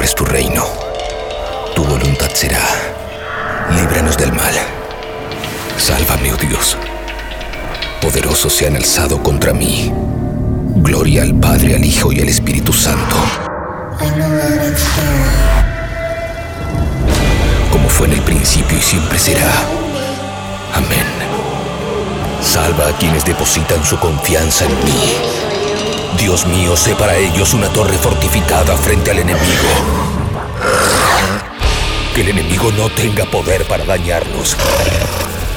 nombre 0.00 0.08
es 0.08 0.14
tu 0.14 0.24
reino. 0.24 0.64
Tu 1.76 1.84
voluntad 1.84 2.30
será. 2.32 2.64
Líbranos 3.76 4.16
del 4.16 4.32
mal. 4.32 4.54
Sálvame, 5.76 6.32
oh 6.32 6.36
Dios. 6.36 6.78
Poderosos 8.00 8.50
se 8.50 8.66
han 8.66 8.76
alzado 8.76 9.22
contra 9.22 9.52
mí. 9.52 9.92
Gloria 10.76 11.20
al 11.20 11.34
Padre, 11.34 11.74
al 11.74 11.84
Hijo 11.84 12.12
y 12.12 12.20
al 12.20 12.30
Espíritu 12.30 12.72
Santo. 12.72 13.16
Como 17.70 17.88
fue 17.90 18.06
en 18.06 18.14
el 18.14 18.22
principio 18.22 18.78
y 18.78 18.80
siempre 18.80 19.18
será. 19.18 19.52
Amén. 20.72 21.04
Salva 22.42 22.88
a 22.88 22.96
quienes 22.96 23.22
depositan 23.26 23.84
su 23.84 23.98
confianza 23.98 24.64
en 24.64 24.72
mí. 24.82 25.49
Dios 26.18 26.46
mío, 26.46 26.76
sé 26.76 26.94
para 26.94 27.16
ellos 27.16 27.54
una 27.54 27.68
torre 27.68 27.96
fortificada 27.96 28.76
frente 28.76 29.10
al 29.10 29.20
enemigo. 29.20 29.68
Que 32.14 32.22
el 32.22 32.28
enemigo 32.28 32.72
no 32.72 32.88
tenga 32.90 33.24
poder 33.24 33.64
para 33.66 33.84
dañarnos. 33.84 34.56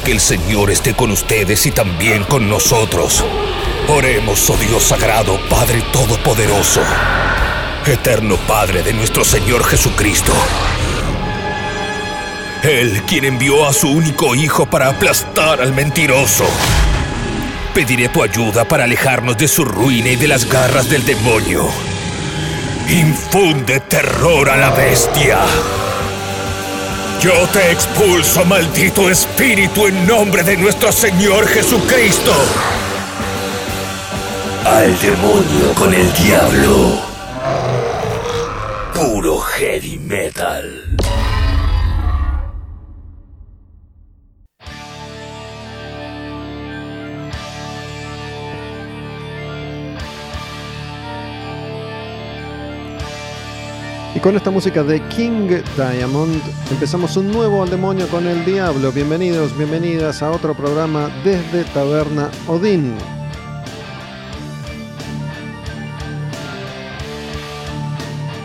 Que 0.04 0.12
el 0.12 0.20
Señor 0.20 0.70
esté 0.70 0.94
con 0.94 1.10
ustedes 1.10 1.66
y 1.66 1.70
también 1.70 2.24
con 2.24 2.48
nosotros. 2.48 3.24
Oremos, 3.88 4.48
oh 4.48 4.56
Dios 4.56 4.82
sagrado, 4.82 5.38
Padre 5.50 5.82
Todopoderoso, 5.92 6.80
eterno 7.86 8.36
Padre 8.46 8.82
de 8.82 8.94
nuestro 8.94 9.24
Señor 9.24 9.64
Jesucristo. 9.64 10.32
Él 12.62 13.02
quien 13.06 13.26
envió 13.26 13.66
a 13.68 13.74
su 13.74 13.90
único 13.90 14.34
Hijo 14.34 14.64
para 14.64 14.88
aplastar 14.88 15.60
al 15.60 15.74
mentiroso. 15.74 16.46
Pediré 17.74 18.08
tu 18.08 18.22
ayuda 18.22 18.64
para 18.64 18.84
alejarnos 18.84 19.36
de 19.36 19.48
su 19.48 19.64
ruina 19.64 20.10
y 20.10 20.16
de 20.16 20.28
las 20.28 20.48
garras 20.48 20.88
del 20.88 21.04
demonio. 21.04 21.68
Infunde 22.88 23.80
terror 23.80 24.48
a 24.48 24.56
la 24.56 24.70
bestia. 24.70 25.40
Yo 27.20 27.32
te 27.48 27.72
expulso, 27.72 28.44
maldito 28.44 29.10
espíritu, 29.10 29.88
en 29.88 30.06
nombre 30.06 30.44
de 30.44 30.56
nuestro 30.56 30.92
Señor 30.92 31.48
Jesucristo. 31.48 32.32
Al 34.64 35.00
demonio 35.00 35.74
con 35.74 35.92
el 35.92 36.12
diablo. 36.12 37.00
Puro 38.94 39.40
heavy 39.40 39.98
metal. 39.98 40.96
Con 54.24 54.36
esta 54.36 54.50
música 54.50 54.82
de 54.82 55.06
King 55.08 55.60
Diamond 55.76 56.40
empezamos 56.70 57.14
un 57.18 57.30
nuevo 57.30 57.62
al 57.62 57.68
demonio 57.68 58.08
con 58.08 58.26
el 58.26 58.42
diablo. 58.46 58.90
Bienvenidos, 58.90 59.54
bienvenidas 59.54 60.22
a 60.22 60.30
otro 60.30 60.54
programa 60.54 61.10
desde 61.22 61.62
Taberna 61.64 62.30
Odín. 62.48 62.94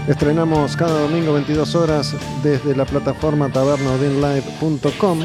Estrenamos 0.10 0.76
cada 0.76 1.00
domingo 1.00 1.32
22 1.32 1.74
horas 1.76 2.14
desde 2.44 2.76
la 2.76 2.84
plataforma 2.84 3.48
tabernaodinlive.com. 3.48 5.22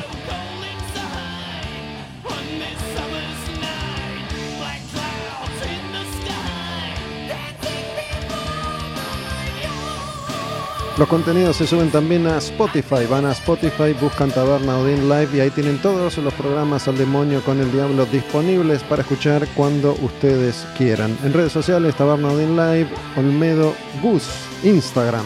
Los 10.97 11.09
contenidos 11.09 11.57
se 11.57 11.67
suben 11.67 11.91
también 11.91 12.25
a 12.29 12.39
Spotify. 12.39 13.05
Van 13.11 13.27
a 13.27 13.33
Spotify, 13.33 13.93
buscan 14.01 14.31
Taberna 14.31 14.79
Odin 14.79 15.09
Live 15.09 15.31
y 15.35 15.41
ahí 15.41 15.51
tienen 15.51 15.83
todos 15.83 16.17
los 16.19 16.33
programas 16.35 16.87
al 16.87 16.97
demonio 16.97 17.43
con 17.43 17.59
el 17.59 17.73
diablo 17.73 18.07
disponibles 18.07 18.85
para 18.85 19.03
escuchar 19.03 19.49
cuando 19.57 19.97
ustedes 20.03 20.65
quieran. 20.79 21.19
En 21.25 21.33
redes 21.33 21.51
sociales, 21.51 21.97
Taberna 21.97 22.29
Odin 22.29 22.55
Live, 22.57 22.87
Olmedo 23.17 23.75
Gus, 24.03 24.23
Instagram. 24.63 25.25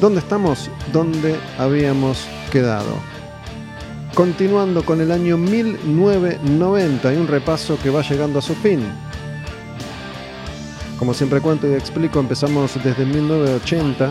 ¿Dónde 0.00 0.18
estamos? 0.18 0.68
¿Dónde 0.92 1.36
habíamos 1.58 2.26
quedado? 2.50 2.96
Continuando 4.14 4.84
con 4.84 5.00
el 5.00 5.12
año 5.12 5.38
1990 5.38 7.14
y 7.14 7.16
un 7.16 7.28
repaso 7.28 7.78
que 7.80 7.90
va 7.90 8.02
llegando 8.02 8.40
a 8.40 8.42
su 8.42 8.56
fin. 8.56 8.80
Como 10.98 11.14
siempre 11.14 11.40
cuento 11.40 11.68
y 11.68 11.74
explico, 11.74 12.18
empezamos 12.18 12.74
desde 12.82 13.04
1980. 13.04 14.10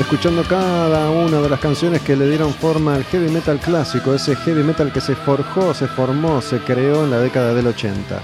Escuchando 0.00 0.42
cada 0.42 1.10
una 1.10 1.40
de 1.40 1.48
las 1.48 1.60
canciones 1.60 2.02
que 2.02 2.16
le 2.16 2.28
dieron 2.28 2.52
forma 2.52 2.96
al 2.96 3.04
heavy 3.04 3.30
metal 3.30 3.60
clásico, 3.60 4.14
ese 4.14 4.34
heavy 4.34 4.64
metal 4.64 4.92
que 4.92 5.00
se 5.00 5.14
forjó, 5.14 5.72
se 5.74 5.86
formó, 5.86 6.42
se 6.42 6.58
creó 6.58 7.04
en 7.04 7.10
la 7.12 7.18
década 7.20 7.54
del 7.54 7.68
80. 7.68 8.20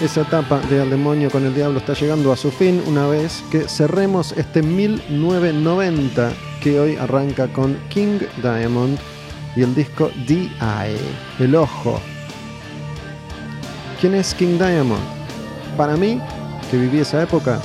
Esa 0.00 0.20
etapa 0.20 0.60
de 0.70 0.80
Al 0.80 0.90
Demonio 0.90 1.28
con 1.28 1.44
el 1.44 1.52
Diablo 1.52 1.80
está 1.80 1.92
llegando 1.92 2.32
a 2.32 2.36
su 2.36 2.52
fin 2.52 2.80
una 2.86 3.08
vez 3.08 3.42
que 3.50 3.62
cerremos 3.62 4.30
este 4.36 4.62
1990 4.62 6.32
que 6.62 6.78
hoy 6.78 6.94
arranca 6.94 7.48
con 7.48 7.76
King 7.88 8.20
Diamond 8.40 8.96
y 9.56 9.62
el 9.62 9.74
disco 9.74 10.12
Eye, 10.28 11.00
el 11.40 11.56
ojo. 11.56 12.00
¿Quién 14.00 14.14
es 14.14 14.34
King 14.34 14.56
Diamond? 14.56 15.02
Para 15.76 15.96
mí, 15.96 16.20
que 16.70 16.76
viví 16.76 17.00
esa 17.00 17.20
época, 17.20 17.60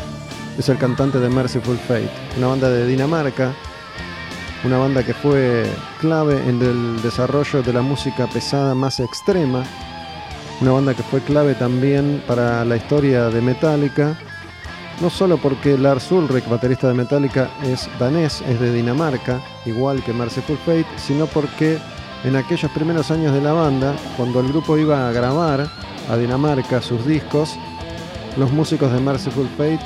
es 0.57 0.67
el 0.69 0.79
cantante 0.79 1.19
de 1.19 1.29
Merciful 1.29 1.77
Fate, 1.77 2.09
una 2.37 2.47
banda 2.47 2.67
de 2.71 2.87
Dinamarca, 2.87 3.53
una 4.63 4.79
banda 4.79 5.03
que 5.03 5.13
fue 5.13 5.65
clave 6.01 6.41
en 6.49 6.59
el 6.63 6.99
desarrollo 7.03 7.61
de 7.61 7.73
la 7.73 7.83
música 7.83 8.25
pesada 8.25 8.73
más 8.73 8.99
extrema 8.99 9.63
una 10.63 10.71
banda 10.71 10.93
que 10.93 11.03
fue 11.03 11.19
clave 11.19 11.55
también 11.55 12.23
para 12.25 12.63
la 12.63 12.77
historia 12.77 13.29
de 13.29 13.41
Metallica, 13.41 14.17
no 15.01 15.09
solo 15.09 15.37
porque 15.37 15.77
Lars 15.77 16.09
Ulrich, 16.09 16.47
baterista 16.47 16.87
de 16.87 16.93
Metallica, 16.93 17.49
es 17.63 17.89
danés, 17.99 18.41
es 18.47 18.61
de 18.61 18.71
Dinamarca, 18.71 19.41
igual 19.65 20.01
que 20.05 20.13
Merciful 20.13 20.57
Fate, 20.59 20.85
sino 20.95 21.25
porque 21.25 21.79
en 22.23 22.37
aquellos 22.37 22.71
primeros 22.71 23.11
años 23.11 23.33
de 23.33 23.41
la 23.41 23.51
banda, 23.51 23.93
cuando 24.15 24.39
el 24.39 24.47
grupo 24.47 24.77
iba 24.77 25.09
a 25.09 25.11
grabar 25.11 25.67
a 26.09 26.15
Dinamarca 26.15 26.81
sus 26.81 27.05
discos, 27.05 27.57
los 28.37 28.49
músicos 28.53 28.89
de 28.93 29.01
Merciful 29.01 29.49
Fate 29.57 29.81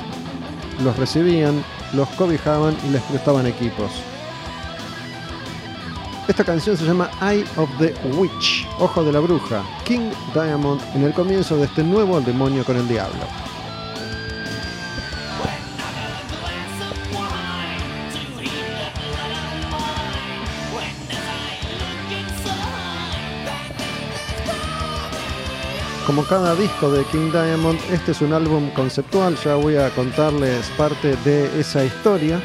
los 0.84 0.96
recibían, 0.96 1.60
los 1.92 2.08
cobijaban 2.10 2.76
y 2.88 2.92
les 2.92 3.02
prestaban 3.02 3.48
equipos. 3.48 3.90
Esta 6.28 6.44
canción 6.44 6.76
se 6.76 6.84
llama 6.84 7.10
Eye 7.22 7.42
of 7.56 7.70
the 7.78 7.94
Witch, 8.12 8.68
Ojo 8.78 9.02
de 9.02 9.12
la 9.12 9.18
Bruja, 9.18 9.64
King 9.86 10.10
Diamond 10.34 10.78
en 10.94 11.04
el 11.04 11.14
comienzo 11.14 11.56
de 11.56 11.64
este 11.64 11.82
nuevo 11.82 12.20
demonio 12.20 12.64
con 12.64 12.76
el 12.76 12.86
diablo. 12.86 13.18
Como 26.06 26.24
cada 26.24 26.54
disco 26.54 26.90
de 26.90 27.04
King 27.04 27.30
Diamond, 27.32 27.80
este 27.90 28.12
es 28.12 28.20
un 28.20 28.34
álbum 28.34 28.68
conceptual, 28.72 29.34
ya 29.42 29.54
voy 29.54 29.76
a 29.76 29.88
contarles 29.94 30.66
parte 30.76 31.16
de 31.24 31.58
esa 31.58 31.86
historia. 31.86 32.38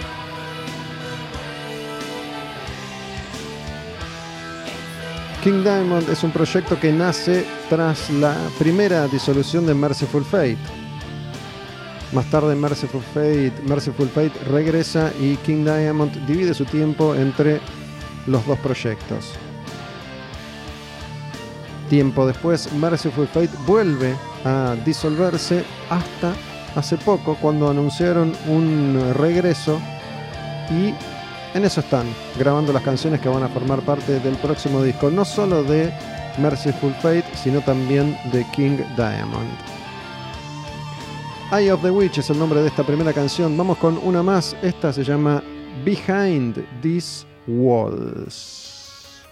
King 5.43 5.61
Diamond 5.61 6.09
es 6.09 6.23
un 6.23 6.31
proyecto 6.31 6.79
que 6.79 6.93
nace 6.93 7.45
tras 7.69 8.09
la 8.11 8.33
primera 8.57 9.09
disolución 9.09 9.65
de 9.65 9.73
Merciful 9.73 10.23
Fate. 10.23 10.57
Más 12.13 12.25
tarde 12.27 12.55
Merciful 12.55 13.01
Fate, 13.13 13.51
Fate 14.13 14.31
regresa 14.49 15.11
y 15.19 15.35
King 15.35 15.65
Diamond 15.65 16.25
divide 16.25 16.53
su 16.53 16.63
tiempo 16.63 17.13
entre 17.13 17.59
los 18.25 18.47
dos 18.47 18.57
proyectos. 18.59 19.33
Tiempo 21.89 22.25
después 22.25 22.71
Merciful 22.71 23.27
Fate 23.27 23.51
vuelve 23.67 24.15
a 24.45 24.77
disolverse 24.85 25.65
hasta 25.89 26.33
hace 26.73 26.95
poco 26.95 27.35
cuando 27.41 27.69
anunciaron 27.69 28.31
un 28.47 29.13
regreso 29.15 29.77
y 30.69 30.93
en 31.53 31.65
eso 31.65 31.81
están, 31.81 32.07
grabando 32.37 32.73
las 32.73 32.83
canciones 32.83 33.21
que 33.21 33.29
van 33.29 33.43
a 33.43 33.49
formar 33.49 33.81
parte 33.81 34.19
del 34.19 34.35
próximo 34.37 34.81
disco, 34.81 35.09
no 35.11 35.23
solo 35.23 35.63
de 35.63 35.93
Merciful 36.37 36.93
Fate, 36.95 37.25
sino 37.35 37.61
también 37.61 38.17
de 38.31 38.45
King 38.51 38.77
Diamond. 38.95 39.51
Eye 41.51 41.71
of 41.71 41.83
the 41.83 41.91
Witch 41.91 42.17
es 42.17 42.29
el 42.31 42.39
nombre 42.39 42.61
de 42.61 42.67
esta 42.67 42.83
primera 42.83 43.13
canción. 43.13 43.55
Vamos 43.55 43.77
con 43.77 43.99
una 43.99 44.23
más. 44.23 44.55
Esta 44.63 44.91
se 44.91 45.03
llama 45.03 45.43
Behind 45.85 46.65
These 46.81 47.27
Walls. 47.45 49.23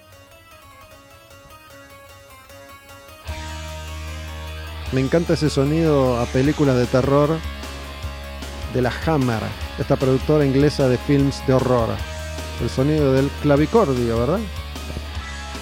Me 4.91 5.01
encanta 5.01 5.33
ese 5.33 5.49
sonido 5.49 6.19
a 6.19 6.25
películas 6.25 6.75
de 6.75 6.85
terror 6.85 7.39
de 8.73 8.81
la 8.81 8.91
Hammer, 9.05 9.41
esta 9.79 9.95
productora 9.95 10.45
inglesa 10.45 10.87
de 10.87 10.97
films 10.97 11.45
de 11.47 11.53
horror. 11.53 11.89
El 12.61 12.69
sonido 12.69 13.13
del 13.13 13.29
clavicordio, 13.41 14.19
¿verdad? 14.19 14.39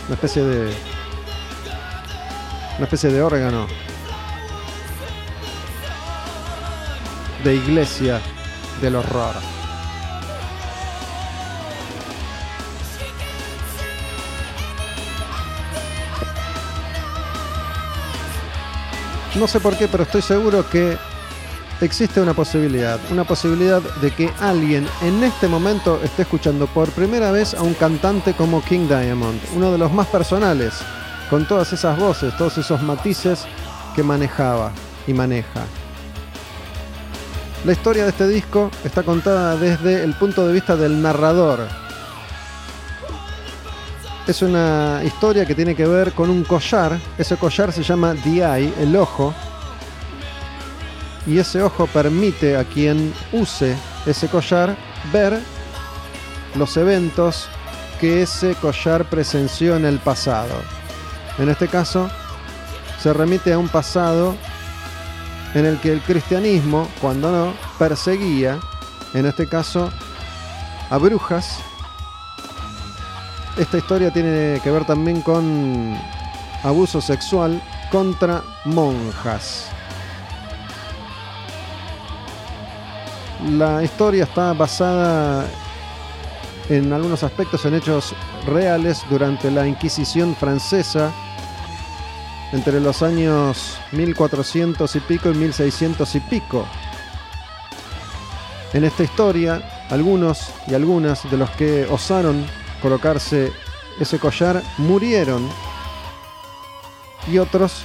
Una 0.07 0.15
especie 0.15 0.43
de. 0.43 0.73
Una 2.77 2.85
especie 2.85 3.09
de 3.09 3.21
órgano. 3.21 3.67
De 7.43 7.55
iglesia 7.55 8.19
del 8.81 8.95
horror. 8.95 9.35
No 19.35 19.47
sé 19.47 19.59
por 19.59 19.77
qué, 19.77 19.87
pero 19.87 20.03
estoy 20.03 20.21
seguro 20.21 20.69
que 20.69 20.97
existe 21.85 22.19
una 22.19 22.33
posibilidad, 22.33 22.99
una 23.09 23.23
posibilidad 23.23 23.81
de 24.01 24.11
que 24.11 24.29
alguien 24.39 24.85
en 25.01 25.23
este 25.23 25.47
momento 25.47 25.99
esté 26.03 26.23
escuchando 26.23 26.67
por 26.67 26.89
primera 26.89 27.31
vez 27.31 27.53
a 27.53 27.61
un 27.61 27.73
cantante 27.73 28.33
como 28.33 28.63
King 28.63 28.87
Diamond, 28.87 29.39
uno 29.55 29.71
de 29.71 29.77
los 29.77 29.91
más 29.91 30.07
personales, 30.07 30.73
con 31.29 31.47
todas 31.47 31.71
esas 31.71 31.97
voces, 31.97 32.35
todos 32.37 32.57
esos 32.57 32.81
matices 32.81 33.45
que 33.95 34.03
manejaba 34.03 34.71
y 35.07 35.13
maneja. 35.13 35.61
La 37.65 37.73
historia 37.73 38.03
de 38.03 38.09
este 38.09 38.27
disco 38.27 38.71
está 38.83 39.03
contada 39.03 39.55
desde 39.57 40.03
el 40.03 40.13
punto 40.13 40.47
de 40.47 40.53
vista 40.53 40.75
del 40.75 41.01
narrador. 41.01 41.67
Es 44.27 44.41
una 44.41 45.01
historia 45.03 45.45
que 45.45 45.55
tiene 45.55 45.75
que 45.75 45.85
ver 45.85 46.13
con 46.13 46.29
un 46.29 46.43
collar. 46.43 46.99
Ese 47.17 47.35
collar 47.35 47.71
se 47.73 47.83
llama 47.83 48.15
The 48.15 48.43
Eye, 48.43 48.73
el 48.79 48.95
ojo, 48.95 49.33
y 51.29 51.37
ese 51.37 51.61
ojo 51.61 51.85
permite 51.87 52.57
a 52.57 52.63
quien 52.63 53.13
use 53.31 53.77
ese 54.07 54.27
collar 54.27 54.75
ver 55.13 55.39
los 56.55 56.75
eventos 56.75 57.47
que 58.01 58.23
ese 58.23 58.55
collar 58.55 59.05
presenció 59.05 59.75
en 59.75 59.85
el 59.85 59.99
pasado. 59.99 60.55
En 61.37 61.49
este 61.49 61.67
caso, 61.67 62.09
se 62.99 63.13
remite 63.13 63.53
a 63.53 63.59
un 63.59 63.69
pasado 63.69 64.35
en 65.53 65.65
el 65.65 65.79
que 65.79 65.91
el 65.91 66.01
cristianismo, 66.01 66.89
cuando 66.99 67.31
no, 67.31 67.53
perseguía, 67.77 68.59
en 69.13 69.27
este 69.27 69.47
caso, 69.47 69.91
a 70.89 70.97
brujas. 70.97 71.59
Esta 73.57 73.77
historia 73.77 74.11
tiene 74.11 74.59
que 74.63 74.71
ver 74.71 74.85
también 74.85 75.21
con 75.21 75.95
abuso 76.63 77.01
sexual 77.01 77.61
contra 77.91 78.41
monjas. 78.65 79.69
La 83.47 83.81
historia 83.81 84.25
está 84.25 84.51
basada 84.51 85.45
en 86.67 86.91
algunos 86.91 87.23
aspectos 87.23 87.65
en 87.65 87.75
hechos 87.75 88.13
reales 88.45 89.03
durante 89.09 89.49
la 89.49 89.65
Inquisición 89.65 90.35
francesa 90.35 91.11
entre 92.51 92.81
los 92.81 93.01
años 93.01 93.77
1400 93.93 94.93
y 94.93 94.99
pico 94.99 95.29
y 95.31 95.35
1600 95.35 96.15
y 96.15 96.19
pico. 96.19 96.65
En 98.73 98.83
esta 98.83 99.03
historia, 99.03 99.85
algunos 99.89 100.51
y 100.67 100.73
algunas 100.73 101.29
de 101.31 101.37
los 101.37 101.49
que 101.51 101.87
osaron 101.89 102.45
colocarse 102.81 103.53
ese 103.99 104.19
collar 104.19 104.61
murieron 104.77 105.49
y 107.27 107.37
otros 107.37 107.83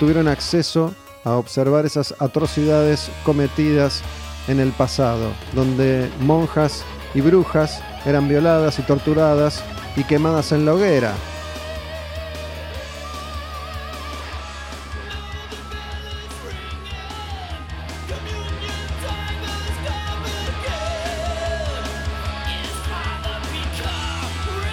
tuvieron 0.00 0.26
acceso 0.26 0.92
a 1.24 1.32
observar 1.32 1.86
esas 1.86 2.14
atrocidades 2.18 3.10
cometidas 3.24 4.02
en 4.48 4.60
el 4.60 4.72
pasado, 4.72 5.32
donde 5.52 6.10
monjas 6.20 6.84
y 7.14 7.20
brujas 7.20 7.82
eran 8.04 8.28
violadas 8.28 8.78
y 8.78 8.82
torturadas 8.82 9.62
y 9.96 10.04
quemadas 10.04 10.52
en 10.52 10.64
la 10.64 10.74
hoguera. 10.74 11.14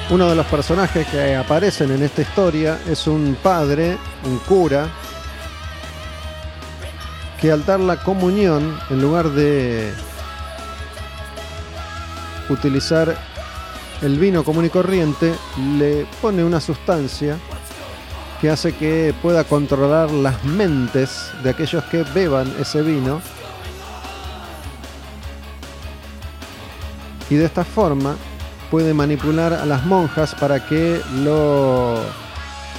Uno 0.10 0.30
de 0.30 0.36
los 0.36 0.46
personajes 0.46 1.08
que 1.08 1.36
aparecen 1.36 1.90
en 1.92 2.04
esta 2.04 2.22
historia 2.22 2.78
es 2.88 3.08
un 3.08 3.36
padre, 3.42 3.98
un 4.26 4.38
cura, 4.40 4.88
que 7.44 7.52
al 7.52 7.66
dar 7.66 7.82
la 7.82 7.98
comunión, 7.98 8.80
en 8.90 9.02
lugar 9.02 9.30
de 9.32 9.92
utilizar 12.50 13.18
el 14.02 14.18
vino 14.18 14.46
común 14.46 14.64
y 14.64 14.70
corriente, 14.70 15.36
le 15.78 16.08
pone 16.22 16.42
una 16.42 16.62
sustancia 16.62 17.38
que 18.40 18.50
hace 18.50 18.74
que 18.74 19.14
pueda 19.22 19.44
controlar 19.44 20.10
las 20.10 20.42
mentes 20.46 21.32
de 21.44 21.50
aquellos 21.50 21.84
que 21.92 22.06
beban 22.16 22.50
ese 22.62 22.82
vino. 22.82 23.20
Y 27.30 27.36
de 27.36 27.44
esta 27.44 27.66
forma 27.66 28.16
puede 28.72 28.94
manipular 28.94 29.52
a 29.52 29.66
las 29.66 29.86
monjas 29.86 30.34
para 30.34 30.66
que 30.66 31.02
lo 31.16 32.00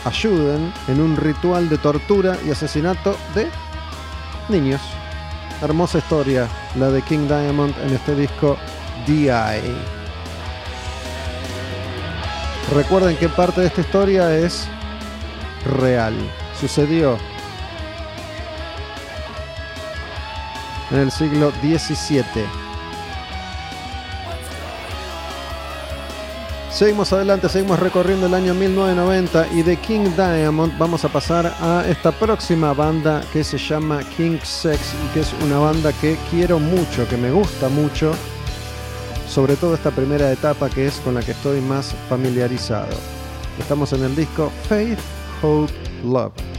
ayuden 0.07 0.73
en 0.89 1.03
un 1.03 1.19
ritual 1.19 1.69
de 1.69 1.77
tortura 1.77 2.39
y 2.47 2.51
asesinato 2.51 3.15
de 3.35 3.47
niños. 4.49 4.81
Hermosa 5.63 5.99
historia, 5.99 6.49
la 6.77 6.91
de 6.91 7.03
King 7.03 7.27
Diamond 7.27 7.75
en 7.83 7.95
este 7.95 8.15
disco 8.15 8.57
DI. 9.07 9.31
Recuerden 12.75 13.17
que 13.17 13.29
parte 13.29 13.61
de 13.61 13.67
esta 13.69 13.81
historia 13.83 14.37
es 14.37 14.67
real. 15.79 16.15
Sucedió 16.61 17.19
en 20.91 20.99
el 20.99 21.11
siglo 21.11 21.53
XVII. 21.63 22.64
Seguimos 26.75 27.13
adelante, 27.13 27.49
seguimos 27.49 27.79
recorriendo 27.79 28.27
el 28.27 28.35
año 28.35 28.53
1990 28.53 29.47
y 29.53 29.63
de 29.63 29.77
King 29.77 30.11
Diamond 30.17 30.77
vamos 30.77 31.05
a 31.05 31.09
pasar 31.09 31.47
a 31.61 31.85
esta 31.89 32.11
próxima 32.11 32.73
banda 32.73 33.23
que 33.33 33.45
se 33.45 33.59
llama 33.59 34.01
King 34.17 34.39
Sex 34.43 34.93
y 34.93 35.15
que 35.15 35.21
es 35.21 35.33
una 35.45 35.61
banda 35.61 35.93
que 35.93 36.17
quiero 36.33 36.59
mucho, 36.59 37.07
que 37.09 37.17
me 37.17 37.31
gusta 37.31 37.69
mucho, 37.69 38.13
sobre 39.29 39.55
todo 39.55 39.75
esta 39.75 39.93
primera 39.93 40.33
etapa 40.33 40.69
que 40.69 40.89
es 40.89 40.99
con 40.99 41.15
la 41.15 41.23
que 41.23 41.31
estoy 41.31 41.61
más 41.61 41.95
familiarizado. 42.09 42.97
Estamos 43.57 43.93
en 43.93 44.03
el 44.03 44.17
disco 44.17 44.51
Faith, 44.69 44.99
Hope, 45.43 45.73
Love. 46.03 46.54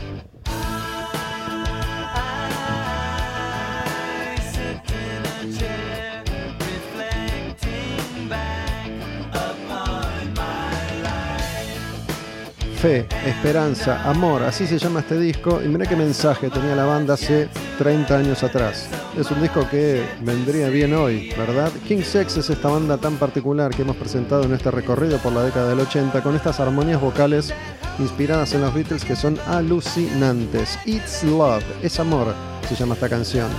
Fe, 12.85 13.07
esperanza, 13.25 14.07
amor, 14.07 14.43
así 14.43 14.67
se 14.67 14.77
llama 14.77 14.99
este 14.99 15.17
disco. 15.17 15.59
Y 15.63 15.67
mira 15.67 15.87
qué 15.87 15.95
mensaje 15.95 16.51
tenía 16.51 16.75
la 16.75 16.85
banda 16.85 17.15
hace 17.15 17.49
30 17.79 18.15
años 18.15 18.43
atrás. 18.43 18.87
Es 19.17 19.31
un 19.31 19.41
disco 19.41 19.67
que 19.71 20.03
vendría 20.21 20.69
bien 20.69 20.93
hoy, 20.93 21.33
¿verdad? 21.35 21.71
King 21.87 22.03
Sex 22.03 22.37
es 22.37 22.47
esta 22.51 22.69
banda 22.69 22.97
tan 22.97 23.15
particular 23.15 23.71
que 23.73 23.81
hemos 23.81 23.95
presentado 23.95 24.43
en 24.43 24.53
este 24.53 24.69
recorrido 24.69 25.17
por 25.17 25.33
la 25.33 25.41
década 25.41 25.69
del 25.69 25.79
80 25.79 26.21
con 26.21 26.35
estas 26.35 26.59
armonías 26.59 27.01
vocales 27.01 27.51
inspiradas 27.97 28.53
en 28.53 28.61
los 28.61 28.71
Beatles 28.71 29.03
que 29.03 29.15
son 29.15 29.39
alucinantes. 29.47 30.77
It's 30.85 31.23
Love, 31.23 31.63
es 31.81 31.99
amor, 31.99 32.35
se 32.69 32.75
llama 32.75 32.93
esta 32.93 33.09
canción. 33.09 33.49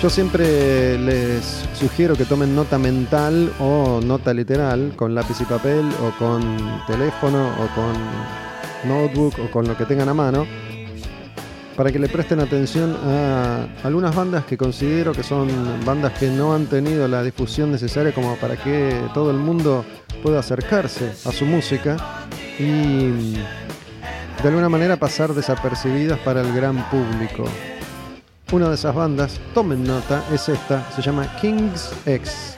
Yo 0.00 0.08
siempre 0.08 0.96
les 0.96 1.44
sugiero 1.74 2.14
que 2.14 2.24
tomen 2.24 2.54
nota 2.54 2.78
mental 2.78 3.52
o 3.58 4.00
nota 4.00 4.32
literal 4.32 4.92
con 4.94 5.12
lápiz 5.12 5.40
y 5.40 5.44
papel 5.44 5.90
o 6.00 6.16
con 6.16 6.40
teléfono 6.86 7.48
o 7.48 7.66
con 7.74 8.88
notebook 8.88 9.34
o 9.40 9.50
con 9.50 9.66
lo 9.66 9.76
que 9.76 9.84
tengan 9.86 10.08
a 10.08 10.14
mano 10.14 10.46
para 11.76 11.90
que 11.90 11.98
le 11.98 12.08
presten 12.08 12.38
atención 12.38 12.96
a 13.04 13.66
algunas 13.82 14.14
bandas 14.14 14.44
que 14.44 14.56
considero 14.56 15.10
que 15.10 15.24
son 15.24 15.48
bandas 15.84 16.12
que 16.12 16.28
no 16.28 16.54
han 16.54 16.66
tenido 16.66 17.08
la 17.08 17.24
difusión 17.24 17.72
necesaria 17.72 18.14
como 18.14 18.36
para 18.36 18.56
que 18.56 19.00
todo 19.14 19.32
el 19.32 19.38
mundo 19.38 19.84
pueda 20.22 20.38
acercarse 20.38 21.10
a 21.24 21.32
su 21.32 21.44
música 21.44 21.96
y 22.56 23.34
de 24.42 24.48
alguna 24.48 24.68
manera 24.68 24.96
pasar 24.96 25.34
desapercibidas 25.34 26.20
para 26.20 26.42
el 26.42 26.52
gran 26.54 26.88
público. 26.88 27.44
Una 28.50 28.70
de 28.70 28.76
esas 28.76 28.94
bandas, 28.94 29.38
tomen 29.52 29.84
nota, 29.84 30.24
es 30.32 30.48
esta, 30.48 30.90
se 30.92 31.02
llama 31.02 31.30
King's 31.38 31.92
X. 32.06 32.56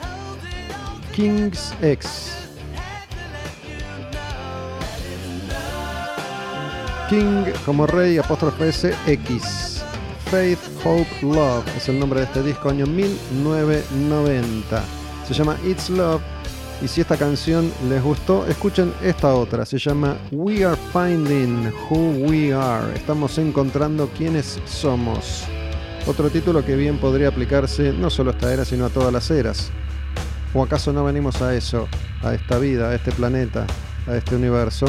King's 1.12 1.74
X. 1.82 2.30
King 7.08 7.42
como 7.66 7.88
rey, 7.88 8.18
apóstrofe 8.18 8.68
S, 8.68 8.94
X. 9.08 9.82
Faith, 10.30 10.60
Hope, 10.84 11.08
Love 11.22 11.66
es 11.76 11.88
el 11.88 11.98
nombre 11.98 12.20
de 12.20 12.26
este 12.26 12.44
disco, 12.44 12.68
año 12.70 12.86
1990. 12.86 14.84
Se 15.26 15.34
llama 15.34 15.56
It's 15.66 15.90
Love. 15.90 16.22
Y 16.82 16.86
si 16.86 17.00
esta 17.00 17.16
canción 17.16 17.72
les 17.88 18.00
gustó, 18.00 18.46
escuchen 18.46 18.94
esta 19.02 19.34
otra. 19.34 19.66
Se 19.66 19.76
llama 19.76 20.16
We 20.30 20.64
Are 20.64 20.78
Finding 20.92 21.72
Who 21.90 22.28
We 22.28 22.54
Are. 22.54 22.94
Estamos 22.94 23.36
encontrando 23.38 24.08
quiénes 24.16 24.60
somos. 24.66 25.48
Otro 26.06 26.30
título 26.30 26.64
que 26.64 26.76
bien 26.76 26.98
podría 26.98 27.28
aplicarse 27.28 27.92
no 27.92 28.10
solo 28.10 28.30
a 28.30 28.34
esta 28.34 28.52
era, 28.52 28.64
sino 28.64 28.86
a 28.86 28.90
todas 28.90 29.12
las 29.12 29.30
eras. 29.30 29.70
¿O 30.54 30.62
acaso 30.62 30.92
no 30.92 31.04
venimos 31.04 31.40
a 31.42 31.54
eso, 31.54 31.88
a 32.22 32.34
esta 32.34 32.58
vida, 32.58 32.88
a 32.88 32.94
este 32.94 33.12
planeta, 33.12 33.66
a 34.06 34.16
este 34.16 34.34
universo, 34.34 34.86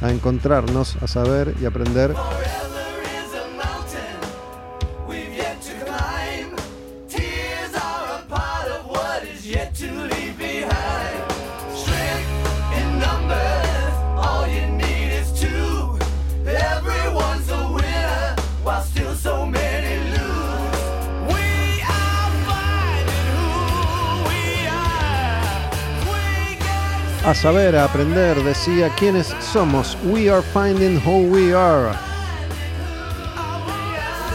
a 0.00 0.10
encontrarnos, 0.10 0.96
a 1.02 1.06
saber 1.06 1.54
y 1.60 1.66
aprender 1.66 2.14
a 27.24 27.34
saber, 27.34 27.74
a 27.74 27.84
aprender, 27.84 28.36
decía 28.42 28.90
quiénes 28.90 29.34
somos. 29.40 29.96
We 30.04 30.28
are 30.28 30.42
finding 30.42 31.00
who 31.00 31.22
we 31.30 31.54
are. 31.54 31.96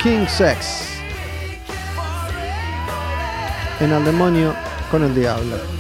King 0.02 0.26
Sex. 0.28 0.88
En 3.80 3.92
el 3.92 4.04
demonio 4.04 4.56
con 4.90 5.04
el 5.04 5.14
diablo. 5.14 5.79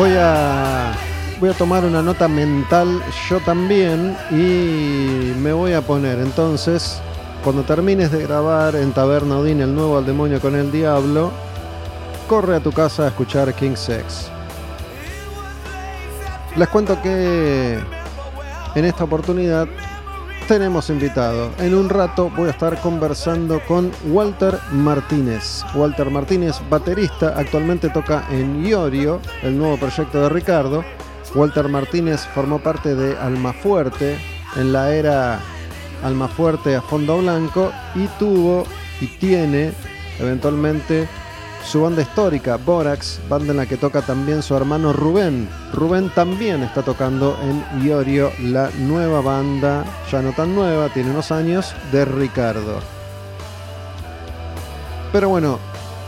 Voy 0.00 0.12
a, 0.16 0.94
voy 1.40 1.50
a 1.50 1.52
tomar 1.52 1.84
una 1.84 2.00
nota 2.00 2.26
mental 2.26 3.02
yo 3.28 3.38
también 3.40 4.16
y 4.30 5.34
me 5.42 5.52
voy 5.52 5.74
a 5.74 5.82
poner 5.82 6.20
entonces, 6.20 7.02
cuando 7.44 7.64
termines 7.64 8.10
de 8.10 8.22
grabar 8.22 8.76
en 8.76 8.92
Taberna 8.92 9.36
Odín 9.36 9.60
el 9.60 9.74
nuevo 9.74 9.98
al 9.98 10.06
demonio 10.06 10.40
con 10.40 10.56
el 10.56 10.72
diablo, 10.72 11.30
corre 12.26 12.56
a 12.56 12.60
tu 12.60 12.72
casa 12.72 13.04
a 13.04 13.08
escuchar 13.08 13.52
King 13.52 13.76
Sex. 13.76 14.30
Les 16.56 16.68
cuento 16.68 16.98
que 17.02 17.78
en 18.74 18.84
esta 18.86 19.04
oportunidad 19.04 19.68
tenemos 20.50 20.90
invitado. 20.90 21.52
En 21.58 21.76
un 21.76 21.88
rato 21.88 22.28
voy 22.30 22.48
a 22.48 22.50
estar 22.50 22.76
conversando 22.80 23.62
con 23.68 23.92
Walter 24.08 24.58
Martínez. 24.72 25.64
Walter 25.76 26.10
Martínez, 26.10 26.56
baterista, 26.68 27.34
actualmente 27.36 27.88
toca 27.88 28.26
en 28.32 28.66
Iorio, 28.66 29.20
el 29.44 29.56
nuevo 29.56 29.76
proyecto 29.76 30.22
de 30.22 30.28
Ricardo. 30.28 30.84
Walter 31.36 31.68
Martínez 31.68 32.26
formó 32.34 32.58
parte 32.58 32.96
de 32.96 33.16
Almafuerte 33.16 34.18
en 34.56 34.72
la 34.72 34.92
era 34.92 35.38
Almafuerte 36.02 36.74
a 36.74 36.82
fondo 36.82 37.18
blanco 37.18 37.70
y 37.94 38.08
tuvo 38.18 38.64
y 39.00 39.06
tiene 39.06 39.70
eventualmente 40.18 41.06
su 41.64 41.82
banda 41.82 42.02
histórica, 42.02 42.56
Borax, 42.56 43.20
banda 43.28 43.52
en 43.52 43.58
la 43.58 43.66
que 43.66 43.76
toca 43.76 44.02
también 44.02 44.42
su 44.42 44.56
hermano 44.56 44.92
Rubén. 44.92 45.48
Rubén 45.72 46.10
también 46.14 46.62
está 46.62 46.82
tocando 46.82 47.38
en 47.42 47.86
Iorio, 47.86 48.32
la 48.40 48.70
nueva 48.78 49.20
banda, 49.20 49.84
ya 50.10 50.22
no 50.22 50.32
tan 50.32 50.54
nueva, 50.54 50.88
tiene 50.88 51.10
unos 51.10 51.30
años, 51.30 51.74
de 51.92 52.04
Ricardo. 52.04 52.80
Pero 55.12 55.28
bueno, 55.28 55.58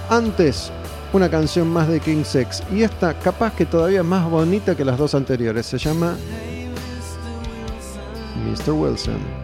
antes 0.08 0.72
una 1.12 1.28
canción 1.28 1.68
más 1.68 1.88
de 1.88 2.00
King 2.00 2.24
Sex 2.24 2.62
y 2.72 2.82
esta 2.82 3.14
capaz 3.14 3.54
que 3.54 3.66
todavía 3.66 4.02
más 4.02 4.28
bonita 4.28 4.74
que 4.74 4.84
las 4.84 4.96
dos 4.96 5.14
anteriores, 5.14 5.66
se 5.66 5.78
llama 5.78 6.16
Mr. 8.44 8.72
Wilson. 8.72 9.41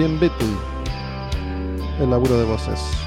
Bien 0.00 0.18
Betty, 0.18 0.56
el 2.00 2.08
laburo 2.08 2.38
de 2.38 2.44
voces. 2.44 2.99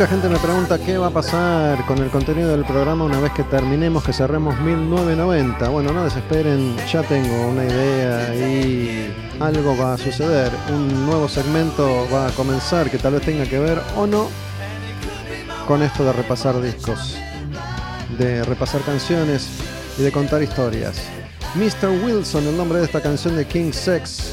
Mucha 0.00 0.12
gente 0.12 0.30
me 0.30 0.38
pregunta 0.38 0.78
qué 0.78 0.96
va 0.96 1.08
a 1.08 1.10
pasar 1.10 1.84
con 1.84 1.98
el 1.98 2.08
contenido 2.08 2.48
del 2.48 2.64
programa 2.64 3.04
una 3.04 3.20
vez 3.20 3.32
que 3.32 3.42
terminemos, 3.42 4.02
que 4.02 4.14
cerremos 4.14 4.58
1990. 4.58 5.68
Bueno, 5.68 5.92
no 5.92 6.04
desesperen, 6.04 6.74
ya 6.90 7.02
tengo 7.02 7.48
una 7.48 7.66
idea 7.66 8.34
y 8.34 9.12
algo 9.40 9.76
va 9.76 9.92
a 9.92 9.98
suceder. 9.98 10.50
Un 10.72 11.04
nuevo 11.04 11.28
segmento 11.28 12.08
va 12.10 12.28
a 12.28 12.30
comenzar 12.30 12.90
que 12.90 12.96
tal 12.96 13.12
vez 13.12 13.26
tenga 13.26 13.44
que 13.44 13.58
ver 13.58 13.78
o 13.94 14.06
no 14.06 14.30
con 15.68 15.82
esto 15.82 16.02
de 16.02 16.14
repasar 16.14 16.58
discos, 16.62 17.18
de 18.16 18.42
repasar 18.44 18.80
canciones 18.80 19.50
y 19.98 20.02
de 20.02 20.10
contar 20.10 20.42
historias. 20.42 20.96
Mr. 21.56 21.90
Wilson, 22.02 22.46
el 22.46 22.56
nombre 22.56 22.78
de 22.78 22.86
esta 22.86 23.02
canción 23.02 23.36
de 23.36 23.46
King 23.46 23.72
Sex, 23.72 24.32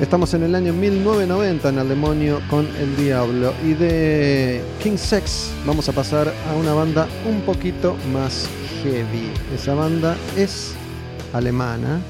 Estamos 0.00 0.32
en 0.32 0.44
el 0.44 0.54
año 0.54 0.72
1990 0.72 1.68
en 1.70 1.78
El 1.78 1.88
Demonio 1.88 2.40
con 2.48 2.68
el 2.76 2.96
Diablo. 2.96 3.52
Y 3.64 3.74
de 3.74 4.62
King 4.80 4.96
Sex 4.96 5.50
vamos 5.66 5.88
a 5.88 5.92
pasar 5.92 6.32
a 6.48 6.54
una 6.54 6.72
banda 6.72 7.08
un 7.28 7.40
poquito 7.40 7.96
más 8.12 8.48
heavy. 8.80 9.28
Esa 9.52 9.74
banda 9.74 10.16
es 10.36 10.74
alemana. 11.32 12.00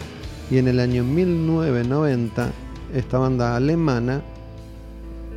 Y 0.51 0.59
en 0.59 0.69
el 0.69 0.81
año 0.81 1.03
1990 1.03 2.51
esta 2.95 3.19
banda 3.19 3.57
alemana 3.57 4.21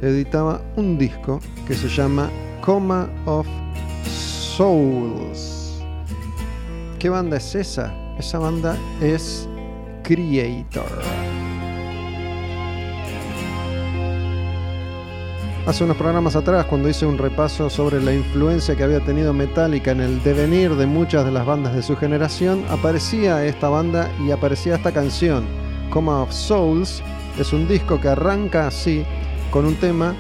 editaba 0.02 0.62
un 0.76 0.98
disco 0.98 1.40
que 1.66 1.74
se 1.74 1.88
llama 1.88 2.30
Coma 2.66 3.10
of 3.28 3.48
Souls. 4.58 5.82
¿Qué 7.00 7.08
banda 7.08 7.38
es 7.38 7.56
esa? 7.56 7.94
Esa 8.20 8.40
banda 8.40 8.76
es 9.02 9.48
Creator. 10.04 11.51
Hace 15.68 15.84
unos 15.84 15.96
programas 15.96 16.36
atrás, 16.36 16.66
cuando 16.66 16.90
hice 16.90 17.06
un 17.06 17.20
repaso 17.20 17.70
sobre 17.70 18.02
la 18.02 18.12
influencia 18.12 18.76
que 18.76 18.84
había 18.84 19.00
tenido 19.00 19.32
Metallica 19.32 19.92
en 19.92 20.02
el 20.02 20.24
devenir 20.24 20.76
de 20.76 20.88
muchas 20.88 21.24
de 21.24 21.32
las 21.32 21.46
bandas 21.46 21.76
de 21.76 21.84
su 21.84 21.96
generación, 21.96 22.64
aparecía 22.68 23.46
esta 23.46 23.70
banda 23.70 24.10
y 24.26 24.32
aparecía 24.32 24.76
esta 24.76 24.92
canción, 24.92 25.46
Coma 25.92 26.24
of 26.24 26.32
Souls. 26.32 27.04
Es 27.38 27.54
un 27.54 27.68
disco 27.68 28.02
que 28.02 28.08
arranca 28.08 28.66
así, 28.66 29.06
con 29.52 29.66
un 29.66 29.76
tema 29.76 30.16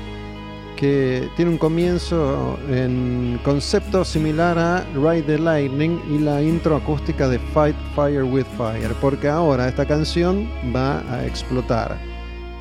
que 0.75 1.27
tiene 1.35 1.49
un 1.49 1.57
comienzo 1.57 2.59
en 2.69 3.39
concepto 3.43 4.05
similar 4.05 4.59
a 4.59 4.85
Ride 4.93 5.23
the 5.23 5.39
Lightning 5.39 5.99
y 6.07 6.19
la 6.19 6.43
intro 6.43 6.75
acústica 6.75 7.27
de 7.27 7.39
Fight 7.39 7.75
Fire 7.95 8.23
with 8.23 8.45
Fire, 8.57 8.93
porque 9.01 9.27
ahora 9.27 9.67
esta 9.67 9.87
canción 9.87 10.47
va 10.73 10.99
a 11.11 11.25
explotar. 11.25 11.97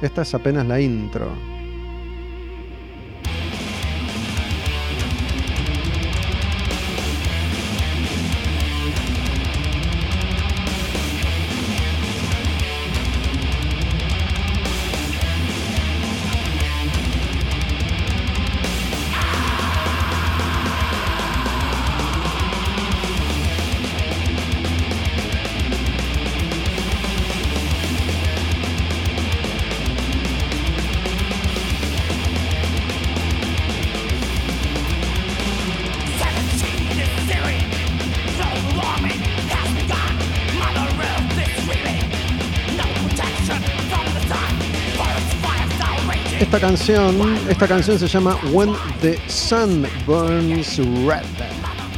Esta 0.00 0.22
es 0.22 0.34
apenas 0.34 0.66
la 0.66 0.80
intro. 0.80 1.50
Esta 46.62 47.66
canción, 47.66 47.98
se 47.98 48.06
llama 48.06 48.38
When 48.52 48.74
the 49.00 49.18
Sun 49.28 49.86
Burns 50.06 50.76
Red. 51.06 51.24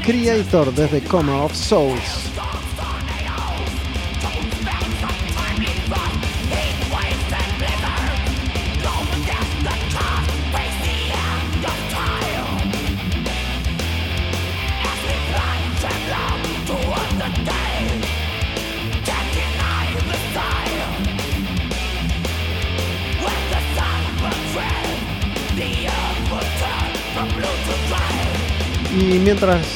Creator 0.05 0.73
desde 0.73 1.01
Coma 1.01 1.43
of 1.43 1.53
Souls. 1.53 2.32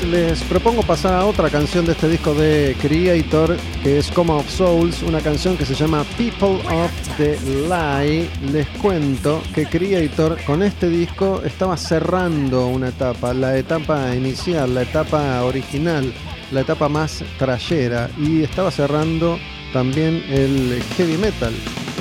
Les 0.07 0.43
propongo 0.45 0.83
pasar 0.83 1.15
a 1.15 1.27
otra 1.27 1.51
canción 1.51 1.85
de 1.85 1.93
este 1.93 2.09
disco 2.09 2.35
de 2.35 2.77
Creator, 2.81 3.57
que 3.83 3.99
es 3.99 4.11
Coma 4.11 4.37
of 4.37 4.49
Souls, 4.49 5.03
una 5.03 5.21
canción 5.21 5.57
que 5.57 5.65
se 5.65 5.75
llama 5.75 6.05
People 6.17 6.61
of 6.71 6.91
the 7.17 7.37
Lie, 7.69 8.29
les 8.53 8.67
cuento 8.81 9.43
que 9.55 9.67
Creator 9.67 10.39
con 10.45 10.63
este 10.63 10.89
disco 10.89 11.43
estaba 11.45 11.77
cerrando 11.77 12.69
una 12.69 12.89
etapa, 12.89 13.35
la 13.35 13.57
etapa 13.57 14.15
inicial, 14.15 14.75
la 14.75 14.83
etapa 14.83 15.43
original, 15.43 16.13
la 16.53 16.61
etapa 16.61 16.89
más 16.89 17.25
trayera, 17.39 18.09
y 18.19 18.43
estaba 18.43 18.71
cerrando 18.71 19.39
también 19.73 20.25
el 20.29 20.83
heavy 20.97 21.17
metal, 21.17 21.53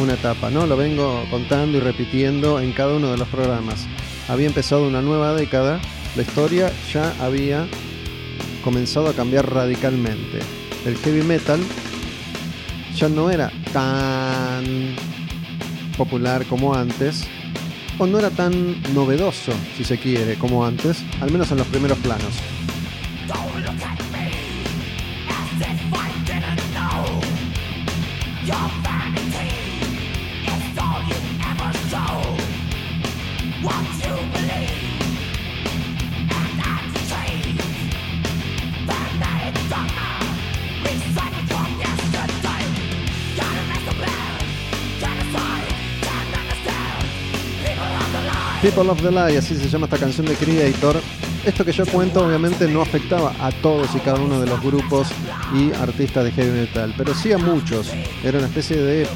una 0.02 0.14
etapa, 0.14 0.50
¿no? 0.50 0.68
Lo 0.68 0.78
vengo 0.78 1.24
contando 1.32 1.78
y 1.78 1.82
repitiendo 1.82 2.60
en 2.60 2.72
cada 2.74 2.96
uno 2.96 3.12
de 3.12 3.18
los 3.18 3.28
programas. 3.30 3.88
Había 4.28 4.48
empezado 4.48 4.88
una 4.88 5.02
nueva 5.02 5.34
década 5.34 5.80
la 6.16 6.22
historia 6.22 6.72
ya 6.94 7.14
había 7.20 7.68
comenzado 8.66 9.08
a 9.10 9.14
cambiar 9.14 9.54
radicalmente. 9.54 10.40
El 10.88 10.98
heavy 10.98 11.22
metal 11.22 11.60
ya 12.96 13.08
no 13.08 13.30
era 13.30 13.52
tan 13.72 14.96
popular 15.96 16.44
como 16.46 16.74
antes, 16.74 17.26
o 18.00 18.08
no 18.08 18.18
era 18.18 18.32
tan 18.32 18.82
novedoso, 18.96 19.54
si 19.78 19.84
se 19.84 20.00
quiere, 20.00 20.36
como 20.36 20.66
antes, 20.66 20.98
al 21.22 21.32
menos 21.32 21.52
en 21.52 21.60
los 21.60 21.68
primeros 21.68 22.00
planos. 22.00 22.34
People 48.66 48.90
of 48.90 49.00
the 49.04 49.12
Lie, 49.12 49.38
así 49.38 49.56
se 49.56 49.70
llama 49.70 49.86
esta 49.86 50.00
canción 50.00 50.26
de 50.26 50.34
Creator. 50.34 51.00
Esto 51.46 51.64
que 51.64 51.72
yo 51.72 51.86
cuento 51.86 52.26
obviamente 52.26 52.68
no 52.68 52.82
afectaba 52.82 53.32
a 53.40 53.52
todos 53.52 53.96
y 53.96 54.00
cada 54.00 54.20
uno 54.20 54.40
de 54.40 54.48
los 54.48 54.60
grupos 54.60 55.10
y 55.54 55.72
artistas 55.74 56.24
de 56.24 56.32
heavy 56.32 56.62
metal, 56.62 56.92
pero 56.98 57.14
sí 57.14 57.32
a 57.32 57.38
muchos. 57.38 57.94
Era 58.24 58.40
una 58.40 58.48
especie 58.48 58.78
de 58.78 59.08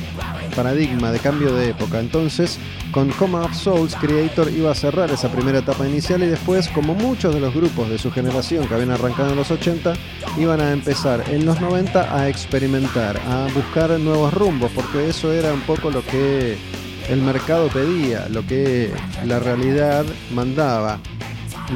paradigma, 0.55 1.11
de 1.11 1.17
cambio 1.17 1.51
de 1.55 1.69
época. 1.71 1.99
Entonces, 1.99 2.59
con 2.91 3.09
Coma 3.09 3.41
of 3.41 3.55
Souls, 3.55 3.95
Creator 3.95 4.51
iba 4.51 4.69
a 4.69 4.75
cerrar 4.75 5.09
esa 5.09 5.31
primera 5.31 5.57
etapa 5.57 5.87
inicial 5.87 6.21
y 6.21 6.27
después, 6.27 6.67
como 6.67 6.93
muchos 6.93 7.33
de 7.33 7.39
los 7.39 7.51
grupos 7.51 7.89
de 7.89 7.97
su 7.97 8.11
generación 8.11 8.67
que 8.67 8.75
habían 8.75 8.91
arrancado 8.91 9.31
en 9.31 9.35
los 9.35 9.49
80, 9.49 9.93
iban 10.37 10.61
a 10.61 10.71
empezar 10.71 11.23
en 11.27 11.47
los 11.47 11.59
90 11.59 12.15
a 12.15 12.29
experimentar, 12.29 13.19
a 13.27 13.47
buscar 13.55 13.89
nuevos 13.99 14.31
rumbos, 14.31 14.71
porque 14.75 15.09
eso 15.09 15.33
era 15.33 15.51
un 15.51 15.61
poco 15.61 15.89
lo 15.89 16.05
que 16.05 16.55
el 17.09 17.21
mercado 17.21 17.67
pedía, 17.69 18.29
lo 18.29 18.45
que 18.45 18.91
la 19.25 19.39
realidad 19.39 20.05
mandaba. 20.31 20.99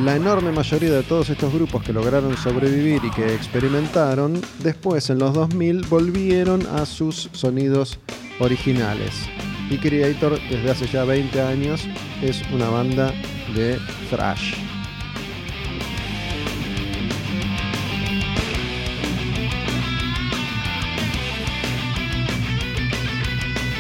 La 0.04 0.16
enorme 0.16 0.52
mayoría 0.52 0.92
de 0.92 1.04
todos 1.04 1.30
estos 1.30 1.54
grupos 1.54 1.84
que 1.84 1.94
lograron 1.94 2.38
sobrevivir 2.38 3.02
y 3.04 3.12
que 3.12 3.34
experimentaron, 3.34 4.42
después 4.60 5.10
en 5.10 5.20
los 5.20 5.34
2000 5.34 5.88
volvieron 5.88 6.66
a 6.68 6.86
sus 6.86 7.30
sonidos 7.34 8.00
originales. 8.40 9.14
Y 9.70 9.78
Creator 9.78 10.40
desde 10.50 10.72
hace 10.72 10.88
ya 10.88 11.04
20 11.04 11.42
años 11.42 11.88
es 12.22 12.42
una 12.52 12.70
banda 12.70 13.14
de 13.56 13.80
thrash. 14.10 14.54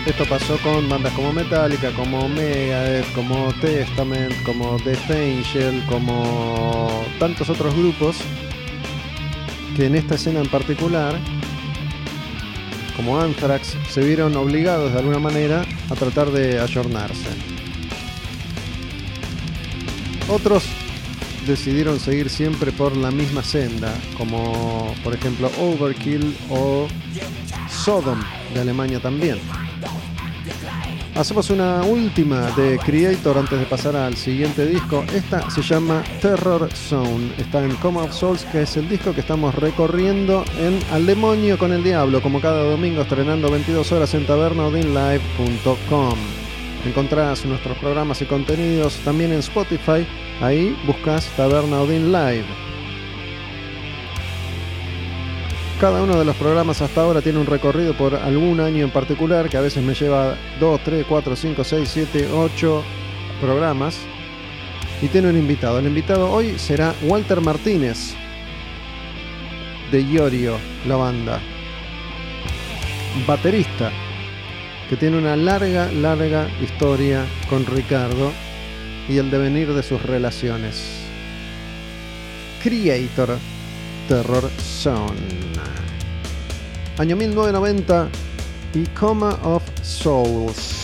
Esto 0.05 0.25
pasó 0.25 0.57
con 0.57 0.89
bandas 0.89 1.13
como 1.13 1.31
Metallica, 1.31 1.91
como 1.91 2.27
Megadeth, 2.27 3.09
como 3.13 3.53
Testament, 3.61 4.33
como 4.43 4.77
Death 4.79 5.09
Angel, 5.09 5.81
como 5.87 7.05
tantos 7.19 7.49
otros 7.49 7.73
grupos 7.73 8.17
que 9.77 9.85
en 9.85 9.95
esta 9.95 10.15
escena 10.15 10.41
en 10.41 10.49
particular, 10.49 11.17
como 12.97 13.17
Anthrax, 13.17 13.77
se 13.89 14.01
vieron 14.01 14.35
obligados 14.35 14.91
de 14.91 14.99
alguna 14.99 15.19
manera 15.19 15.65
a 15.89 15.95
tratar 15.95 16.31
de 16.31 16.59
ayornarse. 16.59 17.29
Otros 20.27 20.65
decidieron 21.47 21.97
seguir 22.01 22.29
siempre 22.29 22.73
por 22.73 22.97
la 22.97 23.09
misma 23.09 23.41
senda, 23.41 23.93
como 24.17 24.93
por 25.01 25.13
ejemplo 25.13 25.49
Overkill 25.61 26.35
o 26.49 26.87
Sodom 27.69 28.21
de 28.53 28.59
Alemania 28.59 28.99
también. 28.99 29.39
Hacemos 31.15 31.51
una 31.51 31.83
última 31.83 32.49
de 32.57 32.79
Creator 32.79 33.37
antes 33.37 33.59
de 33.59 33.65
pasar 33.67 33.95
al 33.95 34.17
siguiente 34.17 34.65
disco. 34.65 35.05
Esta 35.13 35.47
se 35.51 35.61
llama 35.61 36.01
Terror 36.19 36.67
Zone. 36.73 37.31
Está 37.37 37.63
en 37.63 37.75
Coma 37.75 38.01
of 38.01 38.13
Souls, 38.13 38.43
que 38.45 38.63
es 38.63 38.77
el 38.77 38.89
disco 38.89 39.13
que 39.13 39.21
estamos 39.21 39.53
recorriendo 39.53 40.43
en 40.57 40.79
Al 40.91 41.05
Demonio 41.05 41.59
con 41.59 41.71
el 41.71 41.83
Diablo, 41.83 42.19
como 42.19 42.41
cada 42.41 42.63
domingo 42.63 43.03
estrenando 43.03 43.51
22 43.51 43.91
horas 43.91 44.11
en 44.15 44.25
tabernaudinlive.com. 44.25 46.17
Encontrás 46.83 47.45
nuestros 47.45 47.77
programas 47.77 48.19
y 48.23 48.25
contenidos 48.25 48.97
también 49.05 49.33
en 49.33 49.39
Spotify. 49.39 50.07
Ahí 50.41 50.75
buscas 50.87 51.27
Taberna 51.37 51.83
Live. 51.83 52.62
Cada 55.83 56.01
uno 56.01 56.17
de 56.17 56.23
los 56.23 56.37
programas 56.37 56.81
hasta 56.81 57.01
ahora 57.01 57.21
tiene 57.21 57.39
un 57.39 57.45
recorrido 57.45 57.93
por 57.93 58.15
algún 58.15 58.61
año 58.61 58.85
en 58.85 58.89
particular, 58.89 59.49
que 59.49 59.57
a 59.57 59.59
veces 59.59 59.83
me 59.83 59.93
lleva 59.93 60.37
2, 60.57 60.81
3, 60.81 61.05
4, 61.09 61.35
5, 61.35 61.61
6, 61.61 61.89
7, 61.91 62.29
8 62.31 62.83
programas. 63.41 63.99
Y 65.01 65.09
tiene 65.09 65.27
un 65.29 65.37
invitado. 65.37 65.79
El 65.79 65.87
invitado 65.87 66.31
hoy 66.31 66.57
será 66.57 66.95
Walter 67.01 67.41
Martínez, 67.41 68.13
de 69.91 70.01
Iorio, 70.01 70.55
la 70.87 70.95
banda. 70.95 71.41
Baterista, 73.27 73.91
que 74.89 74.95
tiene 74.95 75.17
una 75.17 75.35
larga, 75.35 75.91
larga 75.91 76.47
historia 76.61 77.25
con 77.49 77.65
Ricardo 77.65 78.31
y 79.09 79.17
el 79.17 79.29
devenir 79.29 79.73
de 79.73 79.83
sus 79.83 80.01
relaciones. 80.01 81.01
Creator 82.63 83.37
Terror 84.07 84.49
Zone. 84.61 85.42
Año 86.97 87.15
1990 87.15 88.09
y 88.75 88.85
Coma 88.87 89.39
of 89.43 89.63
Souls. 89.81 90.82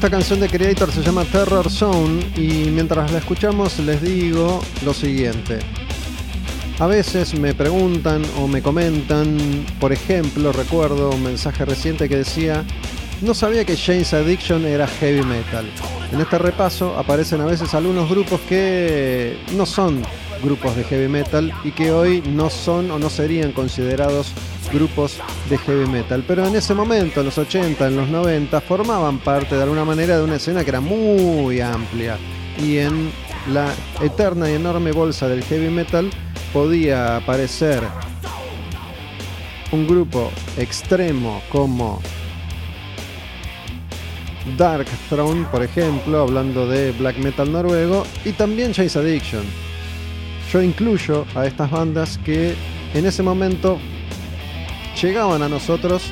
Esta 0.00 0.16
canción 0.16 0.40
de 0.40 0.48
Creator 0.48 0.90
se 0.92 1.02
llama 1.02 1.26
Terror 1.26 1.68
Zone 1.68 2.22
y 2.34 2.70
mientras 2.70 3.12
la 3.12 3.18
escuchamos 3.18 3.78
les 3.80 4.00
digo 4.00 4.62
lo 4.82 4.94
siguiente. 4.94 5.58
A 6.78 6.86
veces 6.86 7.38
me 7.38 7.52
preguntan 7.52 8.22
o 8.38 8.48
me 8.48 8.62
comentan, 8.62 9.36
por 9.78 9.92
ejemplo, 9.92 10.52
recuerdo 10.52 11.10
un 11.10 11.22
mensaje 11.22 11.66
reciente 11.66 12.08
que 12.08 12.16
decía, 12.16 12.64
no 13.20 13.34
sabía 13.34 13.66
que 13.66 13.76
James 13.76 14.14
Addiction 14.14 14.64
era 14.64 14.86
heavy 14.86 15.20
metal. 15.20 15.70
En 16.10 16.18
este 16.22 16.38
repaso 16.38 16.96
aparecen 16.96 17.42
a 17.42 17.44
veces 17.44 17.74
algunos 17.74 18.08
grupos 18.08 18.40
que 18.48 19.36
no 19.54 19.66
son 19.66 20.00
grupos 20.42 20.76
de 20.76 20.84
heavy 20.84 21.08
metal 21.08 21.52
y 21.62 21.72
que 21.72 21.92
hoy 21.92 22.22
no 22.22 22.48
son 22.48 22.90
o 22.90 22.98
no 22.98 23.10
serían 23.10 23.52
considerados 23.52 24.32
grupos 24.72 25.18
de 25.48 25.58
heavy 25.58 25.86
metal. 25.86 26.24
Pero 26.26 26.46
en 26.46 26.56
ese 26.56 26.74
momento, 26.74 27.20
en 27.20 27.26
los 27.26 27.38
80, 27.38 27.86
en 27.86 27.96
los 27.96 28.08
90, 28.08 28.60
formaban 28.60 29.18
parte 29.18 29.56
de 29.56 29.62
alguna 29.62 29.84
manera 29.84 30.18
de 30.18 30.24
una 30.24 30.36
escena 30.36 30.64
que 30.64 30.70
era 30.70 30.80
muy 30.80 31.60
amplia. 31.60 32.18
Y 32.58 32.78
en 32.78 33.10
la 33.52 33.72
eterna 34.00 34.50
y 34.50 34.54
enorme 34.54 34.92
bolsa 34.92 35.28
del 35.28 35.42
heavy 35.44 35.70
metal 35.70 36.10
podía 36.52 37.16
aparecer 37.16 37.82
un 39.72 39.86
grupo 39.86 40.30
extremo 40.56 41.42
como 41.48 42.00
Dark 44.56 44.86
Throne, 45.08 45.46
por 45.50 45.62
ejemplo, 45.62 46.22
hablando 46.22 46.66
de 46.66 46.92
black 46.92 47.18
metal 47.18 47.52
noruego, 47.52 48.04
y 48.24 48.32
también 48.32 48.72
Chase 48.72 48.98
Addiction. 48.98 49.44
Yo 50.52 50.62
incluyo 50.62 51.24
a 51.34 51.46
estas 51.46 51.70
bandas 51.70 52.18
que 52.18 52.54
en 52.94 53.06
ese 53.06 53.22
momento 53.22 53.78
llegaban 55.00 55.42
a 55.42 55.48
nosotros 55.48 56.02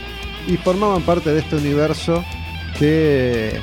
y 0.47 0.57
formaban 0.57 1.03
parte 1.03 1.33
de 1.33 1.41
este 1.41 1.57
universo 1.57 2.25
que 2.79 3.59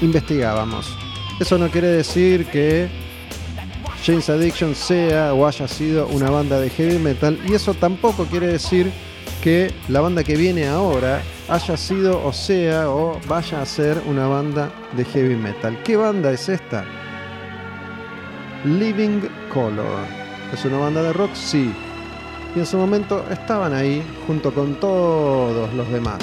investigábamos. 0.00 0.96
Eso 1.40 1.58
no 1.58 1.68
quiere 1.68 1.88
decir 1.88 2.46
que 2.46 2.88
James 4.04 4.28
Addiction 4.28 4.74
sea 4.74 5.34
o 5.34 5.46
haya 5.46 5.66
sido 5.66 6.06
una 6.08 6.30
banda 6.30 6.60
de 6.60 6.70
heavy 6.70 6.98
metal 6.98 7.38
y 7.46 7.54
eso 7.54 7.74
tampoco 7.74 8.24
quiere 8.26 8.46
decir 8.46 8.90
que 9.42 9.72
la 9.88 10.00
banda 10.00 10.22
que 10.22 10.36
viene 10.36 10.68
ahora 10.68 11.22
haya 11.48 11.76
sido 11.76 12.24
o 12.24 12.32
sea 12.32 12.88
o 12.90 13.20
vaya 13.26 13.62
a 13.62 13.66
ser 13.66 14.00
una 14.06 14.28
banda 14.28 14.70
de 14.96 15.04
heavy 15.04 15.36
metal. 15.36 15.78
¿Qué 15.82 15.96
banda 15.96 16.30
es 16.32 16.48
esta? 16.48 16.84
Living 18.64 19.20
Color. 19.52 20.06
¿Es 20.52 20.64
una 20.64 20.78
banda 20.78 21.02
de 21.02 21.12
rock? 21.12 21.34
Sí 21.34 21.72
y 22.54 22.58
en 22.58 22.66
su 22.66 22.76
momento 22.76 23.24
estaban 23.30 23.72
ahí 23.72 24.02
junto 24.26 24.52
con 24.52 24.78
todos 24.78 25.72
los 25.74 25.90
demás. 25.90 26.22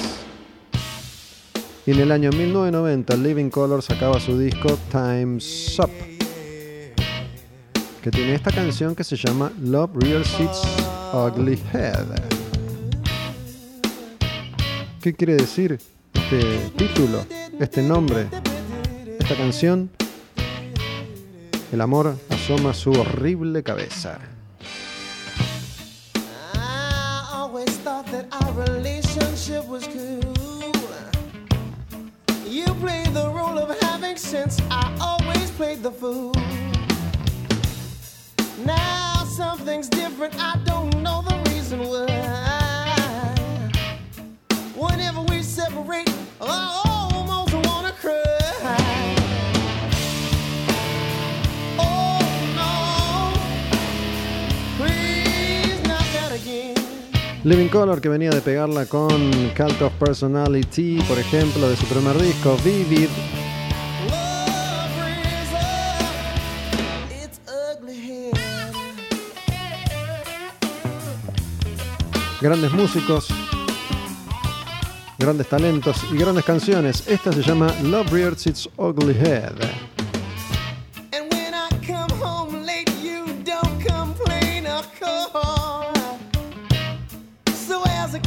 Y 1.86 1.92
en 1.92 2.00
el 2.00 2.12
año 2.12 2.30
1990 2.30 3.16
Living 3.16 3.50
Color 3.50 3.82
sacaba 3.82 4.20
su 4.20 4.38
disco 4.38 4.78
Time's 4.90 5.78
Up, 5.78 5.90
que 8.02 8.10
tiene 8.10 8.34
esta 8.34 8.52
canción 8.52 8.94
que 8.94 9.02
se 9.02 9.16
llama 9.16 9.50
Love 9.60 9.90
Real 9.94 10.24
Seats 10.24 10.62
Ugly 11.12 11.58
Head. 11.72 12.06
¿Qué 15.00 15.14
quiere 15.14 15.36
decir 15.36 15.78
este 16.12 16.70
título, 16.76 17.24
este 17.58 17.82
nombre, 17.82 18.28
esta 19.18 19.34
canción? 19.34 19.90
El 21.72 21.80
amor 21.80 22.14
asoma 22.28 22.74
su 22.74 22.90
horrible 22.90 23.62
cabeza. 23.62 24.18
That 28.06 28.26
our 28.32 28.52
relationship 28.52 29.66
was 29.66 29.86
cool. 29.86 30.34
You 32.46 32.66
played 32.74 33.08
the 33.08 33.30
role 33.32 33.58
of 33.58 33.78
having 33.80 34.16
sense, 34.16 34.60
I 34.70 34.96
always 35.00 35.50
played 35.52 35.82
the 35.82 35.90
fool. 35.90 36.32
Now 38.64 39.24
something's 39.24 39.88
different, 39.88 40.34
I 40.38 40.58
don't 40.64 41.02
know 41.02 41.22
the 41.22 41.36
reason 41.50 41.80
why. 41.80 42.08
Whenever 44.74 45.22
we 45.22 45.42
separate, 45.42 46.08
oh. 46.40 46.99
Living 57.42 57.68
Color 57.68 58.02
que 58.02 58.10
venía 58.10 58.28
de 58.30 58.42
pegarla 58.42 58.84
con 58.84 59.32
Cult 59.56 59.80
of 59.80 59.92
Personality, 59.94 61.00
por 61.08 61.18
ejemplo, 61.18 61.70
de 61.70 61.76
su 61.76 61.86
primer 61.86 62.20
disco, 62.20 62.54
Vivid. 62.62 63.08
Grandes 72.42 72.72
músicos, 72.72 73.28
grandes 75.18 75.46
talentos 75.48 76.04
y 76.12 76.18
grandes 76.18 76.44
canciones. 76.44 77.04
Esta 77.06 77.32
se 77.32 77.42
llama 77.42 77.72
Love 77.84 78.12
Rears 78.12 78.46
Its 78.46 78.68
Ugly 78.76 79.16
Head. 79.18 79.99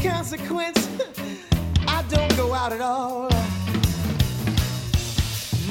Consequence, 0.04 0.90
I 1.88 2.04
don't 2.10 2.36
go 2.36 2.54
out 2.54 2.74
at 2.74 2.82
all. 2.82 3.30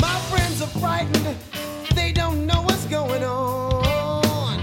My 0.00 0.16
friends 0.30 0.62
are 0.62 0.72
frightened, 0.80 1.36
they 1.94 2.12
don't 2.12 2.46
know 2.46 2.62
what's 2.62 2.86
going 2.86 3.22
on. 3.22 4.58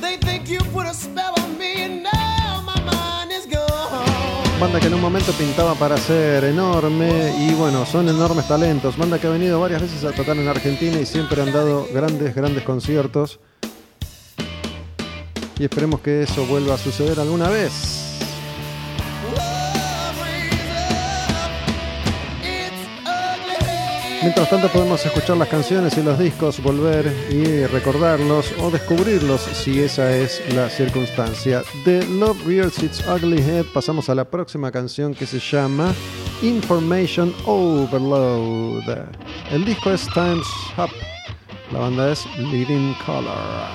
They 0.00 0.16
think 0.18 0.48
you 0.48 0.60
put 0.72 0.86
a 0.86 0.94
spell 0.94 1.34
on 1.40 1.58
me, 1.58 1.82
and 1.82 2.04
now 2.04 2.62
my 2.64 2.80
mind 2.80 3.32
is 3.32 3.46
gone. 3.46 4.60
Banda 4.60 4.78
que 4.78 4.86
en 4.86 4.94
un 4.94 5.00
momento 5.00 5.32
pintaba 5.32 5.74
para 5.74 5.96
ser 5.96 6.44
enorme 6.44 7.34
y 7.40 7.54
bueno, 7.54 7.84
son 7.86 8.08
enormes 8.08 8.46
talentos. 8.46 8.96
Banda 8.96 9.18
que 9.18 9.26
ha 9.26 9.30
venido 9.30 9.58
varias 9.60 9.82
veces 9.82 10.04
a 10.04 10.12
tocar 10.12 10.36
en 10.36 10.46
Argentina 10.46 10.98
y 11.00 11.06
siempre 11.06 11.42
han 11.42 11.52
dado 11.52 11.88
grandes, 11.92 12.34
grandes 12.36 12.62
conciertos. 12.62 13.40
Y 15.58 15.64
esperemos 15.64 16.00
que 16.00 16.22
eso 16.22 16.46
vuelva 16.46 16.74
a 16.74 16.78
suceder 16.78 17.18
alguna 17.18 17.48
vez. 17.48 18.07
Mientras 24.20 24.50
tanto 24.50 24.68
podemos 24.68 25.04
escuchar 25.06 25.36
las 25.36 25.48
canciones 25.48 25.96
y 25.96 26.02
los 26.02 26.18
discos, 26.18 26.60
volver 26.60 27.06
y 27.30 27.66
recordarlos 27.66 28.52
o 28.60 28.68
descubrirlos 28.68 29.40
si 29.40 29.80
esa 29.80 30.10
es 30.10 30.42
la 30.54 30.68
circunstancia. 30.68 31.62
De 31.84 32.04
Love 32.04 32.44
Rears 32.44 32.82
Its 32.82 33.06
Ugly 33.06 33.38
Head 33.38 33.66
pasamos 33.72 34.08
a 34.08 34.16
la 34.16 34.28
próxima 34.28 34.72
canción 34.72 35.14
que 35.14 35.24
se 35.24 35.38
llama 35.38 35.94
Information 36.42 37.32
Overload. 37.46 38.82
El 39.52 39.64
disco 39.64 39.92
es 39.92 40.04
Times 40.12 40.46
Up, 40.76 40.90
la 41.70 41.78
banda 41.78 42.10
es 42.10 42.26
Leading 42.38 42.94
Color. 43.06 43.68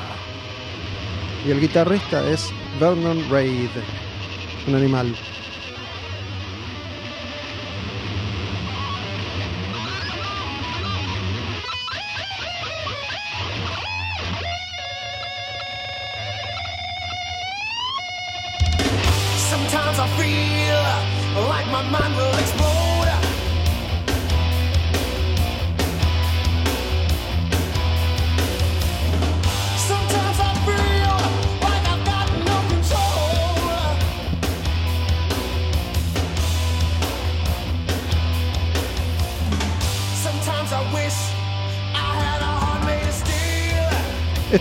Y 1.47 1.51
el 1.51 1.61
guitarrista 1.61 2.29
es 2.29 2.51
Vernon 2.81 3.29
Reid, 3.29 3.69
un 4.67 4.75
animal. 4.75 5.15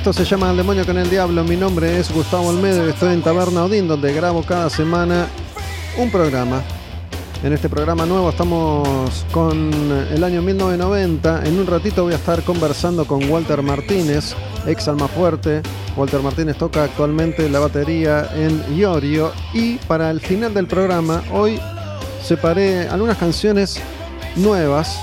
Esto 0.03 0.12
se 0.12 0.25
llama 0.25 0.51
El 0.51 0.57
demonio 0.57 0.85
con 0.85 0.99
el 0.99 1.09
diablo. 1.09 1.45
Mi 1.45 1.55
nombre 1.55 1.97
es 1.97 2.12
Gustavo 2.12 2.49
Olmedo 2.49 2.85
y 2.85 2.91
estoy 2.91 3.15
en 3.15 3.23
Taberna 3.23 3.62
Odín, 3.62 3.87
donde 3.87 4.12
grabo 4.12 4.43
cada 4.43 4.69
semana 4.69 5.29
un 5.97 6.11
programa. 6.11 6.61
En 7.45 7.53
este 7.53 7.69
programa 7.69 8.05
nuevo 8.05 8.29
estamos 8.29 9.25
con 9.31 9.71
el 10.11 10.25
año 10.25 10.43
1990. 10.43 11.45
En 11.45 11.57
un 11.57 11.69
ratito 11.69 12.03
voy 12.03 12.15
a 12.15 12.17
estar 12.17 12.43
conversando 12.43 13.05
con 13.05 13.31
Walter 13.31 13.62
Martínez, 13.62 14.35
ex 14.67 14.88
Alma 14.88 15.07
Fuerte. 15.07 15.62
Walter 15.97 16.21
Martínez 16.21 16.57
toca 16.57 16.83
actualmente 16.83 17.49
la 17.49 17.61
batería 17.61 18.29
en 18.35 18.77
Iorio. 18.77 19.31
Y 19.55 19.77
para 19.87 20.11
el 20.11 20.21
final 20.21 20.53
del 20.53 20.67
programa, 20.67 21.23
hoy 21.31 21.61
separé 22.25 22.88
algunas 22.88 23.19
canciones 23.19 23.81
nuevas 24.35 24.99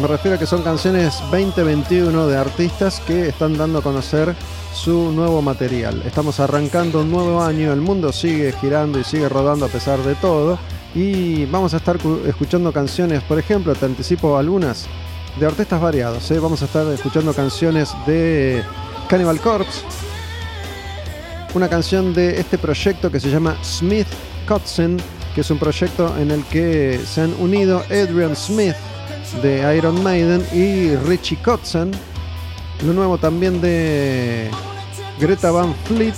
me 0.00 0.08
refiero 0.08 0.36
a 0.36 0.38
que 0.38 0.46
son 0.46 0.62
canciones 0.62 1.20
2021 1.30 2.26
de 2.26 2.36
artistas 2.36 3.00
que 3.00 3.28
están 3.28 3.56
dando 3.56 3.78
a 3.78 3.82
conocer 3.82 4.34
su 4.74 5.12
nuevo 5.12 5.40
material. 5.40 6.02
Estamos 6.04 6.40
arrancando 6.40 7.02
un 7.02 7.10
nuevo 7.10 7.42
año, 7.42 7.72
el 7.72 7.80
mundo 7.80 8.12
sigue 8.12 8.52
girando 8.60 8.98
y 8.98 9.04
sigue 9.04 9.28
rodando 9.28 9.66
a 9.66 9.68
pesar 9.68 10.00
de 10.00 10.14
todo. 10.16 10.58
Y 10.94 11.46
vamos 11.46 11.74
a 11.74 11.78
estar 11.78 11.98
escuchando 12.26 12.72
canciones, 12.72 13.22
por 13.22 13.38
ejemplo, 13.38 13.74
te 13.74 13.86
anticipo 13.86 14.36
algunas, 14.36 14.86
de 15.38 15.46
artistas 15.46 15.80
variados. 15.80 16.30
¿eh? 16.30 16.38
Vamos 16.38 16.62
a 16.62 16.64
estar 16.66 16.86
escuchando 16.88 17.32
canciones 17.32 17.92
de 18.06 18.62
Cannibal 19.08 19.40
Corpse, 19.40 19.82
una 21.54 21.68
canción 21.68 22.12
de 22.14 22.40
este 22.40 22.58
proyecto 22.58 23.10
que 23.10 23.20
se 23.20 23.30
llama 23.30 23.56
Smith 23.62 24.08
Kotzen, 24.46 24.96
que 25.34 25.40
es 25.42 25.50
un 25.50 25.58
proyecto 25.58 26.16
en 26.18 26.30
el 26.30 26.44
que 26.44 27.00
se 27.04 27.22
han 27.22 27.34
unido 27.40 27.82
Adrian 27.90 28.36
Smith, 28.36 28.76
de 29.42 29.76
Iron 29.76 30.02
Maiden 30.02 30.44
y 30.52 30.94
Richie 30.96 31.36
Kotzen. 31.42 31.90
Lo 32.84 32.92
nuevo 32.92 33.18
también 33.18 33.60
de 33.60 34.50
Greta 35.18 35.50
Van 35.50 35.74
Fleet 35.86 36.14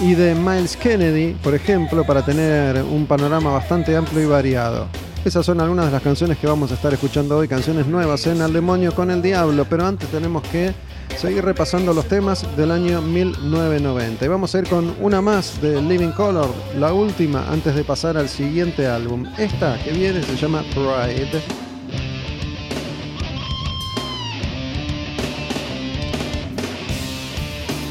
y 0.00 0.14
de 0.14 0.34
Miles 0.34 0.76
Kennedy, 0.76 1.34
por 1.42 1.54
ejemplo, 1.54 2.04
para 2.04 2.24
tener 2.24 2.82
un 2.82 3.06
panorama 3.06 3.52
bastante 3.52 3.96
amplio 3.96 4.22
y 4.22 4.26
variado. 4.26 4.86
Esas 5.24 5.46
son 5.46 5.60
algunas 5.60 5.86
de 5.86 5.92
las 5.92 6.02
canciones 6.02 6.36
que 6.36 6.46
vamos 6.46 6.70
a 6.70 6.74
estar 6.74 6.92
escuchando 6.92 7.38
hoy, 7.38 7.48
canciones 7.48 7.86
nuevas 7.86 8.26
en 8.26 8.42
Al 8.42 8.52
Demonio 8.52 8.94
con 8.94 9.10
el 9.10 9.22
Diablo, 9.22 9.66
pero 9.68 9.86
antes 9.86 10.08
tenemos 10.10 10.42
que 10.42 10.74
seguir 11.16 11.44
repasando 11.44 11.94
los 11.94 12.06
temas 12.06 12.44
del 12.56 12.70
año 12.70 13.00
1990. 13.00 14.22
Y 14.24 14.28
vamos 14.28 14.54
a 14.54 14.58
ir 14.58 14.68
con 14.68 14.94
una 15.00 15.22
más 15.22 15.60
de 15.62 15.80
Living 15.80 16.10
Color, 16.10 16.50
la 16.78 16.92
última 16.92 17.46
antes 17.50 17.74
de 17.74 17.84
pasar 17.84 18.18
al 18.18 18.28
siguiente 18.28 18.86
álbum. 18.86 19.24
Esta 19.38 19.82
que 19.82 19.92
viene 19.92 20.22
se 20.22 20.36
llama 20.36 20.62
Pride. 20.74 21.42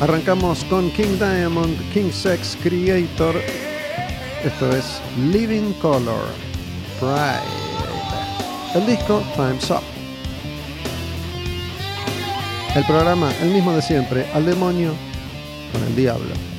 Arrancamos 0.04 0.66
con 0.66 0.92
King 0.92 1.18
Diamond, 1.18 1.78
King 1.94 2.12
Sex 2.12 2.58
Creator. 2.62 3.38
Esto 4.44 4.76
es 4.76 5.02
Living 5.32 5.72
Color, 5.82 6.26
Pride. 7.00 7.40
El 8.76 8.86
disco 8.86 9.24
Time's 9.38 9.72
Up. 9.72 9.82
El 12.76 12.84
programa, 12.84 13.32
el 13.44 13.52
mismo 13.52 13.72
de 13.72 13.82
siempre, 13.82 14.26
al 14.34 14.46
demonio 14.46 14.92
con 15.72 15.82
el 15.82 15.96
diablo. 15.96 16.53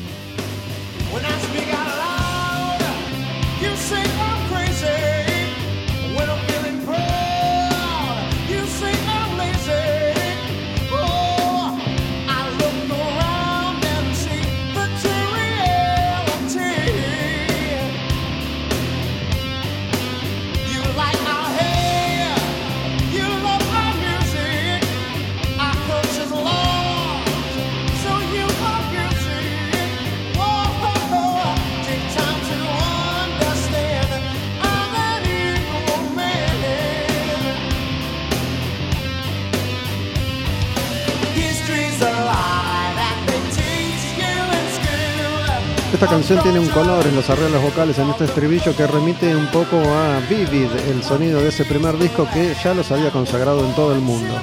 Esta 46.04 46.16
canción 46.16 46.42
tiene 46.42 46.58
un 46.58 46.68
color 46.68 47.06
en 47.06 47.16
los 47.16 47.30
arreglos 47.30 47.62
vocales 47.62 47.98
en 47.98 48.10
este 48.10 48.26
estribillo 48.26 48.76
que 48.76 48.86
remite 48.86 49.34
un 49.34 49.46
poco 49.46 49.78
a 49.78 50.20
Vivid, 50.28 50.68
el 50.90 51.02
sonido 51.02 51.40
de 51.40 51.48
ese 51.48 51.64
primer 51.64 51.96
disco 51.96 52.28
que 52.30 52.54
ya 52.62 52.74
los 52.74 52.92
había 52.92 53.10
consagrado 53.10 53.64
en 53.64 53.74
todo 53.74 53.94
el 53.94 54.02
mundo. 54.02 54.34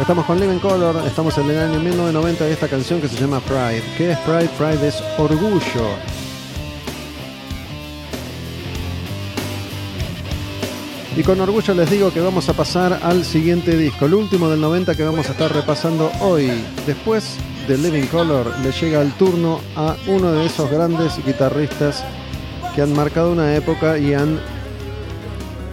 Estamos 0.00 0.24
con 0.24 0.38
Living 0.38 0.60
Color, 0.60 1.04
estamos 1.04 1.36
en 1.38 1.50
el 1.50 1.58
año 1.58 1.80
1990 1.80 2.48
y 2.48 2.52
esta 2.52 2.68
canción 2.68 3.00
que 3.00 3.08
se 3.08 3.16
llama 3.16 3.40
Pride. 3.40 3.82
¿Qué 3.98 4.12
es 4.12 4.18
Pride? 4.18 4.48
Pride 4.56 4.86
es 4.86 5.02
orgullo. 5.18 6.23
Y 11.16 11.22
con 11.22 11.40
orgullo 11.40 11.74
les 11.74 11.88
digo 11.90 12.12
que 12.12 12.20
vamos 12.20 12.48
a 12.48 12.54
pasar 12.54 12.98
al 13.00 13.24
siguiente 13.24 13.76
disco, 13.76 14.06
el 14.06 14.14
último 14.14 14.48
del 14.48 14.60
90 14.60 14.96
que 14.96 15.04
vamos 15.04 15.28
a 15.28 15.32
estar 15.32 15.52
repasando 15.54 16.10
hoy. 16.20 16.50
Después 16.88 17.36
de 17.68 17.78
Living 17.78 18.06
Color 18.06 18.52
le 18.64 18.72
llega 18.72 19.00
el 19.00 19.12
turno 19.12 19.60
a 19.76 19.94
uno 20.08 20.32
de 20.32 20.46
esos 20.46 20.68
grandes 20.68 21.24
guitarristas 21.24 22.04
que 22.74 22.82
han 22.82 22.92
marcado 22.92 23.30
una 23.30 23.54
época 23.54 23.96
y 23.96 24.12
han 24.12 24.40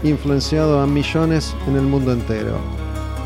influenciado 0.03 0.79
a 0.79 0.85
millones 0.85 1.55
en 1.67 1.75
el 1.75 1.83
mundo 1.83 2.11
entero. 2.11 2.59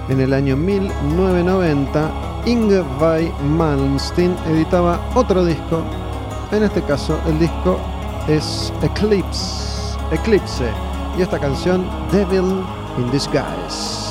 En 0.08 0.21
el 0.21 0.32
año 0.32 0.56
1990, 0.56 2.43
Ingvar 2.45 3.23
Malmsteen 3.43 4.38
editaba 4.47 5.06
otro 5.15 5.43
disco. 5.43 5.84
En 6.54 6.63
este 6.63 6.82
caso, 6.84 7.19
el 7.28 7.39
disco 7.39 7.78
es 8.30 8.71
Eclipse, 8.82 9.97
Eclipse 10.13 10.71
y 11.17 11.21
esta 11.21 11.39
canción 11.39 11.86
Devil 12.12 12.63
in 12.97 13.12
Disguise. 13.12 14.06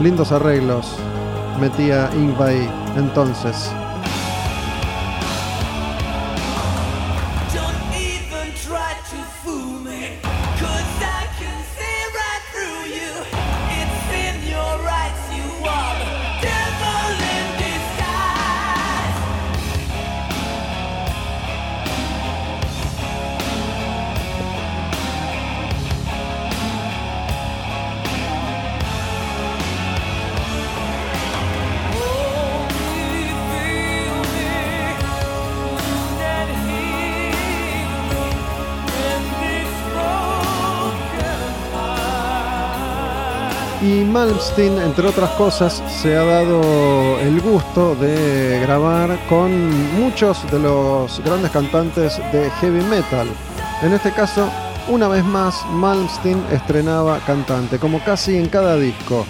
Lindos 0.00 0.32
arreglos 0.32 0.96
metía 1.60 2.10
Ingvay 2.14 2.68
entonces. 2.96 3.70
Malmsteen, 44.52 44.82
entre 44.82 45.08
otras 45.08 45.30
cosas, 45.30 45.82
se 46.02 46.14
ha 46.14 46.24
dado 46.24 47.18
el 47.20 47.40
gusto 47.40 47.94
de 47.94 48.60
grabar 48.60 49.18
con 49.26 49.50
muchos 49.98 50.38
de 50.50 50.58
los 50.58 51.20
grandes 51.24 51.50
cantantes 51.50 52.18
de 52.32 52.50
heavy 52.60 52.82
metal. 52.84 53.28
En 53.80 53.94
este 53.94 54.12
caso, 54.12 54.50
una 54.88 55.08
vez 55.08 55.24
más, 55.24 55.64
Malmsteen 55.70 56.44
estrenaba 56.50 57.18
cantante, 57.20 57.78
como 57.78 58.04
casi 58.04 58.36
en 58.36 58.50
cada 58.50 58.76
disco. 58.76 59.24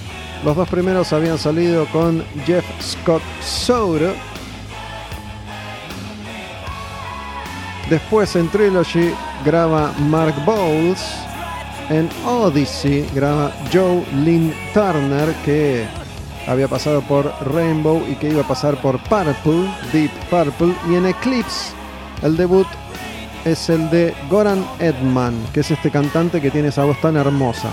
Los 0.45 0.57
dos 0.57 0.69
primeros 0.69 1.13
habían 1.13 1.39
salido 1.39 1.87
con 1.93 2.25
Jeff 2.45 2.65
Scott 2.81 3.23
Sour. 3.41 4.15
Después 7.89 8.35
en 8.35 8.49
Trilogy 8.49 9.15
graba 9.45 9.93
Mark 9.99 10.35
Bowles. 10.45 11.01
En 11.89 12.09
Odyssey 12.25 13.09
graba 13.15 13.53
Joe 13.73 14.05
Lynn 14.25 14.53
Turner, 14.73 15.35
que 15.45 15.85
había 16.47 16.69
pasado 16.69 17.03
por 17.03 17.33
Rainbow 17.53 18.03
y 18.09 18.15
que 18.15 18.31
iba 18.31 18.43
a 18.43 18.49
pasar 18.49 18.81
por 18.81 18.99
Purple, 19.05 19.69
Deep 19.93 20.11
Purple. 20.31 20.75
Y 20.91 20.95
en 20.95 21.07
Eclipse, 21.07 21.73
el 22.23 22.37
debut 22.37 22.67
es 23.45 23.69
el 23.69 23.91
de 23.91 24.15
Goran 24.31 24.65
Edman, 24.79 25.35
que 25.53 25.61
es 25.61 25.71
este 25.71 25.91
cantante 25.91 26.41
que 26.41 26.51
tiene 26.51 26.69
esa 26.69 26.85
voz 26.85 27.01
tan 27.01 27.17
hermosa. 27.17 27.69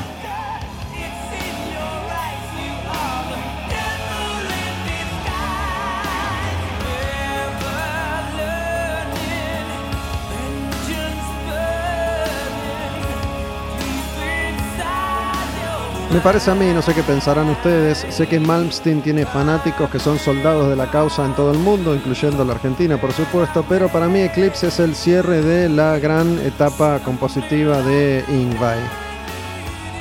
Me 16.12 16.20
parece 16.22 16.50
a 16.50 16.56
mí, 16.56 16.66
no 16.74 16.82
sé 16.82 16.96
qué 16.96 17.04
pensarán 17.04 17.50
ustedes, 17.50 18.04
sé 18.10 18.26
que 18.26 18.40
Malmsteen 18.40 19.04
tiene 19.04 19.28
fanáticos 19.28 19.92
que 19.92 20.00
son 20.00 20.18
soldados 20.18 20.68
de 20.68 20.76
la 20.76 20.90
causa 20.90 21.24
en 21.24 21.36
todo 21.36 21.52
el 21.52 21.60
mundo, 21.60 21.94
incluyendo 21.94 22.44
la 22.44 22.54
Argentina 22.54 23.00
por 23.00 23.14
supuesto, 23.14 23.64
pero 23.70 23.90
para 23.90 24.08
mí 24.08 24.22
Eclipse 24.22 24.70
es 24.70 24.80
el 24.80 24.96
cierre 24.96 25.44
de 25.44 25.70
la 25.70 26.00
gran 26.00 26.40
etapa 26.40 27.00
compositiva 27.06 27.84
de 27.84 28.26
Ingvar. 28.28 28.80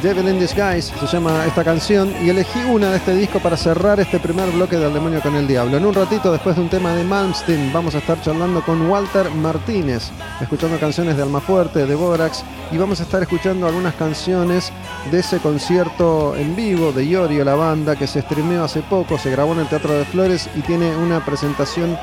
Devil 0.02 0.30
in 0.30 0.40
Disguise 0.40 0.92
se 1.00 1.06
llama 1.06 1.46
esta 1.46 1.64
canción 1.64 2.12
y 2.24 2.30
elegí 2.30 2.60
una 2.64 2.90
de 2.90 2.98
este 2.98 3.14
disco 3.14 3.40
para 3.40 3.56
cerrar 3.56 4.00
este 4.00 4.20
primer 4.20 4.50
bloque 4.50 4.78
del 4.78 4.94
demonio 4.94 5.22
con 5.22 5.36
el 5.36 5.48
diablo. 5.48 5.78
En 5.78 5.86
un 5.86 5.94
ratito, 5.94 6.32
después 6.32 6.56
de 6.56 6.64
un 6.64 6.70
tema 6.70 6.96
de 6.96 7.04
Malmsteen, 7.04 7.72
vamos 7.72 7.94
a 7.94 8.00
estar 8.00 8.20
charlando 8.20 8.64
con 8.64 8.90
Walter 8.90 9.30
Martínez, 9.30 10.10
escuchando 10.42 10.80
canciones 10.80 11.18
de 11.18 11.22
Almafuerte, 11.22 11.86
de 11.86 11.94
Borax 11.94 12.44
y 12.72 12.78
vamos 12.78 13.00
a 13.00 13.04
estar 13.04 13.22
escuchando 13.22 13.68
algunas 13.68 13.94
canciones 13.94 14.74
de 15.12 15.20
ese 15.20 15.38
concierto 15.38 16.36
en 16.36 16.56
vivo 16.56 16.92
de 16.92 17.06
Iorio, 17.06 17.46
la 17.46 17.54
banda, 17.54 17.96
que 17.96 18.08
se 18.08 18.24
streameó 18.24 18.64
hace 18.64 18.82
poco, 18.82 19.20
se 19.20 19.30
grabó 19.30 19.54
en 19.54 19.60
el 19.60 19.68
Teatro 19.68 19.94
de 19.94 20.06
Flores 20.06 20.50
y 20.56 20.62
tiene 20.62 20.96
una 20.96 21.24
presentación 21.24 21.96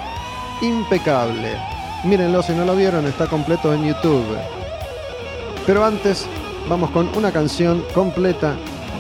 impecable. 0.63 1.57
Mírenlo 2.05 2.45
si 2.45 2.53
no 2.53 2.65
lo 2.65 2.77
vieron, 2.77 3.07
está 3.07 3.27
completo 3.27 3.75
en 3.75 3.87
YouTube. 3.87 4.39
Pero 5.67 5.85
antes 5.85 6.27
vamos 6.69 6.91
con 6.91 7.09
una 7.17 7.33
canción 7.33 7.83
completa 7.95 8.55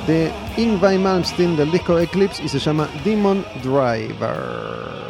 de 0.06 0.30
Ingvar 0.56 0.98
Malmsteen 0.98 1.56
del 1.56 1.70
disco 1.70 1.98
Eclipse 1.98 2.42
y 2.42 2.48
se 2.48 2.58
llama 2.58 2.88
Demon 3.04 3.44
Driver. 3.62 5.07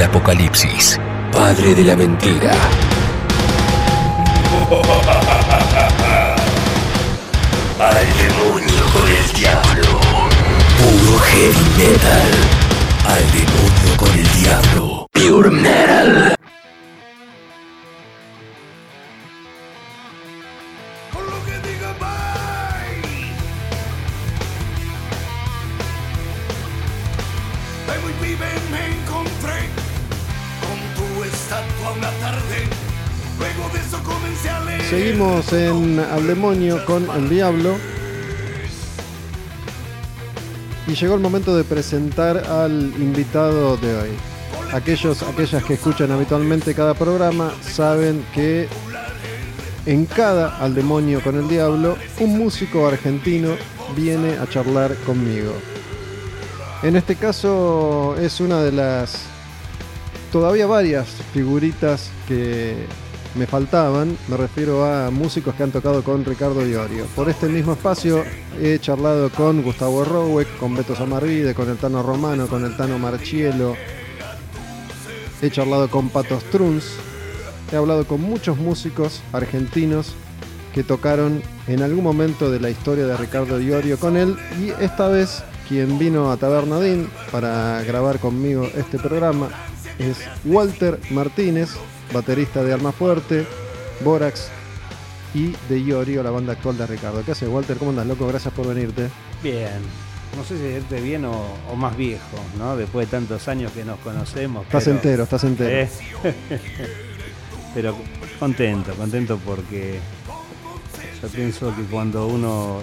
Del 0.00 0.08
apocalipsis, 0.08 0.98
padre 1.30 1.74
de 1.74 1.84
la 1.84 1.94
mentira. 1.94 2.52
Al 7.78 8.06
demonio 8.16 8.84
con 8.94 9.08
el 9.08 9.32
diablo. 9.34 10.00
Puro 10.78 11.18
heavy 11.18 11.66
metal. 11.76 12.30
Al 13.06 13.24
demonio 13.32 13.96
con 13.96 14.10
el 14.18 14.32
diablo. 14.40 14.89
Al 36.10 36.26
Demonio 36.26 36.84
con 36.84 37.08
el 37.10 37.28
Diablo. 37.28 37.76
Y 40.86 40.94
llegó 40.94 41.14
el 41.14 41.20
momento 41.20 41.56
de 41.56 41.62
presentar 41.62 42.36
al 42.36 42.92
invitado 42.98 43.76
de 43.76 43.96
hoy. 43.96 44.10
Aquellos, 44.72 45.22
aquellas 45.22 45.62
que 45.64 45.74
escuchan 45.74 46.10
habitualmente 46.10 46.74
cada 46.74 46.94
programa 46.94 47.52
saben 47.62 48.24
que 48.34 48.68
en 49.86 50.06
cada 50.06 50.58
Al 50.58 50.74
Demonio 50.74 51.22
con 51.22 51.36
el 51.36 51.48
Diablo, 51.48 51.96
un 52.18 52.38
músico 52.38 52.86
argentino 52.86 53.50
viene 53.96 54.36
a 54.38 54.48
charlar 54.48 54.94
conmigo. 55.06 55.52
En 56.82 56.96
este 56.96 57.14
caso 57.16 58.16
es 58.20 58.40
una 58.40 58.62
de 58.62 58.72
las 58.72 59.22
todavía 60.32 60.66
varias 60.66 61.08
figuritas 61.32 62.10
que 62.26 62.86
me 63.34 63.46
faltaban. 63.46 64.16
Me 64.28 64.36
refiero 64.36 64.84
a 64.84 65.10
músicos 65.10 65.54
que 65.54 65.62
han 65.62 65.70
tocado 65.70 66.02
con 66.02 66.24
Ricardo 66.24 66.66
Iorio. 66.66 67.06
Por 67.14 67.28
este 67.28 67.46
mismo 67.48 67.72
espacio 67.72 68.24
he 68.60 68.78
charlado 68.78 69.30
con 69.30 69.62
Gustavo 69.62 70.04
Roweck, 70.04 70.58
con 70.58 70.74
Beto 70.74 70.94
Samarvide, 70.94 71.54
con 71.54 71.68
el 71.68 71.76
Tano 71.76 72.02
Romano, 72.02 72.46
con 72.46 72.64
el 72.64 72.76
Tano 72.76 72.98
Marchielo. 72.98 73.76
He 75.42 75.50
charlado 75.50 75.88
con 75.88 76.08
Pato 76.10 76.38
Struns. 76.40 76.84
He 77.72 77.76
hablado 77.76 78.06
con 78.06 78.20
muchos 78.20 78.58
músicos 78.58 79.22
argentinos 79.32 80.14
que 80.74 80.82
tocaron 80.82 81.42
en 81.66 81.82
algún 81.82 82.04
momento 82.04 82.50
de 82.50 82.60
la 82.60 82.70
historia 82.70 83.06
de 83.06 83.16
Ricardo 83.16 83.60
Iorio 83.60 83.98
con 83.98 84.16
él. 84.16 84.36
Y 84.60 84.70
esta 84.82 85.08
vez 85.08 85.42
quien 85.68 85.98
vino 85.98 86.32
a 86.32 86.36
Tabernadín 86.36 87.08
para 87.30 87.80
grabar 87.84 88.18
conmigo 88.18 88.68
este 88.76 88.98
programa 88.98 89.48
es 90.00 90.18
Walter 90.44 90.98
Martínez, 91.10 91.70
baterista 92.12 92.62
de 92.64 92.72
Alma 92.72 92.92
Fuerte, 92.92 93.46
Borax 94.04 94.48
y 95.34 95.54
de 95.68 95.78
Iorio, 95.80 96.22
la 96.22 96.30
banda 96.30 96.52
actual 96.54 96.76
de 96.76 96.86
Ricardo. 96.86 97.22
¿Qué 97.24 97.32
haces, 97.32 97.48
Walter? 97.48 97.76
¿Cómo 97.76 97.90
andas, 97.90 98.06
loco? 98.06 98.26
Gracias 98.26 98.52
por 98.52 98.66
venirte. 98.66 99.08
Bien. 99.42 99.80
No 100.36 100.44
sé 100.44 100.56
si 100.56 100.62
decirte 100.62 101.00
bien 101.00 101.24
o, 101.24 101.44
o 101.70 101.74
más 101.76 101.96
viejo, 101.96 102.22
¿no? 102.58 102.76
Después 102.76 103.08
de 103.10 103.16
tantos 103.18 103.48
años 103.48 103.72
que 103.72 103.84
nos 103.84 103.98
conocemos. 104.00 104.64
Estás 104.66 104.84
pero- 104.84 104.96
entero, 104.96 105.22
estás 105.24 105.44
entero. 105.44 105.70
Eh, 105.70 105.88
pero 107.74 107.96
contento, 108.38 108.94
contento 108.94 109.38
porque 109.44 109.98
yo 111.20 111.28
pienso 111.28 111.74
que 111.74 111.82
cuando 111.82 112.26
uno, 112.28 112.82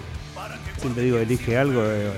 siempre 0.79 1.03
digo, 1.03 1.17
elige 1.17 1.57
algo, 1.57 1.81
eh, 1.85 2.11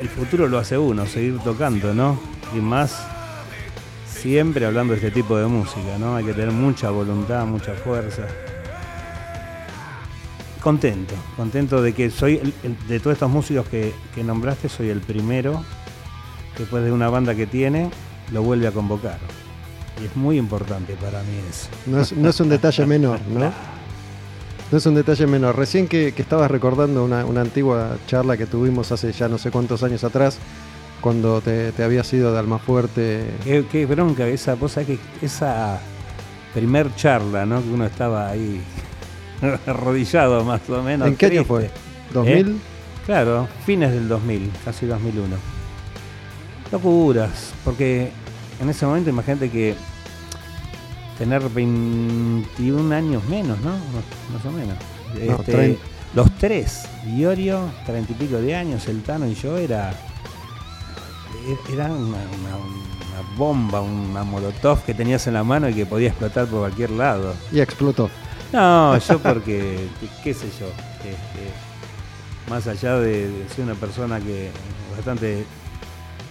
el 0.00 0.08
futuro 0.08 0.48
lo 0.48 0.58
hace 0.58 0.76
uno, 0.76 1.06
seguir 1.06 1.38
tocando, 1.38 1.94
¿no? 1.94 2.18
Y 2.54 2.58
más 2.60 3.06
siempre 4.22 4.64
hablando 4.66 4.92
de 4.92 4.98
este 5.00 5.10
tipo 5.10 5.36
de 5.36 5.46
música, 5.46 5.98
¿no? 5.98 6.14
Hay 6.16 6.24
que 6.24 6.32
tener 6.32 6.52
mucha 6.52 6.90
voluntad, 6.90 7.44
mucha 7.44 7.74
fuerza. 7.74 8.22
Contento, 10.62 11.14
contento 11.36 11.82
de 11.82 11.92
que 11.92 12.08
soy, 12.10 12.36
el- 12.36 12.54
el- 12.62 12.86
de 12.86 13.00
todos 13.00 13.14
estos 13.14 13.28
músicos 13.30 13.66
que, 13.66 13.92
que 14.14 14.22
nombraste, 14.22 14.68
soy 14.68 14.90
el 14.90 15.00
primero 15.00 15.64
que 16.54 16.60
después 16.62 16.84
de 16.84 16.92
una 16.92 17.08
banda 17.08 17.34
que 17.34 17.46
tiene, 17.46 17.90
lo 18.30 18.42
vuelve 18.42 18.68
a 18.68 18.70
convocar. 18.72 19.18
Y 20.00 20.04
es 20.06 20.14
muy 20.16 20.38
importante 20.38 20.94
para 20.94 21.20
mí 21.22 21.34
eso. 21.50 21.68
No 21.86 22.00
es, 22.00 22.12
no 22.12 22.28
es 22.28 22.38
un 22.40 22.48
detalle 22.48 22.86
menor, 22.86 23.18
¿no? 23.28 23.52
No 24.72 24.78
es 24.78 24.86
un 24.86 24.94
detalle 24.94 25.26
menor. 25.26 25.54
Recién 25.54 25.86
que, 25.86 26.12
que 26.12 26.22
estabas 26.22 26.50
recordando 26.50 27.04
una, 27.04 27.26
una 27.26 27.42
antigua 27.42 27.98
charla 28.06 28.38
que 28.38 28.46
tuvimos 28.46 28.90
hace 28.90 29.12
ya 29.12 29.28
no 29.28 29.36
sé 29.36 29.50
cuántos 29.50 29.82
años 29.82 30.02
atrás, 30.02 30.38
cuando 31.02 31.42
te, 31.42 31.72
te 31.72 31.84
habías 31.84 32.10
ido 32.14 32.32
de 32.32 32.38
Almafuerte. 32.38 33.26
Qué, 33.44 33.66
qué 33.70 33.84
bronca 33.84 34.26
esa, 34.26 34.56
sabés 34.68 34.86
que 34.86 34.98
esa 35.20 35.80
primer 36.54 36.94
charla, 36.94 37.44
¿no? 37.44 37.62
Que 37.62 37.68
uno 37.68 37.84
estaba 37.84 38.30
ahí 38.30 38.62
arrodillado 39.66 40.44
más 40.44 40.68
o 40.70 40.82
menos. 40.82 41.08
¿En 41.08 41.16
qué 41.16 41.26
año 41.26 41.44
fue? 41.44 41.70
¿2000? 42.14 42.56
Claro, 43.04 43.48
fines 43.66 43.92
del 43.92 44.08
2000, 44.08 44.50
casi 44.64 44.86
2001. 44.86 45.36
Locuras, 46.70 47.52
porque 47.64 48.10
en 48.60 48.70
ese 48.70 48.86
momento 48.86 49.10
imagínate 49.10 49.50
que 49.50 49.74
tener 51.18 51.42
21 51.48 52.94
años 52.94 53.24
menos, 53.28 53.60
¿no? 53.60 53.72
Más 54.32 54.44
o 54.46 54.50
menos. 54.52 54.76
No, 55.26 55.34
Este, 55.34 55.78
los 56.14 56.30
tres, 56.38 56.84
Iorio, 57.06 57.70
30 57.86 58.12
y 58.12 58.14
pico 58.14 58.36
de 58.36 58.54
años, 58.54 58.86
el 58.88 59.02
Tano 59.02 59.26
y 59.26 59.34
yo, 59.34 59.58
era, 59.58 59.92
era 61.72 61.86
una, 61.86 61.96
una- 61.96 62.56
una 62.56 63.36
bomba, 63.36 63.80
una 63.80 64.22
molotov 64.24 64.82
que 64.84 64.94
tenías 64.94 65.26
en 65.26 65.34
la 65.34 65.44
mano 65.44 65.68
y 65.68 65.74
que 65.74 65.86
podía 65.86 66.08
explotar 66.08 66.46
por 66.46 66.60
cualquier 66.60 66.90
lado. 66.90 67.34
Y 67.52 67.60
explotó. 67.60 68.10
No, 68.52 68.96
yo 69.08 69.18
porque, 69.18 69.88
qué, 70.22 70.34
sé 70.34 70.46
yo, 70.60 70.66
este, 70.98 71.50
más 72.50 72.66
allá 72.66 72.96
de, 72.98 73.28
de 73.28 73.48
ser 73.48 73.64
una 73.64 73.74
persona 73.74 74.18
que 74.20 74.50
bastante 74.96 75.44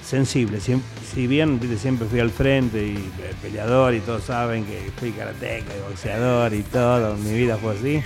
sensible, 0.06 0.60
siem- 0.60 0.82
si 1.14 1.28
bien 1.28 1.60
siempre 1.80 2.08
fui 2.08 2.20
al 2.20 2.32
frente 2.32 2.86
y 2.86 2.96
eh, 2.98 3.34
peleador 3.42 3.94
y 3.94 4.00
todos 4.02 4.24
saben 4.24 4.66
que 4.66 4.92
fui 5.00 5.12
karateca 5.12 5.74
y 5.76 5.82
boxeador 5.90 6.54
y 6.54 6.64
todo, 6.64 7.16
mi 7.18 7.34
vida 7.34 7.58
fue 7.58 7.76
así, 7.78 8.02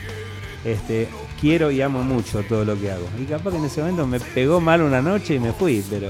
este, 0.64 1.08
quiero 1.40 1.72
y 1.72 1.82
amo 1.82 2.04
mucho 2.04 2.44
todo 2.44 2.66
lo 2.66 2.80
que 2.80 2.92
hago. 2.92 3.08
Y 3.20 3.26
capaz 3.26 3.52
que 3.52 3.58
en 3.58 3.66
ese 3.66 3.82
momento 3.82 4.06
me 4.08 4.20
pegó 4.20 4.60
mal 4.62 4.82
una 4.82 5.02
noche 5.02 5.36
y 5.36 5.40
me 5.40 5.52
fui, 5.54 5.84
pero 5.90 6.10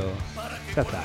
ya 0.75 0.81
está. 0.81 1.03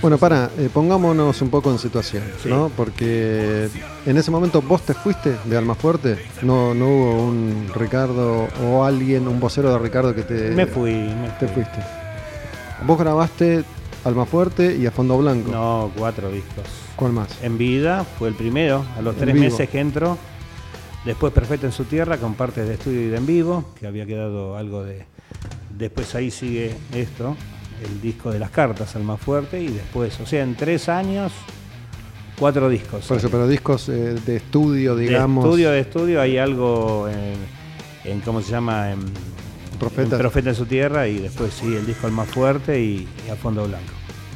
Bueno, 0.00 0.16
para, 0.18 0.50
eh, 0.58 0.68
pongámonos 0.72 1.40
un 1.42 1.50
poco 1.50 1.70
en 1.72 1.78
situación, 1.78 2.22
Sí. 2.42 2.48
¿no? 2.48 2.70
Porque 2.76 3.68
en 4.06 4.16
ese 4.16 4.30
momento 4.30 4.62
vos 4.62 4.82
te 4.82 4.94
fuiste 4.94 5.34
de 5.44 5.56
Almafuerte, 5.56 6.18
no, 6.42 6.72
no 6.74 6.86
hubo 6.86 7.24
un 7.24 7.68
Ricardo 7.74 8.46
o 8.64 8.84
alguien, 8.84 9.26
un 9.26 9.40
vocero 9.40 9.72
de 9.72 9.78
Ricardo 9.78 10.14
que 10.14 10.22
te, 10.22 10.50
Me 10.50 10.66
fui, 10.66 10.92
me 10.92 11.28
te 11.40 11.48
fui. 11.48 11.64
fuiste. 11.64 11.82
Vos 12.86 12.96
grabaste 12.98 13.64
Almafuerte 14.04 14.76
y 14.76 14.86
a 14.86 14.92
Fondo 14.92 15.18
Blanco. 15.18 15.50
No, 15.50 15.90
cuatro 15.96 16.30
discos. 16.30 16.64
¿Cuál 16.94 17.12
más? 17.12 17.28
En 17.42 17.58
vida 17.58 18.04
fue 18.18 18.28
el 18.28 18.34
primero, 18.34 18.84
a 18.96 19.02
los 19.02 19.14
En 19.14 19.20
tres 19.20 19.34
vivo. 19.34 19.44
meses 19.46 19.68
que 19.68 19.80
entró. 19.80 20.16
Después 21.04 21.32
Perfecto 21.32 21.66
en 21.66 21.72
su 21.72 21.84
tierra, 21.84 22.18
con 22.18 22.34
partes 22.34 22.68
de 22.68 22.74
estudio 22.74 23.00
y 23.02 23.06
de 23.08 23.16
en 23.16 23.26
vivo, 23.26 23.64
que 23.80 23.86
había 23.86 24.04
quedado 24.06 24.56
algo 24.56 24.84
de. 24.84 25.04
Después 25.76 26.14
ahí 26.14 26.30
sigue 26.30 26.76
esto, 26.92 27.36
el 27.84 28.00
disco 28.00 28.30
de 28.30 28.38
las 28.38 28.50
cartas, 28.50 28.96
al 28.96 29.04
más 29.04 29.20
fuerte, 29.20 29.60
y 29.60 29.68
después, 29.68 30.18
o 30.20 30.26
sea, 30.26 30.42
en 30.42 30.54
tres 30.54 30.88
años, 30.88 31.32
cuatro 32.38 32.68
discos. 32.68 33.06
Por 33.06 33.18
eso, 33.18 33.30
pero 33.30 33.48
discos 33.48 33.88
eh, 33.88 34.14
de 34.24 34.36
estudio, 34.36 34.96
de 34.96 35.04
digamos. 35.08 35.44
estudio 35.44 35.70
de 35.70 35.80
estudio 35.80 36.20
hay 36.20 36.38
algo 36.38 37.08
en, 37.08 38.10
en 38.10 38.20
¿cómo 38.20 38.42
se 38.42 38.50
llama? 38.50 38.92
En, 38.92 39.00
Profetas. 39.78 40.14
en 40.14 40.18
Profeta 40.18 40.50
en 40.50 40.56
su 40.56 40.66
tierra, 40.66 41.06
y 41.06 41.18
después 41.18 41.54
sí, 41.54 41.66
el 41.66 41.86
disco 41.86 42.06
al 42.06 42.12
más 42.12 42.28
fuerte 42.28 42.80
y, 42.80 43.08
y 43.26 43.30
a 43.30 43.36
fondo 43.36 43.66
blanco. 43.66 43.92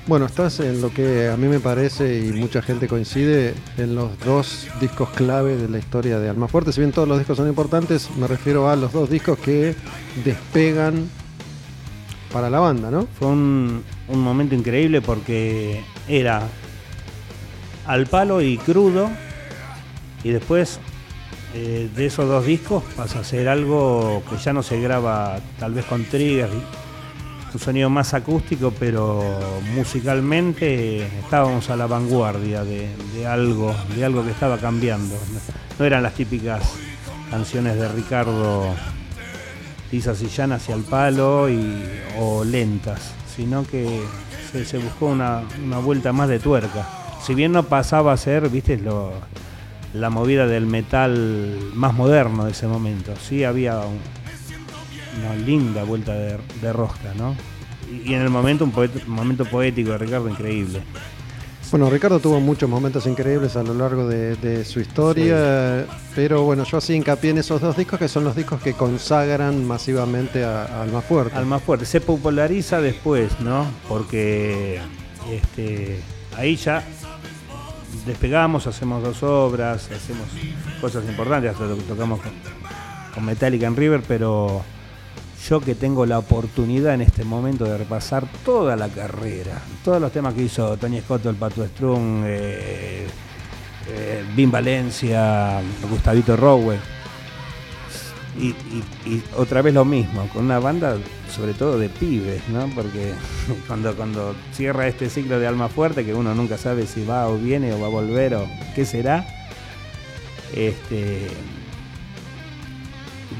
Bueno, 0.06 0.26
estás 0.26 0.58
en 0.58 0.80
lo 0.80 0.92
que 0.92 1.28
a 1.28 1.36
mí 1.36 1.46
me 1.46 1.60
parece 1.60 2.18
y 2.18 2.32
mucha 2.32 2.60
gente 2.60 2.88
coincide 2.88 3.54
en 3.78 3.94
los 3.94 4.18
dos 4.20 4.66
discos 4.80 5.10
clave 5.10 5.56
de 5.56 5.68
la 5.68 5.78
historia 5.78 6.18
de 6.18 6.28
Almafuerte. 6.28 6.72
Si 6.72 6.80
bien 6.80 6.90
todos 6.90 7.06
los 7.06 7.18
discos 7.18 7.36
son 7.36 7.46
importantes, 7.46 8.10
me 8.16 8.26
refiero 8.26 8.68
a 8.68 8.74
los 8.74 8.92
dos 8.92 9.08
discos 9.08 9.38
que 9.38 9.76
despegan 10.24 11.08
para 12.32 12.48
la 12.50 12.60
banda, 12.60 12.90
¿no? 12.90 13.06
Fue 13.18 13.28
un, 13.28 13.84
un 14.08 14.20
momento 14.20 14.54
increíble 14.54 15.00
porque 15.00 15.82
era 16.08 16.42
al 17.86 18.06
palo 18.06 18.40
y 18.40 18.58
crudo 18.58 19.10
y 20.24 20.30
después 20.30 20.80
eh, 21.54 21.90
de 21.94 22.06
esos 22.06 22.26
dos 22.28 22.46
discos 22.46 22.82
pasa 22.96 23.20
a 23.20 23.24
ser 23.24 23.48
algo 23.48 24.22
que 24.30 24.36
ya 24.38 24.52
no 24.52 24.62
se 24.62 24.80
graba 24.80 25.38
tal 25.58 25.74
vez 25.74 25.84
con 25.84 26.04
triggers, 26.04 26.52
un 27.52 27.60
sonido 27.60 27.90
más 27.90 28.14
acústico, 28.14 28.72
pero 28.78 29.38
musicalmente 29.74 31.04
estábamos 31.18 31.68
a 31.68 31.76
la 31.76 31.86
vanguardia 31.86 32.64
de 32.64 32.88
algo, 33.26 33.74
de 33.94 34.04
algo 34.04 34.24
que 34.24 34.30
estaba 34.30 34.56
cambiando. 34.56 35.14
No 35.78 35.84
eran 35.84 36.02
las 36.02 36.14
típicas 36.14 36.62
canciones 37.30 37.76
de 37.76 37.88
Ricardo 37.88 38.74
lisas 39.92 40.20
y 40.22 40.26
llanas 40.28 40.62
hacia 40.62 40.74
el 40.74 40.82
palo 40.82 41.48
y, 41.48 41.84
o 42.18 42.42
lentas, 42.44 43.12
sino 43.36 43.64
que 43.64 44.00
se, 44.64 44.78
buscó 44.78 45.06
una, 45.06 45.42
una 45.64 45.78
vuelta 45.78 46.12
más 46.12 46.28
de 46.28 46.38
tuerca. 46.38 46.88
Si 47.24 47.34
bien 47.34 47.52
no 47.52 47.62
pasaba 47.64 48.12
a 48.12 48.16
ser, 48.16 48.48
viste, 48.48 48.78
lo, 48.78 49.12
la 49.94 50.10
movida 50.10 50.46
del 50.46 50.66
metal 50.66 51.70
más 51.74 51.94
moderno 51.94 52.46
de 52.46 52.52
ese 52.52 52.66
momento, 52.66 53.12
sí 53.16 53.44
había 53.44 53.78
un- 53.80 54.00
una 55.20 55.34
linda 55.36 55.84
vuelta 55.84 56.14
de, 56.14 56.38
de 56.62 56.72
rosca, 56.72 57.12
¿no? 57.16 57.36
Y, 58.06 58.14
en 58.14 58.22
el 58.22 58.30
momento 58.30 58.64
un, 58.64 58.72
poet- 58.72 59.04
un 59.06 59.12
momento 59.14 59.44
poético 59.44 59.90
de 59.92 59.98
Ricardo 59.98 60.28
increíble. 60.30 60.82
Bueno, 61.72 61.88
Ricardo 61.88 62.20
tuvo 62.20 62.38
muchos 62.38 62.68
momentos 62.68 63.06
increíbles 63.06 63.56
a 63.56 63.62
lo 63.62 63.72
largo 63.72 64.06
de, 64.06 64.36
de 64.36 64.62
su 64.62 64.78
historia, 64.78 65.86
pero 66.14 66.42
bueno, 66.42 66.64
yo 66.64 66.76
así 66.76 66.92
hincapié 66.92 67.30
en 67.30 67.38
esos 67.38 67.62
dos 67.62 67.78
discos 67.78 67.98
que 67.98 68.08
son 68.08 68.24
los 68.24 68.36
discos 68.36 68.60
que 68.60 68.74
consagran 68.74 69.66
masivamente 69.66 70.44
a, 70.44 70.82
Alma 70.82 71.00
Fuerte. 71.00 71.34
Al 71.34 71.46
más 71.46 71.62
fuerte. 71.62 71.86
Se 71.86 72.02
populariza 72.02 72.82
después, 72.82 73.40
¿no? 73.40 73.66
Porque 73.88 74.82
este, 75.30 75.98
ahí 76.36 76.56
ya 76.56 76.84
despegamos, 78.04 78.66
hacemos 78.66 79.02
dos 79.02 79.22
obras, 79.22 79.90
hacemos 79.90 80.28
cosas 80.78 81.06
importantes, 81.08 81.52
hasta 81.52 81.64
lo 81.64 81.76
que 81.76 81.84
tocamos 81.84 82.20
con, 82.20 82.32
con 83.14 83.24
Metallica 83.24 83.66
en 83.66 83.76
River, 83.76 84.02
pero 84.06 84.62
yo 85.48 85.60
que 85.60 85.74
tengo 85.74 86.06
la 86.06 86.18
oportunidad 86.18 86.94
en 86.94 87.00
este 87.02 87.24
momento 87.24 87.64
de 87.64 87.76
repasar 87.78 88.26
toda 88.44 88.76
la 88.76 88.88
carrera, 88.88 89.60
todos 89.84 90.00
los 90.00 90.12
temas 90.12 90.34
que 90.34 90.42
hizo 90.42 90.76
Tony 90.76 91.00
Scott, 91.00 91.26
el 91.26 91.34
Pato 91.34 91.66
Strung, 91.66 92.22
eh, 92.26 93.06
eh, 93.88 94.24
Vin 94.36 94.50
Valencia, 94.50 95.60
Gustavito 95.90 96.36
Rowe, 96.36 96.76
y, 98.38 98.46
y- 98.48 98.84
y 99.04 99.22
otra 99.36 99.60
vez 99.62 99.74
lo 99.74 99.84
mismo, 99.84 100.26
con 100.32 100.44
una 100.44 100.58
banda 100.58 100.96
sobre 101.34 101.54
todo 101.54 101.78
de 101.78 101.88
pibes, 101.88 102.46
¿no? 102.48 102.66
Porque 102.74 103.12
cuando, 103.66 103.94
cuando 103.96 104.34
cierra 104.54 104.86
este 104.86 105.10
ciclo 105.10 105.38
de 105.40 105.46
Alma 105.46 105.68
Fuerte, 105.68 106.04
que 106.04 106.14
uno 106.14 106.34
nunca 106.34 106.56
sabe 106.56 106.86
si 106.86 107.04
va 107.04 107.28
o 107.28 107.36
viene 107.36 107.72
o 107.74 107.80
va 107.80 107.86
a 107.88 107.90
volver 107.90 108.34
o 108.36 108.46
qué 108.74 108.84
será, 108.86 109.26
este, 110.54 111.26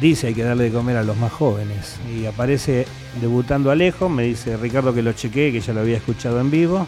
dice 0.01 0.29
hay 0.29 0.35
que 0.35 0.43
darle 0.43 0.65
de 0.65 0.71
comer 0.71 0.97
a 0.97 1.03
los 1.03 1.17
más 1.17 1.33
jóvenes. 1.33 1.97
Y 2.15 2.27
aparece 2.27 2.87
debutando 3.21 3.71
Alejo, 3.71 4.09
me 4.09 4.25
dice 4.25 4.57
Ricardo 4.57 4.95
que 4.95 5.03
lo 5.03 5.13
chequeé, 5.13 5.53
que 5.53 5.61
ya 5.61 5.73
lo 5.73 5.81
había 5.81 5.97
escuchado 5.97 6.41
en 6.41 6.51
vivo. 6.51 6.87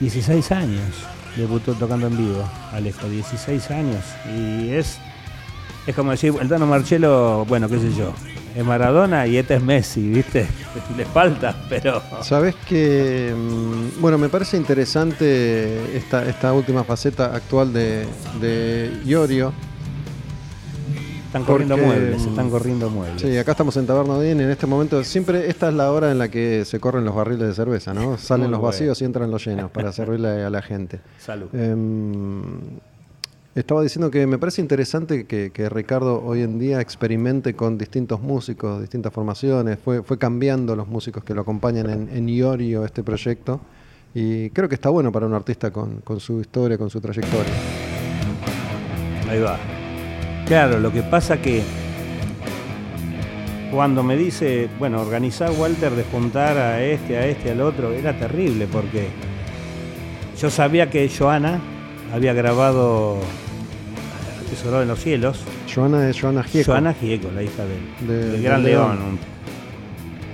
16 0.00 0.52
años 0.52 1.06
debutó 1.36 1.74
tocando 1.74 2.08
en 2.08 2.16
vivo, 2.16 2.48
Alejo, 2.72 3.08
16 3.08 3.70
años. 3.70 4.04
Y 4.36 4.70
es 4.70 4.98
es 5.86 5.96
como 5.96 6.12
decir, 6.12 6.32
el 6.40 6.48
Tano 6.48 6.66
Marcelo, 6.66 7.44
bueno, 7.48 7.68
qué 7.68 7.78
sé 7.78 7.92
yo, 7.92 8.14
es 8.54 8.64
Maradona 8.64 9.26
y 9.26 9.36
este 9.36 9.56
es 9.56 9.62
Messi, 9.62 10.08
¿viste? 10.08 10.46
Le 10.96 11.04
falta, 11.04 11.56
pero. 11.68 12.00
Sabes 12.22 12.54
que, 12.68 13.34
mm, 13.36 14.00
bueno, 14.00 14.16
me 14.16 14.28
parece 14.28 14.56
interesante 14.56 15.96
esta, 15.96 16.24
esta 16.28 16.52
última 16.52 16.84
faceta 16.84 17.34
actual 17.34 17.72
de, 17.72 18.06
de 18.40 18.92
Iorio. 19.04 19.52
Están 21.32 21.44
corriendo 21.46 21.76
Porque, 21.76 21.86
muebles, 21.88 22.26
mm, 22.26 22.28
están 22.28 22.50
corriendo 22.50 22.90
muebles. 22.90 23.22
Sí, 23.22 23.38
acá 23.38 23.52
estamos 23.52 23.74
en 23.78 23.86
Taberna 23.86 24.16
Odín. 24.16 24.38
En 24.42 24.50
este 24.50 24.66
momento, 24.66 25.02
siempre 25.02 25.48
esta 25.48 25.70
es 25.70 25.74
la 25.74 25.90
hora 25.90 26.12
en 26.12 26.18
la 26.18 26.28
que 26.28 26.66
se 26.66 26.78
corren 26.78 27.06
los 27.06 27.14
barriles 27.14 27.48
de 27.48 27.54
cerveza, 27.54 27.94
¿no? 27.94 28.18
Salen 28.18 28.48
Muy 28.48 28.50
los 28.50 28.60
bueno. 28.60 28.72
vacíos 28.72 29.00
y 29.00 29.06
entran 29.06 29.30
los 29.30 29.42
llenos 29.46 29.70
para 29.70 29.92
servirle 29.92 30.44
a 30.44 30.50
la 30.50 30.60
gente. 30.60 31.00
Salud. 31.18 31.48
Em, 31.54 32.42
estaba 33.54 33.80
diciendo 33.80 34.10
que 34.10 34.26
me 34.26 34.36
parece 34.36 34.60
interesante 34.60 35.24
que, 35.24 35.52
que 35.52 35.70
Ricardo 35.70 36.22
hoy 36.22 36.42
en 36.42 36.58
día 36.58 36.82
experimente 36.82 37.54
con 37.56 37.78
distintos 37.78 38.20
músicos, 38.20 38.82
distintas 38.82 39.10
formaciones. 39.10 39.78
Fue, 39.82 40.02
fue 40.02 40.18
cambiando 40.18 40.76
los 40.76 40.86
músicos 40.86 41.24
que 41.24 41.32
lo 41.32 41.40
acompañan 41.40 41.88
en, 41.88 42.10
en 42.14 42.28
Iorio, 42.28 42.84
este 42.84 43.02
proyecto. 43.02 43.58
Y 44.12 44.50
creo 44.50 44.68
que 44.68 44.74
está 44.74 44.90
bueno 44.90 45.10
para 45.10 45.24
un 45.24 45.32
artista 45.32 45.70
con, 45.70 46.02
con 46.02 46.20
su 46.20 46.42
historia, 46.42 46.76
con 46.76 46.90
su 46.90 47.00
trayectoria. 47.00 47.54
Ahí 49.30 49.40
va. 49.40 49.58
Claro, 50.46 50.78
lo 50.80 50.92
que 50.92 51.02
pasa 51.02 51.40
que 51.40 51.62
cuando 53.70 54.02
me 54.02 54.16
dice, 54.16 54.68
bueno, 54.78 55.00
organizar 55.00 55.50
Walter 55.50 55.92
de 55.92 56.04
juntar 56.04 56.58
a 56.58 56.82
este, 56.82 57.16
a 57.16 57.26
este, 57.26 57.52
al 57.52 57.60
otro, 57.62 57.92
era 57.92 58.12
terrible 58.18 58.66
porque 58.70 59.08
yo 60.38 60.50
sabía 60.50 60.90
que 60.90 61.08
Joana 61.08 61.58
había 62.12 62.32
grabado 62.34 63.18
Tesorado 64.50 64.82
en 64.82 64.88
los 64.88 65.00
cielos. 65.00 65.40
Joana 65.74 66.06
es 66.10 66.20
Joana 66.20 66.42
Gieco. 66.42 66.72
Joana 66.72 66.92
Gieco, 66.92 67.30
la 67.34 67.42
hija 67.42 67.62
del, 67.64 68.06
De- 68.06 68.14
del 68.18 68.32
del 68.32 68.42
Gran 68.42 68.62
León. 68.62 68.96
León, 68.98 69.18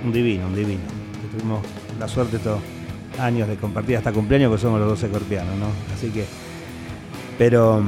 un, 0.03 0.07
un 0.07 0.11
divino, 0.13 0.47
un 0.47 0.55
divino. 0.55 0.81
Que 1.21 1.37
tuvimos 1.37 1.61
la 1.97 2.05
suerte 2.09 2.37
todos 2.39 2.59
años 3.17 3.47
de 3.47 3.55
compartir 3.55 3.95
hasta 3.95 4.11
cumpleaños, 4.11 4.49
porque 4.49 4.61
somos 4.63 4.79
los 4.81 4.89
dos 4.89 5.03
escorpianos, 5.03 5.55
¿no? 5.55 5.67
Así 5.95 6.09
que. 6.09 6.25
Pero. 7.37 7.81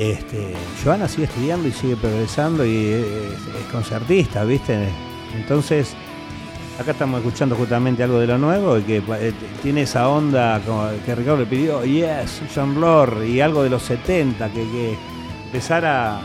Este, 0.00 0.54
Joana 0.82 1.06
sigue 1.08 1.24
estudiando 1.24 1.68
y 1.68 1.72
sigue 1.72 1.94
progresando 1.94 2.64
y 2.64 2.86
es, 2.86 3.04
concertista, 3.70 4.44
¿viste? 4.44 4.88
Entonces, 5.36 5.94
acá 6.80 6.92
estamos 6.92 7.18
escuchando 7.18 7.54
justamente 7.54 8.02
algo 8.02 8.18
de 8.18 8.26
lo 8.26 8.38
nuevo 8.38 8.78
y 8.78 8.82
que 8.82 9.02
eh, 9.06 9.34
tiene 9.62 9.82
esa 9.82 10.08
onda 10.08 10.58
que 11.04 11.14
Ricardo 11.14 11.40
le 11.40 11.44
pidió, 11.44 11.84
yes, 11.84 12.40
John 12.54 12.80
Lord, 12.80 13.24
y 13.24 13.42
algo 13.42 13.62
de 13.62 13.68
los 13.68 13.82
70, 13.82 14.48
que, 14.48 14.62
que 14.70 14.96
empezar 15.44 15.84
a 15.84 16.22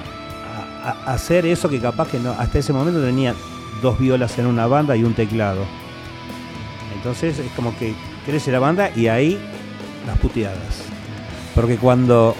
hacer 1.05 1.45
eso 1.45 1.67
que 1.67 1.81
capaz 1.81 2.07
que 2.07 2.17
no, 2.17 2.31
hasta 2.31 2.59
ese 2.59 2.71
momento 2.71 3.03
tenía 3.03 3.35
dos 3.81 3.99
violas 3.99 4.39
en 4.39 4.45
una 4.45 4.67
banda 4.67 4.95
y 4.95 5.03
un 5.03 5.15
teclado. 5.15 5.65
Entonces 6.95 7.39
es 7.39 7.51
como 7.57 7.77
que 7.77 7.93
crece 8.25 8.53
la 8.53 8.59
banda 8.59 8.89
y 8.95 9.07
ahí 9.07 9.37
las 10.07 10.17
puteadas. 10.19 10.85
Porque 11.53 11.75
cuando 11.75 12.37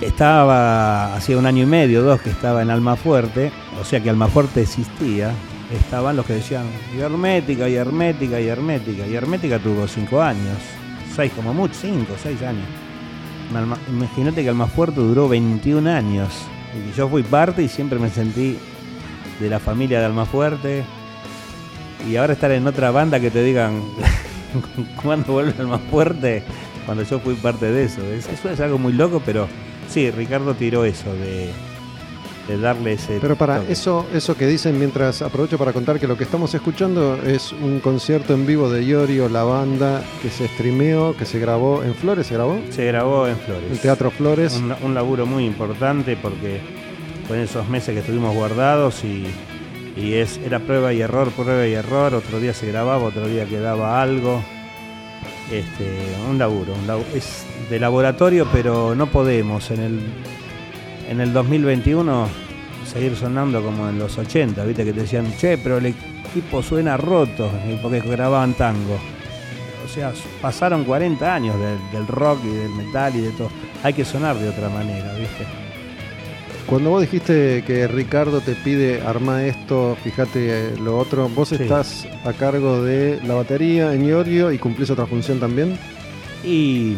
estaba, 0.00 1.14
hacía 1.14 1.36
un 1.38 1.46
año 1.46 1.62
y 1.62 1.66
medio, 1.66 2.02
dos, 2.02 2.20
que 2.20 2.30
estaba 2.30 2.62
en 2.62 2.70
Almafuerte, 2.70 3.52
o 3.80 3.84
sea 3.84 4.00
que 4.02 4.10
Almafuerte 4.10 4.62
existía, 4.62 5.32
estaban 5.72 6.16
los 6.16 6.26
que 6.26 6.34
decían, 6.34 6.64
y 6.96 7.00
hermética, 7.00 7.68
y 7.68 7.74
hermética, 7.76 8.40
y 8.40 8.48
hermética. 8.48 9.06
Y 9.06 9.14
hermética 9.14 9.58
tuvo 9.58 9.86
cinco 9.86 10.20
años, 10.22 10.56
seis 11.14 11.32
como 11.34 11.52
mucho, 11.54 11.74
cinco, 11.80 12.14
seis 12.22 12.40
años. 12.42 12.64
Imagínate 13.90 14.42
que 14.42 14.48
Almafuerte 14.48 15.00
duró 15.00 15.28
21 15.28 15.90
años. 15.90 16.28
Y 16.72 16.96
yo 16.96 17.08
fui 17.08 17.22
parte 17.24 17.62
y 17.64 17.68
siempre 17.68 17.98
me 17.98 18.08
sentí 18.10 18.56
de 19.40 19.48
la 19.50 19.58
familia 19.58 19.98
de 19.98 20.06
Almafuerte. 20.06 20.84
Y 22.08 22.14
ahora 22.16 22.32
estar 22.34 22.50
en 22.52 22.66
otra 22.66 22.92
banda 22.92 23.18
que 23.18 23.30
te 23.30 23.42
digan 23.42 23.82
cuándo 25.02 25.32
vuelve 25.32 25.54
Almafuerte, 25.58 26.44
cuando 26.86 27.02
yo 27.02 27.18
fui 27.18 27.34
parte 27.34 27.66
de 27.72 27.84
eso. 27.84 28.02
Es- 28.04 28.28
Eso 28.28 28.50
es 28.50 28.60
algo 28.60 28.78
muy 28.78 28.92
loco, 28.92 29.20
pero 29.26 29.48
sí, 29.90 30.10
Ricardo 30.10 30.54
tiró 30.54 30.84
eso 30.84 31.12
de, 31.14 31.50
de 32.48 32.58
darle 32.58 32.94
ese. 32.94 33.18
Pero 33.20 33.36
para 33.36 33.58
toque. 33.60 33.72
eso, 33.72 34.06
eso 34.14 34.36
que 34.36 34.46
dicen, 34.46 34.78
mientras 34.78 35.22
aprovecho 35.22 35.58
para 35.58 35.72
contar 35.72 36.00
que 36.00 36.06
lo 36.06 36.16
que 36.16 36.24
estamos 36.24 36.54
escuchando 36.54 37.16
es 37.24 37.52
un 37.52 37.80
concierto 37.80 38.34
en 38.34 38.46
vivo 38.46 38.70
de 38.70 38.84
Iorio, 38.84 39.28
la 39.28 39.44
banda 39.44 40.02
que 40.22 40.30
se 40.30 40.48
streameó, 40.48 41.16
que 41.16 41.24
se 41.24 41.38
grabó 41.38 41.82
en 41.82 41.94
Flores, 41.94 42.26
¿se 42.26 42.34
grabó? 42.34 42.58
Se 42.70 42.84
grabó 42.86 43.26
en 43.26 43.36
Flores. 43.36 43.70
El 43.70 43.78
Teatro 43.78 44.10
Flores. 44.10 44.54
Un, 44.54 44.74
un 44.82 44.94
laburo 44.94 45.26
muy 45.26 45.44
importante 45.44 46.16
porque 46.16 46.60
fue 47.26 47.36
en 47.36 47.44
esos 47.44 47.68
meses 47.68 47.94
que 47.94 48.00
estuvimos 48.00 48.34
guardados 48.34 49.04
y, 49.04 49.26
y 49.96 50.14
es, 50.14 50.38
era 50.38 50.60
prueba 50.60 50.92
y 50.92 51.00
error, 51.00 51.30
prueba 51.30 51.66
y 51.66 51.74
error. 51.74 52.14
Otro 52.14 52.40
día 52.40 52.54
se 52.54 52.66
grababa, 52.66 53.04
otro 53.04 53.28
día 53.28 53.44
quedaba 53.44 54.02
algo. 54.02 54.42
Este, 55.50 55.98
un 56.28 56.38
laburo, 56.38 56.74
un 56.74 56.86
labu- 56.86 57.04
es 57.14 57.44
de 57.68 57.80
laboratorio, 57.80 58.46
pero 58.52 58.94
no 58.94 59.06
podemos 59.06 59.70
en 59.72 59.80
el, 59.80 60.00
en 61.08 61.20
el 61.20 61.32
2021 61.32 62.28
seguir 62.86 63.16
sonando 63.16 63.62
como 63.62 63.88
en 63.88 63.98
los 63.98 64.16
80, 64.16 64.64
viste 64.64 64.84
que 64.84 64.92
te 64.92 65.00
decían, 65.00 65.26
che, 65.38 65.58
pero 65.58 65.78
el 65.78 65.86
equipo 65.86 66.62
suena 66.62 66.96
roto, 66.96 67.50
y 67.68 67.74
porque 67.76 68.00
grababan 68.00 68.54
tango. 68.54 68.96
O 69.84 69.88
sea, 69.92 70.12
pasaron 70.40 70.84
40 70.84 71.34
años 71.34 71.56
del, 71.58 71.78
del 71.92 72.06
rock 72.06 72.38
y 72.44 72.48
del 72.54 72.70
metal 72.70 73.12
y 73.16 73.20
de 73.22 73.30
todo. 73.32 73.50
Hay 73.82 73.92
que 73.92 74.04
sonar 74.04 74.36
de 74.36 74.48
otra 74.48 74.68
manera, 74.68 75.12
¿viste? 75.14 75.44
Cuando 76.66 76.90
vos 76.90 77.00
dijiste 77.00 77.64
que 77.66 77.88
Ricardo 77.88 78.40
te 78.40 78.54
pide 78.54 79.02
armar 79.02 79.42
esto, 79.42 79.96
fíjate 80.04 80.68
eh, 80.68 80.74
lo 80.80 80.98
otro, 80.98 81.28
vos 81.28 81.48
Sí. 81.48 81.56
estás 81.56 82.06
a 82.24 82.32
cargo 82.32 82.82
de 82.82 83.20
la 83.26 83.34
batería 83.34 83.92
en 83.92 84.04
Iorio 84.04 84.52
y 84.52 84.58
cumplís 84.58 84.88
otra 84.90 85.06
función 85.06 85.40
también. 85.40 85.76
Y 86.44 86.94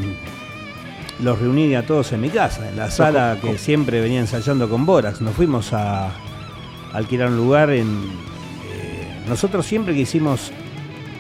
los 1.21 1.39
reuní 1.41 1.75
a 1.75 1.87
todos 1.87 2.13
en 2.13 2.21
mi 2.21 2.29
casa, 2.29 2.69
en 2.69 2.77
la 2.77 2.91
sala 2.91 3.39
que 3.41 3.57
siempre 3.57 4.01
venía 4.03 4.21
ensayando 4.21 4.69
con 4.69 4.85
Borax. 4.85 5.23
Nos 5.23 5.35
fuimos 5.35 5.73
a 5.73 6.11
alquilar 6.93 7.29
un 7.29 7.37
lugar 7.39 7.71
en... 7.71 7.87
eh, 7.87 9.25
nosotros 9.27 9.65
siempre 9.65 9.95
que 9.95 10.01
hicimos 10.01 10.53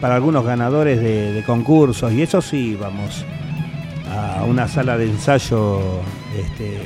para 0.01 0.16
algunos 0.16 0.45
ganadores 0.45 1.01
de, 1.01 1.32
de 1.32 1.43
concursos 1.45 2.12
y 2.12 2.20
eso 2.22 2.43
sí 2.43 2.72
íbamos 2.72 3.24
a 4.14 4.45
una 4.45 4.68
sala 4.68 4.99
de 4.99 5.07
ensayo 5.07 5.80
este, 6.36 6.76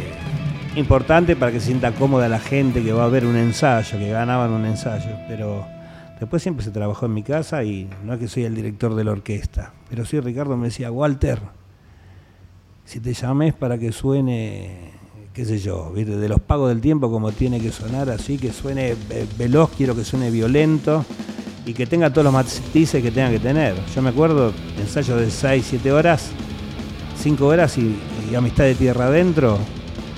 importante 0.76 1.36
para 1.36 1.52
que 1.52 1.60
se 1.60 1.66
sienta 1.66 1.92
cómoda 1.92 2.28
la 2.28 2.38
gente 2.38 2.82
que 2.82 2.92
va 2.92 3.04
a 3.04 3.08
ver 3.08 3.24
un 3.24 3.36
ensayo, 3.36 3.98
que 3.98 4.10
ganaban 4.10 4.50
un 4.50 4.66
ensayo, 4.66 5.16
pero 5.26 5.66
después 6.20 6.42
siempre 6.42 6.64
se 6.64 6.70
trabajó 6.70 7.06
en 7.06 7.14
mi 7.14 7.22
casa 7.22 7.64
y 7.64 7.88
no 8.04 8.12
es 8.14 8.20
que 8.20 8.28
soy 8.28 8.44
el 8.44 8.54
director 8.54 8.94
de 8.94 9.04
la 9.04 9.12
orquesta, 9.12 9.72
pero 9.88 10.04
sí 10.04 10.20
Ricardo 10.20 10.56
me 10.56 10.66
decía, 10.66 10.92
Walter, 10.92 11.40
si 12.84 13.00
te 13.00 13.14
llames 13.14 13.54
para 13.54 13.78
que 13.78 13.90
suene, 13.90 14.92
qué 15.32 15.44
sé 15.44 15.58
yo, 15.58 15.92
de 15.94 16.28
los 16.28 16.40
pagos 16.40 16.68
del 16.68 16.80
tiempo 16.80 17.10
como 17.10 17.32
tiene 17.32 17.58
que 17.58 17.72
sonar, 17.72 18.10
así 18.10 18.36
que 18.36 18.52
suene 18.52 18.94
veloz, 19.38 19.70
quiero 19.76 19.96
que 19.96 20.04
suene 20.04 20.30
violento 20.30 21.04
y 21.64 21.72
que 21.72 21.86
tenga 21.86 22.10
todos 22.10 22.24
los 22.24 22.34
matices 22.34 23.02
que 23.02 23.10
tenga 23.10 23.30
que 23.30 23.40
tener. 23.40 23.74
Yo 23.94 24.02
me 24.02 24.10
acuerdo, 24.10 24.52
ensayo 24.78 25.16
de 25.16 25.30
6, 25.30 25.66
7 25.70 25.90
horas, 25.90 26.30
5 27.18 27.46
horas 27.46 27.78
y 27.78 27.96
Amistad 28.36 28.64
de 28.64 28.74
Tierra 28.74 29.06
Adentro, 29.06 29.58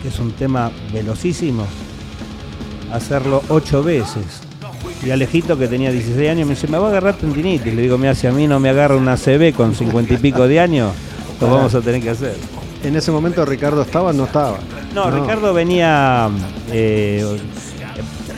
que 0.03 0.09
es 0.09 0.19
un 0.19 0.33
tema 0.33 0.71
velocísimo, 0.93 1.67
hacerlo 2.93 3.43
8 3.49 3.83
veces. 3.83 4.43
Y 5.05 5.11
Alejito, 5.11 5.57
que 5.57 5.69
tenía 5.69 5.93
16 5.93 6.31
años, 6.31 6.49
me 6.49 6.55
dice, 6.55 6.67
me 6.67 6.79
va 6.79 6.87
a 6.87 6.91
agarrar 6.91 7.17
tendinitis. 7.17 7.73
Le 7.75 7.83
digo, 7.83 7.99
mira, 7.99 8.15
si 8.15 8.27
a 8.27 8.33
mí 8.33 8.47
no 8.47 8.59
me 8.59 8.69
agarra 8.69 8.97
una 8.97 9.17
CB 9.17 9.53
con 9.55 9.75
50 9.75 10.15
y 10.15 10.17
pico 10.17 10.49
de 10.49 10.61
años, 10.61 10.93
lo 11.41 11.49
vamos 11.49 11.75
a 11.75 11.81
tener 11.81 12.03
que 12.03 12.11
hacer. 12.11 12.37
En 12.83 12.97
ese 12.97 13.11
momento 13.11 13.45
Ricardo 13.45 13.83
estaba 13.83 14.11
o 14.11 14.13
no 14.13 14.25
estaba. 14.25 14.59
No, 14.95 15.11
Ricardo 15.11 15.53
venía 15.53 16.29
eh, 16.73 17.39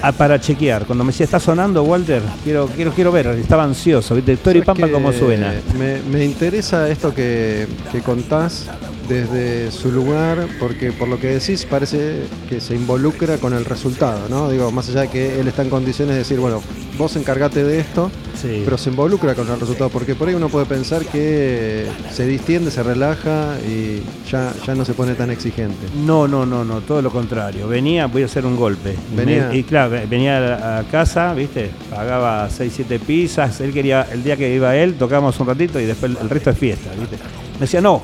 a- 0.03 0.13
para 0.13 0.41
chequear. 0.41 0.87
Cuando 0.87 1.05
me 1.05 1.13
decía, 1.13 1.25
¿está 1.25 1.41
sonando, 1.41 1.83
Walter? 1.83 2.23
Quiero, 2.45 2.67
quiero, 2.67 2.93
quiero 2.93 3.13
ver. 3.13 3.27
Estaba 3.29 3.65
ansioso, 3.65 4.15
¿viste? 4.15 4.37
Tori 4.37 4.61
¿Sabes 4.61 4.67
Pampa? 4.67 4.89
¿cómo 4.93 5.13
suena? 5.13 5.55
Me, 5.79 6.01
me 6.11 6.25
interesa 6.25 6.89
esto 6.89 7.15
que, 7.15 7.67
que 7.93 8.01
contás 8.01 8.67
desde 9.09 9.71
su 9.73 9.91
lugar, 9.91 10.47
porque 10.61 10.93
por 10.93 11.09
lo 11.09 11.19
que 11.19 11.27
decís 11.29 11.67
parece 11.69 12.23
que 12.49 12.61
se 12.61 12.75
involucra 12.77 13.39
con 13.39 13.53
el 13.55 13.65
resultado, 13.65 14.29
¿no? 14.29 14.49
Digo, 14.51 14.71
más 14.71 14.89
allá 14.89 15.03
de 15.03 15.09
que 15.09 15.41
él 15.41 15.49
está 15.49 15.63
en 15.63 15.71
condiciones 15.71 16.15
de 16.15 16.21
decir, 16.21 16.39
bueno, 16.39 16.63
vos 16.97 17.17
encargate 17.17 17.65
de 17.65 17.81
esto, 17.81 18.11
Sí. 18.41 18.63
pero 18.65 18.79
se 18.79 18.91
involucra 18.91 19.35
con 19.35 19.49
el 19.51 19.61
resultado, 19.61 19.91
porque 19.91 20.15
por 20.15 20.29
ahí 20.29 20.35
uno 20.35 20.49
puede 20.49 20.65
pensar 20.67 21.05
que 21.05 21.87
se 22.13 22.27
distiende, 22.27 22.71
se 22.71 22.83
relaja 22.83 23.57
y 23.69 24.03
ya, 24.31 24.53
ya 24.67 24.75
no 24.75 24.85
se 24.85 24.95
pone 24.95 25.15
tan 25.15 25.31
exigente. 25.31 25.87
No, 26.05 26.27
no, 26.27 26.47
no, 26.47 26.65
no, 26.65 26.81
todo 26.81 27.03
lo 27.03 27.11
contrario. 27.11 27.69
Venía, 27.69 28.07
voy 28.07 28.23
a 28.23 28.27
hacer 28.27 28.47
un 28.47 28.57
golpe. 28.57 28.95
Venía. 29.15 29.49
Me- 29.49 29.59
y 29.59 29.63
claro, 29.65 29.97
venía 30.09 30.39
a, 30.57 30.79
a 30.79 30.83
casa, 30.85 31.35
¿viste? 31.35 31.71
Pagaba 31.91 32.49
6, 32.49 32.73
7 32.77 32.99
pizzas. 33.01 33.61
Él 33.61 33.73
quería, 33.73 34.07
el 34.13 34.23
día 34.23 34.37
que 34.37 34.55
iba 34.55 34.75
él, 34.77 34.95
tocábamos 34.95 35.39
un 35.41 35.47
ratito 35.47 35.79
y 35.81 35.85
después 35.85 36.13
el 36.21 36.31
resto 36.31 36.51
es 36.51 36.59
fiesta, 36.59 36.91
¿viste? 36.99 37.17
Me 37.55 37.61
decía, 37.61 37.81
no, 37.81 38.01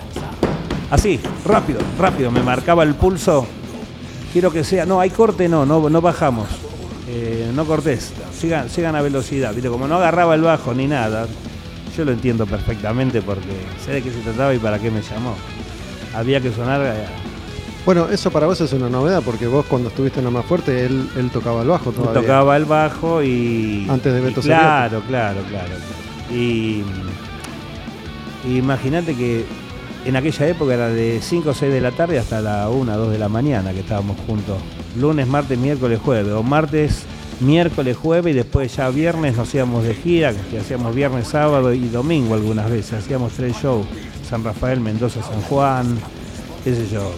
así, 0.91 1.19
rápido, 1.45 1.79
rápido. 1.99 2.31
Me 2.31 2.43
marcaba 2.43 2.83
el 2.83 2.95
pulso. 2.95 3.47
Quiero 4.33 4.53
que 4.53 4.65
sea, 4.65 4.85
no, 4.85 5.01
hay 5.01 5.09
corte, 5.11 5.49
no, 5.49 5.65
no, 5.65 5.89
no 5.89 6.01
bajamos. 6.03 6.47
Eh, 7.09 7.53
no 7.55 7.65
cortés, 7.65 8.13
sigan, 8.37 8.69
sigan 8.69 8.97
a 8.97 9.03
velocidad, 9.03 9.55
¿viste? 9.55 9.69
Como 9.69 9.87
no 9.87 9.97
agarraba 9.97 10.35
el 10.35 10.43
bajo 10.43 10.75
ni 10.75 10.89
nada, 10.89 11.29
yo 11.97 12.05
lo 12.05 12.11
entiendo 12.11 12.47
perfectamente 12.47 13.23
porque 13.23 13.55
sé 13.85 13.93
de 13.93 14.03
qué 14.03 14.11
se 14.11 14.19
trataba 14.21 14.53
y 14.55 14.59
para 14.59 14.79
qué 14.81 14.91
me 14.91 15.03
llamó. 15.03 15.37
Había 16.15 16.41
que 16.41 16.51
sonar 16.51 16.81
eh, 16.85 17.07
Bueno, 17.85 18.09
eso 18.11 18.31
para 18.33 18.47
vos 18.47 18.61
es 18.61 18.73
una 18.73 18.89
novedad, 18.89 19.23
porque 19.25 19.47
vos 19.47 19.65
cuando 19.67 19.89
estuviste 19.89 20.19
en 20.19 20.25
la 20.25 20.31
más 20.31 20.47
fuerte, 20.47 20.85
él, 20.85 21.09
él 21.17 21.31
tocaba 21.31 21.63
el 21.63 21.69
bajo 21.69 21.93
todavía. 21.93 22.21
Tocaba 22.21 22.57
el 22.57 22.65
bajo 22.65 23.23
y. 23.23 23.87
Antes 23.89 24.13
de 24.13 24.19
y 24.19 24.23
Beto 24.23 24.41
Claro, 24.41 25.01
claro, 25.07 25.41
claro. 25.49 25.75
Y. 26.31 26.83
y 28.45 28.57
Imagínate 28.57 29.15
que 29.15 29.45
en 30.07 30.17
aquella 30.17 30.47
época 30.47 30.75
era 30.75 30.89
de 30.89 31.21
5 31.21 31.51
o 31.51 31.55
6 31.55 31.73
de 31.73 31.81
la 31.81 31.91
tarde 31.91 32.19
hasta 32.19 32.41
la 32.41 32.69
1, 32.69 32.97
2 32.97 33.11
de 33.11 33.19
la 33.19 33.29
mañana 33.29 33.73
que 33.73 33.81
estábamos 33.81 34.17
juntos. 34.27 34.57
Lunes, 34.97 35.27
martes, 35.27 35.59
miércoles, 35.59 35.99
jueves. 36.03 36.33
O 36.33 36.43
martes, 36.45 37.03
miércoles, 37.41 37.97
jueves 37.97 38.33
y 38.33 38.37
después 38.37 38.75
ya 38.77 38.89
viernes 38.91 39.37
nos 39.37 39.53
íbamos 39.55 39.85
de 39.85 39.95
gira, 39.95 40.33
que 40.51 40.59
hacíamos 40.59 40.95
viernes, 40.95 41.27
sábado 41.27 41.73
y 41.73 41.89
domingo 41.89 42.35
algunas 42.35 42.71
veces. 42.71 43.05
Hacíamos 43.05 43.33
tres 43.33 43.57
shows. 43.57 43.87
San 44.29 44.45
Rafael, 44.45 44.81
Mendoza, 44.81 45.23
San 45.23 45.41
Juan, 45.43 45.99
qué 46.65 46.75
sé 46.75 46.89
yo, 46.89 47.13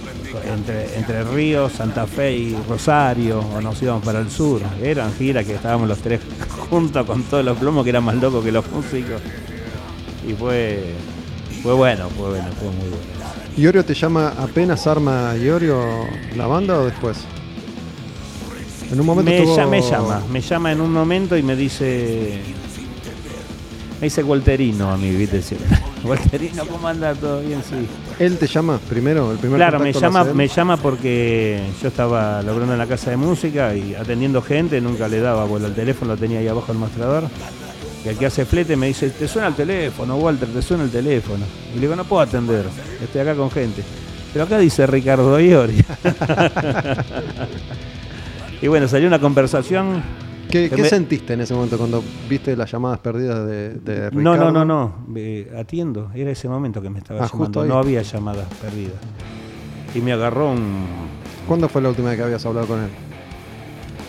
entre, 0.55 0.95
entre 0.99 1.24
Ríos, 1.24 1.72
Santa 1.72 2.07
Fe 2.07 2.36
y 2.36 2.57
Rosario, 2.68 3.41
o 3.41 3.61
nos 3.61 3.80
íbamos 3.82 4.05
para 4.05 4.20
el 4.20 4.30
sur. 4.30 4.61
Eran 4.82 5.12
giras 5.14 5.47
que 5.47 5.55
estábamos 5.55 5.89
los 5.89 5.99
tres 5.99 6.20
juntos 6.70 7.07
con 7.07 7.22
todos 7.24 7.45
los 7.45 7.57
plomos 7.57 7.84
que 7.84 7.91
eran 7.91 8.05
más 8.05 8.16
locos 8.16 8.45
que 8.45 8.53
los 8.53 8.70
músicos. 8.70 9.20
Y 10.26 10.34
fue, 10.34 10.93
fue 11.63 11.75
bueno, 11.75 12.09
fue 12.11 12.31
bueno, 12.31 12.47
fue 12.59 12.71
muy 12.71 12.89
bueno. 12.89 13.19
¿Iorio 13.57 13.85
te 13.85 13.95
llama 13.95 14.35
apenas 14.39 14.87
arma 14.87 15.35
Iorio 15.37 16.07
la 16.37 16.47
banda 16.47 16.79
o 16.79 16.85
después? 16.85 17.19
En 18.91 19.01
un 19.01 19.07
momento 19.07 19.31
Me, 19.31 19.45
llama, 19.45 19.71
me 19.71 19.83
llama, 19.83 20.23
me 20.31 20.41
llama 20.41 20.73
en 20.73 20.81
un 20.81 20.93
momento 20.93 21.37
y 21.37 21.43
me 21.43 21.57
dice. 21.57 22.41
Me 24.01 24.07
dice 24.07 24.23
Walterino 24.23 24.93
a 24.93 24.97
mí, 24.97 25.11
¿viste? 25.11 25.43
Walterino, 26.05 26.65
¿cómo 26.67 26.87
anda? 26.87 27.15
¿Todo 27.15 27.41
bien? 27.41 27.63
Sí. 27.69 27.87
¿Él 28.19 28.39
te 28.39 28.47
llama 28.47 28.79
primero? 28.89 29.33
¿El 29.33 29.39
primer 29.39 29.59
Claro, 29.59 29.81
me 29.81 29.93
llama, 29.93 30.25
me 30.25 30.47
llama 30.47 30.77
porque 30.77 31.61
yo 31.83 31.89
estaba 31.89 32.41
logrando 32.43 32.75
en 32.75 32.79
la 32.79 32.87
casa 32.87 33.11
de 33.11 33.17
música 33.17 33.75
y 33.75 33.95
atendiendo 33.95 34.41
gente, 34.41 34.81
nunca 34.81 35.09
le 35.09 35.21
daba 35.21 35.45
bola 35.45 35.67
al 35.67 35.75
teléfono, 35.75 36.13
lo 36.13 36.17
tenía 36.17 36.39
ahí 36.39 36.49
abajo 36.49 36.71
el 36.71 36.79
mostrador. 36.79 37.25
Y 38.09 38.13
el 38.13 38.17
que 38.19 38.25
hace 38.27 38.47
flete 38.47 38.75
me 38.75 38.87
dice, 38.87 39.11
te 39.11 39.29
suena 39.29 39.49
el 39.49 39.55
teléfono, 39.55 40.17
Walter, 40.17 40.49
te 40.49 40.63
suena 40.63 40.85
el 40.85 40.91
teléfono. 40.91 41.45
Y 41.73 41.75
le 41.75 41.81
digo, 41.83 41.95
no 41.95 42.05
puedo 42.05 42.23
atender, 42.23 42.65
estoy 43.03 43.21
acá 43.21 43.35
con 43.35 43.51
gente. 43.51 43.83
Pero 44.33 44.47
acá 44.47 44.57
dice 44.59 44.87
Ricardo 44.87 45.39
Iori. 45.39 45.77
y 48.63 48.67
bueno, 48.69 48.89
salió 48.89 49.09
una 49.09 49.19
conversación. 49.21 50.03
¿Qué, 50.51 50.71
que 50.71 50.77
qué 50.77 50.83
me- 50.83 50.89
sentiste 50.89 51.35
en 51.35 51.43
ese 51.43 51.53
momento 51.53 51.77
cuando 51.77 52.03
viste 52.29 52.57
las 52.57 52.73
llamadas 52.73 53.01
perdidas 53.01 53.47
de, 53.47 53.75
de 53.75 54.11
No, 54.13 54.23
no, 54.23 54.33
Ricardo? 54.33 54.53
no, 54.53 54.65
no, 54.65 54.95
eh, 55.15 55.53
atiendo, 55.59 56.11
era 56.15 56.31
ese 56.31 56.49
momento 56.49 56.81
que 56.81 56.89
me 56.89 57.01
estaba 57.01 57.23
Ah, 57.25 57.29
llamando, 57.31 57.67
no 57.67 57.77
había 57.79 58.01
llamadas 58.01 58.47
perdidas. 58.63 58.95
Y 59.95 60.01
me 60.01 60.13
agarró 60.13 60.51
un, 60.53 60.87
¿Cuándo 61.47 61.69
fue 61.69 61.83
la 61.83 61.91
última 61.91 62.09
vez 62.09 62.17
que 62.19 62.25
habías 62.25 62.45
hablado 62.47 62.67
con 62.67 62.81
él? 62.83 62.89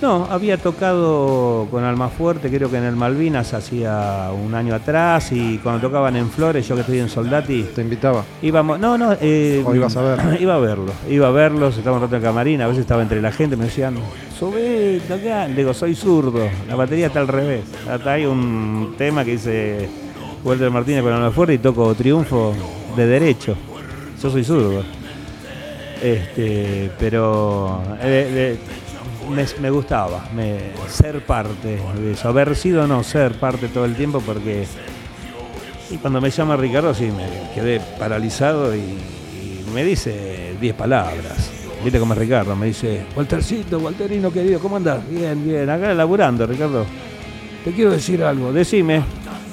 No, 0.01 0.27
había 0.29 0.55
tocado 0.55 1.67
con 1.69 1.83
Almafuerte, 1.83 2.49
creo 2.49 2.71
que 2.71 2.77
en 2.77 2.85
el 2.85 2.95
Malvinas 2.95 3.53
hacía 3.53 4.29
un 4.31 4.55
año 4.55 4.73
atrás 4.73 5.33
y 5.33 5.57
cuando 5.57 5.81
tocaban 5.81 6.15
en 6.15 6.29
Flores, 6.29 6.65
yo 6.65 6.75
que 6.75 6.81
estoy 6.81 6.99
en 6.99 7.09
Soldati, 7.09 7.63
¿Te 7.75 7.81
invitaba? 7.81 8.23
íbamos, 8.41 8.79
no, 8.79 8.97
no, 8.97 9.11
eh, 9.19 9.61
¿O 9.65 9.75
ibas 9.75 9.97
a 9.97 10.01
ver? 10.01 10.19
Iba 10.41 10.55
a 10.55 10.59
verlo, 10.59 10.93
iba 11.09 11.27
a 11.27 11.31
verlos, 11.31 11.77
estaba 11.77 11.97
un 11.97 12.03
rato 12.03 12.15
en 12.15 12.21
camarín, 12.21 12.61
a 12.61 12.67
veces 12.67 12.81
estaba 12.81 13.01
entre 13.01 13.21
la 13.21 13.33
gente, 13.33 13.57
me 13.57 13.65
decían, 13.65 13.95
sube, 14.39 15.01
toca, 15.05 15.49
le 15.49 15.55
digo, 15.55 15.73
soy 15.73 15.93
zurdo, 15.95 16.47
la 16.65 16.75
batería 16.75 17.07
está 17.07 17.19
al 17.19 17.27
revés. 17.27 17.65
Hasta 17.89 18.13
hay 18.13 18.25
un 18.25 18.95
tema 18.97 19.25
que 19.25 19.31
dice 19.31 19.89
Walter 20.45 20.71
Martínez 20.71 21.03
con 21.03 21.11
Almafuerte 21.11 21.55
y 21.55 21.57
toco 21.57 21.93
Triunfo 21.93 22.53
de 22.95 23.05
derecho. 23.05 23.53
Yo 24.23 24.29
soy 24.29 24.45
zurdo. 24.45 24.81
Este, 26.01 26.89
pero 26.97 27.81
eh, 28.01 28.55
eh, 28.55 28.59
me, 29.29 29.45
me 29.61 29.69
gustaba 29.69 30.27
me- 30.35 30.71
ser 30.89 31.25
parte 31.25 31.79
de 31.99 32.11
eso. 32.13 32.29
Haber 32.29 32.55
sido 32.55 32.87
no 32.87 33.03
ser 33.03 33.33
parte 33.39 33.67
todo 33.67 33.85
el 33.85 33.95
tiempo 33.95 34.21
porque 34.25 34.65
y 35.91 35.97
cuando 35.97 36.21
me 36.21 36.29
llama 36.29 36.55
Ricardo 36.55 36.93
sí 36.93 37.05
me 37.11 37.27
quedé 37.55 37.79
paralizado 37.97 38.75
y, 38.75 38.79
y 38.79 39.65
me 39.73 39.83
dice 39.83 40.55
10 40.59 40.75
palabras. 40.75 41.51
¿Viste 41.83 41.97
cómo 41.99 42.13
es 42.13 42.19
Ricardo? 42.19 42.55
Me 42.55 42.65
dice, 42.67 43.05
Waltercito, 43.15 43.79
Walterino 43.79 44.31
querido, 44.31 44.59
¿cómo 44.59 44.75
andás? 44.75 44.99
Bien, 45.09 45.43
bien, 45.45 45.69
acá 45.69 45.93
laburando, 45.93 46.45
Ricardo. 46.45 46.85
Te 47.63 47.71
quiero 47.71 47.91
decir 47.91 48.21
algo, 48.23 48.51
decime, 48.51 49.01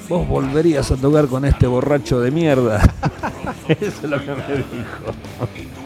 vos 0.09 0.27
volverías 0.27 0.91
a 0.91 0.97
tocar 0.97 1.27
con 1.27 1.45
este 1.45 1.67
borracho 1.67 2.19
de 2.19 2.31
mierda. 2.31 2.81
Eso 3.69 3.85
es 3.85 4.03
lo 4.03 4.19
que 4.19 4.31
me 4.31 4.35
dijo. 4.57 5.76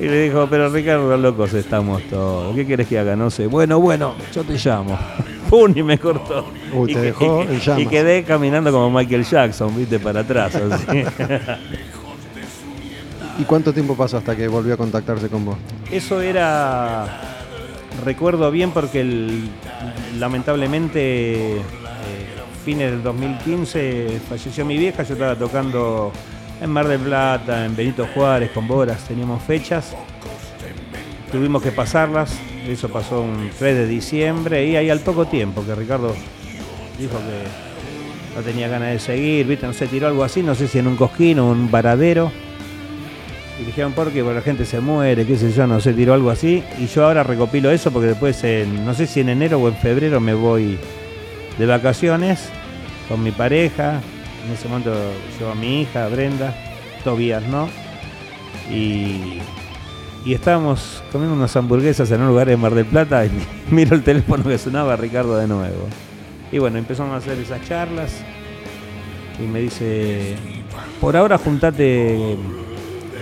Y 0.00 0.04
le 0.04 0.22
dijo, 0.24 0.46
pero 0.50 0.68
Ricardo, 0.70 1.16
locos 1.16 1.54
estamos 1.54 2.02
todos. 2.10 2.54
¿Qué 2.56 2.66
quieres 2.66 2.88
que 2.88 2.98
haga? 2.98 3.14
No 3.14 3.30
sé. 3.30 3.46
Bueno, 3.46 3.78
bueno, 3.78 4.14
yo 4.34 4.42
te 4.42 4.54
llamo. 4.54 4.98
¡Pum! 5.50 5.72
Y 5.76 5.82
me 5.84 5.98
cortó. 5.98 6.46
Uy, 6.72 6.90
y, 6.90 6.94
te 6.94 7.00
dejó 7.00 7.44
y- 7.48 7.54
en 7.54 7.60
llamas. 7.60 7.82
y 7.82 7.86
quedé 7.86 8.24
caminando 8.24 8.72
como 8.72 8.90
Michael 8.90 9.24
Jackson, 9.24 9.76
viste, 9.76 9.98
para 10.00 10.20
atrás. 10.20 10.54
así. 10.56 10.86
¿Y 13.38 13.42
cuánto 13.44 13.72
tiempo 13.72 13.96
pasó 13.96 14.16
hasta 14.18 14.36
que 14.36 14.46
volvió 14.48 14.74
a 14.74 14.76
contactarse 14.76 15.28
con 15.28 15.44
vos? 15.44 15.56
Eso 15.90 16.20
era, 16.20 17.06
recuerdo 18.04 18.50
bien 18.50 18.70
porque 18.70 19.00
el- 19.00 19.48
lamentablemente 20.18 21.56
eh, 21.56 21.62
fines 22.64 22.90
del 22.92 23.02
2015 23.02 24.20
falleció 24.28 24.64
mi 24.64 24.76
vieja, 24.78 25.02
yo 25.02 25.14
estaba 25.14 25.34
tocando 25.36 26.12
en 26.64 26.70
Mar 26.70 26.88
del 26.88 27.00
Plata, 27.00 27.66
en 27.66 27.76
Benito 27.76 28.08
Juárez, 28.14 28.50
con 28.50 28.66
Boras, 28.66 29.06
teníamos 29.06 29.42
fechas, 29.42 29.94
tuvimos 31.30 31.62
que 31.62 31.70
pasarlas, 31.70 32.38
eso 32.66 32.88
pasó 32.88 33.20
un 33.20 33.50
3 33.58 33.76
de 33.76 33.86
diciembre 33.86 34.66
y 34.66 34.74
ahí 34.74 34.88
al 34.88 35.00
poco 35.00 35.26
tiempo 35.26 35.62
que 35.66 35.74
Ricardo 35.74 36.14
dijo 36.98 37.18
que 37.18 38.34
no 38.34 38.42
tenía 38.42 38.68
ganas 38.68 38.92
de 38.92 38.98
seguir, 38.98 39.46
¿viste? 39.46 39.66
no 39.66 39.74
sé, 39.74 39.88
tiró 39.88 40.06
algo 40.06 40.24
así, 40.24 40.42
no 40.42 40.54
sé 40.54 40.66
si 40.66 40.78
en 40.78 40.86
un 40.86 40.96
cosquín 40.96 41.38
o 41.38 41.50
un 41.50 41.70
varadero. 41.70 42.32
Y 43.60 43.64
dijeron, 43.66 43.92
porque 43.92 44.22
la 44.22 44.40
gente 44.40 44.64
se 44.64 44.80
muere, 44.80 45.26
qué 45.26 45.36
sé 45.36 45.52
yo, 45.52 45.66
no 45.66 45.80
sé, 45.80 45.92
tiró 45.92 46.14
algo 46.14 46.30
así. 46.30 46.64
Y 46.80 46.86
yo 46.86 47.04
ahora 47.04 47.22
recopilo 47.22 47.70
eso 47.70 47.92
porque 47.92 48.08
después, 48.08 48.42
en, 48.42 48.86
no 48.86 48.94
sé 48.94 49.06
si 49.06 49.20
en 49.20 49.28
enero 49.28 49.60
o 49.60 49.68
en 49.68 49.76
febrero 49.76 50.18
me 50.18 50.32
voy 50.32 50.78
de 51.58 51.66
vacaciones 51.66 52.48
con 53.08 53.22
mi 53.22 53.32
pareja. 53.32 54.00
En 54.44 54.52
ese 54.52 54.68
momento 54.68 54.94
llevo 55.38 55.52
a 55.52 55.54
mi 55.54 55.82
hija, 55.82 56.06
Brenda, 56.08 56.54
Tobías, 57.02 57.42
¿no? 57.44 57.68
Y, 58.70 59.40
y 60.24 60.34
estábamos 60.34 61.02
comiendo 61.12 61.36
unas 61.36 61.54
hamburguesas 61.56 62.10
en 62.10 62.20
un 62.22 62.28
lugar 62.28 62.48
de 62.48 62.56
Mar 62.56 62.74
del 62.74 62.86
Plata 62.86 63.24
y 63.26 63.30
miro 63.70 63.94
el 63.94 64.02
teléfono 64.02 64.44
que 64.44 64.58
sonaba 64.58 64.96
Ricardo 64.96 65.36
de 65.36 65.46
nuevo. 65.46 65.86
Y 66.52 66.58
bueno, 66.58 66.78
empezamos 66.78 67.14
a 67.14 67.16
hacer 67.16 67.38
esas 67.38 67.66
charlas 67.66 68.12
y 69.38 69.42
me 69.42 69.60
dice, 69.60 70.36
por 71.00 71.16
ahora 71.16 71.38
juntate, 71.38 72.36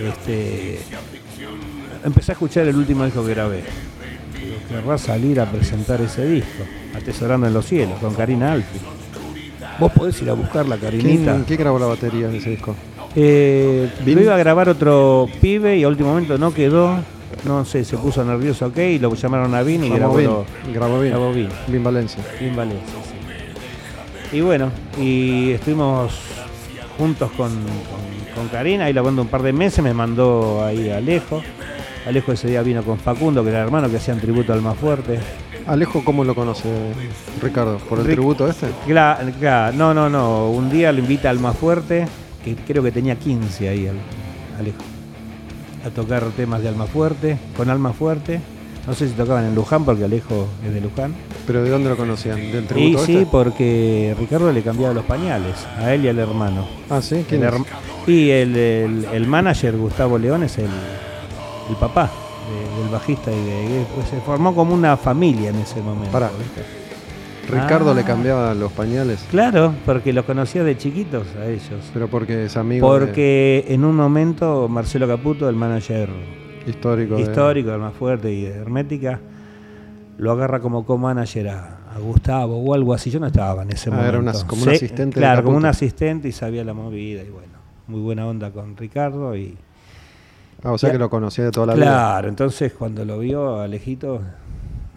este, 0.01 0.79
empecé 2.03 2.31
a 2.31 2.33
escuchar 2.33 2.67
el 2.67 2.75
último 2.75 3.05
disco 3.05 3.25
que 3.25 3.31
grabé. 3.33 3.63
Digo, 4.39 4.57
Querrás 4.69 5.01
salir 5.01 5.39
a 5.39 5.49
presentar 5.49 6.01
ese 6.01 6.25
disco, 6.25 6.63
Atesorando 6.95 7.47
en 7.47 7.53
los 7.53 7.65
cielos, 7.65 7.99
con 7.99 8.13
Karina 8.13 8.51
Alfi. 8.51 8.79
Vos 9.79 9.91
podés 9.91 10.21
ir 10.21 10.29
a 10.29 10.33
buscarla, 10.33 10.77
Karinita. 10.77 11.31
¿Quién, 11.33 11.43
quién 11.45 11.59
grabó 11.59 11.79
la 11.79 11.87
batería 11.87 12.27
en 12.29 12.35
ese 12.35 12.51
disco? 12.51 12.75
Eh, 13.15 13.89
Vin- 14.05 14.15
lo 14.15 14.21
iba 14.21 14.35
a 14.35 14.37
grabar 14.37 14.69
otro 14.69 15.27
pibe 15.41 15.77
y 15.77 15.83
a 15.83 15.87
último 15.87 16.09
momento 16.09 16.37
no 16.37 16.53
quedó. 16.53 16.97
No 17.45 17.65
sé, 17.65 17.83
se 17.83 17.97
puso 17.97 18.23
nervioso, 18.23 18.67
ok, 18.67 18.77
y 18.77 18.99
lo 18.99 19.13
llamaron 19.15 19.53
a 19.55 19.63
Vin 19.63 19.83
y 19.83 19.89
Grabó 19.89 20.15
grabó, 20.15 20.17
bien. 20.17 20.29
lo- 20.31 20.73
Grabó 20.73 20.99
grabó 20.99 21.33
Vin. 21.33 21.49
Vin 21.67 21.83
Valencia. 21.83 22.23
Vin 22.39 22.55
Valencia, 22.55 22.93
sí. 24.31 24.37
Y 24.37 24.41
bueno, 24.41 24.71
y 24.99 25.51
estuvimos 25.51 26.13
juntos 26.97 27.29
con, 27.31 27.49
con, 27.49 28.35
con 28.35 28.47
Karina, 28.49 28.85
ahí 28.85 28.93
la 28.93 29.01
banda 29.01 29.21
un 29.23 29.27
par 29.27 29.41
de 29.41 29.51
meses, 29.53 29.83
me 29.83 29.93
mandó 29.93 30.63
ahí 30.63 30.89
a 30.89 30.97
Alejo. 30.97 31.41
Alejo 32.07 32.31
ese 32.33 32.47
día 32.49 32.61
vino 32.61 32.83
con 32.83 32.97
Facundo, 32.99 33.43
que 33.43 33.49
era 33.49 33.61
hermano, 33.61 33.89
que 33.89 33.97
hacían 33.97 34.19
tributo 34.19 34.53
al 34.53 34.61
más 34.61 34.77
fuerte. 34.77 35.19
Alejo, 35.67 36.03
¿cómo 36.03 36.23
lo 36.25 36.35
conoce 36.35 36.69
Ricardo? 37.41 37.77
¿Por 37.77 37.99
el 37.99 38.05
Ric- 38.05 38.11
tributo 38.15 38.47
este? 38.47 38.67
Claro, 38.85 39.25
no, 39.73 39.93
no, 39.93 40.09
no. 40.09 40.49
Un 40.49 40.69
día 40.69 40.91
lo 40.91 40.99
invita 40.99 41.29
al 41.29 41.39
más 41.39 41.55
fuerte, 41.55 42.05
que 42.43 42.55
creo 42.55 42.83
que 42.83 42.91
tenía 42.91 43.15
15 43.15 43.69
ahí, 43.69 43.87
al- 43.87 43.95
Alejo, 44.59 44.77
a 45.85 45.89
tocar 45.89 46.23
temas 46.35 46.61
de 46.61 46.67
Alma 46.69 46.85
Fuerte, 46.85 47.37
con 47.55 47.69
Alma 47.69 47.93
Fuerte. 47.93 48.41
No 48.85 48.93
sé 48.93 49.07
si 49.07 49.13
tocaban 49.13 49.45
en 49.45 49.55
Luján, 49.55 49.85
porque 49.85 50.03
Alejo 50.03 50.47
es 50.65 50.73
de 50.73 50.81
Luján. 50.81 51.15
¿Pero 51.47 51.63
de 51.63 51.69
dónde 51.69 51.89
lo 51.89 51.95
conocían? 51.95 52.35
¿Del 52.35 52.65
Y 52.65 52.67
tributo 52.67 53.05
sí, 53.05 53.13
este? 53.15 53.25
porque 53.31 54.13
Ricardo 54.19 54.51
le 54.51 54.61
cambiaba 54.61 54.93
los 54.93 55.05
pañales, 55.05 55.55
a 55.79 55.93
él 55.93 56.03
y 56.03 56.09
al 56.09 56.19
hermano. 56.19 56.67
Ah, 56.89 57.01
¿sí? 57.01 57.25
¿Quién 57.29 57.41
El 57.43 57.47
es? 57.47 57.53
herm- 57.55 57.65
y 58.07 58.29
el, 58.31 58.55
el- 58.57 59.05
el 59.13 59.27
manager, 59.27 59.77
Gustavo 59.77 60.17
León, 60.17 60.43
es 60.43 60.57
el, 60.57 60.65
el 61.69 61.75
papá 61.79 62.11
de- 62.53 62.81
del 62.83 62.89
bajista. 62.91 63.31
Y 63.31 63.43
de, 63.43 63.85
pues, 63.95 64.07
se 64.09 64.19
formó 64.21 64.53
como 64.55 64.73
una 64.73 64.95
familia 64.97 65.49
en 65.49 65.57
ese 65.57 65.81
momento. 65.81 66.17
Ricardo 67.49 67.91
Ah. 67.91 67.93
le 67.93 68.03
cambiaba 68.03 68.53
los 68.53 68.71
pañales, 68.71 69.25
Claro, 69.29 69.73
porque 69.85 70.13
los 70.13 70.23
conocía 70.23 70.63
de 70.63 70.77
chiquitos 70.77 71.27
a 71.35 71.45
ellos. 71.47 71.89
pero 71.93 72.07
porque 72.07 72.45
es 72.45 72.55
amigo 72.55 72.93
de- 72.93 72.99
Porque 73.05 73.65
en 73.67 73.83
un 73.83 73.95
momento 73.97 74.67
Marcelo 74.69 75.07
Caputo, 75.07 75.49
el 75.49 75.55
manager 75.57 76.09
histórico. 76.65 77.15
de- 77.15 77.21
histórico, 77.23 77.71
el 77.73 77.79
más 77.79 77.93
fuerte 77.93 78.31
y 78.31 78.43
de 78.43 78.51
Hermética, 78.55 79.19
lo 80.17 80.31
agarra 80.31 80.61
como 80.61 80.85
co-manager 80.85 81.49
a, 81.49 81.79
a 81.93 81.99
Gustavo 81.99 82.59
o 82.63 82.73
algo 82.73 82.93
así. 82.93 83.09
Yo 83.11 83.19
no 83.19 83.27
estaba 83.27 83.63
en 83.63 83.71
ese 83.71 83.89
Ah, 83.89 83.91
momento. 83.91 84.09
era 84.09 84.19
una- 84.19 84.47
como 84.47 84.63
un 84.63 84.69
asistente 84.69 85.19
Claro, 85.19 85.43
como 85.43 85.57
un 85.57 85.65
asistente 85.65 86.29
y 86.29 86.31
sabía 86.31 86.63
la 86.63 86.73
movida 86.73 87.23
y 87.23 87.29
bueno, 87.29 87.53
muy 87.87 87.99
buena 87.99 88.25
onda 88.25 88.51
con 88.51 88.77
Ricardo 88.77 89.35
y 89.35 89.57
Ah, 90.63 90.71
o 90.71 90.77
sea 90.77 90.91
que 90.91 90.97
lo 90.97 91.09
conocía 91.09 91.43
de 91.45 91.51
toda 91.51 91.67
la 91.67 91.73
vida. 91.75 91.85
claro, 91.85 92.29
entonces 92.29 92.71
cuando 92.73 93.03
lo 93.03 93.19
vio 93.19 93.59
Alejito 93.59 94.21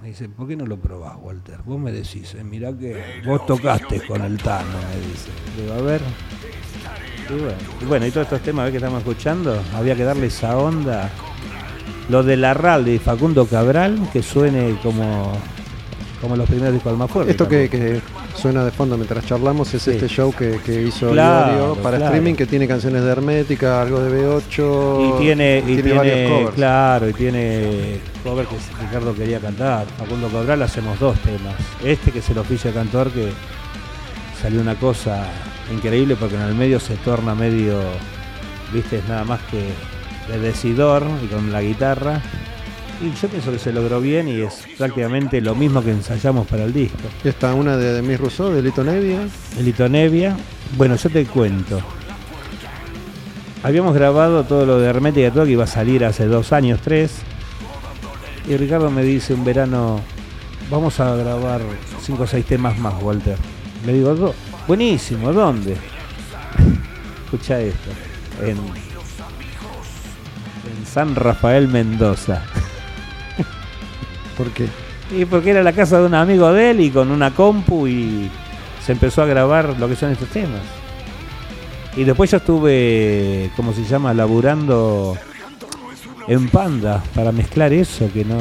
me 0.01 0.09
dice, 0.09 0.29
¿por 0.29 0.47
qué 0.47 0.55
no 0.55 0.65
lo 0.67 0.77
probás, 0.77 1.17
Walter? 1.21 1.59
Vos 1.65 1.81
me 1.81 1.91
decís, 1.91 2.35
eh, 2.35 2.45
mirá 2.45 2.73
que 2.73 3.23
vos 3.27 3.45
tocaste 3.45 4.01
con 4.07 4.23
el 4.23 4.39
Tano, 4.39 4.79
me 4.79 5.09
dice. 5.09 5.31
Digo, 5.61 5.75
a 5.75 5.83
ver. 5.83 6.01
Y 7.29 7.33
bueno, 7.33 7.59
y 7.81 7.85
bueno, 7.87 8.07
y 8.07 8.11
todos 8.13 8.27
estos 8.27 8.41
temas 8.43 8.67
¿ves 8.67 8.71
que 8.71 8.77
estamos 8.77 9.01
escuchando, 9.01 9.61
había 9.75 9.97
que 9.97 10.05
darle 10.05 10.27
esa 10.27 10.57
onda. 10.57 11.11
Lo 12.09 12.23
de 12.23 12.37
la 12.37 12.55
RAL 12.55 12.85
de 12.85 13.01
Facundo 13.01 13.47
Cabral, 13.47 13.99
que 14.13 14.23
suene 14.23 14.79
como, 14.81 15.33
como 16.21 16.37
los 16.37 16.49
primeros 16.49 16.75
discos 16.75 16.93
del 16.93 16.99
más 16.99 17.11
fuerte. 17.11 17.33
Esto 17.33 17.49
que, 17.49 17.69
que 17.69 18.01
suena 18.37 18.65
de 18.65 18.71
fondo 18.71 18.97
mientras 18.97 19.25
charlamos 19.27 19.73
es 19.75 19.83
Sí. 19.83 19.93
este 19.93 20.07
show 20.09 20.33
que, 20.33 20.61
que 20.65 20.83
hizo 20.83 21.11
Claro, 21.11 21.75
para 21.83 21.97
claro. 21.97 22.05
streaming 22.13 22.35
que 22.35 22.47
tiene 22.47 22.69
canciones 22.69 23.03
de 23.03 23.11
Hermética, 23.11 23.83
algo 23.83 24.01
de 24.01 24.11
B8 24.23 25.17
Y 25.17 25.21
tiene, 25.23 25.59
y 25.67 25.75
tiene, 25.81 25.93
varios 25.93 26.31
covers. 26.31 26.55
claro, 26.55 27.09
y 27.09 27.13
tiene 27.13 28.01
cover 28.23 28.47
que 28.47 28.57
Ricardo 28.85 29.15
quería 29.15 29.41
cantar. 29.41 29.87
Facundo 29.99 30.29
Cabral 30.29 30.63
hacemos 30.63 30.99
dos 31.01 31.19
temas. 31.21 31.55
Este 31.85 32.13
que 32.13 32.19
es 32.21 32.31
el 32.31 32.39
oficio 32.39 32.71
de 32.71 32.77
cantor 32.77 33.11
que 33.11 33.31
salió 34.41 34.61
una 34.61 34.75
cosa 34.77 35.25
increíble 35.73 36.17
porque 36.17 36.37
en 36.37 36.43
el 36.43 36.55
medio 36.55 36.79
se 36.79 36.95
torna 36.97 37.35
medio, 37.35 37.81
viste, 38.73 38.99
es 38.99 39.09
nada 39.09 39.25
más 39.25 39.41
que 39.51 39.71
de 40.33 40.39
decidor 40.41 41.05
y 41.25 41.27
con 41.27 41.53
la 41.53 41.63
guitarra. 41.63 42.21
Y 43.03 43.13
yo 43.21 43.29
pienso 43.29 43.53
que 43.53 43.59
se 43.59 43.73
logró 43.73 44.01
bien 44.01 44.27
y 44.27 44.41
es 44.41 44.65
prácticamente 44.79 45.41
lo 45.43 45.55
mismo 45.55 45.83
que 45.83 45.91
ensayamos 45.91 46.47
para 46.47 46.65
el 46.65 46.73
disco. 46.73 46.97
Y 47.25 47.29
está 47.29 47.53
una 47.53 47.77
de 47.77 47.93
Demis 47.93 48.19
Rousseau, 48.19 48.51
de 48.51 48.63
Lito 48.63 48.83
Nevia. 48.83 49.21
Elito 49.59 49.87
Nevia. 49.89 50.35
Bueno, 50.79 50.97
yo 50.97 51.11
te 51.11 51.25
cuento. 51.27 51.81
Habíamos 53.63 53.95
grabado 53.95 54.45
todo 54.45 54.65
lo 54.65 54.79
de 54.79 54.89
Hermética, 54.89 55.31
todo 55.31 55.45
que 55.45 55.51
iba 55.53 55.65
a 55.65 55.69
salir 55.69 56.05
hace 56.05 56.25
dos 56.27 56.53
años, 56.53 56.81
tres. 56.83 57.17
Y 58.49 58.57
Ricardo 58.57 58.91
me 58.91 59.03
dice 59.03 59.35
un 59.35 59.45
verano, 59.45 60.01
vamos 60.71 60.99
a 61.01 61.15
grabar 61.17 61.61
cinco 62.01 62.23
o 62.23 62.27
seis 62.27 62.47
temas 62.47 62.79
más, 62.79 62.95
Walter. 63.03 63.37
Le 63.85 63.93
digo, 63.93 64.15
"Do- 64.15 64.35
buenísimo, 64.67 65.33
¿dónde? 65.35 65.73
Escucha 67.25 67.61
esto. 67.61 67.91
En, 68.41 68.57
en 68.57 68.87
San 70.87 71.15
Rafael 71.15 71.69
Mendoza. 71.69 72.43
¿Por 74.37 74.51
qué? 74.51 74.67
Y 75.17 75.25
porque 75.25 75.51
era 75.51 75.63
la 75.63 75.73
casa 75.73 76.01
de 76.01 76.07
un 76.07 76.15
amigo 76.15 76.53
de 76.53 76.71
él 76.71 76.81
y 76.81 76.91
con 76.91 77.11
una 77.11 77.33
compu 77.33 77.87
y 77.87 78.31
se 78.85 78.93
empezó 78.93 79.23
a 79.23 79.27
grabar 79.27 79.77
lo 79.79 79.89
que 79.89 79.97
son 79.97 80.13
estos 80.13 80.29
temas. 80.29 80.63
Y 81.97 82.05
después 82.05 82.31
yo 82.31 82.39
estuve, 82.39 83.51
¿cómo 83.57 83.73
se 83.73 83.85
llama?, 83.85 84.13
laburando 84.13 85.17
en 86.29 86.49
Panda 86.49 87.03
para 87.15 87.33
mezclar 87.33 87.73
eso 87.73 88.11
que 88.13 88.25
no, 88.25 88.37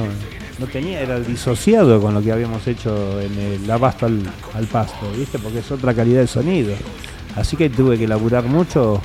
no 0.60 0.68
tenía, 0.68 1.02
era 1.02 1.20
disociado 1.20 2.02
con 2.02 2.14
lo 2.14 2.22
que 2.22 2.32
habíamos 2.32 2.68
hecho 2.68 3.22
en 3.22 3.38
el 3.38 3.72
abasto 3.72 4.08
al, 4.08 4.22
al 4.54 4.66
pasto, 4.66 5.10
¿viste? 5.16 5.39
Porque 5.39 5.60
es 5.60 5.72
otra 5.72 5.93
calidad 5.93 6.22
de 6.22 6.28
sonido. 6.28 6.74
Así 7.36 7.56
que 7.56 7.70
tuve 7.70 7.98
que 7.98 8.08
laburar 8.08 8.43
mucho 8.43 9.02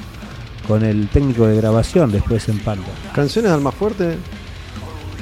con 0.66 0.84
el 0.84 1.08
técnico 1.08 1.46
de 1.46 1.56
grabación 1.56 2.12
después 2.12 2.48
en 2.48 2.58
Panda. 2.60 2.86
Canciones 3.14 3.50
de 3.50 3.54
Alma 3.56 3.72
Fuerte. 3.72 4.16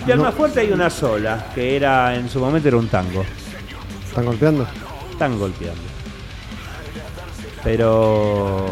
Y 0.08 0.10
al 0.10 0.18
No. 0.18 0.24
más 0.24 0.34
fuerte 0.34 0.60
hay 0.60 0.72
una 0.72 0.88
sola, 0.88 1.50
que 1.54 1.76
era 1.76 2.16
en 2.16 2.30
su 2.30 2.40
momento 2.40 2.66
era 2.68 2.78
un 2.78 2.88
tango. 2.88 3.24
¿Están 4.08 4.24
golpeando? 4.24 4.66
están 5.12 5.38
golpeando. 5.38 5.82
Pero 7.62 8.66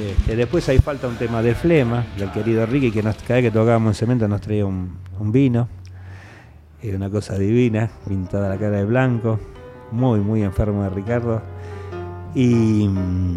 este, 0.00 0.34
después 0.34 0.68
hay 0.68 0.78
falta 0.78 1.06
un 1.06 1.14
tema 1.16 1.40
de 1.40 1.54
flema, 1.54 2.04
del 2.18 2.32
querido 2.32 2.66
Ricky, 2.66 2.90
que 2.90 3.02
nos, 3.02 3.14
cada 3.16 3.34
vez 3.40 3.44
que 3.44 3.50
tocábamos 3.52 3.90
en 3.90 3.94
cemento 3.94 4.26
nos 4.26 4.40
traía 4.40 4.66
un, 4.66 4.96
un 5.20 5.30
vino. 5.30 5.68
Era 6.82 6.96
una 6.96 7.10
cosa 7.10 7.38
divina, 7.38 7.88
pintada 8.08 8.48
la 8.48 8.56
cara 8.58 8.78
de 8.78 8.84
blanco, 8.84 9.38
muy, 9.92 10.18
muy 10.18 10.42
enfermo 10.42 10.82
de 10.82 10.90
Ricardo. 10.90 11.42
Y. 12.34 12.88
mm, 12.88 13.36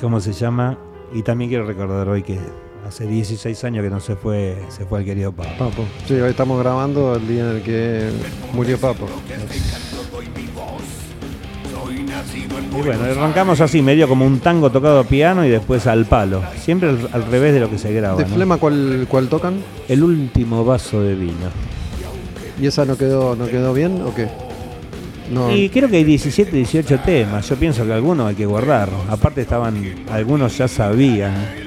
¿Cómo 0.00 0.18
se 0.18 0.32
llama? 0.32 0.78
Y 1.12 1.22
también 1.22 1.50
quiero 1.50 1.66
recordar 1.66 2.08
hoy 2.08 2.22
que 2.22 2.38
hace 2.86 3.06
16 3.06 3.64
años 3.64 3.84
que 3.84 3.90
no 3.90 4.00
se 4.00 4.16
fue, 4.16 4.58
se 4.68 4.84
fue 4.84 5.00
el 5.00 5.04
querido 5.04 5.32
Pablo. 5.32 5.52
Papo. 5.58 5.84
Sí, 6.06 6.14
hoy 6.14 6.30
estamos 6.30 6.58
grabando 6.58 7.14
el 7.16 7.26
día 7.26 7.42
en 7.42 7.56
el 7.56 7.62
que 7.62 8.10
murió 8.52 8.78
Papo. 8.78 9.06
Y 12.78 12.82
bueno, 12.82 13.04
arrancamos 13.04 13.60
así, 13.60 13.82
medio 13.82 14.08
como 14.08 14.24
un 14.24 14.38
tango 14.40 14.70
tocado 14.70 15.00
a 15.00 15.04
piano 15.04 15.44
y 15.44 15.48
después 15.50 15.86
al 15.86 16.06
palo. 16.06 16.42
Siempre 16.58 16.88
al, 16.88 17.08
al 17.12 17.26
revés 17.26 17.52
de 17.52 17.60
lo 17.60 17.68
que 17.68 17.78
se 17.78 17.92
graba. 17.92 18.16
¿De 18.16 18.28
¿no? 18.28 18.34
Flema 18.34 18.56
cuál, 18.58 19.06
cuál 19.08 19.28
tocan? 19.28 19.62
El 19.88 20.02
último 20.02 20.64
vaso 20.64 21.02
de 21.02 21.14
vino. 21.14 21.50
¿Y 22.60 22.66
esa 22.66 22.84
no 22.84 22.96
quedó, 22.96 23.34
no 23.36 23.46
quedó 23.46 23.72
bien 23.74 24.02
o 24.02 24.14
qué? 24.14 24.28
No. 25.30 25.54
Y 25.54 25.68
creo 25.68 25.88
que 25.88 25.96
hay 25.96 26.04
17, 26.04 26.50
18 26.50 27.00
temas. 27.00 27.48
Yo 27.48 27.56
pienso 27.56 27.84
que 27.84 27.92
algunos 27.92 28.28
hay 28.28 28.34
que 28.34 28.46
guardar. 28.46 28.88
Aparte 29.08 29.40
estaban, 29.42 30.04
algunos 30.10 30.56
ya 30.58 30.68
sabían 30.68 31.59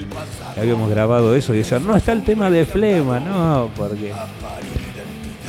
habíamos 0.58 0.89
grabado 0.89 1.36
eso 1.36 1.54
y 1.54 1.58
decían, 1.60 1.86
no 1.86 1.95
está 1.95 2.12
el 2.12 2.24
tema 2.24 2.49
de 2.49 2.66
flema, 2.66 3.20
no, 3.20 3.70
porque 3.76 4.12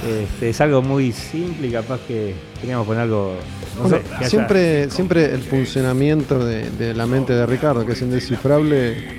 este, 0.06 0.50
es 0.50 0.60
algo 0.60 0.82
muy 0.82 1.12
simple 1.12 1.68
y 1.68 1.70
capaz 1.70 2.00
que 2.06 2.34
teníamos 2.60 2.86
poner 2.86 3.02
algo, 3.02 3.36
no 3.76 3.82
Bueno, 3.82 3.96
sé, 3.98 4.02
que 4.02 4.14
haya- 4.16 4.28
siempre, 4.30 4.90
siempre 4.90 5.34
el 5.34 5.42
funcionamiento 5.42 6.44
de, 6.44 6.70
de 6.70 6.94
la 6.94 7.06
mente 7.06 7.32
de 7.32 7.46
Ricardo, 7.46 7.84
que 7.86 7.92
es 7.92 8.02
indescifrable, 8.02 9.18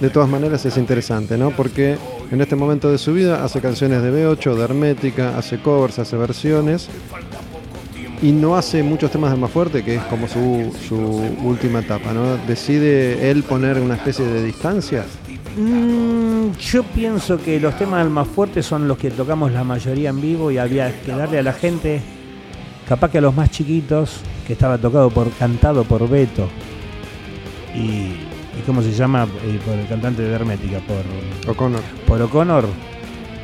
de 0.00 0.10
todas 0.10 0.28
maneras 0.28 0.64
es 0.66 0.76
interesante, 0.76 1.38
¿no? 1.38 1.50
Porque 1.52 1.96
en 2.30 2.40
este 2.40 2.56
momento 2.56 2.90
de 2.90 2.98
su 2.98 3.14
vida 3.14 3.42
hace 3.44 3.60
canciones 3.60 4.02
de 4.02 4.10
B8, 4.12 4.54
de 4.54 4.64
Hermética, 4.64 5.38
hace 5.38 5.58
covers, 5.60 5.98
hace 5.98 6.16
versiones 6.16 6.88
y 8.22 8.32
no 8.32 8.56
hace 8.56 8.82
muchos 8.82 9.10
temas 9.10 9.30
de 9.32 9.36
más 9.36 9.50
fuerte, 9.50 9.84
que 9.84 9.96
es 9.96 10.02
como 10.04 10.28
su, 10.28 10.72
su 10.88 10.96
última 11.42 11.80
etapa, 11.80 12.12
¿no? 12.12 12.36
Decide 12.46 13.30
él 13.30 13.42
poner 13.42 13.78
una 13.80 13.94
especie 13.94 14.24
de 14.24 14.44
distancia. 14.44 15.04
Mm, 15.56 16.52
yo 16.58 16.82
pienso 16.82 17.38
que 17.38 17.58
los 17.60 17.76
temas 17.78 18.02
del 18.04 18.10
más 18.10 18.28
fuerte 18.28 18.62
son 18.62 18.88
los 18.88 18.98
que 18.98 19.10
tocamos 19.10 19.52
la 19.52 19.64
mayoría 19.64 20.10
en 20.10 20.20
vivo 20.20 20.50
y 20.50 20.58
había 20.58 20.92
que 21.02 21.12
darle 21.12 21.38
a 21.38 21.42
la 21.42 21.52
gente, 21.52 22.00
capaz 22.88 23.10
que 23.10 23.18
a 23.18 23.20
los 23.20 23.34
más 23.34 23.50
chiquitos, 23.50 24.20
que 24.46 24.52
estaba 24.52 24.78
tocado 24.78 25.10
por, 25.10 25.30
cantado 25.32 25.84
por 25.84 26.08
Beto. 26.08 26.48
Y, 27.74 27.78
y 27.78 28.62
¿cómo 28.64 28.82
se 28.82 28.92
llama? 28.92 29.26
Eh, 29.44 29.60
por 29.64 29.74
el 29.74 29.86
cantante 29.86 30.22
de 30.22 30.32
Hermética, 30.32 30.80
por 30.80 31.50
O'Connor. 31.50 31.82
por 32.06 32.22
O'Connor, 32.22 32.66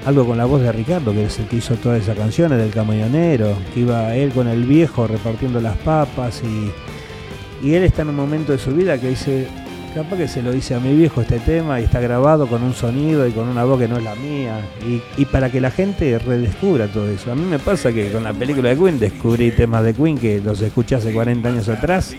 algo 0.04 0.26
con 0.26 0.38
la 0.38 0.44
voz 0.44 0.62
de 0.62 0.72
Ricardo, 0.72 1.12
que 1.12 1.24
es 1.26 1.38
el 1.38 1.46
que 1.46 1.56
hizo 1.56 1.74
todas 1.76 2.02
esas 2.02 2.16
canciones 2.16 2.58
del 2.58 2.70
camionero, 2.70 3.56
que 3.72 3.80
iba 3.80 4.14
él 4.14 4.32
con 4.32 4.48
el 4.48 4.64
viejo 4.64 5.06
repartiendo 5.06 5.60
las 5.60 5.76
papas 5.78 6.42
y, 6.44 7.66
y 7.66 7.74
él 7.74 7.84
está 7.84 8.02
en 8.02 8.08
un 8.08 8.16
momento 8.16 8.52
de 8.52 8.58
su 8.58 8.72
vida 8.72 8.98
que 8.98 9.10
dice, 9.10 9.46
capaz 9.94 10.16
que 10.16 10.28
se 10.28 10.42
lo 10.42 10.50
dice 10.50 10.74
a 10.74 10.80
mi 10.80 10.94
viejo 10.94 11.20
este 11.20 11.38
tema 11.38 11.80
y 11.80 11.84
está 11.84 12.00
grabado 12.00 12.46
con 12.46 12.62
un 12.62 12.74
sonido 12.74 13.26
y 13.26 13.32
con 13.32 13.48
una 13.48 13.64
voz 13.64 13.78
que 13.78 13.88
no 13.88 13.98
es 13.98 14.02
la 14.02 14.14
mía 14.16 14.60
y, 14.86 15.00
y 15.20 15.24
para 15.26 15.50
que 15.50 15.60
la 15.60 15.70
gente 15.70 16.18
redescubra 16.18 16.88
todo 16.88 17.08
eso. 17.08 17.30
A 17.30 17.34
mí 17.34 17.44
me 17.44 17.58
pasa 17.58 17.92
que 17.92 18.10
con 18.10 18.24
la 18.24 18.32
película 18.32 18.70
de 18.70 18.76
Queen 18.76 18.98
descubrí 18.98 19.52
temas 19.52 19.84
de 19.84 19.94
Queen 19.94 20.18
que 20.18 20.40
los 20.40 20.60
escuché 20.60 20.96
hace 20.96 21.12
40 21.12 21.48
años 21.48 21.68
atrás 21.68 22.16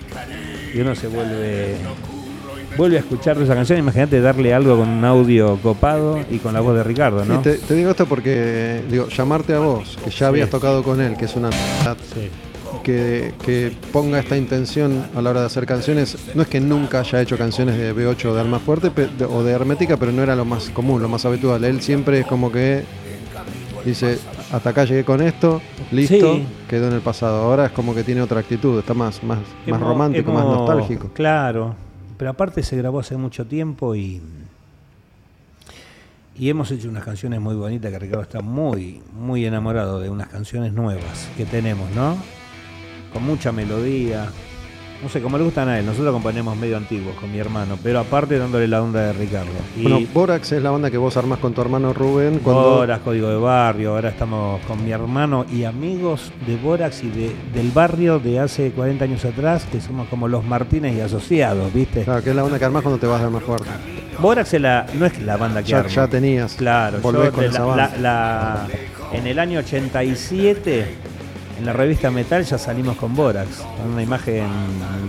y 0.73 0.79
uno 0.79 0.95
se 0.95 1.07
vuelve 1.07 1.75
vuelve 2.77 2.97
a 2.97 2.99
escuchar 2.99 3.37
esa 3.41 3.53
canción, 3.55 3.79
imagínate 3.79 4.19
darle 4.21 4.53
algo 4.53 4.77
con 4.77 4.89
un 4.89 5.05
audio 5.05 5.57
copado 5.61 6.19
y 6.29 6.37
con 6.37 6.53
la 6.53 6.59
voz 6.61 6.75
de 6.75 6.83
Ricardo, 6.83 7.23
¿no? 7.25 7.35
Y 7.35 7.37
te, 7.39 7.53
te 7.57 7.73
digo 7.75 7.91
esto 7.91 8.05
porque, 8.05 8.81
digo, 8.89 9.07
llamarte 9.09 9.53
a 9.53 9.59
vos, 9.59 9.97
que 10.03 10.09
ya 10.09 10.27
habías 10.27 10.49
tocado 10.49 10.83
con 10.83 10.99
él, 11.01 11.15
que 11.17 11.25
es 11.25 11.35
una 11.35 11.51
Sí. 11.51 12.29
que, 12.83 13.33
que 13.45 13.71
ponga 13.91 14.19
esta 14.19 14.35
intención 14.37 15.05
a 15.15 15.21
la 15.21 15.29
hora 15.29 15.39
de 15.41 15.45
hacer 15.45 15.65
canciones, 15.65 16.17
no 16.35 16.41
es 16.41 16.47
que 16.47 16.59
nunca 16.59 16.99
haya 17.01 17.21
hecho 17.21 17.37
canciones 17.37 17.77
de 17.77 17.93
B8 17.95 18.25
o 18.25 18.33
de 18.33 18.41
Alma 18.41 18.59
Fuerte 18.59 18.91
o 19.29 19.43
de 19.43 19.51
Hermética, 19.51 19.97
pero 19.97 20.11
no 20.11 20.21
era 20.23 20.35
lo 20.35 20.43
más 20.45 20.69
común, 20.69 21.01
lo 21.01 21.07
más 21.09 21.25
habitual. 21.25 21.63
Él 21.63 21.81
siempre 21.81 22.19
es 22.21 22.25
como 22.25 22.51
que 22.51 22.83
dice, 23.85 24.17
hasta 24.51 24.69
acá 24.71 24.85
llegué 24.85 25.03
con 25.05 25.21
esto, 25.21 25.61
listo, 25.91 26.35
Sí. 26.35 26.45
quedó 26.69 26.87
en 26.87 26.93
el 26.93 27.01
pasado. 27.01 27.43
Ahora 27.43 27.67
es 27.67 27.71
como 27.71 27.93
que 27.93 28.03
tiene 28.03 28.21
otra 28.21 28.39
actitud, 28.39 28.79
está 28.79 28.93
más, 28.93 29.23
más, 29.23 29.37
más 29.39 29.47
Hemos- 29.67 29.79
romántico, 29.81 30.31
más 30.31 30.43
nostálgico. 30.45 31.09
Claro, 31.13 31.75
pero 32.23 32.31
aparte 32.31 32.63
se 32.63 32.77
grabó 32.77 33.01
hace 33.01 33.17
mucho 33.17 33.45
tiempo 33.45 33.95
y 33.95 34.21
y 36.37 36.49
hemos 36.49 36.71
hecho 36.71 36.87
unas 36.87 37.03
canciones 37.03 37.41
muy 37.41 37.53
bonitas 37.53 37.91
que 37.91 37.99
Ricardo 37.99 38.23
está 38.23 38.41
muy 38.41 39.01
muy 39.11 39.45
enamorado 39.45 39.99
de 39.99 40.09
unas 40.09 40.29
canciones 40.29 40.71
nuevas 40.71 41.29
que 41.35 41.43
tenemos, 41.43 41.91
¿no? 41.91 42.15
Con 43.11 43.23
mucha 43.23 43.51
melodía. 43.51 44.29
No 45.03 45.09
sé, 45.09 45.19
como 45.21 45.37
le 45.37 45.43
gustan 45.43 45.67
a 45.67 45.77
él, 45.79 45.85
nosotros 45.85 46.13
componemos 46.13 46.55
medio 46.55 46.77
antiguos 46.77 47.13
con 47.17 47.29
mi 47.29 47.37
hermano, 47.37 47.77
pero 47.83 47.99
aparte 47.99 48.37
dándole 48.39 48.69
la 48.69 48.81
onda 48.81 49.01
de 49.01 49.13
Ricardo. 49.13 49.51
Y 49.77 49.81
Bueno, 49.83 49.99
Borax 50.13 50.53
es 50.53 50.63
la 50.63 50.71
banda 50.71 50.89
que 50.89 50.97
vos 50.97 51.17
armás 51.17 51.39
con 51.39 51.53
tu 51.53 51.59
hermano 51.61 51.91
Rubén 51.91 52.39
cuando... 52.39 52.75
Borax, 52.77 53.01
Código 53.03 53.27
de 53.27 53.35
Barrio, 53.35 53.91
ahora 53.95 54.09
estamos 54.09 54.61
con 54.65 54.81
mi 54.85 54.91
hermano 54.91 55.45
y 55.51 55.65
amigos 55.65 56.31
de 56.47 56.55
Borax 56.55 57.03
y 57.03 57.09
de, 57.09 57.35
del 57.53 57.71
barrio 57.71 58.19
de 58.19 58.39
hace 58.39 58.71
40 58.71 59.03
años 59.03 59.25
atrás, 59.25 59.65
que 59.69 59.81
somos 59.81 60.07
como 60.07 60.29
los 60.29 60.45
Martínez 60.45 60.95
y 60.95 61.01
asociados, 61.01 61.73
¿viste? 61.73 62.03
Claro, 62.05 62.23
que 62.23 62.29
es 62.29 62.35
la 62.35 62.43
banda 62.43 62.57
que 62.57 62.63
armás 62.65 62.83
cuando 62.83 62.97
te 62.99 63.05
vas 63.07 63.19
de 63.19 63.25
Alma 63.25 63.41
Fuerte. 63.41 63.69
Borax 64.19 64.53
es 64.53 64.61
la, 64.61 64.85
no 64.97 65.05
es 65.05 65.21
la 65.21 65.35
banda 65.35 65.61
que 65.63 65.69
Ya, 65.71 65.79
armo. 65.79 65.89
ya 65.89 66.07
tenías. 66.07 66.53
Claro, 66.53 66.99
Volvés 67.01 67.25
yo 67.25 67.31
con 67.33 67.43
esa 67.43 67.59
la- 67.59 67.65
banda. 67.65 67.91
la- 67.99 68.67
la- 69.11 69.17
en 69.17 69.27
el 69.27 69.37
año 69.37 69.59
87, 69.59 70.85
en 71.63 71.67
la 71.67 71.73
revista 71.73 72.11
Metal 72.11 72.43
ya 72.43 72.57
salimos 72.57 72.97
con 72.97 73.15
Borax, 73.15 73.63
una 73.89 74.03
imagen 74.03 74.43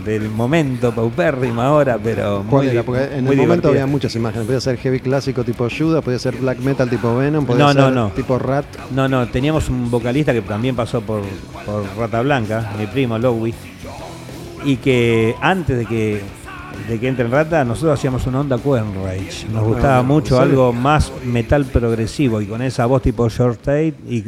del 0.05 0.29
momento 0.31 0.95
paupérrima 0.95 1.67
ahora, 1.67 1.99
pero 2.01 2.45
¿Cuál 2.49 2.67
muy, 2.67 2.73
era? 2.73 2.85
Porque 2.85 3.03
en 3.03 3.25
muy 3.25 3.33
el 3.33 3.39
momento 3.41 3.43
divertida. 3.43 3.69
había 3.71 3.87
muchas 3.87 4.15
imágenes. 4.15 4.47
Podía 4.47 4.61
ser 4.61 4.77
heavy 4.79 5.01
clásico 5.01 5.43
tipo 5.43 5.67
Judas, 5.69 6.05
podía 6.05 6.21
ser 6.21 6.37
black 6.37 6.59
metal 6.61 6.89
tipo 6.89 7.17
Venom, 7.17 7.45
podía 7.45 7.65
No, 7.65 7.73
ser 7.73 7.83
no, 7.83 7.91
no. 7.91 8.09
tipo 8.11 8.39
Rat. 8.39 8.67
No, 8.93 9.09
no, 9.09 9.27
teníamos 9.27 9.69
un 9.69 9.91
vocalista 9.91 10.33
que 10.33 10.43
también 10.43 10.77
pasó 10.77 11.01
por, 11.01 11.23
por 11.67 11.85
Rata 11.99 12.23
Blanca, 12.23 12.71
mi 12.79 12.87
primo 12.87 13.19
Lowy, 13.19 13.53
y 14.65 14.77
que 14.77 15.35
antes 15.41 15.77
de 15.77 15.87
que, 15.87 16.21
de 16.89 17.01
que 17.01 17.09
entre 17.09 17.25
en 17.25 17.33
Rata, 17.33 17.65
nosotros 17.65 17.99
hacíamos 17.99 18.29
una 18.29 18.41
onda 18.41 18.57
Rage. 18.57 19.49
Nos 19.53 19.65
gustaba 19.65 19.99
Ah, 19.99 20.03
mucho 20.03 20.39
algo 20.41 20.73
más 20.73 21.11
metal 21.25 21.65
progresivo 21.65 22.41
y 22.41 22.47
con 22.47 22.63
esa 22.63 22.87
voz 22.87 23.03
tipo 23.03 23.29
Short 23.29 23.59
Tate 23.59 23.95
y 24.09 24.25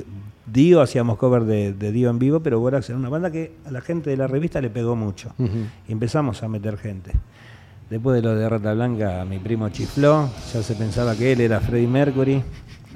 Dio 0.52 0.80
hacíamos 0.80 1.18
cover 1.18 1.44
de, 1.44 1.72
de 1.72 1.92
Dio 1.92 2.08
en 2.10 2.18
vivo, 2.18 2.40
pero 2.40 2.60
Borax 2.60 2.88
era 2.88 2.98
una 2.98 3.08
banda 3.08 3.30
que 3.30 3.52
a 3.66 3.70
la 3.70 3.80
gente 3.80 4.10
de 4.10 4.16
la 4.16 4.26
revista 4.26 4.60
le 4.60 4.70
pegó 4.70 4.94
mucho. 4.96 5.32
Y 5.88 5.92
empezamos 5.92 6.42
a 6.42 6.48
meter 6.48 6.76
gente. 6.78 7.12
Después 7.90 8.16
de 8.16 8.22
lo 8.22 8.34
de 8.34 8.48
Rata 8.48 8.72
Blanca, 8.74 9.24
mi 9.28 9.38
primo 9.38 9.68
chifló, 9.68 10.28
ya 10.52 10.62
se 10.62 10.74
pensaba 10.74 11.14
que 11.14 11.32
él 11.32 11.40
era 11.40 11.60
Freddie 11.60 11.86
Mercury 11.86 12.42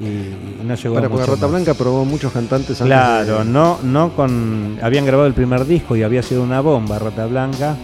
y, 0.01 0.65
no 0.65 0.75
llegó 0.75 0.95
a 0.97 0.99
Para 0.99 1.09
porque 1.09 1.23
mucho 1.23 1.35
Rata 1.35 1.43
más. 1.47 1.51
Blanca 1.51 1.75
probó 1.75 2.05
muchos 2.05 2.33
cantantes 2.33 2.81
antes 2.81 2.87
Claro, 2.87 3.39
de- 3.41 3.45
no, 3.45 3.79
no 3.83 4.15
con. 4.17 4.79
Habían 4.83 5.05
grabado 5.07 5.29
el 5.29 5.35
primer 5.35 5.65
disco 5.65 5.95
y 5.97 6.03
había 6.03 6.23
sido 6.23 6.43
una 6.43 6.61
bomba, 6.61 6.99
Rata 6.99 7.27
Blanca. 7.27 7.77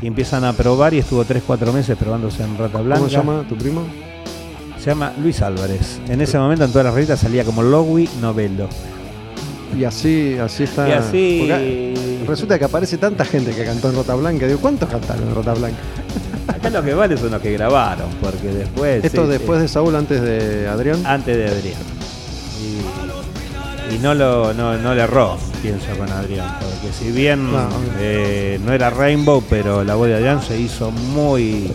Y 0.00 0.06
empiezan 0.06 0.44
a 0.44 0.52
probar 0.52 0.94
y 0.94 0.98
estuvo 0.98 1.24
3-4 1.24 1.72
meses 1.72 1.96
probándose 1.96 2.42
en 2.44 2.56
Rata 2.56 2.80
Blanca. 2.80 2.98
¿Cómo 2.98 3.08
se 3.10 3.16
llama 3.16 3.44
tu 3.48 3.56
primo? 3.56 3.82
Se 4.78 4.90
llama 4.90 5.12
Luis 5.20 5.42
Álvarez. 5.42 6.00
En 6.08 6.20
ese 6.20 6.38
momento 6.38 6.64
en 6.64 6.70
todas 6.70 6.84
las 6.86 6.94
revistas 6.94 7.18
salía 7.20 7.44
como 7.44 7.62
Lowy 7.62 8.08
Novello. 8.20 8.68
Y 9.76 9.84
así, 9.84 10.36
así 10.40 10.64
está. 10.64 10.88
Y 10.88 10.92
así- 10.92 11.94
Resulta 12.26 12.58
que 12.58 12.64
aparece 12.66 12.98
tanta 12.98 13.24
gente 13.24 13.52
que 13.52 13.64
cantó 13.64 13.88
en 13.88 13.96
Rota 13.96 14.14
Blanca. 14.14 14.46
Digo, 14.46 14.58
¿cuántos 14.60 14.88
cantaron 14.88 15.28
en 15.28 15.34
Rota 15.34 15.54
Blanca? 15.54 15.78
Acá 16.46 16.68
lo 16.70 16.82
que 16.82 16.92
vale 16.94 17.16
son 17.16 17.30
los 17.30 17.40
que 17.40 17.52
grabaron, 17.52 18.08
porque 18.20 18.48
después. 18.48 19.04
Esto 19.04 19.24
sí, 19.24 19.30
después 19.30 19.58
sí, 19.58 19.62
de 19.62 19.68
Saúl, 19.68 19.94
antes 19.96 20.20
de 20.20 20.68
Adrián. 20.68 21.04
Antes 21.06 21.36
de 21.36 21.46
Adrián. 21.46 21.80
Y, 23.90 23.94
y 23.94 23.98
no, 23.98 24.14
lo, 24.14 24.52
no, 24.52 24.76
no 24.76 24.94
le 24.94 25.02
erró, 25.02 25.38
pienso 25.62 25.86
con 25.96 26.10
Adrián. 26.10 26.54
Porque 26.60 26.92
si 26.92 27.10
bien 27.12 27.50
No, 27.50 27.68
eh, 27.98 28.58
no 28.64 28.72
era 28.72 28.90
Rainbow, 28.90 29.42
pero 29.48 29.82
la 29.84 29.94
voz 29.94 30.08
de 30.08 30.16
Adrián 30.16 30.42
se 30.42 30.58
hizo 30.60 30.90
muy. 30.90 31.70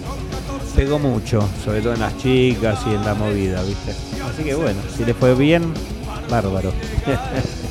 pegó 0.76 1.00
mucho, 1.00 1.48
sobre 1.64 1.82
todo 1.82 1.94
en 1.94 2.00
las 2.02 2.16
chicas 2.18 2.80
y 2.88 2.94
en 2.94 3.04
la 3.06 3.14
movida, 3.16 3.62
¿viste? 3.64 3.91
Así 3.91 4.44
que 4.44 4.54
bueno, 4.56 4.80
si 4.96 5.04
le 5.06 5.14
fue 5.16 5.34
bien, 5.36 5.64
bárbaro. 6.30 6.72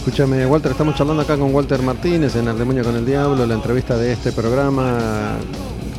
Escúchame, 0.00 0.46
Walter, 0.46 0.72
estamos 0.72 0.94
charlando 0.94 1.22
acá 1.22 1.36
con 1.36 1.54
Walter 1.54 1.82
Martínez 1.82 2.34
en 2.34 2.48
El 2.48 2.56
Demonio 2.56 2.82
con 2.82 2.96
el 2.96 3.04
Diablo, 3.04 3.44
la 3.44 3.52
entrevista 3.52 3.98
de 3.98 4.12
este 4.12 4.32
programa. 4.32 5.36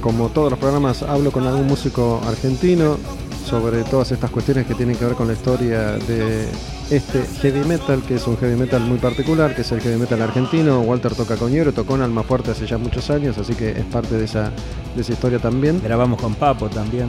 Como 0.01 0.29
todos 0.29 0.49
los 0.49 0.59
programas, 0.59 1.03
hablo 1.03 1.31
con 1.31 1.45
algún 1.45 1.67
músico 1.67 2.19
argentino 2.27 2.97
sobre 3.45 3.83
todas 3.83 4.11
estas 4.11 4.31
cuestiones 4.31 4.65
que 4.65 4.73
tienen 4.73 4.95
que 4.95 5.05
ver 5.05 5.13
con 5.13 5.27
la 5.27 5.33
historia 5.33 5.91
de 6.07 6.47
este 6.89 7.23
heavy 7.43 7.63
metal, 7.63 8.01
que 8.01 8.15
es 8.15 8.25
un 8.25 8.37
heavy 8.37 8.55
metal 8.55 8.81
muy 8.81 8.97
particular, 8.97 9.53
que 9.55 9.61
es 9.61 9.71
el 9.71 9.81
heavy 9.81 9.97
metal 9.97 10.19
argentino. 10.19 10.81
Walter 10.81 11.13
toca 11.13 11.35
coñero, 11.35 11.71
tocó 11.71 11.93
en 11.93 12.01
Alma 12.01 12.23
Fuerte 12.23 12.51
hace 12.51 12.65
ya 12.65 12.79
muchos 12.79 13.11
años, 13.11 13.37
así 13.37 13.53
que 13.53 13.69
es 13.69 13.85
parte 13.85 14.17
de 14.17 14.25
esa, 14.25 14.51
de 14.95 15.01
esa 15.03 15.13
historia 15.13 15.37
también. 15.37 15.79
Grabamos 15.79 16.19
con 16.19 16.33
Papo 16.33 16.69
también, 16.69 17.07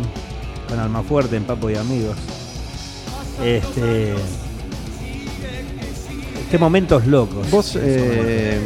con 0.69 0.79
Almafuerte 0.79 1.37
en 1.37 1.45
Papo 1.45 1.71
y 1.71 1.75
Amigos. 1.77 2.19
Este. 3.43 4.15
Qué 6.53 6.59
momentos 6.59 7.07
locos. 7.07 7.51
Vos, 7.51 7.79
eh, 7.81 8.61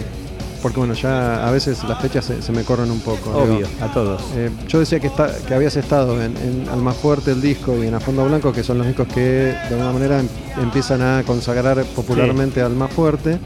porque 0.61 0.79
bueno, 0.79 0.95
ya 0.95 1.47
a 1.47 1.51
veces 1.53 1.85
las 1.85 2.01
fechas 2.01 2.25
se, 2.25 2.43
se 2.43 2.51
me 2.51 2.65
corren 2.65 2.91
un 2.91 2.99
poco. 2.99 3.31
digo. 3.31 3.55
Obvio, 3.57 3.67
a 3.81 3.87
todos. 3.95 4.21
Eh, 4.35 4.51
yo 4.67 4.81
decía 4.81 4.99
que, 4.99 5.07
está, 5.07 5.31
que 5.47 5.55
habías 5.55 5.77
estado 5.77 6.21
en, 6.21 6.37
en 6.37 6.69
Alma 6.69 6.93
Fuerte 6.93 7.31
el 7.31 7.41
disco 7.41 7.77
y 7.83 7.87
en 7.87 7.95
A 7.95 8.01
Fondo 8.01 8.25
Blanco, 8.25 8.53
que 8.53 8.65
son 8.65 8.79
los 8.79 8.89
discos 8.89 9.07
que 9.07 9.21
de 9.21 9.69
alguna 9.71 9.93
manera 9.93 10.19
em- 10.19 10.29
empiezan 10.61 11.01
a 11.01 11.23
consagrar 11.25 11.85
popularmente 11.95 12.61
a 12.61 12.67
Alma 12.67 12.89
Fuerte. 12.89 13.39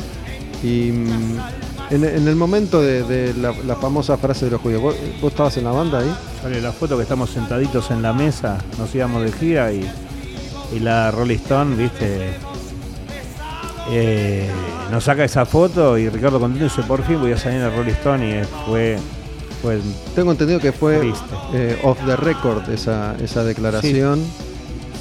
Y 0.63 0.91
mm, 0.93 1.39
en, 1.91 2.05
en 2.05 2.27
el 2.27 2.37
momento 2.37 2.81
de, 2.81 3.03
de 3.03 3.35
la, 3.35 3.53
la 3.67 3.77
famosa 3.77 4.17
frase 4.17 4.47
de 4.47 4.53
los 4.53 4.61
judíos, 4.63 4.81
¿vos, 4.81 4.95
vos 5.21 5.33
estabas 5.33 5.55
en 5.59 5.65
la 5.65 5.73
banda 5.73 5.99
ahí? 5.99 6.15
Sale 6.41 6.63
la 6.63 6.73
foto 6.73 6.97
que 6.97 7.03
estamos 7.03 7.29
sentaditos 7.29 7.91
en 7.91 8.01
la 8.01 8.15
mesa, 8.15 8.57
nos 8.79 8.95
íbamos 8.95 9.23
de 9.23 9.33
gira 9.33 9.71
y, 9.71 9.87
y 10.75 10.79
la 10.79 11.11
Rolling 11.11 11.37
Stone, 11.37 11.77
viste, 11.77 12.31
eh, 13.89 14.49
nos 14.91 15.05
saca 15.05 15.25
esa 15.25 15.47
foto 15.47 15.97
y 15.99 16.09
Ricardo 16.09 16.39
contento 16.39 16.65
dice, 16.65 16.83
por 16.83 17.03
fin 17.05 17.21
voy 17.21 17.33
a 17.33 17.39
salir 17.39 17.61
en 17.61 17.75
Rolling 17.75 17.93
Stone 17.93 18.41
y 18.41 18.45
fue, 18.67 18.99
fue 19.63 19.81
Tengo 20.15 20.33
entendido 20.33 20.61
que 20.61 20.73
fue 20.73 21.13
eh, 21.55 21.79
off 21.83 21.99
the 22.05 22.17
record 22.17 22.69
esa, 22.71 23.17
esa 23.23 23.45
declaración. 23.45 24.23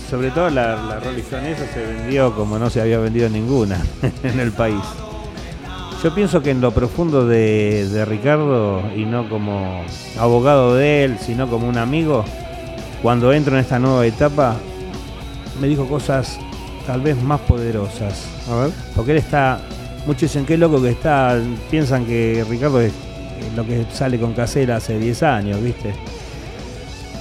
sobre 0.10 0.32
todo 0.32 0.50
la, 0.50 0.76
la 0.76 1.00
Rolling 1.00 1.20
Stone 1.20 1.52
esa 1.52 1.68
se 1.74 1.86
vendió 1.86 2.36
como 2.36 2.58
no 2.58 2.70
se 2.70 2.82
había 2.82 3.00
vendido 3.00 3.30
ninguna 3.30 3.80
en 4.24 4.40
el 4.40 4.52
país. 4.52 4.82
Yo 6.02 6.16
pienso 6.16 6.42
que 6.42 6.52
en 6.52 6.62
lo 6.62 6.72
profundo 6.72 7.28
de, 7.28 7.88
de 7.90 8.06
Ricardo, 8.06 8.82
y 8.96 9.04
no 9.04 9.28
como 9.28 9.84
abogado 10.18 10.76
de 10.76 11.04
él, 11.04 11.18
sino 11.20 11.50
como 11.50 11.68
un 11.68 11.78
amigo, 11.78 12.24
cuando 13.02 13.34
entro 13.34 13.56
en 13.56 13.60
esta 13.60 13.80
nueva 13.80 14.06
etapa, 14.06 14.56
me 15.60 15.68
dijo 15.68 15.90
cosas 15.90 16.40
tal 16.90 17.02
vez 17.02 17.22
más 17.22 17.40
poderosas. 17.42 18.26
A 18.52 18.56
ver. 18.62 18.72
Porque 18.96 19.12
él 19.12 19.18
está, 19.20 19.60
muchos 20.08 20.22
dicen 20.24 20.44
qué 20.44 20.58
loco 20.58 20.82
que 20.82 20.90
está, 20.90 21.40
piensan 21.70 22.04
que 22.04 22.44
Ricardo 22.50 22.82
es 22.82 22.92
lo 23.56 23.64
que 23.64 23.86
sale 23.94 24.20
con 24.20 24.34
Casela 24.34 24.78
hace 24.78 24.98
10 24.98 25.22
años, 25.22 25.62
¿viste? 25.62 25.94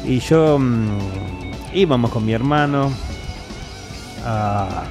Y 0.07 0.21
yo 0.21 0.59
mm, 0.59 0.89
íbamos 1.75 2.11
con 2.11 2.25
mi 2.25 2.33
hermano 2.33 2.91
a, 4.25 4.85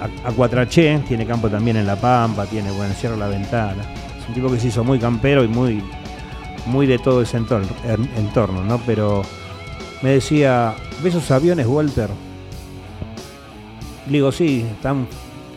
a, 0.00 0.28
a 0.28 0.32
Cuatraché, 0.32 1.00
tiene 1.08 1.26
campo 1.26 1.48
también 1.48 1.78
en 1.78 1.86
La 1.88 1.96
Pampa, 1.96 2.46
tiene, 2.46 2.70
bueno, 2.70 2.94
cierra 2.94 3.16
la 3.16 3.26
ventana. 3.26 3.82
Es 4.20 4.28
un 4.28 4.34
tipo 4.34 4.48
que 4.52 4.60
se 4.60 4.68
hizo 4.68 4.84
muy 4.84 5.00
campero 5.00 5.42
y 5.42 5.48
muy, 5.48 5.82
muy 6.66 6.86
de 6.86 7.00
todo 7.00 7.22
ese 7.22 7.38
entorno, 7.38 7.66
en- 7.84 8.08
entorno, 8.16 8.62
¿no? 8.62 8.78
Pero 8.86 9.22
me 10.00 10.10
decía, 10.10 10.74
¿ves 11.02 11.16
esos 11.16 11.28
aviones, 11.32 11.66
Walter? 11.66 12.08
Le 14.06 14.12
digo, 14.12 14.32
sí, 14.32 14.64
están, 14.70 15.06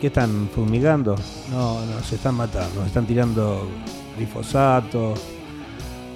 ¿qué 0.00 0.06
están 0.08 0.48
fumigando? 0.54 1.16
No, 1.50 1.84
no, 1.84 2.02
se 2.02 2.14
están 2.16 2.34
matando, 2.36 2.84
están 2.84 3.06
tirando 3.06 3.68
glifosato, 4.16 5.14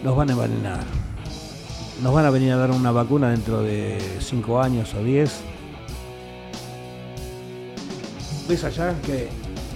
nos 0.04 0.16
van 0.16 0.30
a 0.30 0.32
envenenar. 0.32 0.80
Nos 2.02 2.14
van 2.14 2.24
a 2.24 2.30
venir 2.30 2.52
a 2.52 2.56
dar 2.56 2.70
una 2.70 2.92
vacuna 2.92 3.30
dentro 3.30 3.62
de 3.62 3.98
5 4.20 4.62
años 4.62 4.94
o 4.94 5.02
10. 5.04 5.30
¿Ves 8.48 8.64
allá 8.64 8.94
que 9.04 9.28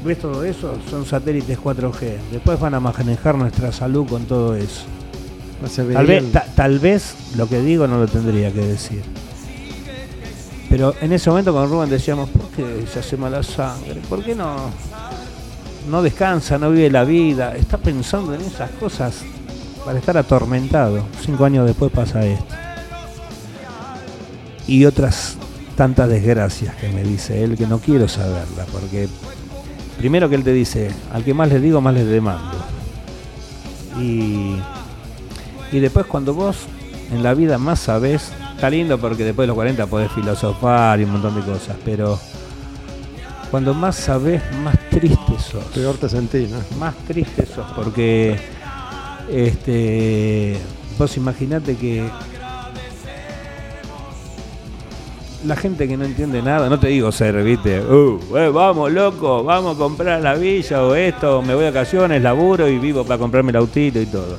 ves 0.05 0.19
todo 0.19 0.43
eso? 0.45 0.75
Son 0.91 1.05
satélites 1.05 1.59
4G. 1.59 2.17
Después 2.33 2.59
van 2.59 2.75
a 2.75 2.81
manejar 2.81 3.37
nuestra 3.37 3.73
salud 3.73 4.07
con 4.09 4.25
todo 4.25 4.55
eso. 4.57 4.83
Tal 5.95 6.07
vez, 6.07 6.33
ta- 6.33 6.47
tal 6.55 6.79
vez 6.79 7.15
lo 7.37 7.47
que 7.49 7.61
digo 7.61 7.87
no 7.87 7.99
lo 7.99 8.07
tendría 8.09 8.51
que 8.53 8.61
decir. 8.61 9.03
Pero 10.75 10.93
en 11.01 11.13
ese 11.13 11.31
momento 11.31 11.53
con 11.53 11.71
Rubén 11.71 11.89
decíamos, 11.89 12.29
¿por 12.31 12.49
qué 12.49 12.85
se 12.93 12.99
hace 12.99 13.17
mala 13.17 13.45
sangre? 13.45 14.01
¿Por 14.09 14.25
qué 14.25 14.35
no, 14.35 14.57
no 15.89 16.03
descansa, 16.03 16.59
no 16.59 16.69
vive 16.73 16.91
la 16.91 17.05
vida? 17.05 17.55
Está 17.55 17.79
pensando 17.79 18.35
en 18.35 18.41
esas 18.41 18.73
cosas 18.73 19.23
para 19.85 20.01
estar 20.01 20.17
atormentado. 20.19 21.05
Cinco 21.25 21.45
años 21.45 21.65
después 21.65 21.93
pasa 21.93 22.27
esto. 22.27 22.53
Y 24.67 24.85
otras 24.85 25.37
tantas 25.77 26.09
desgracias 26.09 26.75
que 26.75 26.89
me 26.89 27.05
dice 27.05 27.45
él 27.45 27.57
que 27.57 27.69
no 27.69 27.79
quiero 27.79 28.09
saberla, 28.09 28.67
porque 28.73 29.09
primero 29.97 30.29
que 30.29 30.35
él 30.35 30.43
te 30.43 30.53
dice, 30.53 30.91
al 31.13 31.23
que 31.23 31.35
más 31.35 31.51
le 31.51 31.61
digo, 31.61 31.81
más 31.81 31.95
le 31.95 32.05
demando. 32.05 32.57
Y 34.01 34.57
y 35.71 35.79
después 35.79 36.07
cuando 36.07 36.35
vos 36.35 36.57
en 37.13 37.23
la 37.23 37.33
vida 37.33 37.59
más 37.59 37.79
sabés, 37.79 38.33
está 38.65 38.71
lindo 38.71 38.97
porque 38.97 39.25
después 39.25 39.45
de 39.45 39.49
los 39.49 39.57
40 39.57 39.87
podés 39.89 40.11
filosofar 40.13 40.99
y 40.99 41.05
un 41.05 41.13
montón 41.13 41.35
de 41.35 41.43
cosas, 41.43 41.77
pero 41.85 42.19
cuando 43.51 43.75
más 43.75 43.95
sabés, 43.95 44.41
más 44.63 44.75
triste 44.89 45.39
sos. 45.39 45.65
Peor 45.65 45.97
te 45.99 46.09
sentí, 46.09 46.47
¿no? 46.47 46.57
Más 46.79 46.95
triste 47.07 47.45
sos 47.45 47.67
porque 47.77 48.39
este 49.31 50.57
vos 50.99 51.15
imaginate 51.19 51.77
que 51.77 52.09
la 55.45 55.57
gente 55.57 55.87
que 55.87 55.99
no 55.99 56.07
entiende 56.07 56.41
nada, 56.41 56.71
no 56.71 56.81
te 56.81 56.89
digo 56.89 57.13
ser, 57.13 57.45
viste, 57.45 57.83
"Uh, 57.83 58.19
eh, 58.35 58.49
vamos 58.49 58.91
loco, 58.91 59.45
vamos 59.45 59.77
a 59.77 59.79
comprar 59.79 60.23
la 60.23 60.37
villa 60.37 60.83
o 60.83 60.95
esto, 60.95 61.43
me 61.43 61.55
voy 61.55 61.67
a 61.67 61.71
vacaciones, 61.71 62.23
laburo 62.23 62.67
y 62.67 62.79
vivo 62.79 63.05
para 63.05 63.19
comprarme 63.19 63.51
el 63.51 63.57
autito 63.57 64.01
y 64.01 64.07
todo. 64.07 64.39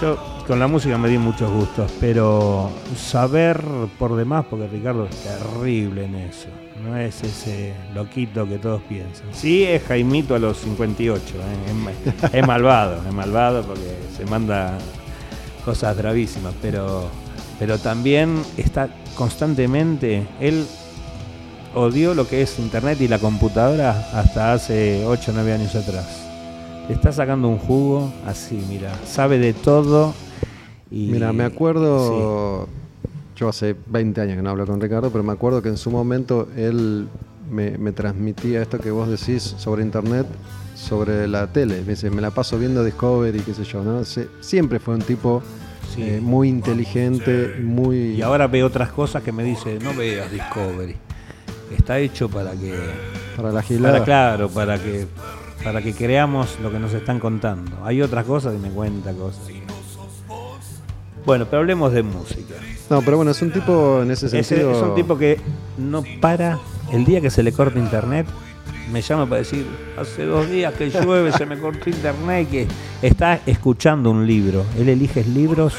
Yo 0.00 0.35
con 0.46 0.60
la 0.60 0.68
música 0.68 0.96
me 0.96 1.08
di 1.08 1.18
muchos 1.18 1.50
gustos, 1.50 1.90
pero 2.00 2.70
saber 2.96 3.60
por 3.98 4.14
demás, 4.16 4.44
porque 4.48 4.66
Ricardo 4.68 5.06
es 5.06 5.16
terrible 5.16 6.04
en 6.04 6.14
eso. 6.16 6.48
No 6.84 6.96
es 6.96 7.22
ese 7.24 7.74
loquito 7.94 8.46
que 8.46 8.58
todos 8.58 8.80
piensan. 8.82 9.26
Sí, 9.32 9.64
es 9.64 9.82
Jaimito 9.84 10.34
a 10.34 10.38
los 10.38 10.58
58. 10.58 11.22
¿eh? 11.34 11.40
Es, 11.68 11.74
ma- 11.74 12.28
es 12.32 12.46
malvado, 12.46 13.02
es 13.06 13.12
malvado 13.12 13.62
porque 13.62 13.96
se 14.16 14.24
manda 14.26 14.76
cosas 15.64 15.96
gravísimas, 15.96 16.52
pero, 16.62 17.08
pero 17.58 17.78
también 17.78 18.40
está 18.56 18.88
constantemente. 19.16 20.26
Él 20.40 20.64
odió 21.74 22.14
lo 22.14 22.28
que 22.28 22.42
es 22.42 22.58
internet 22.60 23.00
y 23.00 23.08
la 23.08 23.18
computadora 23.18 24.08
hasta 24.14 24.52
hace 24.52 25.04
8 25.06 25.30
o 25.30 25.34
9 25.34 25.52
años 25.54 25.74
atrás. 25.74 26.22
Le 26.88 26.94
está 26.94 27.10
sacando 27.10 27.48
un 27.48 27.58
jugo 27.58 28.12
así, 28.26 28.62
mira. 28.68 28.92
Sabe 29.06 29.38
de 29.38 29.54
todo. 29.54 30.14
Y, 30.90 31.08
Mira, 31.08 31.32
me 31.32 31.44
acuerdo, 31.44 32.68
yo 33.36 33.48
hace 33.48 33.74
20 33.86 34.20
años 34.20 34.36
que 34.36 34.42
no 34.42 34.50
hablo 34.50 34.66
con 34.66 34.80
Ricardo, 34.80 35.10
pero 35.10 35.24
me 35.24 35.32
acuerdo 35.32 35.62
que 35.62 35.68
en 35.68 35.76
su 35.76 35.90
momento 35.90 36.48
él 36.56 37.08
me, 37.50 37.76
me 37.78 37.92
transmitía 37.92 38.62
esto 38.62 38.78
que 38.78 38.90
vos 38.90 39.08
decís 39.08 39.42
sobre 39.58 39.82
internet, 39.82 40.26
sobre 40.76 41.26
la 41.26 41.46
tele. 41.48 41.80
Me 41.82 41.90
dice, 41.90 42.10
me 42.10 42.20
la 42.22 42.30
paso 42.30 42.58
viendo 42.58 42.84
Discovery, 42.84 43.40
qué 43.40 43.54
sé 43.54 43.64
yo, 43.64 43.82
¿no? 43.82 44.04
Se- 44.04 44.28
siempre 44.40 44.78
fue 44.78 44.94
un 44.94 45.02
tipo 45.02 45.42
Sí. 45.94 46.02
eh, 46.02 46.20
muy 46.20 46.48
inteligente, 46.48 47.54
muy... 47.62 48.14
Y 48.16 48.22
ahora 48.22 48.48
ve 48.48 48.62
otras 48.64 48.90
cosas 48.90 49.22
que 49.22 49.30
me 49.32 49.44
dice, 49.44 49.78
no 49.82 49.94
veas 49.94 50.30
Discovery. 50.30 50.96
Está 51.76 51.98
hecho 52.00 52.28
para 52.28 52.52
que 52.52 52.74
para 53.36 53.52
la 53.52 53.62
gilada. 53.62 53.92
Para, 53.94 54.04
claro, 54.04 54.48
para 54.48 54.78
que, 54.82 55.06
para 55.62 55.80
que 55.82 55.94
creamos 55.94 56.58
lo 56.60 56.70
que 56.72 56.78
nos 56.80 56.92
están 56.92 57.18
contando. 57.20 57.84
Hay 57.84 58.02
otras 58.02 58.24
cosas 58.24 58.54
y 58.54 58.58
me 58.58 58.70
cuenta 58.70 59.12
cosas. 59.12 59.42
Bueno, 61.26 61.44
pero 61.46 61.58
hablemos 61.58 61.92
de 61.92 62.04
música. 62.04 62.54
No, 62.88 63.02
pero 63.02 63.16
bueno, 63.16 63.32
es 63.32 63.42
un 63.42 63.50
tipo 63.50 64.00
en 64.02 64.12
ese 64.12 64.28
sentido... 64.28 64.70
es 64.70 64.78
un 64.78 64.94
tipo 64.94 65.18
que 65.18 65.40
no 65.76 66.04
para 66.20 66.60
el 66.92 67.04
día 67.04 67.20
que 67.20 67.30
se 67.30 67.42
le 67.42 67.50
corta 67.52 67.78
internet. 67.80 68.28
Me 68.92 69.02
llama 69.02 69.26
para 69.26 69.40
decir, 69.40 69.66
hace 69.98 70.24
dos 70.24 70.48
días 70.48 70.72
que 70.74 70.88
llueve, 70.88 71.32
se 71.32 71.44
me 71.44 71.58
cortó 71.58 71.90
internet, 71.90 72.48
que 72.48 72.68
está 73.02 73.40
escuchando 73.44 74.12
un 74.12 74.24
libro. 74.24 74.64
Él 74.78 74.88
elige 74.88 75.24
libros 75.24 75.74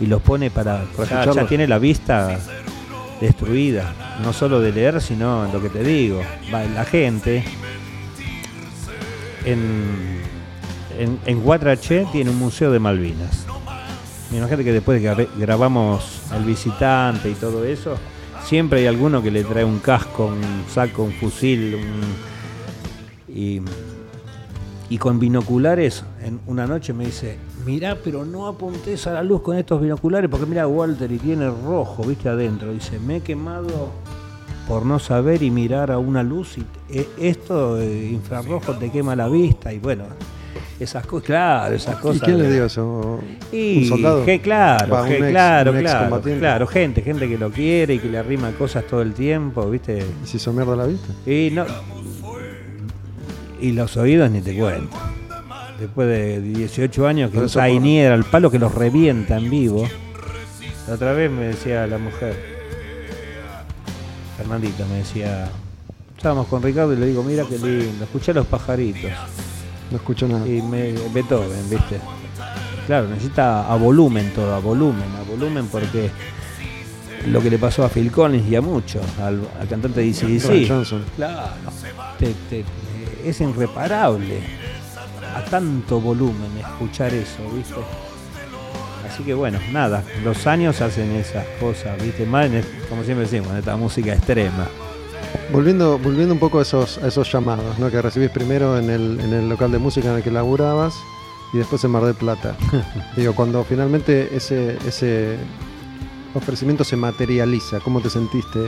y 0.00 0.06
los 0.06 0.22
pone 0.22 0.52
para... 0.52 0.84
Para 0.96 1.24
ya, 1.24 1.32
ya 1.32 1.46
tiene 1.48 1.66
la 1.66 1.80
vista 1.80 2.38
destruida, 3.20 3.92
no 4.22 4.32
solo 4.32 4.60
de 4.60 4.70
leer, 4.70 5.00
sino 5.00 5.46
en 5.46 5.52
lo 5.52 5.60
que 5.60 5.68
te 5.68 5.82
digo. 5.82 6.22
Va, 6.54 6.62
la 6.62 6.84
gente 6.84 7.42
en, 9.44 10.20
en, 10.96 11.18
en 11.26 11.42
Guatraché 11.42 12.06
tiene 12.12 12.30
un 12.30 12.38
museo 12.38 12.70
de 12.70 12.78
Malvinas. 12.78 13.45
Imagínate 14.30 14.64
que 14.64 14.72
después 14.72 15.00
de 15.00 15.08
que 15.08 15.14
gra- 15.14 15.28
grabamos 15.38 16.22
El 16.36 16.44
Visitante 16.44 17.30
y 17.30 17.34
todo 17.34 17.64
eso, 17.64 17.96
siempre 18.44 18.80
hay 18.80 18.86
alguno 18.86 19.22
que 19.22 19.30
le 19.30 19.44
trae 19.44 19.64
un 19.64 19.78
casco, 19.78 20.26
un 20.26 20.64
saco, 20.68 21.04
un 21.04 21.12
fusil, 21.12 21.76
un- 21.76 23.34
y, 23.34 23.60
y 24.88 24.98
con 24.98 25.18
binoculares, 25.18 26.04
en 26.22 26.40
una 26.46 26.66
noche 26.66 26.92
me 26.92 27.06
dice, 27.06 27.38
mirá, 27.64 27.96
pero 28.02 28.24
no 28.24 28.46
apuntes 28.48 29.06
a 29.06 29.12
la 29.12 29.22
luz 29.22 29.42
con 29.42 29.56
estos 29.56 29.80
binoculares, 29.80 30.28
porque 30.30 30.46
mira 30.46 30.66
Walter 30.66 31.10
y 31.12 31.18
tiene 31.18 31.48
rojo, 31.48 32.02
viste 32.04 32.28
adentro. 32.28 32.72
Dice, 32.72 32.98
me 32.98 33.16
he 33.16 33.20
quemado 33.20 33.90
por 34.66 34.84
no 34.84 34.98
saber 34.98 35.42
y 35.44 35.50
mirar 35.52 35.92
a 35.92 35.98
una 35.98 36.24
luz 36.24 36.58
y 36.58 36.64
eh, 36.90 37.08
esto 37.20 37.80
eh, 37.80 38.08
infrarrojo 38.10 38.72
te 38.74 38.90
quema 38.90 39.14
la 39.14 39.28
vista 39.28 39.72
y 39.72 39.78
bueno, 39.78 40.04
esas 40.80 41.06
cosas, 41.06 41.26
claro, 41.26 41.74
esas 41.74 41.98
¿Y 41.98 42.02
cosas. 42.02 42.22
quién 42.22 42.38
le 42.42 42.50
dio 42.52 42.64
eso? 42.66 43.20
Y 43.52 43.78
¿Un 43.82 43.88
soldado? 43.88 44.24
que 44.24 44.40
claro, 44.40 45.04
que 45.04 45.16
ex- 45.18 45.28
claro, 45.30 45.72
claro, 45.72 46.20
claro, 46.38 46.66
gente, 46.66 47.02
gente 47.02 47.28
que 47.28 47.38
lo 47.38 47.50
quiere 47.50 47.94
y 47.94 47.98
que 47.98 48.08
le 48.08 48.18
arrima 48.18 48.50
cosas 48.52 48.84
todo 48.86 49.02
el 49.02 49.12
tiempo, 49.14 49.68
¿viste? 49.70 50.04
¿Y 50.24 50.26
se 50.26 50.36
hizo 50.38 50.52
mierda 50.52 50.76
la 50.76 50.86
vista? 50.86 51.12
Y 51.30 51.50
no 51.52 51.64
y 53.60 53.72
los 53.72 53.96
oídos 53.96 54.30
ni 54.30 54.40
te 54.42 54.54
cuento. 54.56 54.96
Después 55.80 56.08
de 56.08 56.40
18 56.40 57.06
años 57.06 57.30
que 57.30 57.38
usa 57.38 57.68
Inier 57.68 58.12
al 58.12 58.24
palo 58.24 58.50
que 58.50 58.58
los 58.58 58.74
revienta 58.74 59.36
en 59.38 59.48
vivo. 59.50 59.86
La 60.88 60.94
otra 60.94 61.12
vez 61.12 61.30
me 61.30 61.46
decía 61.46 61.86
la 61.86 61.98
mujer, 61.98 62.34
Fernandita 64.36 64.84
me 64.86 64.98
decía, 64.98 65.48
estábamos 66.16 66.46
con 66.48 66.62
Ricardo 66.62 66.92
y 66.92 66.96
le 66.96 67.06
digo, 67.06 67.22
mira 67.22 67.44
qué 67.48 67.58
lindo, 67.58 68.04
escuché 68.04 68.32
los 68.34 68.46
pajaritos. 68.46 69.10
No 69.90 69.96
escucho 69.98 70.26
nada. 70.28 70.46
Y 70.46 70.60
me, 70.62 70.92
Beethoven, 71.12 71.70
¿viste? 71.70 72.00
Claro, 72.86 73.08
necesita 73.08 73.72
a 73.72 73.76
volumen 73.76 74.32
todo, 74.34 74.54
a 74.54 74.58
volumen, 74.58 75.04
a 75.18 75.22
volumen 75.28 75.66
porque 75.68 76.10
lo 77.28 77.40
que 77.40 77.50
le 77.50 77.58
pasó 77.58 77.84
a 77.84 77.88
Phil 77.88 78.10
Collins 78.12 78.48
y 78.48 78.54
a 78.56 78.60
muchos, 78.60 79.02
al, 79.20 79.40
al 79.60 79.68
cantante 79.68 80.00
de 80.00 80.06
DCDC. 80.12 80.68
Johnson. 80.68 81.04
Claro, 81.16 81.50
te- 82.18 82.34
te- 82.50 82.64
es 83.24 83.40
irreparable 83.40 84.40
a 85.34 85.44
tanto 85.44 86.00
volumen 86.00 86.50
escuchar 86.58 87.12
eso, 87.12 87.38
¿viste? 87.54 87.74
Así 89.12 89.22
que 89.24 89.34
bueno, 89.34 89.58
nada, 89.72 90.04
los 90.24 90.46
años 90.46 90.80
hacen 90.80 91.10
esas 91.16 91.44
cosas, 91.60 92.00
¿viste? 92.02 92.24
Más, 92.26 92.48
como 92.88 93.02
siempre 93.02 93.24
decimos, 93.26 93.50
en 93.52 93.58
esta 93.58 93.76
música 93.76 94.12
extrema. 94.14 94.66
Volviendo, 95.52 95.98
volviendo 95.98 96.34
un 96.34 96.40
poco 96.40 96.58
a 96.58 96.62
esos, 96.62 96.98
a 96.98 97.08
esos 97.08 97.30
llamados, 97.32 97.78
¿no? 97.78 97.90
Que 97.90 98.00
recibís 98.02 98.30
primero 98.30 98.78
en 98.78 98.90
el, 98.90 99.20
en 99.20 99.32
el 99.32 99.48
local 99.48 99.70
de 99.72 99.78
música 99.78 100.10
en 100.10 100.16
el 100.16 100.22
que 100.22 100.30
laburabas 100.30 100.94
y 101.52 101.58
después 101.58 101.82
en 101.84 101.90
Mar 101.92 102.04
del 102.04 102.14
Plata. 102.14 102.56
Digo, 103.16 103.34
cuando 103.34 103.64
finalmente 103.64 104.34
ese, 104.36 104.76
ese 104.86 105.36
ofrecimiento 106.34 106.84
se 106.84 106.96
materializa? 106.96 107.80
¿Cómo 107.80 108.00
te 108.00 108.10
sentiste 108.10 108.58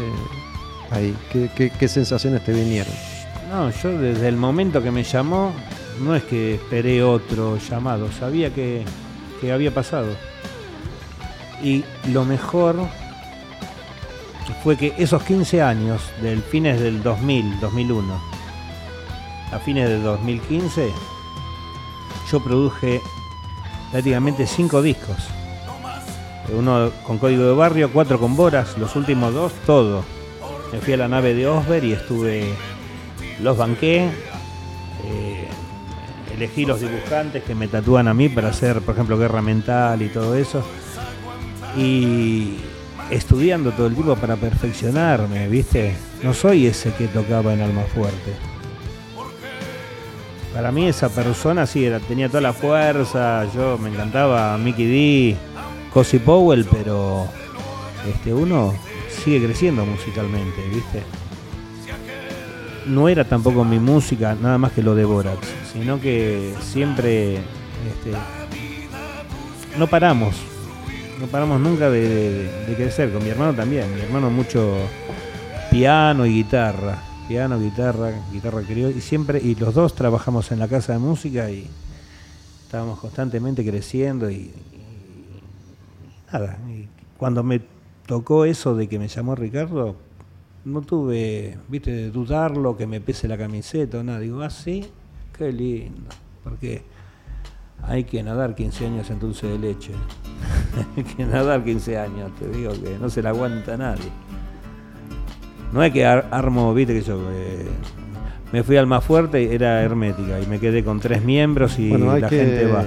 ahí? 0.90 1.14
¿Qué, 1.32 1.50
qué- 1.54 1.70
qué 1.70 1.88
sensaciones 1.88 2.44
te 2.44 2.52
vinieron? 2.52 2.92
No, 3.50 3.70
yo 3.70 3.90
desde 3.98 4.28
el 4.28 4.36
momento 4.36 4.82
que 4.82 4.90
me 4.90 5.02
llamó, 5.04 5.52
no 6.00 6.14
es 6.14 6.22
que 6.24 6.54
esperé 6.54 7.02
otro 7.02 7.58
llamado, 7.58 8.10
sabía 8.12 8.52
que, 8.54 8.84
que 9.40 9.52
había 9.52 9.72
pasado. 9.74 10.08
Y 11.62 11.84
lo 12.12 12.24
mejor 12.24 12.76
fue 14.62 14.76
que 14.76 14.94
esos 14.98 15.22
15 15.22 15.62
años, 15.62 16.02
del 16.22 16.42
fines 16.42 16.80
del 16.80 17.02
2000, 17.02 17.60
2001, 17.60 18.20
a 19.52 19.58
fines 19.58 19.88
del 19.88 20.02
2015, 20.02 20.92
yo 22.30 22.40
produje 22.40 23.00
prácticamente 23.90 24.46
5 24.46 24.82
discos. 24.82 25.16
Uno 26.56 26.90
con 27.06 27.18
código 27.18 27.44
de 27.44 27.52
barrio, 27.52 27.90
cuatro 27.92 28.18
con 28.18 28.34
Boras, 28.34 28.78
los 28.78 28.96
últimos 28.96 29.34
dos, 29.34 29.52
todo. 29.66 30.02
Me 30.72 30.80
fui 30.80 30.94
a 30.94 30.96
la 30.96 31.08
nave 31.08 31.34
de 31.34 31.46
Osber 31.46 31.84
y 31.84 31.92
estuve 31.92 32.54
los 33.42 33.56
banqué, 33.56 34.08
eh, 35.04 35.48
elegí 36.34 36.64
los 36.64 36.80
dibujantes 36.80 37.42
que 37.44 37.54
me 37.54 37.68
tatúan 37.68 38.08
a 38.08 38.14
mí 38.14 38.28
para 38.28 38.48
hacer, 38.48 38.80
por 38.80 38.94
ejemplo, 38.94 39.18
guerra 39.18 39.42
mental 39.42 40.00
y 40.00 40.08
todo 40.08 40.34
eso. 40.34 40.62
Y 41.76 42.56
estudiando 43.10 43.72
todo 43.72 43.86
el 43.86 43.94
tiempo 43.94 44.16
para 44.16 44.36
perfeccionarme, 44.36 45.48
¿viste? 45.48 45.94
No 46.22 46.34
soy 46.34 46.66
ese 46.66 46.92
que 46.92 47.08
tocaba 47.08 47.52
en 47.54 47.60
Alma 47.62 47.82
Fuerte. 47.82 48.32
Para 50.54 50.72
mí 50.72 50.88
esa 50.88 51.08
persona 51.08 51.66
sí 51.66 51.84
era, 51.84 52.00
tenía 52.00 52.28
toda 52.28 52.40
la 52.40 52.52
fuerza, 52.52 53.46
yo 53.54 53.78
me 53.78 53.90
encantaba 53.90 54.56
Mickey 54.58 54.86
D, 54.86 55.36
Cosi 55.92 56.18
Powell, 56.18 56.64
pero 56.64 57.28
este 58.08 58.34
uno 58.34 58.74
sigue 59.24 59.44
creciendo 59.44 59.84
musicalmente, 59.84 60.60
¿viste? 60.68 61.02
no 62.88 63.08
era 63.08 63.24
tampoco 63.24 63.64
mi 63.64 63.78
música 63.78 64.36
nada 64.40 64.58
más 64.58 64.72
que 64.72 64.82
lo 64.82 64.94
de 64.94 65.04
Borax, 65.04 65.46
sino 65.72 66.00
que 66.00 66.54
siempre 66.60 67.34
este, 67.34 68.12
no 69.78 69.86
paramos, 69.86 70.34
no 71.20 71.26
paramos 71.26 71.60
nunca 71.60 71.90
de, 71.90 72.48
crecer, 72.76 73.12
con 73.12 73.22
mi 73.22 73.30
hermano 73.30 73.54
también, 73.54 73.92
mi 73.94 74.00
hermano 74.00 74.30
mucho 74.30 74.76
piano 75.70 76.26
y 76.26 76.34
guitarra, 76.34 77.02
piano, 77.26 77.58
guitarra, 77.58 78.12
guitarra 78.32 78.62
criolla, 78.62 78.96
y 78.96 79.00
siempre, 79.00 79.40
y 79.40 79.54
los 79.54 79.74
dos 79.74 79.94
trabajamos 79.94 80.50
en 80.52 80.58
la 80.58 80.68
casa 80.68 80.92
de 80.92 80.98
música 80.98 81.50
y 81.50 81.66
estábamos 82.64 83.00
constantemente 83.00 83.64
creciendo 83.64 84.30
y, 84.30 84.52
nada, 86.32 86.58
cuando 87.16 87.42
me 87.42 87.60
tocó 88.06 88.44
eso 88.44 88.74
de 88.74 88.88
que 88.88 88.98
me 88.98 89.08
llamó 89.08 89.34
Ricardo, 89.34 89.96
no 90.64 90.82
tuve, 90.82 91.58
viste, 91.68 91.90
de 91.90 92.10
dudarlo, 92.10 92.76
que 92.76 92.86
me 92.86 93.00
pese 93.00 93.26
la 93.28 93.38
camiseta 93.38 93.98
o 93.98 94.02
nada. 94.02 94.20
Digo, 94.20 94.42
ah, 94.42 94.50
sí, 94.50 94.84
qué 95.36 95.52
lindo. 95.52 96.10
Porque 96.44 96.82
hay 97.82 98.04
que 98.04 98.22
nadar 98.22 98.54
15 98.54 98.86
años 98.86 99.10
en 99.10 99.18
dulce 99.18 99.46
de 99.46 99.58
leche. 99.58 99.92
hay 100.96 101.04
que 101.04 101.24
nadar 101.24 101.64
15 101.64 101.98
años, 101.98 102.30
te 102.38 102.48
digo 102.48 102.72
que 102.72 102.98
no 103.00 103.08
se 103.10 103.22
la 103.22 103.30
aguanta 103.30 103.76
nadie. 103.76 104.10
No 105.72 105.82
es 105.82 105.92
que 105.92 106.04
ar- 106.06 106.28
armo, 106.30 106.72
viste, 106.74 106.94
que 106.94 107.02
yo 107.02 107.20
eh, 107.30 107.66
me 108.52 108.62
fui 108.62 108.76
al 108.76 108.86
más 108.86 109.04
fuerte, 109.04 109.54
era 109.54 109.82
hermética, 109.82 110.40
y 110.40 110.46
me 110.46 110.58
quedé 110.58 110.82
con 110.82 110.98
tres 111.00 111.22
miembros 111.22 111.78
y 111.78 111.90
Bueno, 111.90 112.16
la 112.18 112.28
que, 112.28 112.36
gente 112.38 112.66
va. 112.66 112.84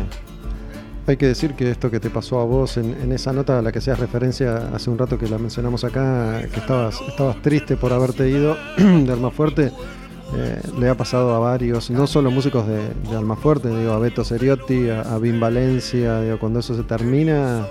hay 1.06 1.18
que 1.18 1.28
decir 1.28 1.54
que 1.54 1.70
esto 1.70 1.92
que 1.92 2.00
te 2.00 2.10
pasó 2.10 2.40
a 2.40 2.46
vos 2.46 2.78
en, 2.78 2.96
en 3.02 3.12
esa 3.12 3.34
nota 3.34 3.60
a 3.60 3.62
la 3.62 3.72
que 3.72 3.78
hacías 3.80 4.00
referencia 4.00 4.70
hace 4.74 4.90
un 4.90 4.98
rato 4.98 5.18
que 5.20 5.28
la 5.28 5.38
mencionamos 5.38 5.84
acá, 5.84 6.42
que 6.52 6.60
estabas, 6.60 7.00
estabas 7.08 7.40
triste 7.44 7.78
por 7.78 7.94
haberte 7.94 8.28
ido 8.28 8.56
de 8.78 9.12
Almafuerte, 9.12 9.72
eh, 10.36 10.62
le 10.80 10.90
ha 10.90 10.96
pasado 10.96 11.34
a 11.36 11.40
varios, 11.40 11.90
no 11.90 12.08
solo 12.08 12.32
músicos 12.32 12.68
de, 12.68 12.94
de 13.10 13.18
Almafuerte, 13.18 13.70
digo, 13.70 13.92
a 13.92 14.00
Beto 14.00 14.24
Seriotti, 14.24 14.90
a, 14.90 15.02
a 15.02 15.18
Vin 15.18 15.40
Valencia, 15.40 16.22
digo, 16.22 16.40
cuando 16.40 16.60
eso 16.60 16.76
se 16.76 16.84
termina, 16.84 17.68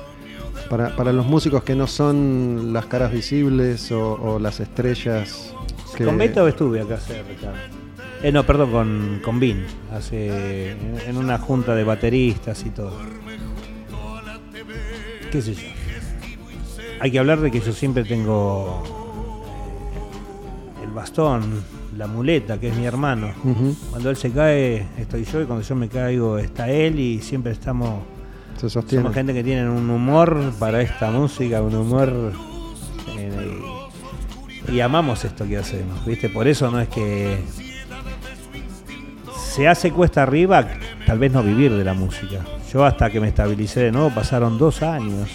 para, 0.69 0.95
para 0.95 1.13
los 1.13 1.27
músicos 1.27 1.63
que 1.65 1.75
no 1.75 1.87
son 1.87 2.73
las 2.73 2.87
caras 2.87 3.13
visibles 3.13 3.91
o, 3.93 4.39
las 4.39 4.61
estrellas 4.61 5.55
que... 5.97 6.05
Con 6.05 6.19
Beto 6.19 6.47
estuve 6.47 6.81
acá 6.81 6.99
cerca. 6.99 7.53
Eh, 8.23 8.31
no, 8.31 8.45
perdón, 8.45 8.71
con, 8.71 9.21
con 9.25 9.41
Vin, 9.41 9.65
hace, 9.93 10.73
en, 10.73 11.01
en 11.07 11.17
una 11.17 11.39
junta 11.39 11.75
de 11.75 11.85
bateristas 11.85 12.65
y 12.67 12.71
todo. 12.71 12.93
¿Qué 15.33 15.41
sé 15.41 15.55
yo? 15.55 15.69
Hay 17.01 17.11
que 17.11 17.19
hablar 17.19 17.41
de 17.41 17.51
que 17.51 17.61
yo 17.61 17.73
siempre 17.73 18.05
tengo 18.05 18.83
eh, 20.77 20.85
el 20.85 20.91
bastón, 20.91 21.63
la 22.01 22.07
muleta, 22.07 22.59
que 22.59 22.69
es 22.69 22.77
mi 22.77 22.87
hermano. 22.87 23.29
Cuando 23.91 24.09
él 24.09 24.17
se 24.17 24.31
cae, 24.31 24.87
estoy 24.97 25.23
yo, 25.25 25.43
y 25.43 25.45
cuando 25.45 25.63
yo 25.63 25.75
me 25.77 25.87
caigo, 25.87 26.39
está 26.39 26.71
él, 26.71 26.99
y 26.99 27.21
siempre 27.21 27.53
estamos 27.53 28.03
se 28.57 28.71
sostiene. 28.71 29.03
somos 29.03 29.15
gente 29.15 29.35
que 29.35 29.45
tiene 29.45 29.69
un 29.69 29.91
humor 29.91 30.55
para 30.59 30.81
esta 30.81 31.11
música, 31.11 31.61
un 31.61 31.75
humor. 31.75 32.33
eh, 33.19 33.61
y 34.73 34.81
amamos 34.81 35.27
esto 35.27 35.47
que 35.47 35.59
hacemos, 35.59 36.03
¿viste? 36.07 36.31
Por 36.31 36.49
eso 36.49 36.71
no 36.71 36.81
es 36.81 36.89
que. 36.89 37.43
Se 39.37 39.69
hace 39.69 39.91
cuesta 39.91 40.23
arriba, 40.23 40.67
tal 41.07 41.19
vez 41.19 41.31
no 41.33 41.43
vivir 41.43 41.71
de 41.75 41.85
la 41.85 41.93
música. 41.93 42.47
Yo 42.73 42.83
hasta 42.83 43.11
que 43.11 43.21
me 43.21 43.29
estabilicé 43.29 43.81
de 43.81 43.93
nuevo 43.93 44.09
pasaron 44.09 44.57
dos 44.57 44.83
años. 44.83 45.29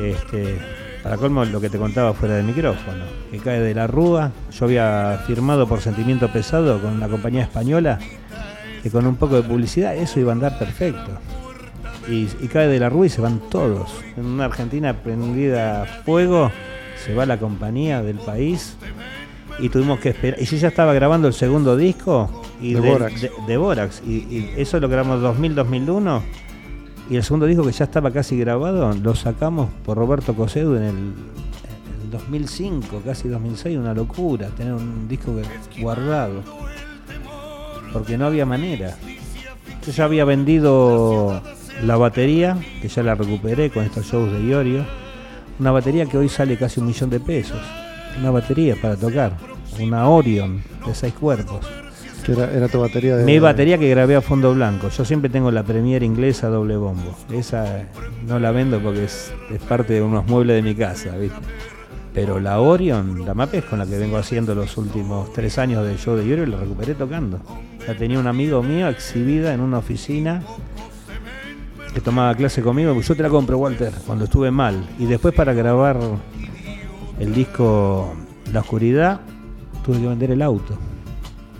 Este, 0.00 0.58
para 1.02 1.16
colmo 1.16 1.44
lo 1.44 1.60
que 1.60 1.68
te 1.68 1.78
contaba 1.78 2.12
fuera 2.14 2.36
del 2.36 2.44
micrófono, 2.46 3.04
que 3.30 3.38
cae 3.38 3.60
de 3.60 3.74
la 3.74 3.86
rúa. 3.86 4.30
Yo 4.52 4.64
había 4.66 5.20
firmado 5.26 5.66
por 5.66 5.80
sentimiento 5.80 6.28
pesado 6.32 6.80
con 6.80 6.92
una 6.92 7.08
compañía 7.08 7.42
española 7.42 7.98
que 8.82 8.90
con 8.90 9.06
un 9.06 9.16
poco 9.16 9.36
de 9.36 9.42
publicidad 9.42 9.96
eso 9.96 10.20
iba 10.20 10.32
a 10.32 10.34
andar 10.34 10.58
perfecto. 10.58 11.10
Y, 12.08 12.28
y 12.40 12.48
cae 12.48 12.66
de 12.68 12.80
la 12.80 12.88
rúa 12.88 13.06
y 13.06 13.08
se 13.08 13.20
van 13.20 13.40
todos. 13.48 13.90
En 14.16 14.26
una 14.26 14.46
Argentina 14.46 14.92
prendida 14.94 15.82
a 15.82 15.86
fuego, 15.86 16.50
se 17.04 17.14
va 17.14 17.26
la 17.26 17.38
compañía 17.38 18.02
del 18.02 18.16
país 18.18 18.76
y 19.60 19.68
tuvimos 19.68 20.00
que 20.00 20.08
esperar. 20.10 20.40
Y 20.40 20.44
yo 20.46 20.56
ya 20.56 20.68
estaba 20.68 20.92
grabando 20.94 21.28
el 21.28 21.34
segundo 21.34 21.76
disco 21.76 22.42
y 22.60 22.74
De 22.74 22.80
Borax. 22.80 23.20
de- 23.22 23.30
de 23.46 23.56
Borax. 23.56 24.02
Y, 24.06 24.10
y 24.14 24.54
eso 24.56 24.80
lo 24.80 24.88
grabamos 24.88 25.20
2000-2001. 25.38 26.20
Y 27.12 27.16
el 27.16 27.22
segundo 27.22 27.44
disco 27.44 27.62
que 27.62 27.72
ya 27.72 27.84
estaba 27.84 28.10
casi 28.10 28.38
grabado 28.38 28.90
lo 28.94 29.14
sacamos 29.14 29.68
por 29.84 29.98
Roberto 29.98 30.34
Cosedu 30.34 30.76
en 30.76 30.82
el, 30.82 30.96
en 30.96 32.04
el 32.04 32.10
2005, 32.10 33.02
casi 33.04 33.28
2006, 33.28 33.76
una 33.76 33.92
locura 33.92 34.48
tener 34.56 34.72
un 34.72 35.06
disco 35.08 35.34
guardado. 35.78 36.42
Porque 37.92 38.16
no 38.16 38.24
había 38.24 38.46
manera. 38.46 38.96
Yo 39.84 39.92
ya 39.92 40.04
había 40.04 40.24
vendido 40.24 41.42
la 41.84 41.98
batería, 41.98 42.56
que 42.80 42.88
ya 42.88 43.02
la 43.02 43.14
recuperé 43.14 43.68
con 43.68 43.84
estos 43.84 44.06
shows 44.06 44.32
de 44.32 44.42
Iorio. 44.44 44.86
Una 45.60 45.70
batería 45.70 46.06
que 46.06 46.16
hoy 46.16 46.30
sale 46.30 46.56
casi 46.56 46.80
un 46.80 46.86
millón 46.86 47.10
de 47.10 47.20
pesos. 47.20 47.60
Una 48.18 48.30
batería 48.30 48.74
para 48.80 48.96
tocar. 48.96 49.36
Una 49.78 50.08
Orion 50.08 50.62
de 50.86 50.94
seis 50.94 51.12
cuerpos. 51.12 51.81
Que 52.24 52.32
era, 52.32 52.52
era 52.52 52.68
tu 52.68 52.80
batería 52.80 53.16
de... 53.16 53.24
Mi 53.24 53.38
batería 53.38 53.78
que 53.78 53.88
grabé 53.88 54.14
a 54.14 54.20
fondo 54.20 54.54
blanco. 54.54 54.88
Yo 54.88 55.04
siempre 55.04 55.28
tengo 55.28 55.50
la 55.50 55.62
Premier 55.64 56.02
inglesa 56.02 56.48
doble 56.48 56.76
bombo. 56.76 57.16
Esa 57.32 57.88
no 58.26 58.38
la 58.38 58.52
vendo 58.52 58.80
porque 58.80 59.04
es, 59.04 59.32
es 59.50 59.60
parte 59.60 59.94
de 59.94 60.02
unos 60.02 60.26
muebles 60.26 60.56
de 60.56 60.62
mi 60.62 60.74
casa, 60.74 61.16
¿viste? 61.16 61.38
Pero 62.14 62.38
la 62.38 62.60
Orion, 62.60 63.24
la 63.24 63.34
Mapes 63.34 63.64
con 63.64 63.78
la 63.78 63.86
que 63.86 63.98
vengo 63.98 64.18
haciendo 64.18 64.54
los 64.54 64.76
últimos 64.76 65.32
tres 65.32 65.58
años 65.58 65.84
de 65.86 65.96
show 65.96 66.14
de 66.14 66.26
Iorio, 66.26 66.46
la 66.46 66.58
recuperé 66.58 66.94
tocando. 66.94 67.40
La 67.86 67.96
tenía 67.96 68.18
un 68.18 68.26
amigo 68.26 68.62
mío 68.62 68.88
exhibida 68.88 69.54
en 69.54 69.60
una 69.60 69.78
oficina 69.78 70.42
que 71.94 72.00
tomaba 72.00 72.34
clase 72.34 72.62
conmigo. 72.62 72.98
Yo 73.00 73.16
te 73.16 73.22
la 73.22 73.30
compro, 73.30 73.58
Walter, 73.58 73.92
cuando 74.06 74.24
estuve 74.26 74.50
mal. 74.50 74.86
Y 74.98 75.06
después 75.06 75.34
para 75.34 75.54
grabar 75.54 75.98
el 77.18 77.34
disco 77.34 78.14
La 78.52 78.60
Oscuridad, 78.60 79.20
tuve 79.84 79.98
que 80.00 80.06
vender 80.06 80.30
el 80.32 80.42
auto. 80.42 80.78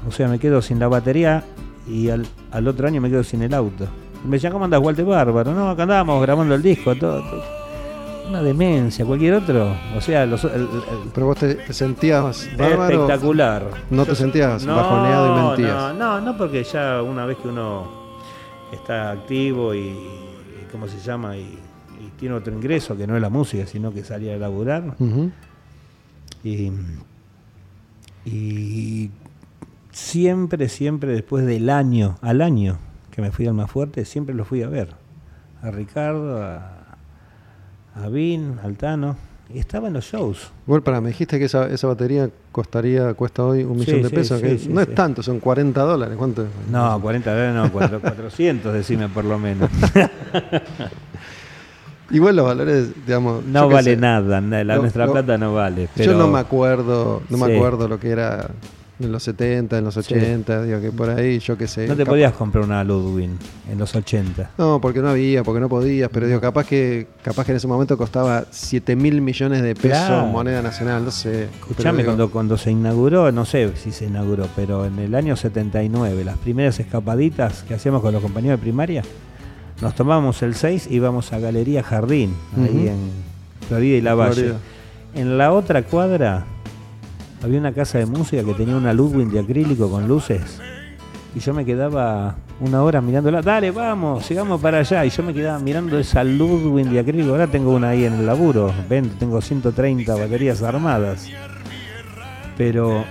O 0.07 0.11
sea, 0.13 0.29
me 0.29 0.39
quedo 0.39 0.61
sin 0.63 0.79
la 0.79 0.89
batería 0.89 1.45
y 1.89 2.09
al, 2.11 2.27
al 2.51 2.69
otro 2.69 2.87
año 2.89 3.01
me 3.01 3.09
quedo 3.11 3.23
sin 3.25 3.43
el 3.43 3.55
auto. 3.55 3.87
Me 4.25 4.33
decían, 4.37 4.53
¿cómo 4.53 4.65
andas, 4.65 4.81
Walter 4.81 5.05
Bárbaro? 5.05 5.53
No, 5.53 5.71
acá 5.71 5.83
andábamos 5.85 6.23
grabando 6.23 6.55
el 6.55 6.63
disco, 6.63 6.95
todo, 6.97 7.21
todo. 7.23 7.43
Una 8.29 8.41
demencia, 8.43 9.05
cualquier 9.05 9.35
otro. 9.35 9.75
O 9.97 10.01
sea, 10.01 10.25
los- 10.27 10.45
el- 10.45 10.63
el- 10.63 10.69
Pero 11.13 11.27
vos 11.27 11.37
te, 11.39 11.55
te 11.57 11.73
sentías 11.73 12.49
bárbaro. 12.57 13.03
espectacular. 13.05 13.67
No 13.91 14.05
te 14.07 14.15
sentías 14.15 14.65
bajoneado 14.65 15.27
y 15.27 15.47
mentías. 15.59 15.75
No, 15.75 15.95
no, 15.95 16.21
no, 16.21 16.37
porque 16.39 16.63
ya 16.65 17.03
una 17.03 17.27
vez 17.27 17.37
que 17.39 17.49
uno 17.49 17.89
está 18.73 19.11
activo 19.11 19.75
y, 19.75 19.81
y 19.89 20.67
¿cómo 20.71 20.87
se 20.89 20.99
llama? 21.01 21.37
Y, 21.37 21.41
y 21.41 22.11
tiene 22.19 22.37
otro 22.37 22.53
ingreso 22.55 22.97
que 22.97 23.07
no 23.09 23.17
es 23.17 23.23
la 23.23 23.29
música, 23.29 23.67
sino 23.67 23.93
que 23.93 24.05
salir 24.05 24.31
a 24.33 24.37
laburar. 24.37 24.95
Y, 26.45 26.71
y 28.25 29.11
siempre, 29.93 30.69
siempre 30.69 31.13
después 31.13 31.47
del 31.47 31.71
año, 31.71 32.17
al 32.23 32.41
año 32.43 32.79
que 33.11 33.23
me 33.23 33.31
fui 33.31 33.47
al 33.47 33.55
más 33.55 33.71
fuerte, 33.71 34.05
siempre 34.05 34.35
lo 34.35 34.45
fui 34.45 34.63
a 34.63 34.69
ver. 34.69 34.89
A 35.63 35.71
Ricardo, 35.71 36.43
a, 36.43 36.97
a 37.95 38.09
Vin, 38.09 38.57
al 38.65 38.77
Tano, 38.77 39.17
y 39.53 39.59
estaba 39.59 39.89
en 39.89 39.95
los 39.95 40.05
shows. 40.07 40.51
Igual 40.67 40.83
para, 40.83 41.01
me 41.03 41.09
dijiste 41.09 41.39
que 41.39 41.45
esa, 41.45 41.69
esa 41.69 41.87
batería 41.89 42.31
costaría, 42.51 43.13
cuesta 43.15 43.45
hoy 43.45 43.65
un 43.65 43.73
millón 43.79 43.99
Sí, 43.99 44.03
de 44.03 44.11
pesos, 44.11 44.41
sí, 44.41 44.47
que 44.47 44.59
sí, 44.59 44.69
no 44.71 44.81
es 44.81 44.95
tanto, 44.95 45.23
son 45.23 45.41
40 45.41 45.83
dólares. 45.83 46.17
¿Cuánto? 46.17 46.47
No, 46.71 46.99
40 47.01 47.31
dólares 47.31 47.55
no, 47.55 47.71
cuatro- 47.71 48.01
400 48.01 48.73
decime 48.73 49.09
por 49.11 49.25
lo 49.27 49.39
menos. 49.39 49.69
Igual 52.11 52.37
los 52.37 52.45
valores, 52.47 52.91
digamos. 53.07 53.45
No 53.45 53.69
vale 53.69 53.95
sé, 53.95 53.97
nada, 53.97 54.41
la, 54.41 54.65
No, 54.77 54.83
nuestra 54.83 55.07
no. 55.07 55.13
plata 55.13 55.39
no 55.39 55.55
vale. 55.55 55.89
Yo 55.97 56.15
no 56.15 56.29
me 56.29 56.39
acuerdo, 56.41 57.23
no 57.31 57.39
me 57.39 57.55
acuerdo 57.55 57.89
lo 57.89 57.99
que 57.99 58.11
era 58.11 58.49
en 59.05 59.13
los 59.13 59.23
70, 59.23 59.79
en 59.79 59.85
los 59.85 59.97
80, 59.97 60.63
digo 60.63 60.81
que 60.81 60.91
por 60.93 61.11
ahí, 61.11 61.39
yo 61.39 61.57
qué 61.59 61.67
sé. 61.67 61.87
No 61.89 61.95
te 61.97 62.03
capaz- 62.05 62.11
podías 62.11 62.33
comprar 62.33 62.65
una 62.65 62.83
Ludwig 62.85 63.31
en 63.71 63.79
los 63.79 63.95
80. 63.95 64.51
No, 64.59 64.81
porque 64.81 65.01
no 65.01 65.09
había, 65.09 65.43
porque 65.43 65.61
no 65.61 65.69
podías, 65.69 66.09
pero 66.13 66.27
digo, 66.27 66.41
capaz 66.41 66.67
que 66.67 67.07
capaz 67.23 67.45
que 67.45 67.53
en 67.53 67.57
ese 67.57 67.67
momento 67.67 67.97
costaba 67.99 68.45
7 68.51 68.97
mil 68.97 69.21
millones 69.21 69.63
de 69.63 69.75
pesos 69.75 70.07
Claro. 70.07 70.27
moneda 70.27 70.63
nacional, 70.63 71.05
no 71.05 71.11
sé. 71.11 71.45
Escuchame, 71.45 71.99
digo, 71.99 72.09
cuando, 72.11 72.31
cuando 72.31 72.57
se 72.59 72.71
inauguró, 72.71 73.31
no 73.33 73.45
sé 73.45 73.73
si 73.77 73.93
se 73.93 74.07
inauguró, 74.07 74.47
pero 74.57 74.85
en 74.87 74.99
el 74.99 75.15
año 75.15 75.37
79, 75.37 76.25
las 76.25 76.39
primeras 76.39 76.79
escapaditas 76.81 77.63
que 77.65 77.75
hacíamos 77.75 78.03
con 78.03 78.13
los 78.13 78.23
compañeros 78.23 78.59
de 78.59 78.63
primaria, 78.63 79.03
nos 79.81 79.95
tomábamos 79.95 80.43
el 80.43 80.55
6 80.55 80.87
y 80.91 80.95
íbamos 80.97 81.33
a 81.33 81.39
Galería 81.41 81.83
Jardín, 81.83 82.35
ahí 82.57 82.89
en 82.89 83.11
Florida 83.69 83.97
y 83.97 84.01
La 84.01 84.15
Valle. 84.15 84.35
Florida. 84.35 84.57
En 85.15 85.37
la 85.39 85.53
otra 85.53 85.83
cuadra 85.83 86.45
había 87.43 87.59
una 87.59 87.73
casa 87.73 87.99
de 87.99 88.07
música 88.07 88.43
que 88.45 88.55
tenía 88.55 88.77
una 88.77 88.93
Ludwig 88.93 89.29
de 89.29 89.41
acrílico 89.41 89.91
con 89.91 90.07
luces. 90.07 90.61
Y 91.35 91.41
yo 91.41 91.55
me 91.55 91.65
quedaba 91.65 92.37
una 92.61 92.83
hora 92.83 93.01
mirándola. 93.01 93.41
Dale, 93.41 93.71
vamos, 93.71 94.27
sigamos 94.27 94.61
para 94.61 94.79
allá. 94.79 95.05
Y 95.05 95.11
yo 95.11 95.23
me 95.23 95.33
quedaba 95.33 95.59
mirando 95.59 95.99
esa 95.99 96.23
Ludwig 96.23 96.89
de 96.89 97.01
acrílico. 97.01 97.31
Ahora 97.31 97.47
tengo 97.47 97.75
una 97.75 97.91
ahí 97.91 98.05
en 98.05 98.15
el 98.15 98.27
laburo. 98.27 98.73
Ven, 98.89 99.09
tengo 99.19 99.41
130 99.41 100.15
baterías 100.15 100.63
armadas. 100.63 101.29
Pero 102.59 103.05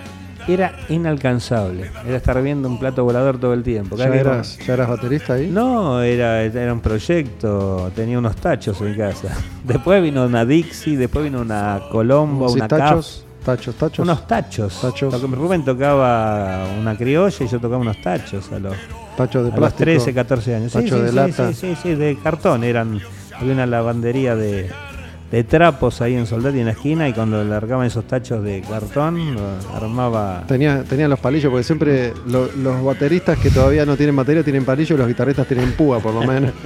era 0.48 0.74
inalcanzable. 0.90 1.90
Era 2.06 2.18
estar 2.18 2.42
viendo 2.42 2.68
un 2.68 2.80
plato 2.80 3.04
volador 3.04 3.40
todo 3.40 3.54
el 3.54 3.64
tiempo. 3.64 3.96
¿Ya 3.96 4.06
eras, 4.06 4.58
¿Ya 4.66 4.74
eras 4.74 4.90
baterista 4.90 5.34
ahí? 5.34 5.48
no, 5.48 6.02
era, 6.02 6.44
era 6.44 6.74
un 6.74 6.80
proyecto, 6.80 7.92
tenía 7.96 8.18
unos 8.18 8.36
tachos 8.36 8.80
en 8.82 8.96
casa. 8.96 9.36
Después 9.64 10.02
vino 10.02 10.26
una 10.26 10.46
Dixie, 10.46 10.98
después 10.98 11.26
vino 11.26 11.42
una 11.42 11.82
Colombo, 11.92 12.52
una 12.52 12.68
tachos, 12.68 12.80
tachos, 12.80 13.26
Caf, 13.26 13.31
tachos. 13.42 13.76
unos 14.00 14.28
tachos. 14.28 14.82
Tachos. 14.82 15.22
Rubén 15.32 15.64
tocaba 15.66 16.66
una 16.80 16.96
criolla 16.98 17.46
y 17.46 17.48
yo 17.48 17.60
tocaba 17.60 17.78
unos 17.78 18.02
tachos 18.02 18.52
a 18.52 18.60
los, 18.60 18.76
tachos 19.18 19.44
de 19.44 19.48
a 19.50 19.52
los 19.52 19.60
plástico. 19.60 19.84
13, 19.84 20.14
14 20.14 20.56
años. 20.56 20.72
Sí, 20.72 20.78
tacho 20.80 20.96
sí, 20.98 21.02
de 21.04 21.10
sí, 21.10 21.16
lata. 21.16 21.48
sí, 21.54 21.54
sí, 21.56 21.76
sí, 21.82 21.96
de 21.96 22.18
cartón. 22.24 22.64
Eran, 22.64 23.00
había 23.36 23.54
una 23.54 23.66
lavandería 23.66 24.36
de, 24.36 24.70
de 25.32 25.44
trapos 25.44 26.02
ahí 26.02 26.16
en 26.16 26.26
Soldati 26.28 26.60
en 26.60 26.66
la 26.66 26.72
esquina 26.72 27.08
y 27.10 27.14
cuando 27.14 27.44
largaban 27.44 27.88
esos 27.88 28.06
tachos 28.06 28.44
de 28.44 28.62
cartón, 28.62 29.38
armaba... 29.74 30.44
Tenía, 30.48 30.84
tenían 30.84 31.10
los 31.10 31.20
palillos, 31.20 31.50
porque 31.50 31.64
siempre 31.64 32.14
lo- 32.28 32.52
los 32.52 32.84
bateristas 32.84 33.38
que 33.40 33.50
todavía 33.50 33.86
no 33.86 33.96
tienen 33.98 34.16
batería 34.16 34.44
tienen 34.44 34.66
palillos 34.66 34.92
y 34.92 34.98
los 34.98 35.08
guitarristas 35.08 35.48
tienen 35.48 35.72
púa, 35.74 36.00
por 36.00 36.14
lo 36.14 36.22
menos. 36.24 36.52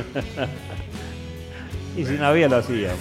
Y 1.98 2.04
si 2.04 2.12
no 2.16 2.26
había, 2.26 2.50
lo 2.50 2.58
hacía. 2.58 2.90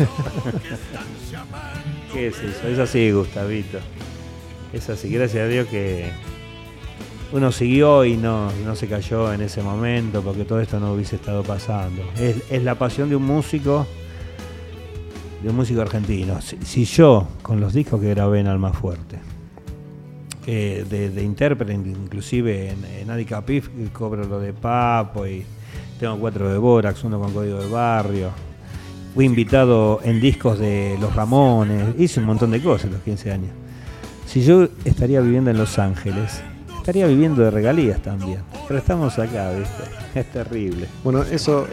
¿Qué 2.15 2.29
es 2.29 2.41
eso? 2.41 2.69
Es 2.69 2.79
así, 2.79 3.11
Gustavito. 3.11 3.79
Es 4.73 4.89
así, 4.89 5.11
gracias 5.11 5.43
a 5.43 5.49
Dios 5.49 5.67
que 5.67 6.13
uno 7.33 7.51
siguió 7.51 8.05
y 8.05 8.17
no, 8.17 8.53
no 8.65 8.77
se 8.77 8.87
cayó 8.87 9.33
en 9.33 9.41
ese 9.41 9.65
momento 9.65 10.23
porque 10.23 10.45
todo 10.45 10.61
esto 10.61 10.79
no 10.79 10.93
hubiese 10.93 11.17
estado 11.17 11.43
pasando. 11.43 12.03
Es, 12.17 12.63
la 12.63 12.77
pasión 12.77 13.09
de 13.09 13.17
un 13.17 13.25
músico, 13.25 13.85
de 15.43 15.51
un 15.51 15.57
músico 15.57 15.81
argentino. 15.81 16.41
Si, 16.41 16.85
yo, 16.85 17.27
con 17.43 17.61
los 17.61 17.75
discos 17.75 18.01
que 18.01 18.11
grabé 18.11 18.39
en 18.39 18.47
Alma 18.47 18.73
Fuerte, 18.73 19.19
de 20.47 21.23
intérprete, 21.25 21.73
inclusive 21.73 22.71
en, 22.71 22.85
en 22.85 23.11
Adi 23.11 23.25
Capif, 23.25 23.71
cobro 23.93 24.23
lo 24.23 24.39
de 24.39 24.53
Papo 24.53 25.27
y 25.27 25.45
tengo 25.99 26.17
cuatro 26.19 26.49
de 26.49 26.59
Borax, 26.59 27.03
uno 27.03 27.19
con 27.19 27.33
código 27.33 27.59
de 27.59 27.69
barrio. 27.69 28.54
Fui 29.15 29.25
invitado 29.25 30.01
en 30.03 30.21
discos 30.21 30.59
de 30.59 30.97
Los 31.01 31.15
Ramones, 31.15 31.95
hice 31.99 32.19
un 32.21 32.27
montón 32.27 32.51
de 32.51 32.61
cosas 32.61 32.89
a 32.91 32.95
los 32.95 33.03
15 33.03 33.31
años. 33.33 33.51
Si 34.27 34.43
yo 34.43 34.67
estaría 34.85 35.21
viviendo 35.21 35.51
en 35.51 35.57
Los 35.59 35.79
Ángeles, 35.79 36.41
estaría 36.77 37.07
viviendo 37.07 37.43
de 37.43 37.51
regalías 37.53 38.03
también. 38.03 38.41
Pero 38.67 38.79
estamos 38.81 39.19
acá, 39.19 39.53
¿viste? 39.53 39.85
Es 40.19 40.31
terrible. 40.33 40.87
Bueno, 41.03 41.23
eso, 41.23 41.67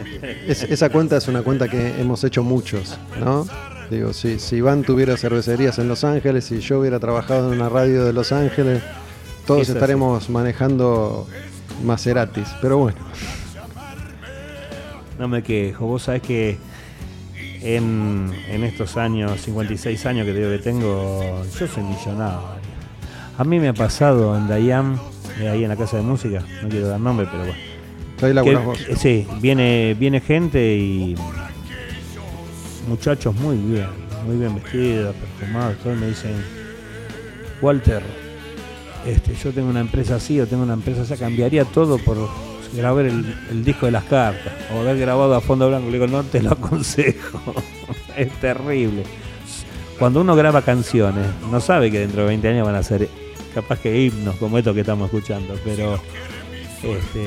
es- 0.48 0.62
esa 0.64 0.88
cuenta 0.90 1.16
es 1.16 1.28
una 1.28 1.42
cuenta 1.42 1.68
que 1.68 2.00
hemos 2.00 2.22
hecho 2.24 2.42
muchos, 2.42 2.98
¿no? 3.20 3.46
Digo, 3.90 4.12
si, 4.12 4.38
si 4.40 4.56
Iván 4.56 4.82
tuviera 4.82 5.16
cervecerías 5.16 5.78
en 5.78 5.86
Los 5.88 6.02
Ángeles, 6.04 6.44
si 6.46 6.58
yo 6.60 6.80
hubiera 6.80 6.98
trabajado 6.98 7.52
en 7.52 7.60
una 7.60 7.68
radio 7.68 8.04
de 8.04 8.12
Los 8.12 8.32
Ángeles, 8.32 8.82
todos 9.46 9.62
Es 9.62 9.68
así. 9.68 9.76
estaremos 9.78 10.28
manejando 10.30 11.26
Maseratis. 11.84 12.48
Pero 12.60 12.78
bueno, 12.78 12.98
No 15.18 15.28
me 15.28 15.42
quejo. 15.42 15.86
Vos 15.86 16.02
sabés 16.04 16.22
que 16.22 16.58
en, 17.62 18.30
en 18.48 18.64
estos 18.64 18.96
años, 18.96 19.40
56 19.40 20.06
años 20.06 20.26
que 20.26 20.32
digo 20.34 20.50
que 20.50 20.58
tengo, 20.58 21.42
yo 21.58 21.66
soy 21.66 21.82
millonario. 21.82 22.40
A 23.38 23.44
mí 23.44 23.58
me 23.60 23.68
ha 23.68 23.74
pasado 23.74 24.36
en 24.36 24.46
Dayam, 24.48 24.98
eh, 25.40 25.48
ahí 25.48 25.62
en 25.62 25.68
la 25.68 25.76
casa 25.76 25.96
de 25.96 26.02
música, 26.02 26.42
no 26.62 26.68
quiero 26.68 26.88
dar 26.88 27.00
nombre, 27.00 27.26
pero 27.30 27.44
bueno. 27.44 27.54
ahí 28.20 28.28
Que- 28.28 28.34
laburás 28.34 28.64
vos. 28.64 28.80
eh, 28.88 28.96
sí, 28.96 29.26
viene, 29.40 29.94
viene 29.98 30.20
gente 30.20 30.76
y 30.76 31.14
muchachos 32.88 33.34
muy 33.36 33.56
bien, 33.56 33.86
muy 34.26 34.36
bien 34.36 34.54
vestidos, 34.54 35.14
perfumados, 35.16 35.76
todos 35.78 35.96
me 35.98 36.08
dicen, 36.08 36.32
Walter, 37.60 38.02
este, 39.06 39.34
yo 39.34 39.52
tengo 39.52 39.68
una 39.70 39.80
empresa 39.80 40.16
así 40.16 40.40
o 40.40 40.46
tengo 40.46 40.62
una 40.62 40.74
empresa 40.74 41.02
así, 41.02 41.14
cambiaría 41.14 41.64
todo 41.64 41.98
por 41.98 42.16
grabar 42.72 43.04
el, 43.06 43.34
el 43.50 43.64
disco 43.64 43.86
de 43.86 43.92
las 43.92 44.04
cartas 44.04 44.52
o 44.74 44.80
haber 44.80 44.98
grabado 44.98 45.34
a 45.34 45.40
fondo 45.40 45.68
blanco. 45.68 45.86
Le 45.86 45.92
digo, 45.94 46.06
no 46.06 46.22
te 46.24 46.42
lo 46.42 46.52
aconsejo, 46.52 47.54
es 48.16 48.30
terrible. 48.40 49.04
Cuando 49.98 50.20
uno 50.20 50.34
graba 50.34 50.62
canciones, 50.62 51.26
no 51.50 51.60
sabe 51.60 51.90
que 51.90 52.00
dentro 52.00 52.22
de 52.22 52.28
20 52.28 52.48
años 52.48 52.66
van 52.66 52.74
a 52.76 52.82
ser 52.82 53.08
capaz 53.54 53.78
que 53.80 54.02
himnos 54.04 54.36
como 54.36 54.58
estos 54.58 54.74
que 54.74 54.80
estamos 54.80 55.06
escuchando, 55.06 55.54
pero 55.64 55.94
este, 56.82 57.26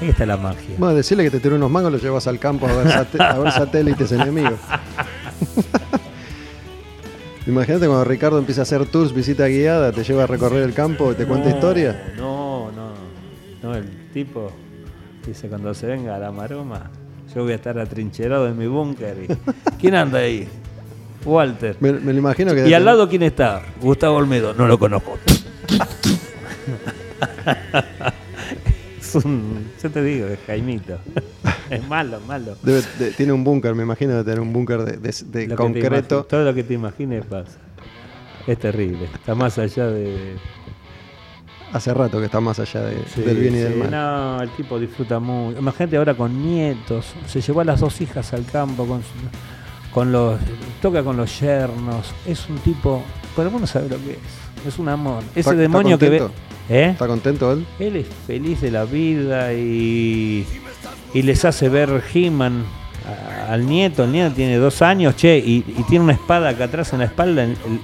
ahí 0.00 0.08
está 0.08 0.26
la 0.26 0.36
magia. 0.36 0.74
Bueno, 0.78 0.94
decirle 0.94 1.22
que 1.24 1.30
te 1.30 1.40
tiró 1.40 1.56
unos 1.56 1.70
mangos, 1.70 1.92
lo 1.92 1.98
llevas 1.98 2.26
al 2.26 2.38
campo 2.38 2.66
a 2.66 2.72
ver, 2.72 2.86
sate- 2.88 3.20
a 3.22 3.38
ver 3.38 3.52
satélites 3.52 4.10
enemigos. 4.12 4.58
Imagínate 7.46 7.86
cuando 7.86 8.04
Ricardo 8.04 8.38
empieza 8.38 8.60
a 8.60 8.64
hacer 8.64 8.86
tours, 8.86 9.12
visita 9.14 9.46
guiada, 9.46 9.92
te 9.92 10.04
lleva 10.04 10.24
a 10.24 10.26
recorrer 10.26 10.62
el 10.62 10.74
campo, 10.74 11.14
te 11.14 11.26
cuenta 11.26 11.48
No, 11.48 11.54
historia. 11.54 12.12
No, 12.16 12.70
no. 12.72 12.90
No, 13.62 13.74
el 13.74 13.88
tipo 14.12 14.50
dice 15.30 15.48
cuando 15.48 15.72
se 15.74 15.86
venga 15.86 16.18
la 16.18 16.30
maroma, 16.32 16.90
yo 17.34 17.42
voy 17.42 17.52
a 17.52 17.56
estar 17.56 17.78
atrincherado 17.78 18.48
en 18.48 18.58
mi 18.58 18.66
búnker. 18.66 19.16
¿Quién 19.80 19.94
anda 19.94 20.18
ahí? 20.20 20.48
Walter. 21.24 21.76
Me, 21.80 21.92
me 21.92 22.12
lo 22.12 22.18
imagino 22.18 22.54
que. 22.54 22.68
¿Y 22.68 22.74
al 22.74 22.84
lado 22.84 23.08
quién 23.08 23.22
está? 23.22 23.62
Gustavo 23.80 24.16
Olmedo. 24.16 24.54
No 24.54 24.66
lo 24.66 24.78
conozco. 24.78 25.18
es 29.00 29.14
un. 29.16 29.70
Yo 29.82 29.90
te 29.90 30.02
digo, 30.02 30.26
es 30.26 30.38
Jaimito. 30.46 30.98
Es 31.68 31.86
malo, 31.88 32.20
malo. 32.26 32.56
debe- 32.62 32.82
de- 32.98 33.10
tiene 33.12 33.32
un 33.32 33.44
búnker, 33.44 33.74
me 33.74 33.82
imagino 33.84 34.14
de 34.16 34.24
tener 34.24 34.40
un 34.40 34.52
búnker 34.52 34.80
de, 34.82 34.96
de- 35.46 35.54
concreto. 35.54 36.24
todo 36.24 36.44
lo 36.44 36.54
que 36.54 36.64
te 36.64 36.74
imagines 36.74 37.24
pasa. 37.26 37.58
Es 38.46 38.58
terrible. 38.58 39.04
Está 39.14 39.34
más 39.34 39.58
allá 39.58 39.86
de, 39.86 40.36
Hace 41.72 41.94
rato 41.94 42.18
que 42.18 42.24
está 42.26 42.40
más 42.40 42.58
allá 42.58 42.80
de- 42.82 43.04
Sí, 43.14 43.20
del 43.22 43.36
bien 43.36 43.54
y 43.54 43.58
del 43.58 43.72
sí, 43.74 43.78
mal. 43.78 43.90
No, 43.90 44.42
el 44.42 44.50
tipo 44.50 44.78
disfruta 44.78 45.20
mucho. 45.20 45.58
Imagínate 45.58 45.96
ahora 45.96 46.14
con 46.14 46.44
nietos. 46.44 47.14
Se 47.26 47.40
llevó 47.40 47.60
a 47.60 47.64
las 47.64 47.78
dos 47.80 48.00
hijas 48.00 48.32
al 48.32 48.44
campo 48.44 48.86
con, 48.86 49.02
con 49.92 50.10
los. 50.10 50.40
Toca 50.82 51.02
con 51.04 51.16
los 51.16 51.38
yernos. 51.40 52.12
Es 52.26 52.48
un 52.48 52.58
tipo. 52.58 53.02
Pero 53.36 53.50
vos 53.50 53.60
no 53.60 53.66
sabés 53.68 53.90
lo 53.90 53.96
que 53.98 54.12
es. 54.12 54.66
Es 54.66 54.78
un 54.78 54.88
amor. 54.88 55.22
Ese 55.30 55.40
¿Está- 55.40 55.50
está 55.52 55.62
demonio 55.62 55.98
que 55.98 56.08
ve. 56.10 56.22
¿Eh? 56.68 56.90
¿Está 56.92 57.06
contento 57.06 57.52
él? 57.52 57.64
Él 57.78 57.96
es 57.96 58.06
feliz 58.26 58.60
de 58.60 58.70
la 58.70 58.84
vida 58.84 59.52
y, 59.52 60.46
y 61.14 61.22
les 61.22 61.44
hace 61.44 61.68
ver 61.68 62.02
He-Man 62.12 62.64
al 63.48 63.66
nieto. 63.66 64.04
El 64.04 64.12
nieto 64.12 64.34
tiene 64.34 64.56
dos 64.56 64.82
años, 64.82 65.16
che, 65.16 65.38
y, 65.38 65.64
y 65.66 65.82
tiene 65.88 66.04
una 66.04 66.12
espada 66.14 66.48
acá 66.50 66.64
atrás 66.64 66.92
en 66.92 67.00
la 67.00 67.06
espalda. 67.06 67.42
el- 67.44 67.50
el- 67.50 67.80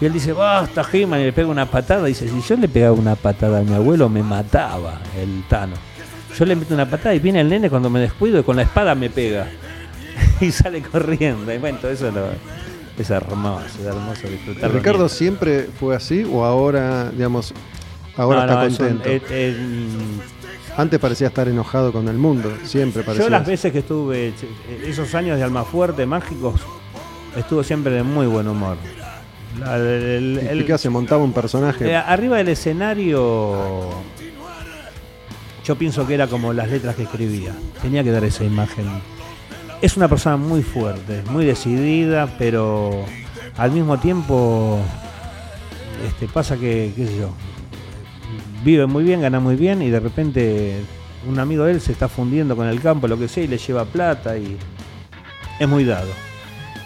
y 0.00 0.04
él 0.06 0.12
dice, 0.12 0.32
basta, 0.32 0.84
He-Man, 0.92 1.20
y 1.20 1.24
le 1.24 1.32
pega 1.32 1.48
una 1.48 1.66
patada. 1.66 2.04
Dice, 2.06 2.28
si 2.28 2.40
yo 2.40 2.56
le 2.56 2.68
pegaba 2.68 2.92
una 2.92 3.14
patada 3.14 3.60
a 3.60 3.62
mi 3.62 3.74
abuelo, 3.74 4.08
me 4.08 4.22
mataba 4.22 5.00
el 5.16 5.44
Tano. 5.48 5.74
Yo 6.36 6.44
le 6.44 6.56
meto 6.56 6.74
una 6.74 6.88
patada 6.90 7.14
y 7.14 7.20
viene 7.20 7.40
el 7.40 7.48
nene 7.48 7.70
cuando 7.70 7.88
me 7.90 8.00
descuido 8.00 8.40
y 8.40 8.42
con 8.42 8.56
la 8.56 8.62
espada 8.62 8.94
me 8.94 9.08
pega. 9.08 9.46
y 10.40 10.50
sale 10.50 10.82
corriendo. 10.82 11.52
Y 11.52 11.58
bueno, 11.58 11.78
todo 11.80 11.90
eso 11.92 12.10
lo- 12.10 12.28
es 12.98 13.10
hermoso, 13.10 13.64
es 13.80 13.86
hermoso 13.86 14.28
disfrutar. 14.28 14.72
¿Ricardo 14.72 15.08
siempre 15.08 15.68
fue 15.78 15.96
así 15.96 16.24
o 16.30 16.44
ahora, 16.44 17.10
digamos, 17.10 17.52
ahora 18.16 18.46
No, 18.46 18.52
está 18.52 18.54
no, 18.54 18.66
es 18.66 18.78
un- 18.80 18.86
contento? 18.98 19.08
es- 19.08 19.30
es- 19.30 19.56
Antes 20.76 20.98
parecía 20.98 21.28
estar 21.28 21.46
enojado 21.46 21.92
con 21.92 22.08
el 22.08 22.16
mundo, 22.18 22.52
siempre 22.64 23.04
parecía. 23.04 23.26
Yo 23.26 23.30
las 23.30 23.46
veces 23.46 23.70
que 23.72 23.78
estuve, 23.78 24.32
che, 24.38 24.48
esos 24.90 25.14
años 25.14 25.38
de 25.38 25.44
Almafuerte 25.44 26.04
mágicos, 26.04 26.60
estuvo 27.36 27.62
siempre 27.62 27.92
de 27.94 28.02
muy 28.02 28.26
buen 28.26 28.48
humor. 28.48 28.76
La- 29.60 29.76
el- 29.76 30.40
¿Y 30.42 30.46
el- 30.48 30.66
qué 30.66 30.72
hace? 30.72 30.90
Montaba 30.90 31.22
un 31.22 31.32
personaje. 31.32 31.90
eh, 31.90 31.96
arriba 31.96 32.38
del 32.38 32.48
escenario, 32.48 33.90
yo 35.64 35.76
pienso 35.76 36.06
que 36.06 36.14
era 36.14 36.26
como 36.26 36.52
las 36.52 36.68
letras 36.68 36.96
que 36.96 37.04
escribía. 37.04 37.52
Tenía 37.80 38.02
que 38.04 38.10
dar 38.10 38.24
esa 38.24 38.44
imagen. 38.44 38.86
Es 39.80 39.96
una 39.96 40.08
persona 40.08 40.36
muy 40.36 40.62
fuerte, 40.62 41.22
muy 41.30 41.44
decidida, 41.44 42.28
pero 42.38 43.04
al 43.56 43.70
mismo 43.70 43.98
tiempo 43.98 44.78
este, 46.06 46.26
pasa 46.26 46.56
que, 46.56 46.92
qué 46.96 47.06
sé 47.06 47.16
yo, 47.18 47.30
vive 48.64 48.86
muy 48.86 49.04
bien, 49.04 49.20
gana 49.22 49.40
muy 49.40 49.56
bien 49.56 49.82
y 49.82 49.90
de 49.90 50.00
repente 50.00 50.80
un 51.28 51.38
amigo 51.38 51.64
de 51.64 51.72
él 51.72 51.80
se 51.80 51.92
está 51.92 52.08
fundiendo 52.08 52.56
con 52.56 52.66
el 52.66 52.80
campo, 52.80 53.08
lo 53.08 53.18
que 53.18 53.28
sea, 53.28 53.44
y 53.44 53.46
le 53.48 53.58
lleva 53.58 53.84
plata 53.84 54.36
y 54.36 54.56
es 55.58 55.68
muy 55.68 55.84
dado. 55.84 56.10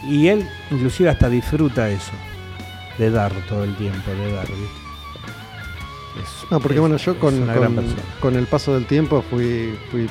Y 0.07 0.29
él 0.29 0.49
inclusive 0.71 1.09
hasta 1.11 1.29
disfruta 1.29 1.89
eso, 1.91 2.13
de 2.99 3.11
dar 3.11 3.33
todo 3.49 3.65
el 3.65 3.75
tiempo, 3.77 4.11
de 4.11 4.33
dar. 4.33 4.47
No, 6.51 6.61
porque 6.61 6.75
es- 6.75 6.81
bueno, 6.81 6.97
yo 6.97 7.19
con, 7.19 7.47
con, 8.21 8.37
el 8.37 8.47
paso 8.47 8.75
del 8.75 8.87
tiempo 8.87 9.23
fui, 9.31 9.75
fui. 9.91 10.09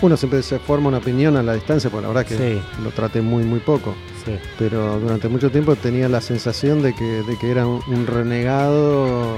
Uno 0.00 0.16
siempre 0.16 0.42
se 0.42 0.58
forma 0.58 0.88
una 0.88 0.98
opinión 0.98 1.36
a 1.36 1.42
la 1.42 1.54
distancia, 1.54 1.90
porque 1.90 2.02
la 2.06 2.12
verdad 2.12 2.26
que 2.26 2.36
Sí. 2.36 2.62
lo 2.82 2.90
traté 2.90 3.20
muy, 3.20 3.42
muy 3.44 3.60
poco. 3.60 3.94
Sí. 4.24 4.36
Pero 4.58 4.98
durante 5.00 5.28
mucho 5.28 5.50
tiempo 5.50 5.76
tenía 5.76 6.08
la 6.08 6.20
sensación 6.20 6.82
de 6.82 6.94
que, 6.94 7.04
de 7.22 7.38
que 7.38 7.50
era 7.50 7.66
un, 7.66 7.80
un 7.86 8.06
renegado. 8.06 9.34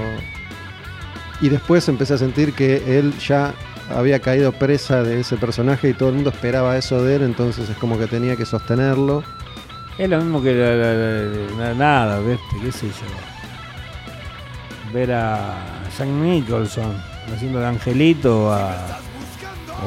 Y 1.41 1.49
después 1.49 1.87
empecé 1.87 2.15
a 2.15 2.17
sentir 2.17 2.53
que 2.53 2.97
él 2.99 3.13
ya 3.19 3.53
había 3.95 4.19
caído 4.19 4.51
presa 4.51 5.03
de 5.03 5.19
ese 5.21 5.37
personaje 5.37 5.89
y 5.89 5.93
todo 5.93 6.09
el 6.09 6.15
mundo 6.15 6.31
esperaba 6.31 6.77
eso 6.77 7.01
de 7.03 7.15
él, 7.17 7.21
entonces 7.21 7.69
es 7.69 7.77
como 7.77 7.97
que 7.97 8.07
tenía 8.07 8.35
que 8.35 8.45
sostenerlo. 8.45 9.23
Es 9.97 10.09
lo 10.09 10.17
mismo 10.19 10.41
que 10.43 10.53
la- 10.53 10.75
la- 10.75 11.69
la- 11.69 11.73
nada, 11.73 12.19
¿viste? 12.19 12.43
¿Qué 12.63 12.71
sé 12.71 12.87
yo? 12.87 12.93
Ver 14.93 15.11
a 15.13 15.55
Jack 15.97 16.07
Nicholson 16.07 16.95
haciendo 17.33 17.59
de 17.59 17.65
Angelito 17.67 18.45
o 18.45 18.51
a, 18.51 18.75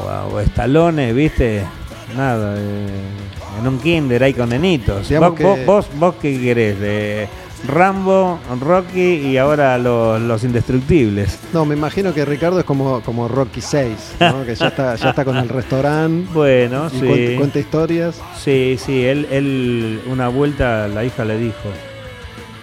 o 0.04 0.08
a, 0.08 0.26
o 0.26 0.38
a 0.38 0.42
Stallone, 0.42 1.12
¿viste? 1.12 1.64
Nada, 2.16 2.54
eh, 2.58 2.88
en 3.60 3.66
un 3.68 3.78
kinder 3.78 4.22
ahí 4.24 4.34
con 4.34 4.48
nenitos. 4.48 5.06
¿Vos, 5.28 5.34
que- 5.36 5.42
vos, 5.44 5.58
vos, 5.66 5.86
vos 5.98 6.14
qué 6.20 6.40
querés? 6.40 6.78
De 6.80 7.28
Rambo, 7.66 8.38
Rocky 8.60 9.00
y 9.28 9.36
ahora 9.36 9.76
los, 9.78 10.20
los 10.20 10.42
indestructibles. 10.44 11.38
No, 11.52 11.64
me 11.64 11.74
imagino 11.76 12.14
que 12.14 12.24
Ricardo 12.24 12.58
es 12.58 12.64
como, 12.64 13.00
como 13.02 13.28
Rocky 13.28 13.60
6, 13.60 14.16
¿no? 14.20 14.44
que 14.44 14.54
ya 14.54 14.68
está, 14.68 14.94
ya 14.96 15.10
está 15.10 15.24
con 15.24 15.36
el 15.36 15.48
restaurante 15.48 16.28
Bueno, 16.34 16.88
y 16.92 16.98
sí. 16.98 17.06
cuenta, 17.06 17.36
cuenta 17.36 17.58
historias. 17.58 18.20
Sí, 18.38 18.76
sí, 18.78 19.04
él, 19.04 19.26
él 19.30 20.00
una 20.10 20.28
vuelta 20.28 20.88
la 20.88 21.04
hija 21.04 21.24
le 21.24 21.36
dijo, 21.38 21.68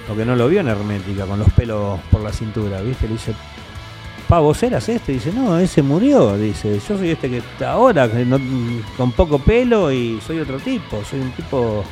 porque 0.07 0.25
no 0.25 0.35
lo 0.35 0.47
vio 0.47 0.61
en 0.61 0.67
hermética, 0.67 1.25
con 1.25 1.39
los 1.39 1.51
pelos 1.53 1.99
por 2.11 2.21
la 2.21 2.31
cintura, 2.33 2.81
¿viste? 2.81 3.05
Le 3.07 3.13
dice, 3.13 3.33
pa, 4.27 4.39
vos 4.39 4.61
eras 4.63 4.89
este, 4.89 5.11
dice, 5.13 5.31
no, 5.31 5.57
ese 5.59 5.83
murió, 5.83 6.35
dice, 6.37 6.79
yo 6.89 6.97
soy 6.97 7.11
este 7.11 7.29
que 7.29 7.37
está 7.37 7.73
ahora, 7.73 8.07
no- 8.07 8.39
con 8.97 9.11
poco 9.11 9.37
pelo 9.39 9.91
y 9.91 10.19
soy 10.25 10.39
otro 10.39 10.57
tipo, 10.59 11.03
soy 11.09 11.19
un 11.19 11.31
tipo 11.31 11.83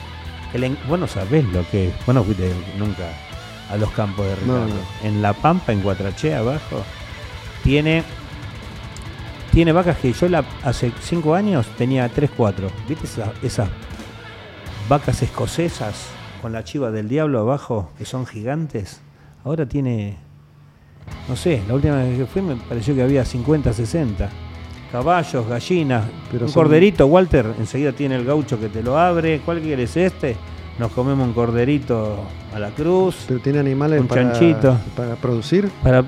que 0.55 0.59
le 0.59 0.67
en- 0.67 0.77
vos 0.87 0.97
no 0.97 1.05
sabés 1.07 1.43
lo 1.51 1.67
que 1.69 1.89
es, 1.89 1.93
vos 2.05 2.15
no 2.15 2.23
fuiste 2.23 2.49
nunca 2.77 3.03
a 3.69 3.75
los 3.75 3.89
campos 3.91 4.25
de 4.25 4.35
Ricardo. 4.35 4.67
no. 4.67 4.75
En 5.07 5.21
La 5.21 5.33
Pampa, 5.33 5.73
en 5.73 5.81
Guatraché, 5.83 6.33
abajo, 6.33 6.81
tiene 7.61 8.03
tiene 9.51 9.71
vacas 9.73 9.97
que 9.97 10.11
yo 10.13 10.27
la, 10.29 10.43
hace 10.63 10.91
cinco 11.01 11.33
años 11.35 11.65
tenía 11.77 12.07
3, 12.09 12.29
4. 12.35 12.69
¿Viste 12.87 13.05
esa- 13.05 13.33
esas 13.41 13.69
vacas 14.89 15.21
escocesas 15.21 16.07
con 16.41 16.51
la 16.53 16.63
chiva 16.63 16.91
del 16.91 17.07
diablo 17.09 17.39
abajo 17.41 17.91
que 17.97 18.05
son 18.05 18.25
gigantes? 18.25 18.99
Ahora 19.43 19.65
tiene, 19.65 20.17
no 21.29 21.35
sé, 21.35 21.63
la 21.67 21.73
última 21.75 21.95
vez 21.97 22.17
que 22.17 22.25
fui 22.25 22.41
me 22.41 22.55
pareció 22.55 22.95
que 22.95 23.03
había 23.03 23.23
50, 23.25 23.71
60. 23.73 24.29
Caballos, 24.91 25.47
gallinas, 25.47 26.05
Pero 26.31 26.45
un 26.45 26.51
son- 26.51 26.63
corderito, 26.63 27.05
Walter, 27.07 27.47
enseguida 27.59 27.91
tiene 27.91 28.15
el 28.15 28.23
gaucho 28.25 28.59
que 28.59 28.69
te 28.69 28.81
lo 28.81 28.97
abre. 28.97 29.41
¿Cuál 29.43 29.59
quieres 29.61 29.95
este? 29.97 30.35
Nos 30.79 30.91
comemos 30.91 31.27
un 31.27 31.33
corderito 31.33 32.19
a 32.53 32.59
la 32.59 32.69
cruz. 32.69 33.25
Pero 33.27 33.39
tiene 33.39 33.59
animales 33.59 33.99
Un 34.01 34.07
para, 34.07 34.23
chanchito. 34.31 34.77
para 34.95 35.15
producir. 35.15 35.69
Para, 35.83 36.03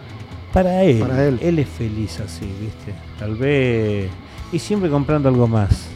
para 0.54 0.84
él. 0.84 1.00
Para 1.00 1.26
él. 1.28 1.60
es 1.60 1.68
feliz 1.70 2.20
así, 2.20 2.46
¿viste? 2.62 2.94
Tal 3.20 3.36
vez. 3.36 4.10
Y 4.52 4.60
siempre 4.60 4.90
comprando 4.90 5.28
algo 5.30 5.48
más. 5.48 5.88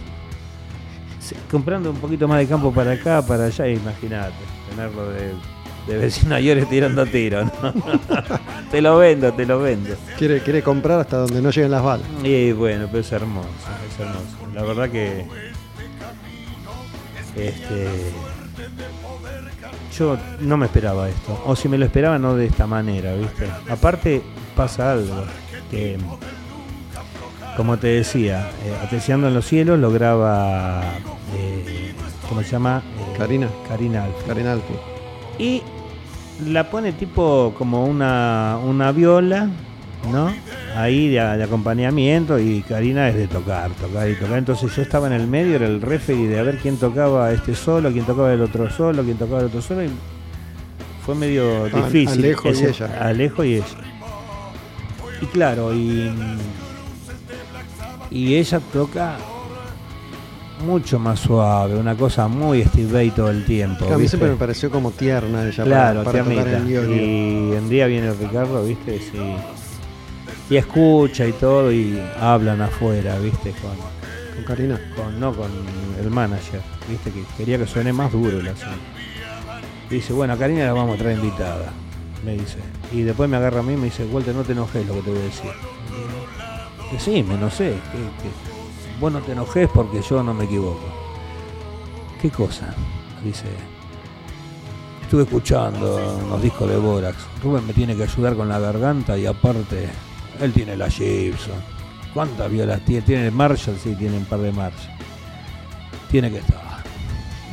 Se- 1.19 1.35
Comprando 1.49 1.91
un 1.91 1.97
poquito 1.97 2.27
más 2.27 2.39
de 2.39 2.47
campo 2.47 2.71
para 2.73 2.91
acá, 2.91 3.21
para 3.25 3.45
allá, 3.45 3.67
imagínate. 3.67 4.33
Tenerlo 4.69 5.09
de, 5.11 5.31
de 5.87 5.97
vecino 5.97 6.35
ayer 6.35 6.65
tirando 6.65 7.05
tiros, 7.05 7.45
¿no? 7.61 7.73
te 8.71 8.81
lo 8.81 8.97
vendo, 8.97 9.33
te 9.33 9.45
lo 9.45 9.59
vendo. 9.59 9.95
Quiere, 10.17 10.41
quiere 10.41 10.61
comprar 10.61 10.99
hasta 10.99 11.17
donde 11.17 11.41
no 11.41 11.49
lleguen 11.49 11.71
las 11.71 11.83
balas. 11.83 12.07
Y 12.23 12.51
bueno, 12.51 12.87
pero 12.87 12.99
es 12.99 13.11
hermoso, 13.11 13.47
es 13.89 13.99
hermoso. 13.99 14.37
La 14.53 14.63
verdad 14.63 14.89
que. 14.89 15.25
Este. 17.35 17.87
Yo 19.97 20.17
no 20.39 20.57
me 20.57 20.65
esperaba 20.67 21.09
esto. 21.09 21.41
O 21.45 21.55
si 21.55 21.67
me 21.67 21.77
lo 21.77 21.85
esperaba, 21.85 22.17
no 22.17 22.35
de 22.35 22.45
esta 22.45 22.67
manera, 22.67 23.13
¿viste? 23.15 23.49
Aparte, 23.69 24.21
pasa 24.55 24.93
algo. 24.93 25.23
Que. 25.69 25.97
Como 27.57 27.77
te 27.77 27.87
decía, 27.87 28.49
eh, 28.63 29.01
en 29.07 29.33
los 29.33 29.45
cielos 29.45 29.77
lo 29.79 29.91
graba. 29.91 30.83
eh, 31.35 31.93
¿Cómo 32.29 32.41
se 32.43 32.49
llama? 32.51 32.81
Eh, 32.97 33.17
Karina. 33.17 33.49
Karina 33.67 34.05
Alfi. 34.05 34.25
Karina 34.25 34.53
Alfi. 34.53 34.73
Y 35.41 35.61
la 36.49 36.69
pone 36.69 36.91
tipo 36.93 37.53
como 37.57 37.85
una, 37.85 38.57
una 38.63 38.91
viola, 38.91 39.49
¿no? 40.11 40.31
Ahí 40.76 41.07
de, 41.09 41.19
de 41.19 41.43
acompañamiento 41.43 42.39
y 42.39 42.61
Karina 42.61 43.09
es 43.09 43.15
de 43.15 43.27
tocar, 43.27 43.72
tocar 43.72 44.09
y 44.09 44.15
tocar. 44.15 44.38
Entonces 44.38 44.73
yo 44.76 44.81
estaba 44.81 45.07
en 45.07 45.13
el 45.13 45.27
medio, 45.27 45.55
era 45.55 45.65
el 45.68 45.81
referee 45.81 46.27
de 46.27 46.39
a 46.39 46.43
ver 46.43 46.57
quién 46.59 46.77
tocaba 46.77 47.31
este 47.31 47.55
solo, 47.55 47.91
quién 47.91 48.05
tocaba 48.05 48.31
el 48.34 48.41
otro 48.41 48.69
solo, 48.69 49.03
quién 49.03 49.18
tocaba 49.18 49.39
el 49.41 49.47
otro 49.47 49.61
solo. 49.61 49.84
Y 49.84 49.89
fue 51.05 51.15
medio 51.15 51.65
Ah, 51.73 51.77
difícil. 51.85 52.19
Alejo 52.23 52.47
y 52.47 52.51
ese- 52.51 52.69
ella. 52.69 52.97
Alejo 53.01 53.43
y 53.43 53.53
ella. 53.55 53.65
Y 55.22 55.26
claro, 55.26 55.73
y, 55.73 56.11
y 58.09 58.35
ella 58.35 58.59
toca 58.73 59.18
mucho 60.61 60.99
más 60.99 61.19
suave, 61.19 61.75
una 61.75 61.95
cosa 61.95 62.27
muy 62.27 62.63
Steve 62.65 62.91
Vai 62.93 63.11
todo 63.11 63.29
el 63.29 63.45
tiempo. 63.45 63.85
A 63.93 63.97
mí 63.97 64.07
siempre 64.07 64.29
me 64.29 64.35
pareció 64.35 64.69
como 64.71 64.91
tierna 64.91 65.43
ella 65.47 65.63
Claro, 65.63 66.03
para, 66.03 66.23
para 66.23 66.35
tocar 66.35 66.47
el. 66.47 66.69
Y 66.71 66.77
un 67.57 67.69
día 67.69 67.88
viene 67.88 68.11
Ricardo, 68.13 68.63
¿viste? 68.63 68.99
Sí. 68.99 69.19
Y 70.49 70.57
escucha 70.57 71.25
y 71.27 71.31
todo 71.33 71.71
y 71.71 72.01
hablan 72.19 72.61
afuera, 72.61 73.17
¿viste? 73.19 73.51
Con, 73.51 73.71
Con 74.35 74.43
Karina. 74.45 74.79
con- 74.95 75.19
no 75.19 75.33
con 75.33 75.49
el 76.01 76.09
manager, 76.09 76.61
¿viste? 76.89 77.11
Que 77.11 77.23
quería 77.38 77.57
que 77.57 77.67
suene 77.67 77.93
más 77.93 78.11
duro 78.11 78.39
el 78.39 78.47
asunto. 78.47 78.75
Y 79.89 79.95
dice, 79.95 80.13
bueno, 80.13 80.33
a 80.33 80.38
Karina 80.38 80.65
la 80.65 80.73
vamos 80.73 80.95
a 80.95 80.97
traer 80.97 81.17
invitada, 81.19 81.71
me 82.25 82.33
dice. 82.33 82.57
Y 82.93 83.01
después 83.03 83.29
me 83.29 83.38
agarra 83.38 83.59
a 83.59 83.63
mí 83.63 83.73
y 83.73 83.77
me 83.77 83.85
dice, 83.85 84.05
Walter, 84.05 84.33
no 84.35 84.43
te 84.43 84.51
enojes 84.53 84.85
lo 84.88 84.93
que 84.95 85.01
te 85.01 85.09
voy 85.11 85.19
a 85.19 85.23
decir. 85.23 85.51
Decime, 86.91 87.38
no 87.38 87.49
sé, 87.49 87.69
que 87.91 88.51
vos 89.02 89.11
no 89.11 89.19
te 89.19 89.32
enojes 89.32 89.68
porque 89.73 89.99
yo 90.03 90.22
no 90.22 90.32
me 90.32 90.45
equivoco. 90.45 90.86
¿Qué 92.22 92.30
cosa? 92.30 92.73
Dice, 93.26 93.48
estuve 95.02 95.23
escuchando 95.23 96.19
unos 96.23 96.41
discos 96.41 96.69
de 96.69 96.78
Borax. 96.78 97.18
Rubén 97.44 97.65
me 97.65 97.73
tiene 97.73 97.95
que 97.95 98.03
ayudar 98.03 98.36
con 98.36 98.48
la 98.48 98.60
garganta 98.60 99.18
y 99.18 99.26
aparte, 99.26 99.90
él 100.40 100.53
tiene 100.53 100.78
la 100.78 100.88
Gibson. 100.88 101.56
¿Cuántas 102.14 102.52
violas 102.52 102.86
tiene? 102.86 103.02
¿Tiene 103.02 103.26
el 103.28 103.32
Marshall? 103.32 103.78
Sí, 103.82 103.95
tiene 103.95 104.18
un 104.18 104.26
par 104.26 104.40
de 104.40 104.52
Marshall. 104.52 104.95
Tiene 106.11 106.30
que 106.30 106.38
estar. 106.38 106.84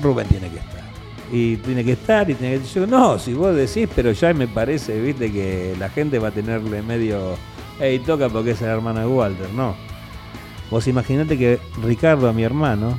Rubén 0.03 0.29
tiene 0.29 0.51
que 0.51 0.59
estar. 0.59 0.85
Y 1.33 1.57
tiene 1.57 1.83
que 1.83 1.93
estar 1.93 2.29
y 2.29 2.35
tiene 2.35 2.59
que 2.59 2.67
yo, 2.67 2.87
no, 2.87 3.19
si 3.19 3.33
vos 3.33 3.55
decís, 3.55 3.89
pero 3.95 4.13
ya 4.13 4.35
me 4.35 4.49
parece, 4.49 5.01
viste, 5.01 5.33
que 5.33 5.75
la 5.79 5.89
gente 5.89 6.19
va 6.19 6.29
a 6.29 6.31
tenerle 6.31 6.83
medio, 6.83 7.37
hey, 7.79 8.03
toca 8.05 8.29
porque 8.29 8.51
es 8.51 8.61
el 8.63 8.69
hermano 8.69 9.01
de 9.01 9.07
Walter, 9.07 9.51
no. 9.55 9.88
Vos 10.71 10.87
imaginate 10.87 11.39
que 11.39 11.59
Ricardo, 11.83 12.33
mi 12.33 12.43
hermano, 12.43 12.99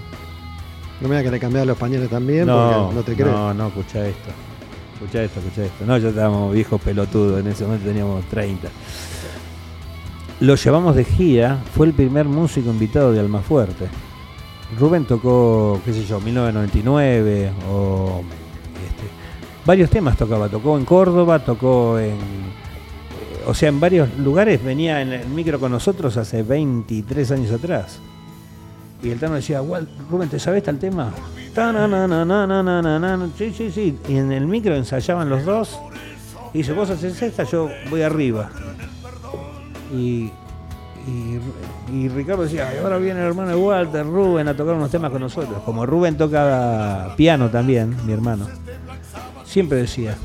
No 1.02 1.08
me 1.08 1.16
digas 1.16 1.24
que 1.24 1.32
le 1.32 1.40
cambiaba 1.40 1.66
los 1.66 1.78
pañales 1.78 2.10
también, 2.10 2.46
no, 2.48 2.88
porque 2.90 2.96
no 2.96 3.04
te 3.04 3.16
crees. 3.16 3.32
no, 3.32 3.54
no, 3.54 3.68
escucha 3.68 4.08
esto. 4.08 4.30
Escucha 4.96 5.24
esto, 5.24 5.40
escucha 5.40 5.66
esto. 5.66 5.86
No, 5.86 5.98
ya 5.98 6.10
estábamos 6.10 6.54
viejos 6.54 6.82
pelotudos, 6.82 7.40
en 7.40 7.48
ese 7.48 7.64
momento 7.64 7.88
teníamos 7.88 8.26
30. 8.26 8.68
Lo 10.42 10.56
llevamos 10.56 10.96
de 10.96 11.06
gira, 11.06 11.60
fue 11.76 11.88
el 11.88 11.94
primer 11.94 12.26
músico 12.26 12.70
invitado 12.70 13.12
de 13.12 13.20
Almafuerte. 13.20 13.88
Rubén 14.78 15.06
tocó, 15.06 15.80
qué 15.86 15.94
sé 15.94 16.06
yo, 16.06 16.20
1999 16.20 17.52
o 17.72 18.22
este, 18.76 19.04
varios 19.66 19.90
temas 19.90 20.16
tocaba, 20.18 20.48
tocó 20.48 20.78
en 20.78 20.86
Córdoba, 20.86 21.40
tocó 21.40 21.98
en 21.98 22.18
o 23.50 23.54
sea, 23.56 23.70
en 23.70 23.80
varios 23.80 24.16
lugares 24.20 24.64
venía 24.64 25.02
en 25.02 25.12
el 25.12 25.28
micro 25.28 25.60
con 25.60 25.72
nosotros 25.72 26.18
hace 26.18 26.44
23 26.44 27.32
años 27.32 27.52
atrás. 27.52 28.00
Y 29.02 29.10
el 29.10 29.20
Tano 29.20 29.36
decía, 29.36 29.62
Rubén, 30.10 30.30
¿te 30.30 30.40
sabes 30.40 30.62
tal 30.64 30.78
tema? 30.78 31.12
Sí, 33.38 33.52
sí, 33.52 33.72
sí. 33.72 33.98
Y 34.08 34.18
en 34.18 34.32
el 34.32 34.46
micro 34.46 34.76
ensayaban 34.76 35.30
los 35.30 35.46
dos. 35.46 35.80
Y 36.54 36.60
dice, 36.60 36.74
vos 36.74 36.90
haces 36.92 37.20
esta, 37.22 37.44
yo 37.44 37.70
voy 37.90 38.04
arriba. 38.04 38.52
Y, 39.92 40.32
y, 41.08 41.40
y 41.92 42.10
Ricardo 42.10 42.44
decía, 42.44 42.72
ahora 42.84 42.98
viene 42.98 43.22
el 43.22 43.28
hermano 43.28 43.50
de 43.50 43.56
Walter, 43.56 44.06
Rubén, 44.06 44.48
a 44.48 44.56
tocar 44.56 44.76
unos 44.76 44.92
temas 44.92 45.12
con 45.12 45.22
nosotros. 45.22 45.64
Como 45.64 45.88
Rubén 45.88 46.18
toca 46.18 47.14
piano 47.18 47.50
también, 47.50 47.96
mi 48.06 48.14
hermano. 48.14 48.48
Siempre 49.44 49.80
decía, 49.80 50.16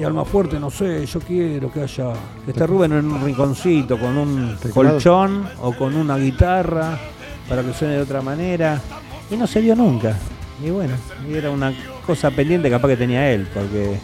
y 0.00 0.04
alma 0.04 0.24
fuerte, 0.24 0.58
no 0.58 0.70
sé, 0.70 1.04
yo 1.04 1.20
quiero 1.20 1.70
que 1.70 1.82
haya, 1.82 2.14
que 2.46 2.52
esté 2.52 2.66
Rubén 2.66 2.92
en 2.92 3.04
un 3.12 3.22
rinconcito 3.22 3.98
con 3.98 4.16
un 4.16 4.56
Teclado. 4.56 4.92
colchón 4.92 5.46
o 5.60 5.74
con 5.74 5.94
una 5.94 6.16
guitarra 6.16 6.98
para 7.46 7.62
que 7.62 7.74
suene 7.74 7.96
de 7.96 8.00
otra 8.00 8.22
manera. 8.22 8.80
Y 9.30 9.36
no 9.36 9.46
se 9.46 9.60
dio 9.60 9.76
nunca. 9.76 10.16
Y 10.64 10.70
bueno, 10.70 10.94
y 11.28 11.34
era 11.34 11.50
una 11.50 11.74
cosa 12.06 12.30
pendiente 12.30 12.70
capaz 12.70 12.88
que 12.88 12.96
tenía 12.96 13.30
él, 13.30 13.46
porque 13.52 13.98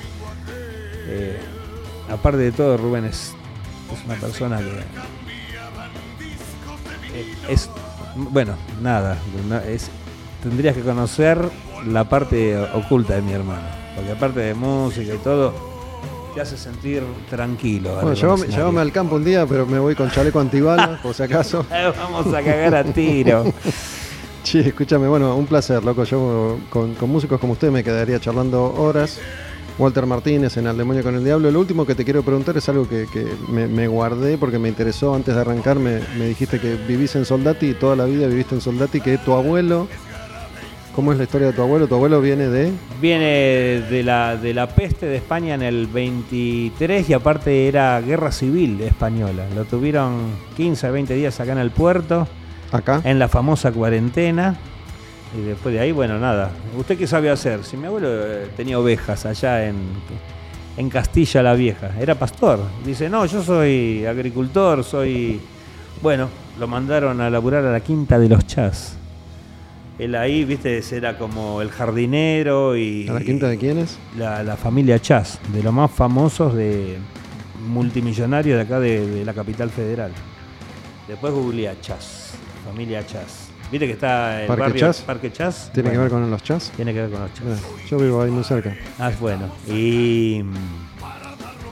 eh, 1.06 1.39
aparte 2.10 2.39
de 2.39 2.52
todo, 2.52 2.77
Rubén 2.77 3.06
es, 3.06 3.35
es 3.90 4.05
una 4.05 4.16
persona 4.16 4.59
que 4.59 4.64
eh, 7.18 7.35
es, 7.48 7.70
bueno, 8.16 8.52
nada, 8.82 9.16
es, 9.66 9.89
tendrías 10.43 10.77
que 10.77 10.82
conocer 10.82 11.39
la 11.86 12.05
parte 12.05 12.55
oculta 12.74 13.14
de 13.14 13.23
mi 13.23 13.32
hermano, 13.32 13.66
porque 13.94 14.12
aparte 14.12 14.40
de 14.40 14.55
música 14.55 15.14
y 15.14 15.18
todo, 15.18 15.76
te 16.37 16.43
hace 16.43 16.59
sentir 16.59 17.03
tranquilo. 17.31 17.95
Bueno, 17.95 18.13
llévame, 18.13 18.81
al 18.83 18.93
campo 18.93 19.17
un 19.17 19.25
día, 19.25 19.47
pero 19.47 19.65
me 19.65 19.79
voy 19.79 19.95
con 19.95 20.11
chaleco 20.11 20.39
antibalas, 20.39 21.01
por 21.01 21.15
si 21.15 21.23
acaso. 21.23 21.65
Vamos 21.97 22.27
a 22.27 22.43
cagar 22.43 22.75
a 22.75 22.85
tiro. 22.85 23.45
Sí, 24.43 24.61
escúchame, 24.61 25.09
bueno, 25.09 25.35
un 25.35 25.45
placer, 25.45 25.83
loco. 25.83 26.05
Yo 26.05 26.57
con, 26.71 26.95
con 26.95 27.11
músicos 27.11 27.41
como 27.41 27.55
usted 27.55 27.69
me 27.73 27.83
quedaría 27.83 28.21
charlando 28.21 28.73
horas. 28.75 29.19
Walter 29.77 30.07
Martínez 30.07 30.57
en 30.57 30.69
Al 30.69 30.79
Demonio 30.79 31.03
con 31.03 31.17
el 31.17 31.25
Diablo. 31.25 31.51
Lo 31.51 31.59
último 31.59 31.85
que 31.85 31.97
te 31.97 32.05
quiero 32.05 32.23
preguntar 32.23 32.57
es 32.57 32.69
algo 32.69 32.89
que, 32.89 33.09
que 33.13 33.27
me, 33.49 33.67
me 33.67 33.89
guardé 33.89 34.39
porque 34.39 34.61
me 34.61 34.69
interesó 34.69 35.17
antes 35.17 35.35
de 35.35 35.41
arrancar. 35.41 35.81
Me, 35.81 35.99
me 36.17 36.27
dijiste 36.27 36.61
que 36.61 36.77
vivís 36.77 37.17
en 37.17 37.25
Soldati 37.25 37.71
y 37.71 37.75
toda 37.75 37.97
la 37.97 38.05
vida 38.05 38.29
viviste 38.29 38.55
en 38.55 38.61
Soldati, 38.61 39.01
que 39.01 39.19
tu 39.19 39.33
abuelo. 39.33 39.89
¿Cómo 40.97 41.12
es 41.12 41.18
la 41.18 41.24
historia 41.24 41.48
de 41.48 41.52
tu 41.52 41.60
abuelo? 41.60 41.86
Tu 41.86 41.94
abuelo 41.94 42.23
viene 42.23 42.48
de. 42.48 42.73
Viene 43.02 43.82
de 43.82 44.02
la, 44.02 44.35
de 44.35 44.55
la 44.55 44.66
peste 44.66 45.05
de 45.05 45.16
España 45.16 45.55
en 45.55 45.60
el 45.60 45.89
23 45.89 47.10
y 47.10 47.12
aparte 47.12 47.68
era 47.68 48.01
guerra 48.01 48.32
civil 48.32 48.81
española. 48.81 49.44
Lo 49.55 49.66
tuvieron 49.66 50.31
15 50.56 50.86
a 50.86 50.90
20 50.90 51.14
días 51.14 51.39
acá 51.39 51.52
en 51.52 51.59
el 51.59 51.70
puerto. 51.70 52.27
acá. 52.73 53.02
en 53.05 53.18
la 53.18 53.28
famosa 53.28 53.73
cuarentena. 53.73 54.56
Y 55.39 55.43
después 55.43 55.74
de 55.74 55.81
ahí, 55.82 55.93
bueno, 55.93 56.18
nada. 56.18 56.51
¿Usted 56.74 56.97
qué 56.97 57.06
sabe 57.06 57.28
hacer? 57.28 57.62
Si 57.62 57.77
mi 57.77 57.89
abuelo 57.89 58.09
eh, 58.10 58.48
tenía 58.56 58.78
ovejas 58.78 59.27
allá 59.27 59.66
en, 59.68 59.77
en 60.78 60.89
Castilla 60.89 61.43
la 61.43 61.52
Vieja, 61.52 61.90
era 62.01 62.14
pastor. 62.14 62.59
Dice, 62.86 63.10
no, 63.10 63.27
yo 63.27 63.43
soy 63.43 64.06
agricultor, 64.06 64.82
soy... 64.82 65.43
Bueno, 66.01 66.31
lo 66.59 66.66
mandaron 66.66 67.20
a 67.20 67.28
laburar 67.28 67.66
a 67.66 67.73
la 67.73 67.81
quinta 67.81 68.18
de 68.18 68.31
los 68.31 68.47
chas. 68.47 68.97
Él 69.98 70.14
ahí, 70.14 70.44
viste, 70.44 70.82
era 70.93 71.16
como 71.16 71.62
el 71.62 71.70
jardinero 71.70 72.77
y... 72.77 73.09
¿A 73.09 73.14
la 73.14 73.20
quinta 73.20 73.48
de 73.48 73.56
quiénes? 73.56 73.98
La, 74.16 74.43
la 74.43 74.56
familia 74.56 74.98
Chas, 74.98 75.40
de 75.52 75.62
los 75.62 75.73
más 75.73 75.90
famosos 75.90 76.55
de 76.55 76.98
multimillonarios 77.66 78.56
de 78.56 78.62
acá 78.62 78.78
de, 78.78 79.06
de 79.06 79.24
la 79.24 79.32
capital 79.32 79.70
federal. 79.70 80.12
Después 81.09 81.32
googlea 81.32 81.81
Chas, 81.81 82.35
familia 82.64 83.06
Chas. 83.06 83.48
¿Viste 83.73 83.86
que 83.86 83.94
está 83.94 84.43
el 84.43 84.47
¿Parque 84.47 84.60
barrio 84.60 84.81
Chas? 84.81 85.01
Parque 85.01 85.32
Chas? 85.32 85.70
¿Tiene 85.73 85.90
que 85.90 85.98
ver 85.98 86.10
con 86.10 86.31
los 86.31 86.43
chas? 86.43 86.70
Tiene 86.77 86.93
que 86.93 87.01
ver 87.01 87.10
con 87.10 87.20
los 87.23 87.32
Chas. 87.35 87.44
Mira, 87.44 87.59
yo 87.89 87.98
vivo 87.98 88.23
ahí 88.23 88.31
muy 88.31 88.44
cerca. 88.44 88.77
Ah, 88.98 89.10
bueno. 89.18 89.48
Y, 89.66 90.43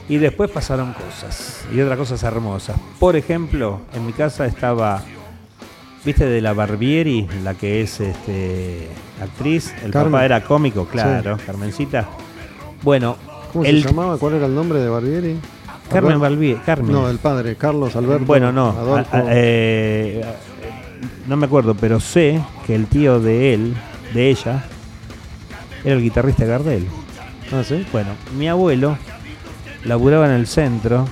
y 0.09 0.17
después 0.17 0.51
pasaron 0.51 0.93
cosas. 0.93 1.63
Y 1.73 1.79
otras 1.79 1.97
cosas 1.97 2.21
hermosas. 2.23 2.75
Por 2.99 3.15
ejemplo, 3.15 3.79
en 3.93 4.05
mi 4.05 4.11
casa 4.11 4.45
estaba, 4.45 5.03
¿viste 6.05 6.25
de 6.25 6.41
la 6.41 6.53
Barbieri? 6.53 7.27
La 7.43 7.53
que 7.55 7.81
es 7.81 7.99
este, 7.99 8.87
actriz. 9.21 9.73
El 9.83 9.91
Carmen. 9.91 10.11
papá 10.13 10.25
era 10.25 10.43
cómico, 10.43 10.85
claro. 10.85 11.37
Carmencita. 11.45 12.07
Bueno, 12.83 13.17
¿Cómo 13.51 13.65
el, 13.65 13.81
se 13.81 13.87
llamaba? 13.89 14.17
¿Cuál 14.17 14.35
era 14.35 14.45
el 14.45 14.55
nombre 14.55 14.79
de 14.79 14.89
Barbieri? 14.89 15.35
Carmen 15.91 16.19
Barbieri. 16.19 16.59
Carmen. 16.65 16.91
No, 16.91 17.09
el 17.09 17.17
padre, 17.19 17.55
Carlos 17.55 17.95
Alberto. 17.95 18.25
Bueno, 18.25 18.51
no. 18.51 18.69
Adolfo. 18.69 19.15
a- 19.15 19.19
a- 19.19 19.23
eh, 19.29 20.23
no 21.27 21.37
me 21.37 21.45
acuerdo, 21.45 21.75
pero 21.75 21.99
sé 21.99 22.41
que 22.65 22.75
el 22.75 22.87
tío 22.87 23.19
de 23.19 23.53
él, 23.53 23.75
de 24.13 24.29
ella, 24.29 24.63
era 25.83 25.95
el 25.95 26.01
guitarrista 26.01 26.43
de 26.43 26.49
Gardel. 26.49 26.87
ah, 27.51 27.63
¿sí? 27.63 27.85
Bueno, 27.91 28.09
mi 28.37 28.47
abuelo 28.47 28.97
laburaba 29.83 30.25
en 30.25 30.31
el 30.33 30.47
centro, 30.47 31.05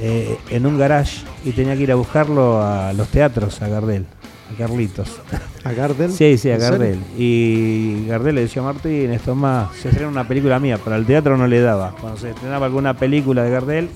eh, 0.00 0.38
en 0.50 0.66
un 0.66 0.78
garage, 0.78 1.22
y 1.44 1.50
tenía 1.52 1.76
que 1.76 1.82
ir 1.82 1.92
a 1.92 1.96
buscarlo 1.96 2.62
a 2.62 2.92
los 2.92 3.08
teatros, 3.08 3.60
a 3.62 3.68
Gardel, 3.68 4.06
a 4.52 4.58
Carlitos. 4.58 5.20
¿A 5.64 5.72
Gardel? 5.72 6.12
Sí, 6.12 6.38
sí, 6.38 6.50
a. 6.50 6.58
Gardel. 6.58 6.98
Y 7.18 8.06
Gardel 8.06 8.36
le 8.36 8.40
decía 8.42 8.62
a 8.62 8.66
Martín, 8.66 9.12
esto 9.12 9.34
más, 9.34 9.74
se 9.76 9.88
estrena 9.88 10.08
una 10.08 10.26
película 10.26 10.58
mía, 10.58 10.78
pero 10.82 10.96
al 10.96 11.04
teatro 11.06 11.36
no 11.36 11.46
le 11.46 11.60
daba. 11.60 11.94
Cuando 12.00 12.18
se 12.18 12.30
estrenaba 12.30 12.66
alguna 12.66 12.94
película 12.94 13.42
de 13.42 13.50
Gardel, 13.50 13.88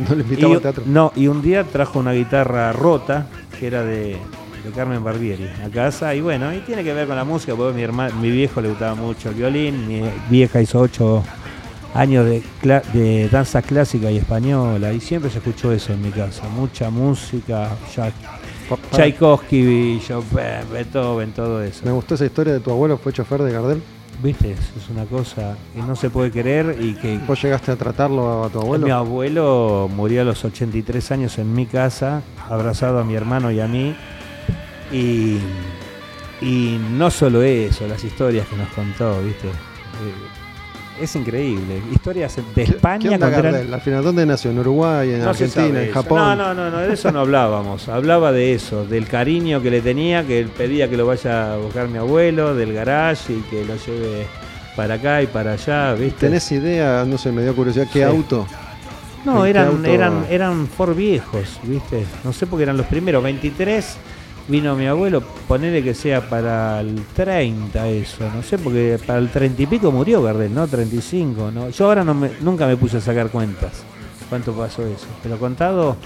No 0.08 0.14
le 0.14 0.22
invitaba 0.22 0.52
y, 0.52 0.56
al 0.56 0.62
teatro. 0.62 0.84
No, 0.86 1.12
y 1.16 1.26
un 1.26 1.42
día 1.42 1.64
trajo 1.64 1.98
una 1.98 2.12
guitarra 2.12 2.72
rota, 2.72 3.26
que 3.58 3.66
era 3.66 3.84
de, 3.84 4.16
de 4.64 4.70
Carmen 4.74 5.02
Barbieri, 5.02 5.48
a 5.64 5.68
casa. 5.70 6.14
Y 6.14 6.20
bueno, 6.20 6.54
y 6.54 6.60
tiene 6.60 6.84
que 6.84 6.92
ver 6.92 7.06
con 7.06 7.16
la 7.16 7.24
música, 7.24 7.54
porque 7.54 7.74
mi, 7.74 7.82
hermano, 7.82 8.14
mi 8.16 8.30
viejo 8.30 8.60
le 8.60 8.68
gustaba 8.70 8.94
mucho 8.94 9.30
el 9.30 9.34
violín. 9.34 9.86
Mi 9.88 10.02
vieja 10.28 10.60
hizo 10.60 10.80
ocho 10.80 11.22
años 11.94 12.24
de, 12.24 12.42
de 12.92 13.28
danza 13.28 13.62
clásica 13.62 14.10
y 14.10 14.18
española. 14.18 14.92
Y 14.92 15.00
siempre 15.00 15.30
se 15.30 15.38
escuchó 15.38 15.72
eso 15.72 15.92
en 15.92 16.02
mi 16.02 16.10
casa. 16.10 16.48
Mucha 16.48 16.90
música, 16.90 17.70
ya, 17.94 18.12
Tchaikovsky, 18.92 20.00
Chopin, 20.06 20.70
Beethoven, 20.72 21.32
todo 21.32 21.62
eso. 21.62 21.84
Me 21.84 21.92
gustó 21.92 22.14
esa 22.14 22.26
historia 22.26 22.52
de 22.52 22.60
tu 22.60 22.70
abuelo, 22.70 22.98
fue 22.98 23.12
chofer 23.12 23.42
de 23.42 23.52
Gardel. 23.52 23.82
¿Viste? 24.22 24.50
Es 24.52 24.88
una 24.90 25.06
cosa 25.06 25.56
que 25.74 25.80
no 25.80 25.96
se 25.96 26.10
puede 26.10 26.30
creer 26.30 26.76
y 26.78 26.92
que 26.92 27.18
¿Vos 27.26 27.40
llegaste 27.42 27.72
a 27.72 27.76
tratarlo 27.76 28.44
a 28.44 28.50
tu 28.50 28.60
abuelo? 28.60 28.84
Mi 28.84 28.92
abuelo 28.92 29.88
murió 29.90 30.20
a 30.20 30.24
los 30.24 30.44
83 30.44 31.10
años 31.12 31.38
en 31.38 31.54
mi 31.54 31.64
casa, 31.64 32.22
abrazado 32.48 32.98
a 32.98 33.04
mi 33.04 33.14
hermano 33.14 33.50
y 33.50 33.60
a 33.60 33.66
mí. 33.66 33.94
Y, 34.92 35.38
y 36.42 36.78
no 36.92 37.10
solo 37.10 37.42
eso, 37.42 37.86
las 37.86 38.04
historias 38.04 38.46
que 38.46 38.56
nos 38.56 38.68
contó, 38.70 39.22
¿viste? 39.22 39.48
Eh, 39.48 40.39
es 41.00 41.16
increíble. 41.16 41.80
Historias 41.92 42.36
de 42.36 42.42
¿Qué- 42.54 42.62
España. 42.62 43.16
Al 43.72 43.80
final, 43.80 44.04
¿dónde 44.04 44.26
nació? 44.26 44.50
¿En 44.50 44.58
Uruguay, 44.58 45.10
en 45.10 45.20
No 45.24 45.30
Argentina, 45.30 45.82
en. 45.82 45.92
Japón? 45.92 46.18
No, 46.18 46.36
no, 46.36 46.54
no, 46.54 46.70
no, 46.70 46.78
de 46.78 46.92
eso 46.92 47.10
no 47.12 47.20
hablábamos. 47.20 47.88
Hablaba 47.88 48.32
de 48.32 48.54
eso, 48.54 48.84
del 48.84 49.06
cariño 49.06 49.60
que 49.62 49.70
le 49.70 49.80
tenía, 49.80 50.26
que 50.26 50.40
él 50.40 50.48
pedía 50.48 50.88
que 50.90 50.96
lo 50.96 51.06
vaya 51.06 51.54
a 51.54 51.56
buscar 51.56 51.88
mi 51.88 51.98
abuelo, 51.98 52.54
del 52.54 52.72
garage 52.72 53.32
y 53.32 53.40
que 53.50 53.64
lo 53.64 53.74
lleve 53.76 54.26
para 54.76 54.94
acá 54.94 55.22
y 55.22 55.26
para 55.26 55.52
allá, 55.52 55.94
¿viste? 55.94 56.26
¿Tenés 56.26 56.50
idea? 56.52 57.04
No 57.06 57.18
sé, 57.18 57.32
me 57.32 57.42
dio 57.42 57.54
curiosidad. 57.54 57.86
¿Qué 57.92 58.00
Sí. 58.00 58.02
auto? 58.04 58.46
No, 59.24 59.38
¿En 59.38 59.42
qué 59.44 59.50
eran, 59.50 59.66
auto? 59.68 59.84
eran, 59.86 60.26
eran 60.30 60.66
Ford 60.66 60.96
viejos, 60.96 61.60
¿viste? 61.64 62.04
No 62.24 62.32
sé 62.32 62.46
porque 62.46 62.62
eran 62.62 62.76
los 62.76 62.86
primeros. 62.86 63.22
23 63.22 63.96
vino 64.48 64.74
mi 64.74 64.86
abuelo, 64.86 65.22
ponele 65.46 65.82
que 65.82 65.94
sea 65.94 66.28
para 66.28 66.80
el 66.80 67.02
30 67.14 67.88
eso, 67.88 68.30
no 68.34 68.42
sé, 68.42 68.58
porque 68.58 68.98
para 69.06 69.18
el 69.18 69.28
30 69.28 69.62
y 69.62 69.66
pico 69.66 69.92
murió 69.92 70.22
Gardel, 70.22 70.54
¿no? 70.54 70.66
35, 70.66 71.50
¿no? 71.50 71.70
Yo 71.70 71.84
ahora 71.86 72.04
no 72.04 72.14
me, 72.14 72.30
nunca 72.40 72.66
me 72.66 72.76
puse 72.76 72.98
a 72.98 73.00
sacar 73.00 73.30
cuentas 73.30 73.84
cuánto 74.30 74.52
pasó 74.52 74.86
eso. 74.86 75.06
Pero 75.22 75.38
contado, 75.38 75.96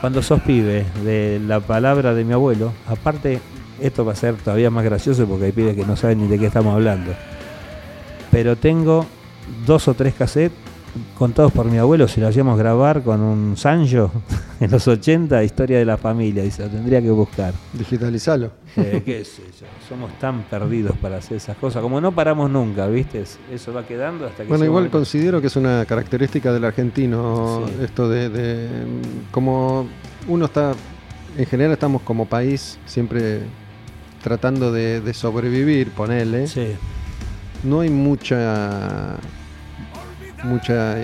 cuando 0.00 0.22
sos 0.22 0.40
pibe, 0.40 0.86
de 1.04 1.40
la 1.46 1.60
palabra 1.60 2.14
de 2.14 2.24
mi 2.24 2.32
abuelo, 2.32 2.72
aparte, 2.86 3.40
esto 3.80 4.04
va 4.04 4.12
a 4.12 4.16
ser 4.16 4.36
todavía 4.36 4.70
más 4.70 4.84
gracioso 4.84 5.26
porque 5.26 5.46
hay 5.46 5.52
pibes 5.52 5.74
que 5.74 5.84
no 5.84 5.96
saben 5.96 6.20
ni 6.20 6.28
de 6.28 6.38
qué 6.38 6.46
estamos 6.46 6.74
hablando. 6.74 7.12
Pero 8.30 8.56
tengo 8.56 9.04
dos 9.66 9.88
o 9.88 9.94
tres 9.94 10.14
cassettes 10.14 10.71
contados 11.18 11.52
por 11.52 11.66
mi 11.66 11.78
abuelo, 11.78 12.06
si 12.06 12.20
lo 12.20 12.28
hacíamos 12.28 12.58
grabar 12.58 13.02
con 13.02 13.20
un 13.20 13.56
Sanjo 13.56 14.10
en 14.60 14.70
los 14.70 14.86
80, 14.86 15.42
historia 15.42 15.78
de 15.78 15.84
la 15.84 15.96
familia, 15.96 16.42
dice, 16.42 16.62
lo 16.64 16.68
tendría 16.68 17.00
que 17.00 17.10
buscar. 17.10 17.54
Digitalizalo. 17.72 18.50
Eh, 18.76 19.02
qué 19.04 19.24
sé 19.24 19.42
yo, 19.60 19.66
somos 19.88 20.18
tan 20.18 20.42
perdidos 20.44 20.96
para 20.98 21.16
hacer 21.18 21.38
esas 21.38 21.56
cosas, 21.56 21.82
como 21.82 22.00
no 22.00 22.12
paramos 22.12 22.50
nunca, 22.50 22.86
¿viste? 22.88 23.24
Eso 23.52 23.72
va 23.72 23.86
quedando 23.86 24.26
hasta 24.26 24.42
que... 24.42 24.48
Bueno, 24.48 24.64
igual 24.64 24.90
considero 24.90 25.40
que 25.40 25.46
es 25.46 25.56
una 25.56 25.84
característica 25.86 26.52
del 26.52 26.64
argentino 26.64 27.62
Sí. 27.66 27.84
esto 27.84 28.08
de, 28.08 28.28
de, 28.28 28.68
como 29.30 29.86
uno 30.28 30.44
está, 30.46 30.72
en 31.36 31.46
general 31.46 31.72
estamos 31.72 32.02
como 32.02 32.26
país 32.26 32.78
siempre 32.86 33.40
tratando 34.22 34.70
de, 34.72 35.00
de 35.00 35.14
sobrevivir, 35.14 35.90
ponele. 35.90 36.46
Sí. 36.46 36.68
No 37.64 37.80
hay 37.80 37.90
mucha 37.90 39.16
mucha 40.44 40.96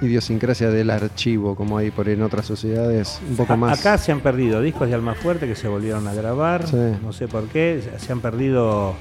idiosincrasia 0.00 0.68
del 0.70 0.90
archivo 0.90 1.54
como 1.54 1.78
hay 1.78 1.90
por 1.92 2.08
en 2.08 2.22
otras 2.22 2.44
sociedades, 2.46 3.20
un 3.28 3.36
poco 3.36 3.56
más. 3.56 3.78
Acá 3.78 3.96
se 3.98 4.10
han 4.12 4.20
perdido 4.20 4.60
discos 4.60 4.88
de 4.88 4.94
Alma 4.94 5.14
Fuerte 5.14 5.46
que 5.46 5.54
se 5.54 5.68
volvieron 5.68 6.08
a 6.08 6.14
grabar, 6.14 6.66
Sí. 6.66 6.76
no 7.02 7.12
sé 7.12 7.28
por 7.28 7.44
qué, 7.48 7.80
se- 7.98 8.12
han 8.12 8.20
perdido 8.20 8.94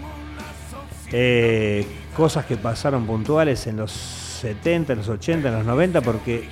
eh, 1.11 1.85
cosas 2.15 2.45
que 2.45 2.55
pasaron 2.57 3.05
puntuales 3.05 3.65
en 3.67 3.77
los 3.77 3.91
70, 3.91 4.93
en 4.93 4.99
los 4.99 5.09
80, 5.09 5.49
en 5.49 5.55
los 5.55 5.65
90, 5.65 6.01
porque 6.01 6.47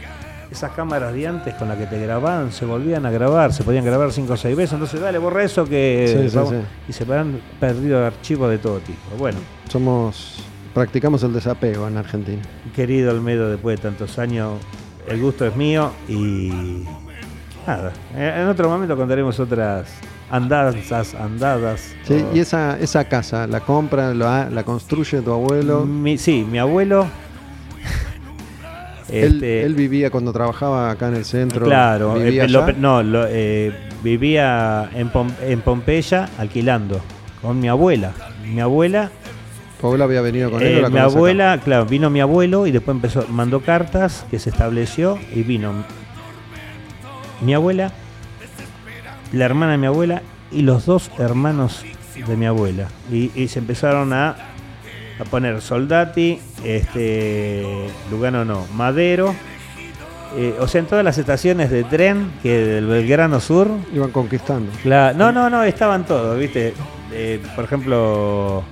esas 0.52 0.72
cámaras 0.72 1.14
de 1.14 1.27
antes 1.27 1.53
con 1.56 1.68
las 1.69 1.77
que 1.77 1.86
te 1.86 1.99
grababan 2.02 2.52
se 2.52 2.65
volvían 2.65 3.06
a 3.06 3.11
grabar, 3.11 3.53
se 3.53 3.64
podían 3.64 3.86
grabar 3.86 4.11
5 4.11 4.34
o 4.34 4.38
6 4.38 4.56
veces, 4.57 4.73
entonces 4.73 4.99
dale, 4.99 5.18
borra 5.19 5.44
eso 5.44 5.64
que... 5.65 6.27
Sí, 6.30 6.30
sí. 6.30 6.56
Y 6.90 6.94
se 6.94 7.14
han 7.14 7.40
perdido 7.60 8.06
archivos 8.06 8.49
de 8.49 8.57
todo 8.57 8.80
tipo. 8.80 8.99
Bueno, 9.18 9.38
Somos. 9.69 10.44
Practicamos 10.73 11.23
el 11.23 11.33
desapego 11.33 11.87
en 11.87 11.97
Argentina. 11.97 12.41
querido 12.75 13.11
Olmedo, 13.11 13.49
después 13.49 13.77
de 13.79 13.83
tantos 13.89 14.19
años, 14.19 14.53
el 15.07 15.19
gusto 15.21 15.45
es 15.45 15.55
mío 15.55 15.91
y... 16.07 16.83
Nada, 17.67 17.91
eh, 18.15 18.37
en 18.41 18.47
otro 18.47 18.69
momento 18.69 18.95
contaremos 18.95 19.39
otras 19.39 19.87
andanzas, 20.31 21.13
andadas. 21.15 21.93
Sí, 22.03 22.13
o- 22.31 22.35
y 22.35 22.39
esa, 22.39 22.79
esa 22.79 23.03
casa, 23.05 23.45
¿la 23.47 23.59
compra, 23.59 24.13
la, 24.13 24.49
la 24.49 24.63
construye 24.63 25.21
tu 25.21 25.31
abuelo? 25.33 25.85
Mi- 25.85 26.17
sí, 26.17 26.45
mi 26.49 26.57
abuelo... 26.59 27.07
Él, 29.09 29.35
este, 29.35 29.63
él 29.63 29.73
vivía 29.73 30.11
cuando 30.11 30.31
trabajaba 30.31 30.91
acá 30.91 31.07
en 31.07 31.15
el 31.15 31.25
centro. 31.25 31.65
Claro, 31.65 32.13
vivía 32.13 32.43
eh, 32.45 32.47
lo- 32.49 32.63
allá. 32.63 32.75
no, 32.77 33.01
lo, 33.01 33.25
eh, 33.27 33.73
vivía 34.03 34.87
en, 34.93 35.11
Pom- 35.11 35.33
en 35.41 35.61
Pompeya 35.61 36.29
alquilando 36.37 37.01
con 37.41 37.59
mi 37.59 37.67
abuela. 37.67 38.11
Mi 38.45 38.61
abuela, 38.61 39.09
¿Tu 39.80 39.85
abuela 39.88 40.03
había 40.06 40.22
venido 40.22 40.51
con 40.51 40.61
él 40.61 40.68
eh, 40.73 40.77
o 40.80 40.81
la 40.81 40.89
mi 40.89 40.97
acá? 40.97 41.06
abuela, 41.06 41.60
claro, 41.64 41.85
vino 41.85 42.10
mi 42.10 42.19
abuelo 42.19 42.68
y 42.68 42.72
después 42.72 42.95
empezó, 42.95 43.26
mandó 43.30 43.61
cartas 43.61 44.26
que 44.30 44.38
se 44.39 44.49
estableció 44.49 45.18
y 45.34 45.43
vino 45.43 45.72
mi 47.41 47.53
abuela, 47.53 47.91
la 49.31 49.45
hermana 49.45 49.73
de 49.73 49.77
mi 49.77 49.85
abuela 49.88 50.22
y 50.51 50.64
los 50.64 50.85
dos 50.85 51.10
hermanos 51.18 51.85
de 52.27 52.35
mi 52.35 52.45
abuela. 52.45 52.88
Y, 53.11 53.31
y 53.35 53.47
se 53.47 53.60
empezaron 53.60 54.11
a, 54.11 54.35
a 55.19 55.23
poner 55.30 55.61
Soldati, 55.61 56.39
este, 56.65 57.64
Lugano 58.11 58.43
no, 58.43 58.65
Madero. 58.76 59.34
eh, 60.35 60.56
o 60.60 60.68
sea, 60.68 60.80
en 60.81 60.88
todas 60.88 61.06
las 61.06 61.18
estaciones 61.18 61.69
de 61.72 61.85
tren 61.85 62.31
que 62.43 62.57
del 62.57 62.85
Belgrano 62.88 63.39
Sur, 63.39 63.69
Iban 63.93 64.11
conquistando. 64.11 64.69
Cla- 64.84 65.14
no, 65.15 65.31
no, 65.31 65.49
no, 65.49 65.64
estaban 65.64 66.06
todos, 66.06 66.38
¿viste? 66.38 66.73
Eh, 67.14 67.39
por 67.56 67.64
ejemplo, 67.64 68.64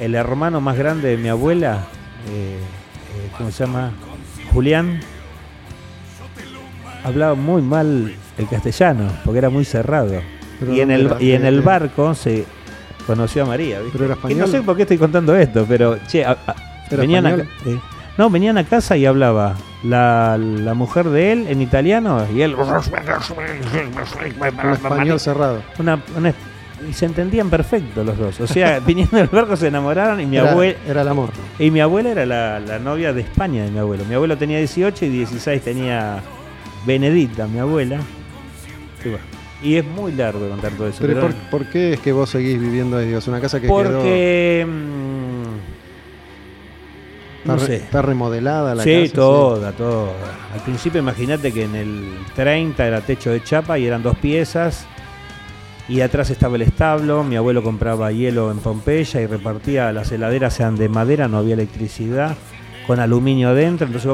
el 0.00 0.14
hermano 0.14 0.60
más 0.60 0.76
grande 0.76 1.08
de 1.10 1.16
mi 1.16 1.28
abuela, 1.28 1.84
eh, 2.28 2.58
eh, 2.58 3.30
¿cómo 3.36 3.50
se 3.50 3.64
llama? 3.64 3.92
Julián, 4.52 5.00
hablaba 7.04 7.34
muy 7.34 7.62
mal 7.62 8.14
el 8.38 8.48
castellano, 8.48 9.10
porque 9.24 9.38
era 9.38 9.50
muy 9.50 9.64
cerrado. 9.64 10.20
Pero 10.58 10.74
Y 10.74 10.80
en, 10.80 10.88
¿dónde 10.88 10.94
el, 11.02 11.06
era? 11.06 11.22
y 11.22 11.32
en 11.32 11.42
¿De- 11.42 11.48
el 11.48 11.60
barco 11.62 12.14
se 12.14 12.44
conoció 13.06 13.44
a 13.44 13.46
María, 13.46 13.80
¿viste? 13.80 13.92
¿Pero 13.98 14.04
era 14.06 14.14
Y 14.14 14.18
no 14.18 14.28
español? 14.44 14.48
sé 14.50 14.62
por 14.62 14.76
qué 14.76 14.82
estoy 14.82 14.98
contando 14.98 15.34
esto, 15.36 15.64
pero, 15.68 15.98
che, 16.06 16.24
a- 16.24 16.36
a- 16.46 16.54
¿Era 16.90 17.00
venían 17.02 17.26
a, 17.26 17.30
español? 17.30 17.48
eh, 17.66 17.78
no, 18.18 18.30
venían 18.30 18.58
a 18.58 18.64
casa 18.64 18.96
y 18.96 19.06
hablaba 19.06 19.54
la, 19.82 20.36
la 20.38 20.74
mujer 20.74 21.08
de 21.08 21.32
él 21.32 21.46
en 21.48 21.62
italiano 21.62 22.26
y 22.34 22.42
él 22.42 22.54
Un 22.54 22.62
español 24.72 25.20
cerrado. 25.20 25.62
una, 25.78 26.00
una- 26.16 26.34
y 26.88 26.92
se 26.92 27.06
entendían 27.06 27.50
perfecto 27.50 28.02
los 28.04 28.16
dos. 28.16 28.40
O 28.40 28.46
sea, 28.46 28.78
viniendo 28.86 29.16
del 29.16 29.26
barco 29.28 29.56
se 29.56 29.68
enamoraron 29.68 30.20
y 30.20 30.26
mi, 30.26 30.36
Era, 30.36 30.54
abue- 30.54 30.76
era 30.86 31.02
el 31.02 31.08
amor. 31.08 31.30
y 31.58 31.70
mi 31.70 31.80
abuela 31.80 32.10
era 32.10 32.26
la, 32.26 32.60
la 32.60 32.78
novia 32.78 33.12
de 33.12 33.20
España 33.22 33.64
de 33.64 33.70
mi 33.70 33.78
abuelo. 33.78 34.04
Mi 34.06 34.14
abuelo 34.14 34.36
tenía 34.38 34.58
18 34.58 35.04
y 35.04 35.08
16 35.08 35.62
tenía 35.62 36.22
Benedita, 36.86 37.46
mi 37.46 37.58
abuela. 37.58 38.00
Y, 39.62 39.76
es 39.76 39.84
muy 39.84 40.12
largo 40.12 40.48
contar 40.48 40.72
todo 40.72 40.88
eso. 40.88 40.98
Pero 41.00 41.14
pero- 41.14 41.26
¿por, 41.28 41.34
por 41.60 41.66
qué 41.70 41.92
es 41.94 42.00
que 42.00 42.12
vos 42.12 42.30
seguís 42.30 42.58
viviendo 42.58 42.96
ahí? 42.96 43.12
Es 43.12 43.28
una 43.28 43.40
casa 43.40 43.60
que 43.60 43.68
porque... 43.68 44.66
mm, 44.66 45.42
quedó. 45.42 45.50
no 47.44 47.54
Está, 47.54 47.66
sé. 47.66 47.76
está 47.76 48.02
remodelada 48.02 48.74
la 48.74 48.82
sí, 48.82 49.02
casa. 49.02 49.14
toda, 49.14 49.72
toda. 49.72 50.12
Al 50.54 50.60
principio 50.60 51.00
imagínate 51.00 51.52
que 51.52 51.64
en 51.64 51.74
el 51.74 52.08
30 52.34 52.86
era 52.86 53.00
techo 53.02 53.30
de 53.30 53.42
chapa 53.42 53.78
y 53.78 53.86
eran 53.86 54.02
dos 54.02 54.16
piezas. 54.18 54.86
Y 55.90 56.02
atrás 56.02 56.30
estaba 56.30 56.54
el 56.54 56.62
establo, 56.62 57.24
mi 57.24 57.34
abuelo 57.34 57.64
compraba 57.64 58.12
hielo 58.12 58.52
en 58.52 58.58
Pompeya 58.58 59.22
y 59.22 59.26
repartía, 59.26 59.90
las 59.92 60.12
heladeras 60.12 60.60
eran 60.60 60.76
de 60.76 60.88
madera, 60.88 61.26
no 61.26 61.38
había 61.38 61.54
electricidad, 61.54 62.36
con 62.86 63.00
aluminio 63.00 63.48
adentro, 63.48 63.88
entonces 63.88 64.08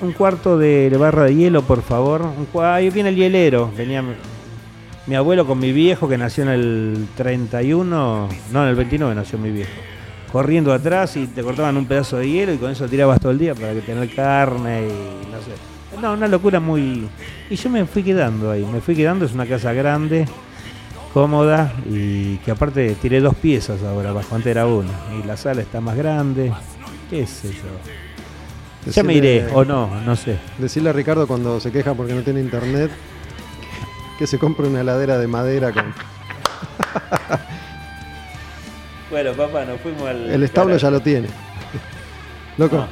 un 0.00 0.10
cuarto 0.10 0.58
de 0.58 0.90
barra 0.98 1.26
de 1.26 1.36
hielo, 1.36 1.62
por 1.62 1.82
favor. 1.82 2.24
Ahí 2.60 2.90
viene 2.90 3.10
el 3.10 3.14
hielero, 3.14 3.70
venía 3.76 4.02
mi 5.06 5.14
abuelo 5.14 5.46
con 5.46 5.60
mi 5.60 5.72
viejo 5.72 6.08
que 6.08 6.18
nació 6.18 6.42
en 6.42 6.50
el 6.50 7.06
31, 7.16 8.28
no, 8.52 8.62
en 8.64 8.68
el 8.68 8.74
29 8.74 9.14
nació 9.14 9.38
mi 9.38 9.52
viejo 9.52 9.70
corriendo 10.32 10.72
atrás 10.72 11.16
y 11.16 11.28
te 11.28 11.44
cortaban 11.44 11.76
un 11.76 11.86
pedazo 11.86 12.16
de 12.16 12.28
hielo 12.28 12.52
y 12.52 12.58
con 12.58 12.72
eso 12.72 12.88
tirabas 12.88 13.20
todo 13.20 13.30
el 13.30 13.38
día 13.38 13.54
para 13.54 13.72
que 13.72 13.82
tener 13.82 14.12
carne 14.12 14.88
y 14.88 15.30
no 15.30 15.38
sé. 15.38 16.00
No, 16.00 16.12
una 16.12 16.26
locura 16.26 16.58
muy... 16.58 17.08
Y 17.48 17.54
yo 17.54 17.70
me 17.70 17.84
fui 17.84 18.02
quedando 18.02 18.50
ahí, 18.50 18.64
me 18.64 18.80
fui 18.80 18.96
quedando, 18.96 19.24
es 19.24 19.32
una 19.32 19.46
casa 19.46 19.72
grande, 19.72 20.26
cómoda 21.12 21.72
y 21.88 22.36
que 22.38 22.50
aparte 22.50 22.94
tiré 23.00 23.20
dos 23.20 23.34
piezas 23.34 23.82
ahora, 23.82 24.12
bajo 24.12 24.34
antes 24.34 24.50
era 24.50 24.66
una. 24.66 24.92
Y 25.18 25.26
la 25.26 25.36
sala 25.36 25.62
está 25.62 25.80
más 25.80 25.96
grande, 25.96 26.52
qué 27.08 27.26
sé 27.26 27.52
yo. 27.52 28.92
Ya 28.92 29.02
me 29.02 29.14
iré, 29.14 29.46
o 29.52 29.64
no, 29.64 30.00
no 30.02 30.16
sé. 30.16 30.38
Decirle 30.58 30.90
a 30.90 30.92
Ricardo 30.92 31.26
cuando 31.26 31.60
se 31.60 31.70
queja 31.70 31.94
porque 31.94 32.14
no 32.14 32.22
tiene 32.22 32.40
internet 32.40 32.90
que 34.18 34.26
se 34.26 34.38
compre 34.38 34.68
una 34.68 34.80
heladera 34.80 35.18
de 35.18 35.26
madera 35.26 35.72
con. 35.72 35.94
Bueno, 39.10 39.32
papá, 39.32 39.64
nos 39.64 39.80
fuimos 39.80 40.08
al... 40.08 40.30
El 40.30 40.44
establo 40.44 40.76
ya 40.76 40.88
lo 40.88 41.00
tiene. 41.00 41.26
Loco. 42.56 42.76
No. 42.76 42.86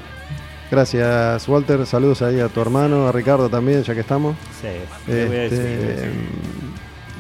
Gracias, 0.71 1.49
Walter. 1.49 1.87
Saludos 1.87 2.23
ahí 2.23 2.41
a 2.41 2.49
tu 2.49 2.61
hermano, 2.61 3.07
a 3.07 3.13
Ricardo 3.13 3.49
también, 3.49 3.85
ya 3.85 3.95
que 3.95 4.01
estamos. 4.01 4.37
Sí, 4.61 4.67
te 5.07 5.27
voy 5.27 5.37
a 5.37 5.41
decir, 5.41 5.59
Este, 5.61 5.77
te 5.77 5.77
voy 5.77 5.87
a 5.87 5.95
decir. 5.95 6.28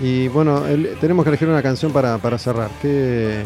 Y 0.00 0.28
bueno, 0.28 0.66
el- 0.66 0.96
tenemos 1.00 1.24
que 1.24 1.30
elegir 1.30 1.48
una 1.48 1.62
canción 1.62 1.92
para, 1.92 2.18
para 2.18 2.38
cerrar. 2.38 2.70
¿Qué, 2.80 3.42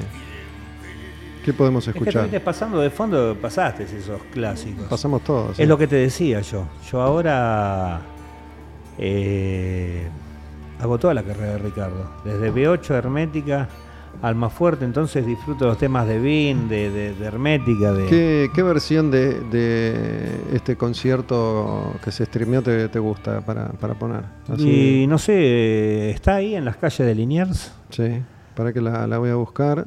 ¿Qué 1.45 1.53
podemos 1.53 1.87
Es 1.89 1.93
que 1.95 1.99
escuchar? 1.99 2.41
pasando 2.45 2.79
de 2.81 2.91
fondo, 2.91 3.37
pasaste 3.41 3.83
esos 3.85 4.21
clásicos. 4.33 4.85
Pasamos 4.89 5.23
todos. 5.25 5.59
Es 5.59 5.67
lo 5.69 5.77
que 5.79 5.87
te 5.89 5.97
decía 5.97 6.41
yo. 6.41 6.67
Yo 6.91 7.01
ahora 7.03 8.01
eh, 8.99 10.09
hago 10.81 10.99
toda 10.99 11.15
la 11.15 11.23
carrera 11.23 11.53
de 11.55 11.59
Ricardo. 11.59 12.11
Desde 12.25 12.53
B8 12.53 12.91
Hermética 12.95 13.69
al 14.21 14.35
más 14.35 14.53
fuerte, 14.53 14.85
entonces 14.85 15.25
disfruto 15.27 15.67
los 15.67 15.79
temas 15.79 16.07
de 16.07 16.19
Vin, 16.19 16.69
de, 16.69 16.91
de- 16.91 17.15
de 17.15 17.25
Hermética, 17.25 17.93
de. 17.93 18.07
¿Qué, 18.07 18.51
qué 18.55 18.63
versión 18.63 19.11
de, 19.11 19.41
de 19.51 20.31
este 20.53 20.77
concierto 20.77 21.95
que 22.05 22.11
se 22.13 22.25
streameó 22.27 22.63
te, 22.63 22.89
te 22.89 22.99
gusta 22.99 23.41
para, 23.41 23.69
para 23.73 23.95
poner? 23.95 24.23
Así, 24.49 25.03
Y 25.03 25.07
no 25.07 25.19
sé, 25.19 26.11
está 26.11 26.37
ahí 26.37 26.55
en 26.55 26.65
las 26.65 26.77
calles 26.77 26.99
de 27.07 27.15
Liniers. 27.15 27.73
Sí, 27.91 28.21
para 28.55 28.73
que 28.73 28.81
la, 28.81 29.07
la 29.07 29.19
voy 29.19 29.31
a 29.31 29.35
buscar. 29.37 29.87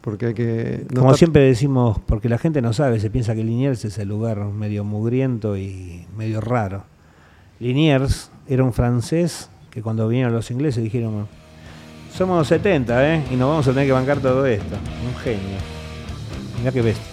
Porque 0.00 0.26
hay 0.26 0.34
que. 0.34 0.86
no 0.90 1.00
Como 1.00 1.10
está- 1.10 1.18
siempre 1.18 1.42
decimos, 1.42 1.98
porque 2.06 2.28
la 2.28 2.38
gente 2.38 2.62
no 2.62 2.72
sabe, 2.72 3.00
se 3.00 3.10
piensa 3.10 3.34
que 3.34 3.42
Liniers 3.44 3.84
es 3.84 3.98
el 3.98 4.08
lugar 4.08 4.38
medio 4.44 4.84
mugriento 4.84 5.56
y 5.56 6.06
medio 6.16 6.40
raro. 6.40 6.84
Liniers 7.60 8.30
era 8.46 8.62
un 8.64 8.72
francés 8.72 9.50
que 9.70 9.82
cuando 9.82 10.08
vinieron 10.08 10.32
los 10.32 10.50
ingleses 10.50 10.82
dijeron, 10.82 11.26
somos 12.18 12.48
70, 12.48 13.14
¿eh? 13.14 13.24
Y 13.30 13.36
nos 13.36 13.48
vamos 13.48 13.68
a 13.68 13.70
tener 13.70 13.86
que 13.86 13.92
bancar 13.92 14.18
todo 14.18 14.44
esto. 14.44 14.74
Un 15.06 15.16
genio. 15.20 15.56
Mirá 16.58 16.72
qué 16.72 16.82
bestia. 16.82 17.06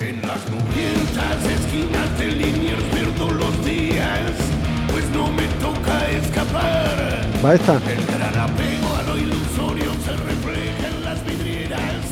En 0.00 0.20
las 0.22 0.40
nublentas 0.50 1.44
esquinas 1.46 2.18
de 2.18 2.26
Liniers 2.26 2.82
pierdo 2.92 3.30
los 3.30 3.64
días, 3.64 4.32
pues 4.90 5.08
no 5.10 5.28
me 5.30 5.44
toca 5.62 6.10
escapar. 6.10 7.24
¿Va 7.44 7.54
esta? 7.54 7.74
El 7.74 8.04
gran 8.06 8.36
apego 8.36 8.96
a 8.98 9.02
lo 9.04 9.16
ilusorio 9.16 9.92
se 10.04 10.16
refleja 10.16 10.88
en 10.88 11.04
las 11.04 11.24
vidrieras 11.24 12.02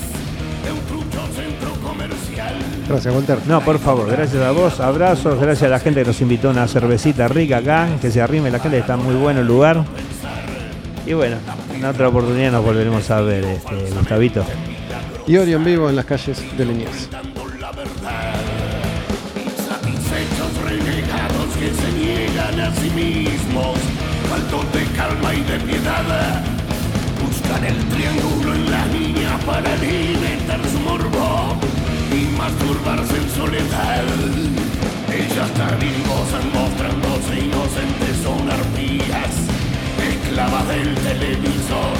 de 0.64 0.70
un 0.70 0.80
trucho 0.86 1.26
centro 1.34 1.72
comercial. 1.82 2.54
Gracias, 2.88 3.12
Walter. 3.12 3.38
No, 3.48 3.60
por 3.60 3.80
favor, 3.80 4.08
gracias 4.08 4.40
a 4.40 4.52
vos, 4.52 4.78
abrazos, 4.78 5.40
gracias 5.40 5.66
a 5.66 5.70
la 5.70 5.80
gente 5.80 6.02
que 6.02 6.06
nos 6.06 6.20
invitó 6.20 6.48
a 6.48 6.52
una 6.52 6.68
cervecita 6.68 7.26
rica 7.26 7.56
acá, 7.56 7.88
que 8.00 8.12
se 8.12 8.22
arrime 8.22 8.52
la 8.52 8.60
gente, 8.60 8.78
está 8.78 8.96
muy 8.96 9.16
bueno 9.16 9.40
el 9.40 9.48
lugar. 9.48 9.84
Y 11.09 11.14
bueno, 11.14 11.39
en 11.74 11.82
otra 11.86 12.09
oportunidad 12.09 12.52
nos 12.52 12.62
volveremos 12.62 13.10
a 13.10 13.22
ver, 13.22 13.43
este, 13.43 13.90
Gustavito. 13.97 14.44
Y 15.26 15.39
Ori 15.39 15.55
en 15.55 15.64
vivo 15.64 15.89
en 15.89 15.97
las 15.97 16.05
calles 16.05 16.39
de 16.59 16.66
Liniers. 16.66 17.09
Renegados 20.66 21.56
que 21.59 21.72
se 21.72 21.93
niegan 21.93 22.60
a 22.60 22.74
sí 22.74 22.90
mismos, 22.90 23.78
faltos 24.28 24.70
de 24.74 24.85
calma 24.94 25.35
y 25.35 25.40
de 25.44 25.59
piedad. 25.60 26.44
Buscan 27.24 27.64
el 27.64 27.76
triángulo 27.86 28.55
en 28.55 28.70
la 28.70 28.85
niña 28.89 29.39
para 29.47 29.72
alimentar 29.72 30.60
su 30.70 30.78
morbo 30.80 31.56
y 32.12 32.36
masturbarse 32.36 33.16
en 33.16 33.30
soledad. 33.30 34.05
Ellas 35.10 35.51
gozan 36.06 36.52
mostrándose 36.52 37.40
inocentes, 37.47 38.16
son 38.22 38.51
arpías, 38.51 39.57
esclava 40.39 40.62
del 40.73 40.94
televisor 40.94 41.98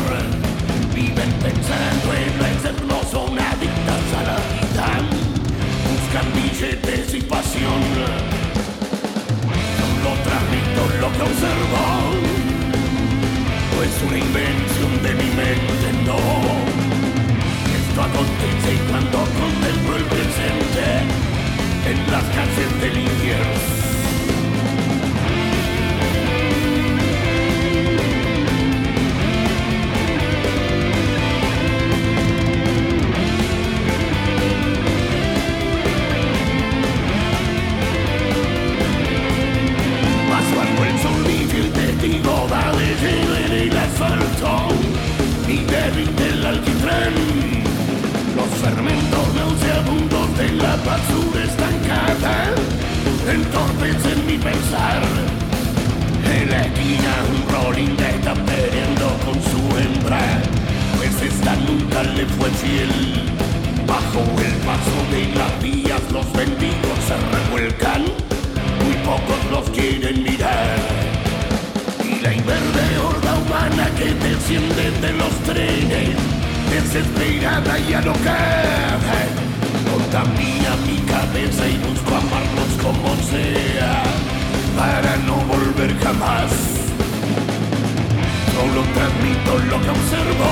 viven 0.95 1.33
pensando 1.43 2.15
en 2.15 2.41
la 2.41 2.49
externo, 2.53 3.01
son 3.11 3.37
adictas 3.37 4.07
a 4.17 4.23
la 4.29 4.39
vida, 4.55 4.89
buscan 5.89 6.27
billetes 6.35 7.15
y 7.15 7.21
pasión. 7.23 7.83
Solo 9.79 10.11
transmito 10.23 10.81
lo 11.01 11.09
que 11.15 11.23
observo, 11.23 11.83
no 13.75 13.83
es 13.83 14.03
una 14.07 14.19
invención 14.19 14.93
de 15.03 15.15
mi 15.15 15.31
mente, 15.35 15.87
no. 16.07 16.21
Esto 17.81 18.03
acontece 18.03 18.75
y 18.75 18.79
cuando 18.89 19.19
contemplo 19.19 19.97
el 19.97 20.05
presente 20.05 20.85
en 21.91 22.13
las 22.13 22.23
calles 22.23 22.81
del 22.81 22.99
infierno. 23.03 23.88
toda 42.29 42.73
de 42.79 42.89
hiel 43.01 43.73
y 43.73 43.77
asfalto 43.85 44.53
y 45.49 45.57
débil 45.73 46.11
del 46.17 46.47
alquitrán. 46.53 47.15
Los 48.37 48.51
fermentos 48.65 49.27
nauseabundos 49.41 50.27
de 50.41 50.49
la 50.63 50.75
basura 50.89 51.41
estancada 51.51 52.37
entorpecen 53.37 54.27
mi 54.27 54.37
pensar. 54.37 55.03
En 56.37 56.51
la 56.51 56.61
esquina 56.67 57.13
un 57.33 57.41
rolling 57.55 57.97
está 58.15 58.35
peleando 58.51 59.09
con 59.25 59.37
su 59.51 59.63
hembra, 59.81 60.25
pues 60.97 61.15
esta 61.31 61.57
nunca 61.69 62.03
le 62.17 62.27
fue 62.37 62.51
fiel. 62.63 62.95
Bajo 63.87 64.23
el 64.49 64.57
paso 64.69 64.97
de 65.15 65.23
las 65.39 65.53
vías 65.63 66.03
los 66.13 66.27
mendigos 66.35 66.99
se 67.09 67.17
revuelcan, 67.35 68.03
muy 68.83 68.97
pocos 69.09 69.41
los 69.51 69.71
quieren 69.71 70.23
mirar. 70.23 70.98
Y 72.29 72.31
la 72.31 72.35
inverde 72.37 72.99
horda 72.99 73.35
humana 73.37 73.89
que 73.97 74.13
desciende 74.13 74.91
de 75.01 75.13
los 75.15 75.31
trenes, 75.45 76.15
desesperada 76.69 77.79
y 77.79 77.95
alocada, 77.95 79.19
contamina 79.91 80.77
mi 80.87 80.99
cabeza 81.09 81.67
y 81.67 81.79
busco 81.79 82.17
amarlos 82.17 82.71
como 82.83 83.17
sea, 83.31 84.03
para 84.77 85.17
no 85.25 85.37
volver 85.47 85.99
jamás. 86.01 86.53
Solo 88.53 88.83
transmito 88.93 89.59
lo 89.71 89.81
que 89.81 89.89
observo 89.89 90.51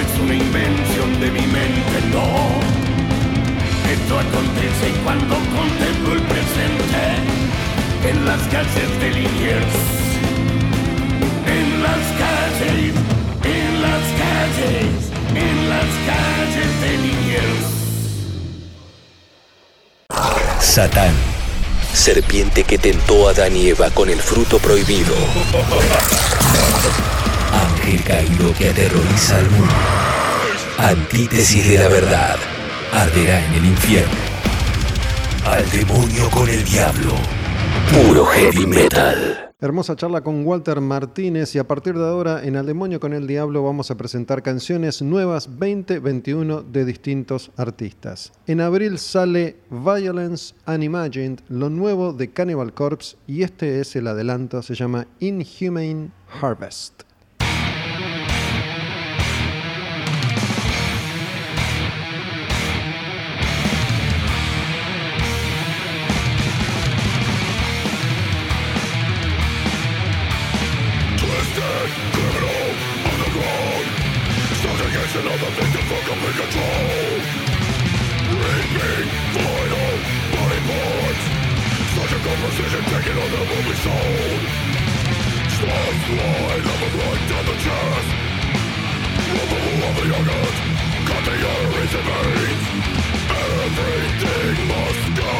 es 0.00 0.20
una 0.20 0.34
invención 0.34 1.20
de 1.20 1.30
mi 1.30 1.46
mente, 1.46 1.98
no. 2.10 2.26
Esto 3.92 4.18
acontece 4.18 4.90
cuando 5.04 5.34
contemplo 5.36 6.14
el 6.14 6.22
presente 6.22 7.47
en 8.04 8.24
las 8.24 8.40
calles 8.48 9.00
de 9.00 9.10
Liniers. 9.10 9.66
En 11.46 11.82
las 11.82 11.98
calles, 12.18 12.94
en 13.44 13.82
las 13.82 14.02
calles, 14.22 15.10
en 15.34 15.68
las 15.68 15.88
calles 16.06 16.80
de 16.80 16.98
Liniers. 16.98 17.78
Satán, 20.60 21.14
serpiente 21.92 22.64
que 22.64 22.78
tentó 22.78 23.28
a 23.28 23.30
Adán 23.32 23.56
y 23.56 23.68
Eva 23.68 23.90
con 23.90 24.10
el 24.10 24.20
fruto 24.20 24.58
prohibido. 24.58 25.14
Ángel 27.52 28.02
caído 28.04 28.54
que 28.54 28.70
aterroriza 28.70 29.38
al 29.38 29.50
mundo. 29.50 29.74
Antítesis 30.78 31.68
de 31.68 31.78
la 31.78 31.88
verdad. 31.88 32.36
Arderá 32.92 33.44
en 33.46 33.54
el 33.54 33.64
infierno. 33.66 34.14
Al 35.44 35.68
demonio 35.70 36.30
con 36.30 36.48
el 36.48 36.64
diablo. 36.64 37.37
Puro 37.92 38.24
heavy 38.26 38.66
metal. 38.66 39.52
Hermosa 39.60 39.96
charla 39.96 40.20
con 40.20 40.46
Walter 40.46 40.80
Martínez 40.80 41.54
y 41.54 41.58
a 41.58 41.66
partir 41.66 41.96
de 41.96 42.06
ahora 42.06 42.44
en 42.44 42.56
Al 42.56 42.66
Demonio 42.66 43.00
con 43.00 43.12
el 43.12 43.26
Diablo 43.26 43.62
vamos 43.64 43.90
a 43.90 43.96
presentar 43.96 44.42
canciones 44.42 45.02
nuevas 45.02 45.48
2021 45.48 46.62
de 46.62 46.84
distintos 46.84 47.50
artistas. 47.56 48.32
En 48.46 48.60
abril 48.60 48.98
sale 48.98 49.56
Violence 49.70 50.54
Unimagined, 50.66 51.40
lo 51.48 51.70
nuevo 51.70 52.12
de 52.12 52.30
Cannibal 52.30 52.72
Corpse 52.72 53.16
y 53.26 53.42
este 53.42 53.80
es 53.80 53.96
el 53.96 54.06
adelanto, 54.06 54.62
se 54.62 54.74
llama 54.74 55.06
Inhumane 55.18 56.10
Harvest. 56.40 57.07
Precision 82.58 82.84
taken 82.90 83.16
on 83.22 83.30
the 83.30 83.38
movie 83.38 83.78
soul 83.86 84.34
Slice 85.46 86.06
line 86.18 86.66
of 86.66 86.80
a 86.82 86.90
right 86.98 87.24
down 87.30 87.44
the 87.46 87.56
chest 87.62 88.10
Removal 89.30 89.78
of 89.86 89.94
the 89.94 90.06
organs 90.18 90.58
Cut 91.06 91.22
the 91.22 91.36
arteries 91.38 91.94
and 91.94 92.06
veins 92.10 92.64
Everything 93.62 94.58
must 94.74 95.06
go 95.22 95.34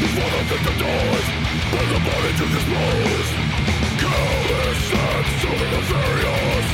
Before 0.00 0.30
the 0.32 0.42
victim 0.48 0.76
dies 0.80 1.26
Bring 1.68 1.90
the 1.92 2.00
body 2.00 2.32
to 2.32 2.44
dispose 2.48 3.28
Callous 4.00 4.82
and 4.88 5.26
so 5.36 5.52
nefarious 5.52 6.68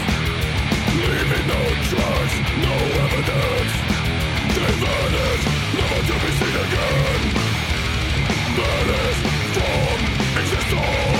Leaving 1.02 1.46
no 1.50 1.62
trace, 1.90 2.36
no 2.62 2.76
evidence 3.02 3.72
They 4.54 4.70
vanish, 4.86 5.42
never 5.82 6.00
to 6.06 6.14
be 6.22 6.30
seen 6.38 6.56
again 6.62 7.53
that 8.56 8.86
is 8.88 9.18
from 9.54 10.42
existence. 10.42 11.13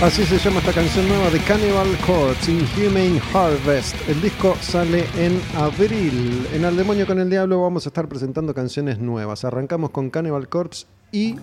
Así 0.00 0.24
se 0.24 0.38
llama 0.38 0.60
esta 0.60 0.72
canción 0.72 1.08
nueva 1.08 1.28
de 1.28 1.40
Cannibal 1.40 1.88
Corpse, 2.06 2.52
Inhumane 2.52 3.20
Harvest. 3.34 3.96
El 4.08 4.22
disco 4.22 4.54
sale 4.60 5.04
en 5.16 5.42
abril. 5.56 6.46
En 6.52 6.64
Al 6.64 6.76
Demonio 6.76 7.04
con 7.04 7.18
el 7.18 7.28
Diablo 7.28 7.60
vamos 7.60 7.84
a 7.84 7.88
estar 7.88 8.08
presentando 8.08 8.54
canciones 8.54 9.00
nuevas. 9.00 9.44
Arrancamos 9.44 9.90
con 9.90 10.08
Cannibal 10.08 10.48
Corpse 10.48 10.86
y 11.10 11.34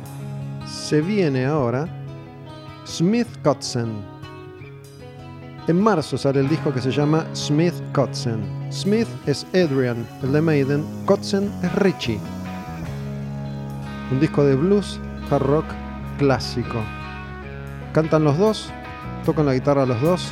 se 0.65 1.01
viene 1.01 1.45
ahora 1.45 1.89
Smith 2.87 3.27
Kotzen. 3.43 3.91
En 5.67 5.81
marzo 5.81 6.17
sale 6.17 6.39
el 6.39 6.47
disco 6.47 6.73
que 6.73 6.79
se 6.79 6.91
llama 6.91 7.25
Smith 7.35 7.75
Kotzen. 7.93 8.71
Smith 8.71 9.09
es 9.25 9.45
Adrian, 9.49 10.07
el 10.23 10.31
de 10.31 10.41
Maiden. 10.41 10.85
Kotzen 11.05 11.51
es 11.61 11.75
Richie. 11.75 12.21
Un 14.13 14.21
disco 14.21 14.45
de 14.45 14.55
blues, 14.55 14.97
hard 15.29 15.43
rock 15.43 15.65
clásico. 16.17 16.81
Cantan 17.95 18.25
los 18.25 18.37
dos, 18.37 18.73
tocan 19.23 19.45
la 19.45 19.53
guitarra 19.53 19.85
los 19.85 20.01
dos. 20.01 20.29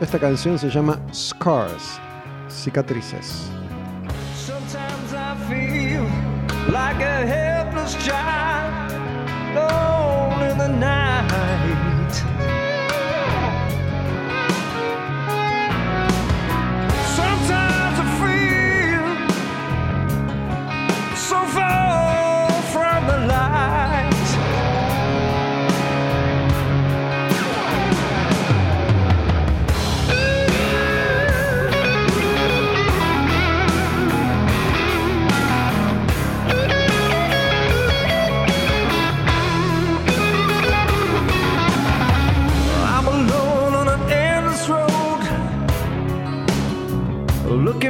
Esta 0.00 0.18
canción 0.18 0.58
se 0.58 0.70
llama 0.70 0.98
Scars, 1.12 2.00
cicatrices. 2.48 3.50
Sometimes 4.34 5.12
I. 5.12 5.20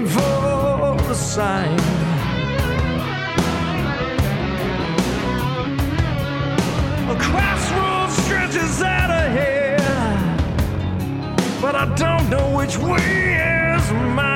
looking 0.01 0.07
for 0.07 1.09
the 1.09 1.15
sign. 1.15 1.79
A 7.09 7.17
crossroads 7.19 8.17
stretches 8.25 8.83
out 8.83 9.11
ahead, 9.11 9.81
but 11.61 11.75
I 11.75 11.93
don't 11.97 12.31
know 12.31 12.57
which 12.57 12.79
way 12.79 13.77
is 13.77 13.93
mine. 13.93 14.30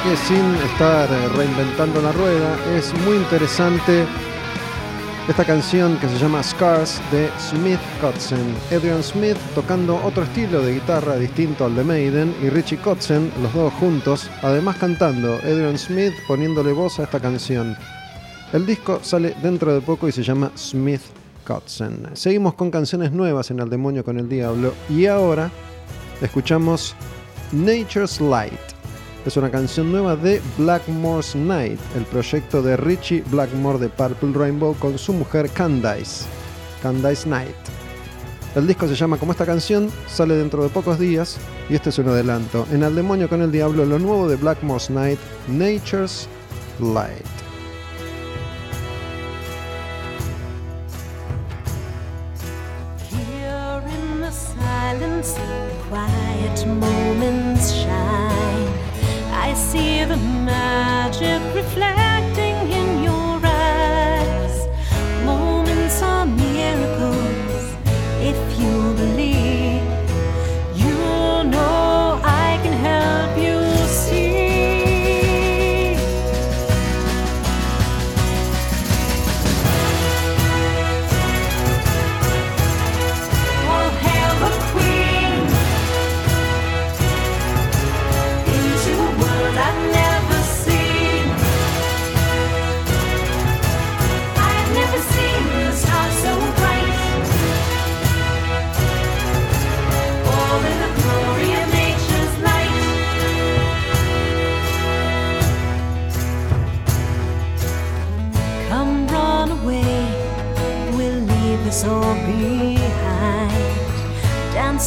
Que 0.00 0.16
sin 0.16 0.54
estar 0.72 1.06
eh, 1.12 1.28
reinventando 1.36 2.00
la 2.00 2.12
rueda, 2.12 2.56
es 2.74 2.94
muy 3.04 3.16
interesante 3.16 4.06
esta 5.28 5.44
canción 5.44 5.98
que 5.98 6.08
se 6.08 6.18
llama 6.18 6.42
Scars 6.42 6.98
de 7.12 7.28
Smith 7.38 7.78
Kotzen. 8.00 8.54
Adrian 8.74 9.02
Smith 9.02 9.36
tocando 9.54 10.02
otro 10.02 10.22
estilo 10.22 10.62
de 10.62 10.74
guitarra 10.74 11.16
distinto 11.16 11.66
al 11.66 11.76
de 11.76 11.84
Maiden 11.84 12.34
y 12.42 12.48
Richie 12.48 12.78
Kotzen, 12.78 13.30
los 13.42 13.52
dos 13.52 13.70
juntos, 13.74 14.30
además 14.40 14.76
cantando, 14.76 15.34
Adrian 15.34 15.76
Smith 15.76 16.14
poniéndole 16.26 16.72
voz 16.72 16.98
a 16.98 17.02
esta 17.02 17.20
canción. 17.20 17.76
El 18.54 18.64
disco 18.64 18.98
sale 19.02 19.36
dentro 19.42 19.74
de 19.74 19.82
poco 19.82 20.08
y 20.08 20.12
se 20.12 20.22
llama 20.22 20.50
Smith 20.56 21.02
Kotzen. 21.46 22.08
Seguimos 22.14 22.54
con 22.54 22.70
canciones 22.70 23.12
nuevas 23.12 23.50
en 23.50 23.60
Al 23.60 23.68
Demonio 23.68 24.04
con 24.04 24.18
el 24.18 24.28
Diablo 24.28 24.72
y 24.88 25.04
ahora 25.04 25.50
escuchamos 26.22 26.94
Nature's 27.52 28.22
Light. 28.22 28.71
Es 29.24 29.36
una 29.36 29.50
canción 29.52 29.92
nueva 29.92 30.16
de 30.16 30.42
Blackmore's 30.58 31.36
Night, 31.36 31.78
el 31.96 32.04
proyecto 32.06 32.60
de 32.60 32.76
Richie 32.76 33.22
Blackmore 33.30 33.78
de 33.78 33.88
Purple 33.88 34.32
Rainbow 34.34 34.74
con 34.74 34.98
su 34.98 35.12
mujer 35.12 35.48
Candice. 35.50 36.24
Candice 36.82 37.28
Night. 37.28 37.54
El 38.56 38.66
disco 38.66 38.88
se 38.88 38.96
llama 38.96 39.18
como 39.18 39.30
esta 39.30 39.46
canción, 39.46 39.90
sale 40.08 40.34
dentro 40.34 40.64
de 40.64 40.70
pocos 40.70 40.98
días 40.98 41.38
y 41.70 41.76
este 41.76 41.90
es 41.90 41.98
un 41.98 42.08
adelanto. 42.08 42.66
En 42.72 42.82
Al 42.82 42.96
Demonio 42.96 43.28
con 43.28 43.42
el 43.42 43.52
Diablo, 43.52 43.84
lo 43.84 44.00
nuevo 44.00 44.28
de 44.28 44.34
Blackmore's 44.34 44.90
Night, 44.90 45.20
Nature's 45.48 46.28
Light. 46.80 47.31
friendship 61.22 61.54
reflects. 61.54 62.01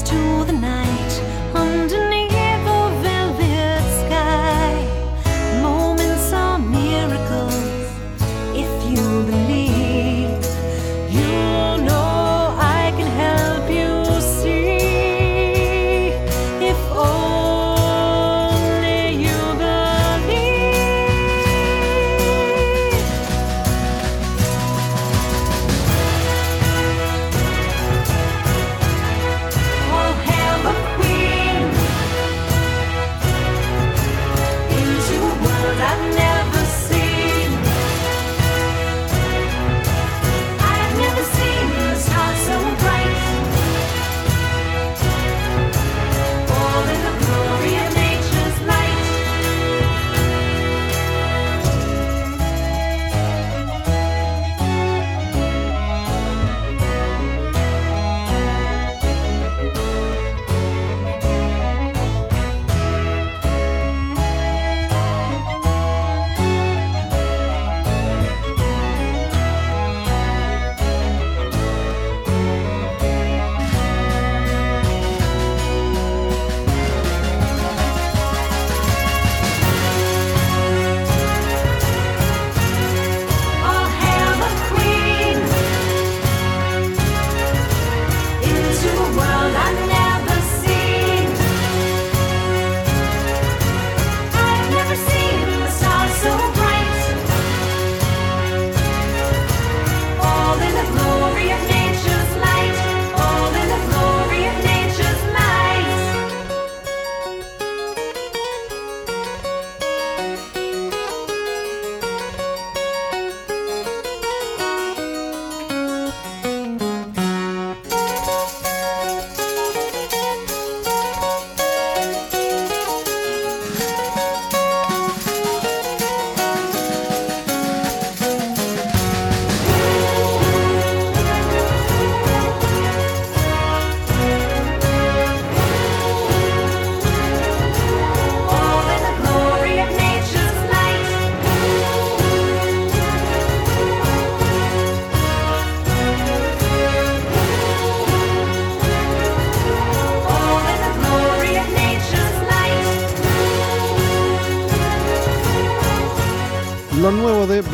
To 0.06 0.45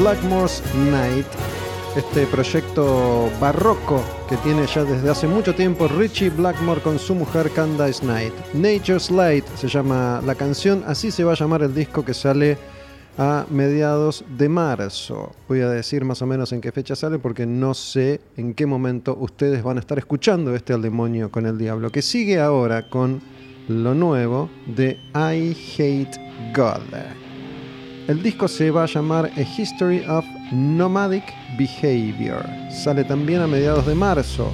Blackmore's 0.02 0.64
Night, 0.90 1.28
este 1.96 2.26
proyecto 2.26 3.30
barroco 3.40 4.04
que 4.28 4.36
tiene 4.38 4.66
ya 4.66 4.84
desde 4.84 5.08
hace 5.08 5.28
mucho 5.28 5.54
tiempo 5.54 5.88
Richie 5.88 6.32
Blackmore 6.32 6.82
con 6.82 6.98
su 6.98 7.14
mujer 7.14 7.52
Candice 7.52 8.04
Night. 8.04 8.34
Nature's 8.56 9.12
Light 9.12 9.46
se 9.56 9.68
llama 9.68 10.20
la 10.26 10.34
canción, 10.34 10.84
así 10.88 11.12
se 11.12 11.24
va 11.24 11.34
a 11.34 11.36
llamar 11.36 11.62
el 11.62 11.76
disco 11.76 12.04
que 12.04 12.16
sale 12.16 12.58
a 13.20 13.46
mediados 13.52 14.26
de 14.40 14.50
marzo. 14.50 15.34
Voy 15.48 15.62
a 15.62 15.70
decir 15.70 16.04
más 16.04 16.20
o 16.24 16.26
menos 16.26 16.52
en 16.52 16.62
qué 16.62 16.72
fecha 16.72 16.96
sale 16.96 17.20
porque 17.20 17.46
no 17.46 17.76
sé 17.76 18.22
en 18.38 18.56
qué 18.56 18.66
momento 18.66 19.16
ustedes 19.20 19.62
van 19.62 19.78
a 19.78 19.82
estar 19.82 20.00
escuchando 20.00 20.56
este 20.56 20.74
al 20.74 20.82
demonio 20.82 21.30
con 21.30 21.46
el 21.46 21.60
diablo, 21.60 21.92
que 21.92 22.02
sigue 22.02 22.40
ahora 22.40 22.90
con 22.90 23.22
lo 23.68 23.94
nuevo 23.94 24.50
de 24.66 24.98
I 25.14 25.56
Hate 25.78 26.20
God. 26.56 27.21
El 28.08 28.24
disco 28.24 28.48
se 28.48 28.72
va 28.72 28.84
a 28.84 28.88
llamar 28.88 29.32
A 29.38 29.42
History 29.42 30.04
of 30.08 30.26
Nomadic 30.52 31.24
Behavior. 31.58 32.44
Sale 32.70 33.04
también 33.04 33.42
a 33.42 33.48
mediados 33.48 33.86
de 33.86 33.96
marzo. 33.96 34.54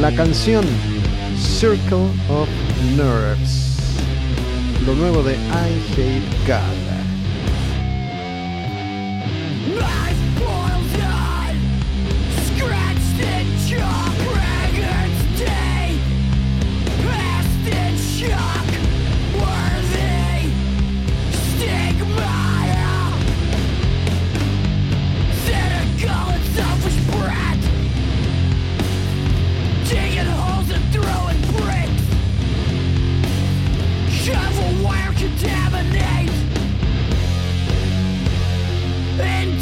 La 0.00 0.14
canción 0.14 0.64
Circle 1.38 2.10
of 2.28 2.48
Nerves. 2.96 3.76
Lo 4.86 4.94
nuevo 4.94 5.22
de 5.22 5.34
I 5.34 5.82
Hate 5.92 6.22
God. 6.46 6.96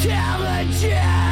Intelligence 0.05 1.24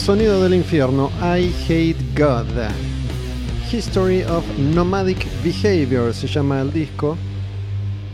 Sonido 0.00 0.42
del 0.42 0.54
infierno, 0.54 1.10
I 1.20 1.52
Hate 1.68 1.98
God. 2.16 2.46
History 3.70 4.22
of 4.22 4.42
Nomadic 4.58 5.26
Behavior 5.44 6.14
se 6.14 6.26
llama 6.26 6.62
el 6.62 6.72
disco, 6.72 7.18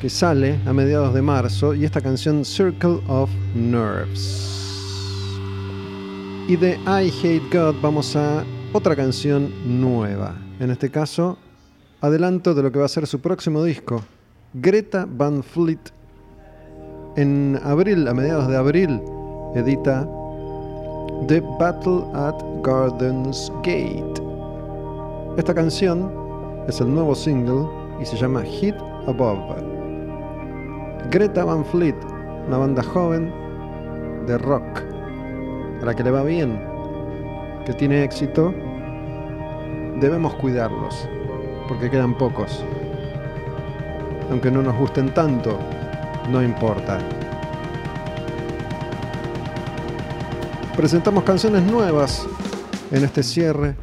que 0.01 0.11
sale 0.11 0.59
a 0.67 0.73
mediados 0.73 1.15
de 1.15 1.23
marzo, 1.23 1.75
y 1.75 1.85
esta 1.85 2.01
canción 2.01 2.45
Circle 2.45 3.01
of 3.07 3.31
Nerves. 3.55 5.39
Y 6.49 6.57
de 6.57 6.73
I 6.87 7.13
Hate 7.23 7.57
God 7.57 7.77
vamos 7.81 8.17
a 8.17 8.45
otra 8.73 8.97
canción 8.97 9.53
nueva. 9.65 10.35
En 10.59 10.73
este 10.73 10.91
caso, 10.91 11.39
adelanto 12.01 12.53
de 12.53 12.65
lo 12.65 12.73
que 12.73 12.81
va 12.81 12.87
a 12.87 12.89
ser 12.89 13.07
su 13.07 13.21
próximo 13.21 13.63
disco. 13.63 14.03
Greta 14.55 15.07
Van 15.09 15.45
Fleet 15.45 15.93
en 17.17 17.61
abril, 17.63 18.09
a 18.09 18.13
mediados 18.13 18.49
de 18.49 18.57
abril, 18.57 19.01
edita 19.55 20.07
The 21.27 21.41
Battle 21.59 22.05
at 22.15 22.35
Gardens 22.63 23.53
Gate. 23.63 24.23
Esta 25.37 25.55
canción 25.55 26.11
es 26.69 26.81
el 26.81 26.95
nuevo 26.95 27.15
single 27.15 27.67
y 28.01 28.05
se 28.05 28.17
llama 28.17 28.43
Hit 28.43 28.75
Above. 29.07 29.57
Greta 31.11 31.45
Van 31.45 31.65
Fleet, 31.65 31.97
una 32.47 32.59
banda 32.59 32.83
joven 32.83 33.33
de 34.27 34.39
rock, 34.39 34.83
a 35.83 35.87
la 35.87 35.95
que 35.95 36.03
le 36.03 36.11
va 36.11 36.23
bien, 36.23 36.61
que 37.65 37.73
tiene 37.73 38.03
éxito, 38.03 38.53
debemos 40.01 40.35
cuidarlos, 40.35 41.09
porque 41.69 41.91
quedan 41.91 42.17
pocos. 42.17 42.65
Aunque 44.31 44.51
no 44.51 44.63
nos 44.63 44.77
gusten 44.77 45.13
tanto, 45.15 45.59
no 46.31 46.43
importa. 46.43 46.99
Presentamos 50.77 51.25
canciones 51.25 51.63
nuevas 51.63 52.27
en 52.91 53.03
este 53.03 53.23
cierre 53.23 53.75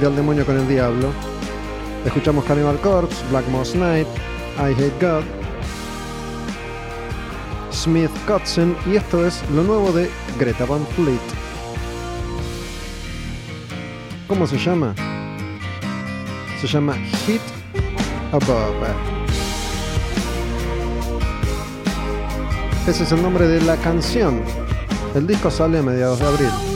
de 0.00 0.06
Al 0.06 0.16
Demonio 0.16 0.46
con 0.46 0.58
el 0.58 0.66
Diablo. 0.66 1.10
Escuchamos 2.06 2.46
Cannibal 2.46 2.80
Corpse, 2.80 3.22
Black 3.28 3.46
Moss 3.48 3.74
Night, 3.74 4.06
I 4.58 4.72
Hate 4.72 4.94
God, 4.98 5.22
Smith 7.70 8.10
Kotzen 8.26 8.74
y 8.90 8.96
esto 8.96 9.26
es 9.26 9.42
lo 9.50 9.64
nuevo 9.64 9.92
de 9.92 10.10
Greta 10.38 10.64
Van 10.64 10.86
Fleet. 10.96 11.20
¿Cómo 14.28 14.46
se 14.46 14.56
llama? 14.56 14.94
Se 16.58 16.66
llama 16.66 16.94
Hit 17.26 17.42
Above. 18.32 18.86
Ese 22.88 23.02
es 23.02 23.12
el 23.12 23.20
nombre 23.20 23.46
de 23.46 23.60
la 23.60 23.76
canción. 23.76 24.65
El 25.16 25.26
disco 25.26 25.50
sale 25.50 25.78
a 25.78 25.82
mediados 25.82 26.18
de 26.18 26.26
abril. 26.26 26.75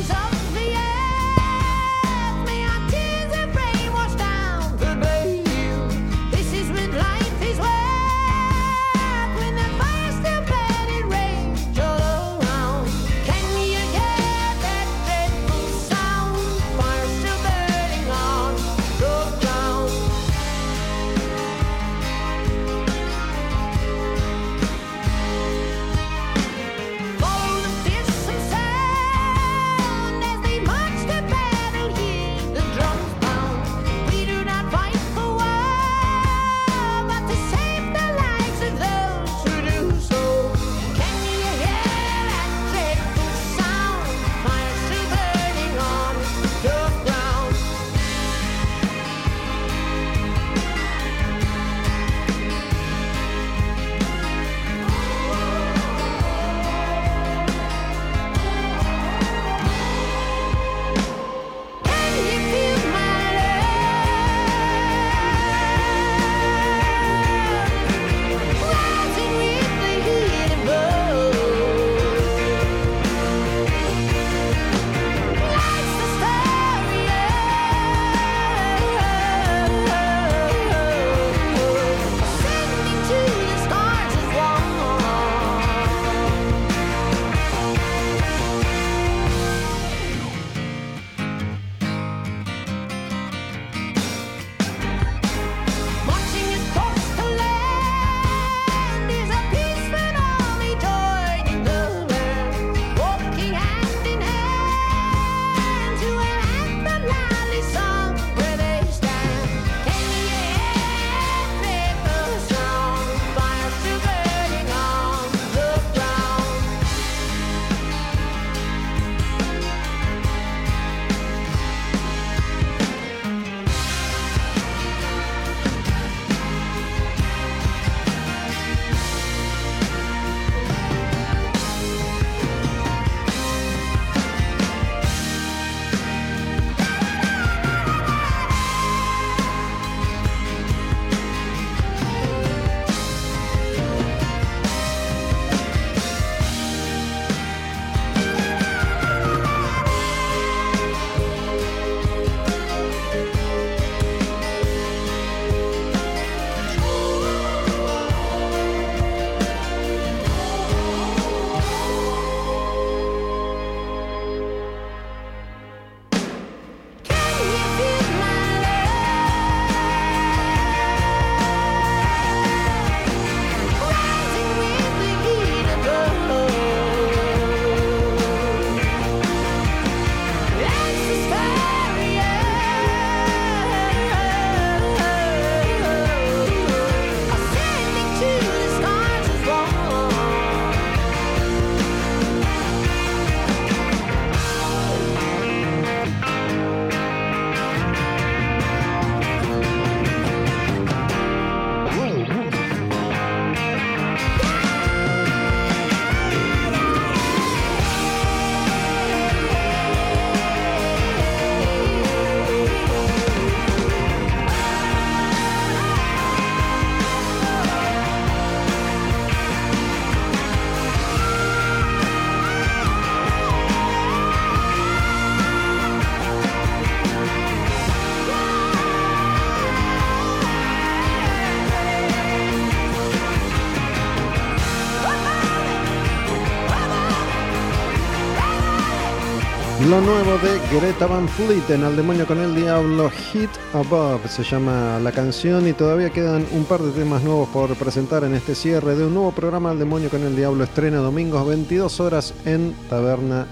Nuevo 240.06 240.38
de 240.38 240.58
Greta 240.78 241.06
Van 241.06 241.28
Fleet 241.28 241.68
en 241.70 241.84
Al 241.84 241.94
Demonio 241.94 242.26
con 242.26 242.38
el 242.38 242.54
Diablo, 242.54 243.10
Hit 243.10 243.50
Above 243.74 244.26
se 244.28 244.42
llama 244.42 244.98
la 244.98 245.12
canción 245.12 245.66
y 245.68 245.74
todavía 245.74 246.10
quedan 246.10 246.46
un 246.52 246.64
par 246.64 246.80
de 246.80 246.90
temas 246.92 247.22
nuevos 247.22 247.48
por 247.50 247.74
presentar 247.76 248.24
en 248.24 248.34
este 248.34 248.54
cierre 248.54 248.94
de 248.94 249.04
un 249.04 249.12
nuevo 249.12 249.32
programa 249.32 249.70
Al 249.70 249.78
Demonio 249.78 250.08
con 250.08 250.22
el 250.22 250.34
Diablo 250.34 250.64
estrena 250.64 250.98
domingos 250.98 251.46
22 251.46 252.00
horas 252.00 252.34
en 252.46 252.74
Taberna 252.88 253.46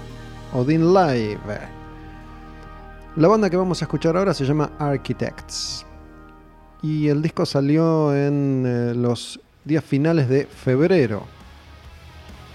Odin 0.55 0.95
Live. 0.95 1.39
La 3.17 3.29
banda 3.29 3.51
que 3.51 3.57
vamos 3.57 3.83
a 3.83 3.85
escuchar 3.85 4.17
ahora 4.17 4.33
se 4.33 4.47
llama 4.47 4.71
Architects 4.79 5.85
y 6.83 7.09
el 7.09 7.21
disco 7.21 7.45
salió 7.45 8.15
en 8.15 8.65
eh, 8.67 8.95
los 8.95 9.39
días 9.65 9.85
finales 9.85 10.29
de 10.29 10.47
febrero. 10.47 11.25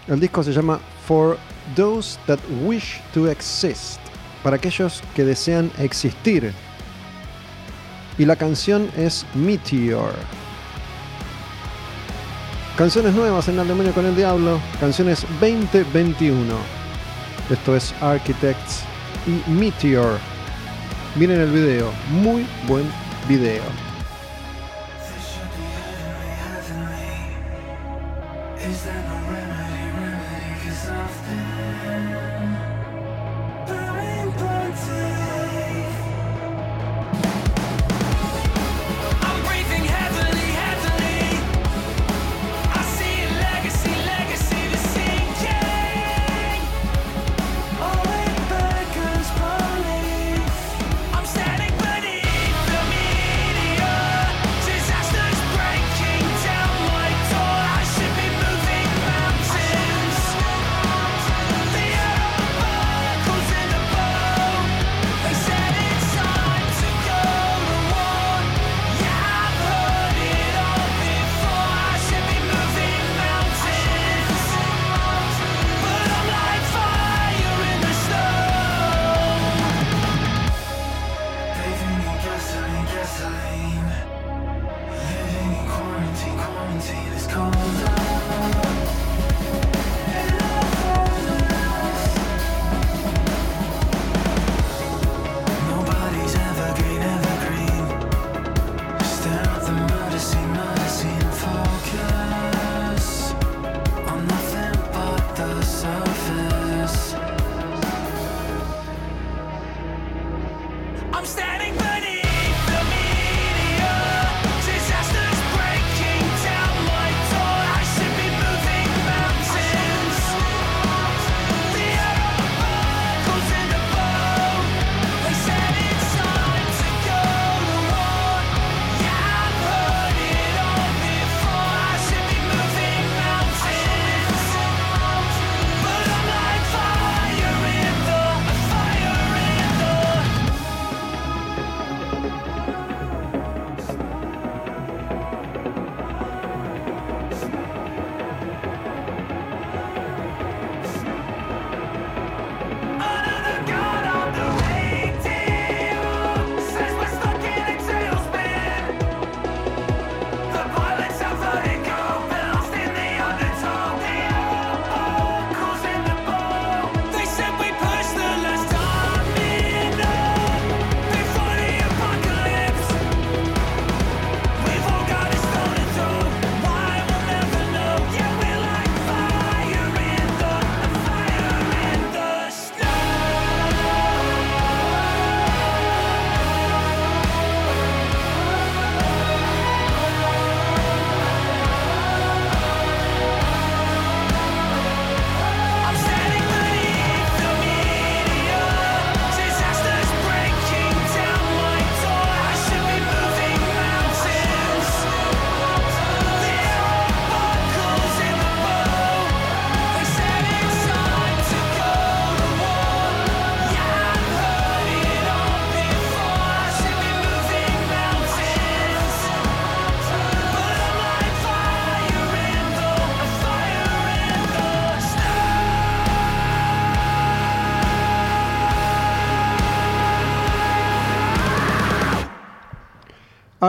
El 0.07 0.19
disco 0.19 0.41
se 0.41 0.51
llama 0.51 0.79
For 1.07 1.37
Those 1.75 2.17
That 2.27 2.39
Wish 2.63 3.01
to 3.13 3.29
Exist, 3.29 3.99
para 4.43 4.55
aquellos 4.55 5.01
que 5.15 5.25
desean 5.25 5.71
existir. 5.79 6.53
Y 8.17 8.25
la 8.25 8.35
canción 8.35 8.89
es 8.95 9.25
Meteor. 9.33 10.13
Canciones 12.77 13.13
nuevas 13.13 13.47
en 13.47 13.59
El 13.59 13.67
Demonio 13.67 13.93
con 13.93 14.05
el 14.05 14.15
Diablo, 14.15 14.59
canciones 14.79 15.25
2021. 15.39 16.55
Esto 17.49 17.75
es 17.75 17.93
Architects 18.01 18.83
y 19.27 19.49
Meteor. 19.51 20.17
Miren 21.15 21.39
el 21.39 21.51
video, 21.51 21.91
muy 22.09 22.45
buen 22.67 22.89
video. 23.27 23.92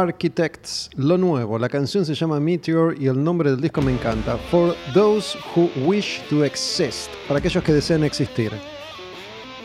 Architects, 0.05 0.91
lo 0.97 1.17
nuevo. 1.17 1.59
La 1.59 1.69
canción 1.69 2.05
se 2.05 2.15
llama 2.15 2.39
Meteor 2.39 3.01
y 3.01 3.07
el 3.07 3.23
nombre 3.23 3.51
del 3.51 3.61
disco 3.61 3.81
me 3.81 3.93
encanta. 3.93 4.37
For 4.51 4.75
those 4.93 5.37
who 5.55 5.71
wish 5.87 6.21
to 6.29 6.45
exist. 6.45 7.09
Para 7.27 7.39
aquellos 7.39 7.65
que 7.65 7.73
desean 7.73 8.05
existir. 8.05 8.53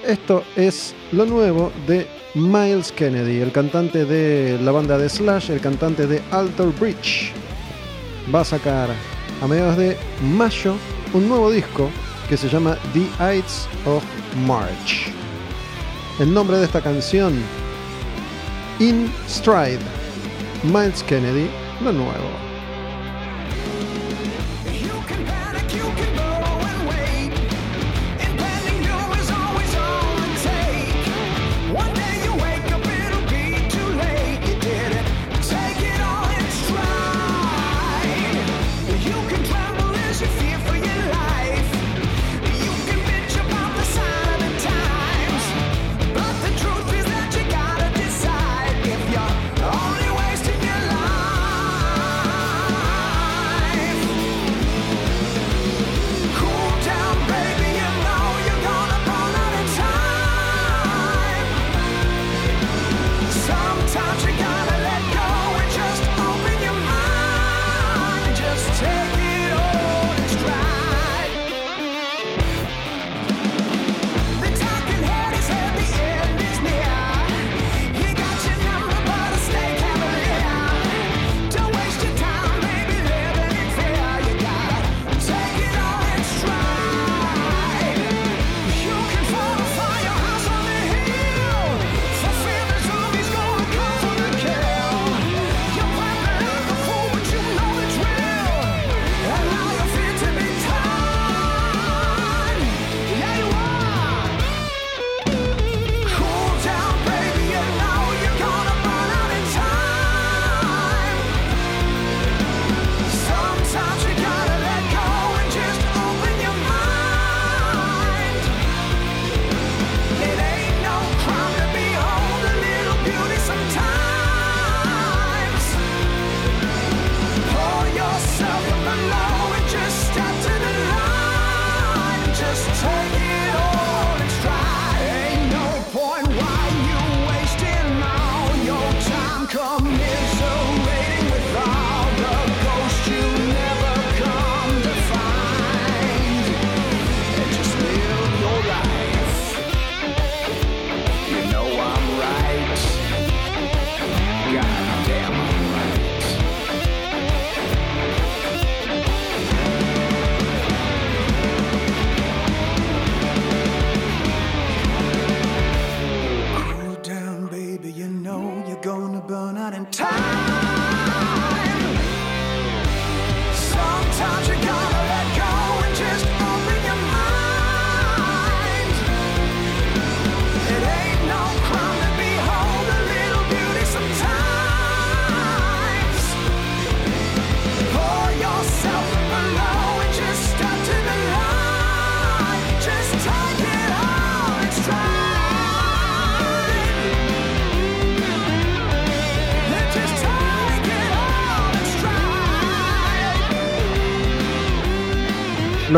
Esto 0.06 0.44
es 0.56 0.96
lo 1.12 1.26
nuevo 1.26 1.72
de 1.88 2.08
Miles 2.36 2.92
Kennedy, 2.94 3.42
el 3.42 3.52
cantante 3.52 4.06
de 4.06 4.58
la 4.62 4.72
banda 4.72 4.98
de 4.98 5.10
Slash, 5.10 5.52
el 5.52 5.60
cantante 5.60 6.08
de 6.08 6.22
Alter 6.32 6.68
Bridge. 6.80 7.34
Va 8.34 8.42
a 8.42 8.46
sacar 8.46 8.90
a 9.42 9.48
mediados 9.48 9.76
de 9.78 9.98
mayo 10.38 10.76
un 11.14 11.28
nuevo 11.28 11.52
disco 11.52 11.90
que 12.30 12.38
se 12.38 12.48
llama 12.48 12.78
The 12.94 13.36
Ides 13.36 13.68
of 13.86 14.04
March. 14.48 15.12
El 16.20 16.34
nombre 16.34 16.58
de 16.58 16.66
esta 16.66 16.82
canción, 16.82 17.34
In 18.80 19.12
Stride. 19.28 19.99
Miles 20.64 21.02
Kennedy, 21.04 21.50
lo 21.82 21.94
nuevo. 21.94 22.49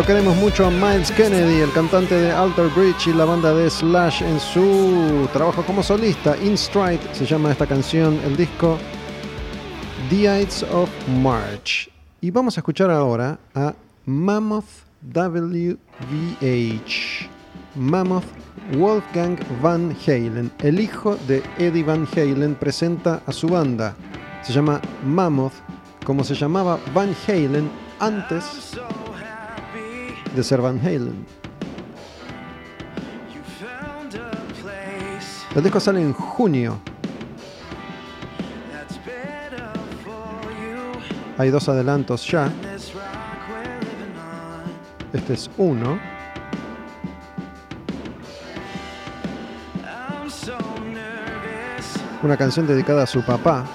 Lo 0.01 0.07
queremos 0.07 0.35
mucho 0.37 0.65
a 0.65 0.71
Miles 0.71 1.11
Kennedy, 1.11 1.59
el 1.59 1.71
cantante 1.73 2.15
de 2.15 2.31
Alter 2.31 2.69
Bridge 2.69 3.05
y 3.05 3.13
la 3.13 3.23
banda 3.23 3.53
de 3.53 3.69
Slash 3.69 4.23
en 4.23 4.39
su 4.39 5.29
trabajo 5.31 5.61
como 5.61 5.83
solista. 5.83 6.35
In 6.37 6.57
Stride 6.57 6.99
se 7.13 7.23
llama 7.23 7.51
esta 7.51 7.67
canción, 7.67 8.19
el 8.25 8.35
disco 8.35 8.79
The 10.09 10.21
Ides 10.41 10.63
of 10.73 10.89
March. 11.21 11.91
Y 12.19 12.31
vamos 12.31 12.57
a 12.57 12.61
escuchar 12.61 12.89
ahora 12.89 13.37
a 13.53 13.75
Mammoth 14.07 14.65
WVH. 15.13 15.77
Mammoth 17.75 18.25
Wolfgang 18.75 19.37
Van 19.61 19.95
Halen, 20.07 20.51
el 20.63 20.79
hijo 20.79 21.15
de 21.27 21.43
Eddie 21.59 21.83
Van 21.83 22.07
Halen, 22.11 22.55
presenta 22.55 23.21
a 23.27 23.31
su 23.31 23.47
banda. 23.47 23.95
Se 24.41 24.51
llama 24.51 24.81
Mammoth, 25.05 25.53
como 26.03 26.23
se 26.23 26.33
llamaba 26.33 26.79
Van 26.91 27.15
Halen 27.27 27.69
antes 27.99 28.79
de 30.35 30.43
ser 30.43 30.61
Van 30.61 30.79
Halen. 30.79 31.25
El 35.55 35.63
disco 35.63 35.79
sale 35.79 36.01
en 36.01 36.13
junio. 36.13 36.79
Hay 41.37 41.49
dos 41.49 41.67
adelantos 41.67 42.25
ya. 42.27 42.51
Este 45.11 45.33
es 45.33 45.49
uno. 45.57 45.99
Una 52.23 52.37
canción 52.37 52.67
dedicada 52.67 53.03
a 53.03 53.07
su 53.07 53.23
papá, 53.23 53.65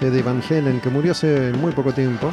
Eddie 0.00 0.22
Van 0.22 0.40
Halen, 0.48 0.80
que 0.80 0.90
murió 0.90 1.12
hace 1.12 1.52
muy 1.52 1.72
poco 1.72 1.92
tiempo. 1.92 2.32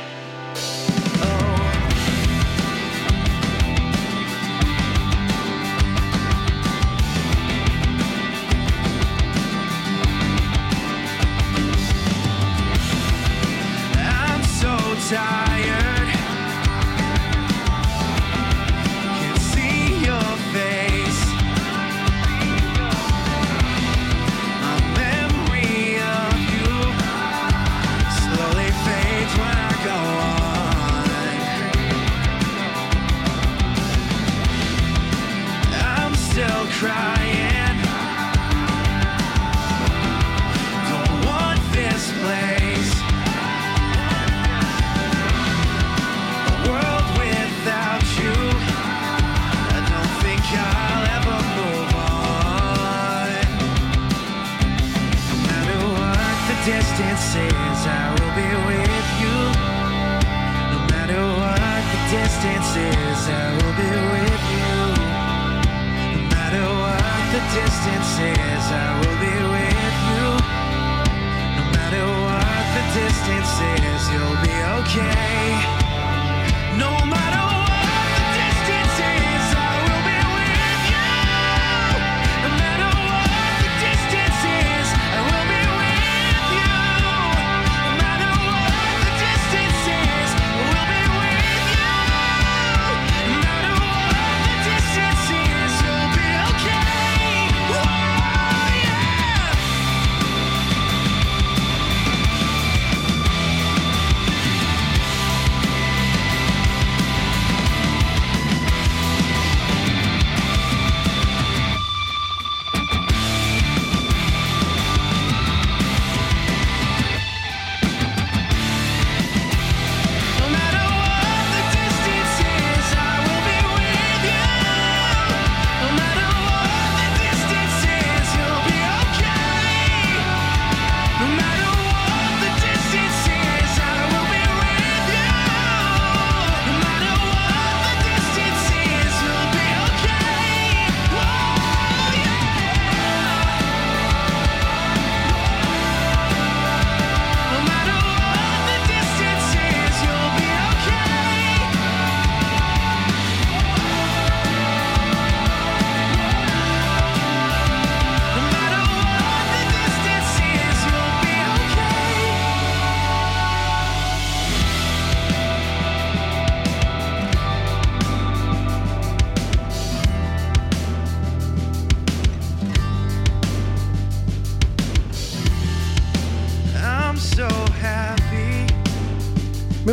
side. 15.11 15.60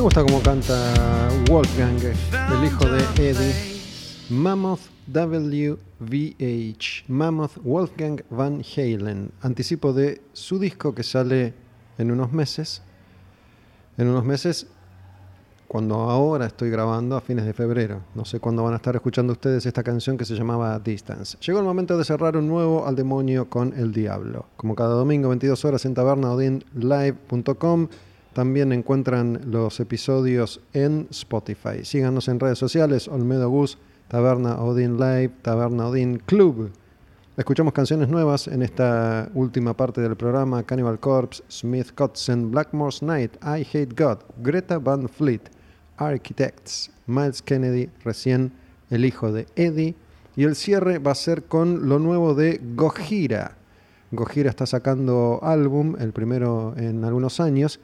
gusta 0.08 0.24
cómo 0.24 0.40
canta 0.40 1.28
Wolfgang, 1.50 2.02
eh, 2.02 2.14
el 2.32 2.64
hijo 2.64 2.86
de 2.86 3.30
Eddie. 3.30 3.52
Mammoth 4.30 4.80
WVH, 5.06 7.04
Mammoth 7.08 7.58
Wolfgang 7.62 8.22
Van 8.30 8.62
Halen, 8.74 9.30
anticipo 9.42 9.92
de 9.92 10.22
su 10.32 10.58
disco 10.58 10.94
que 10.94 11.02
sale 11.02 11.52
en 11.98 12.10
unos 12.10 12.32
meses. 12.32 12.80
En 13.98 14.08
unos 14.08 14.24
meses, 14.24 14.68
cuando 15.66 15.96
ahora 15.96 16.46
estoy 16.46 16.70
grabando, 16.70 17.14
a 17.14 17.20
fines 17.20 17.44
de 17.44 17.52
febrero. 17.52 18.00
No 18.14 18.24
sé 18.24 18.40
cuándo 18.40 18.62
van 18.62 18.72
a 18.72 18.76
estar 18.76 18.96
escuchando 18.96 19.34
ustedes 19.34 19.66
esta 19.66 19.82
canción 19.82 20.16
que 20.16 20.24
se 20.24 20.34
llamaba 20.36 20.78
Distance. 20.78 21.36
Llegó 21.46 21.58
el 21.58 21.66
momento 21.66 21.98
de 21.98 22.04
cerrar 22.06 22.34
un 22.38 22.48
nuevo 22.48 22.86
Al 22.86 22.96
Demonio 22.96 23.50
con 23.50 23.74
el 23.74 23.92
Diablo. 23.92 24.46
Como 24.56 24.74
cada 24.74 24.94
domingo, 24.94 25.28
22 25.28 25.66
horas 25.66 25.84
en 25.84 25.92
tabernaodinlive.com. 25.92 27.88
También 28.38 28.70
encuentran 28.70 29.40
los 29.50 29.80
episodios 29.80 30.60
en 30.72 31.08
Spotify. 31.10 31.84
Síganos 31.84 32.28
en 32.28 32.38
redes 32.38 32.56
sociales, 32.56 33.08
Olmedo 33.08 33.50
Gus, 33.50 33.78
Taberna 34.06 34.62
Odin 34.62 34.96
Live, 34.96 35.32
Taberna 35.42 35.88
Odin 35.88 36.18
Club. 36.18 36.70
Escuchamos 37.36 37.72
canciones 37.72 38.08
nuevas 38.08 38.46
en 38.46 38.62
esta 38.62 39.28
última 39.34 39.76
parte 39.76 40.00
del 40.00 40.14
programa: 40.14 40.62
Cannibal 40.62 41.00
Corpse, 41.00 41.42
Smith 41.50 41.88
Kotzen, 41.96 42.52
Blackmore's 42.52 43.02
Night, 43.02 43.34
I 43.42 43.66
Hate 43.66 43.92
God, 43.96 44.18
Greta 44.40 44.78
Van 44.78 45.08
Fleet, 45.08 45.42
Architects, 45.96 46.92
Miles 47.08 47.42
Kennedy, 47.42 47.90
recién 48.04 48.52
el 48.90 49.04
hijo 49.04 49.32
de 49.32 49.48
Eddie. 49.56 49.96
Y 50.36 50.44
el 50.44 50.54
cierre 50.54 51.00
va 51.00 51.10
a 51.10 51.16
ser 51.16 51.42
con 51.46 51.88
lo 51.88 51.98
nuevo 51.98 52.36
de 52.36 52.60
Gojira. 52.76 53.56
Gojira 54.12 54.48
está 54.48 54.64
sacando 54.64 55.40
álbum, 55.42 55.96
el 55.98 56.12
primero 56.12 56.74
en 56.76 57.04
algunos 57.04 57.40
años. 57.40 57.80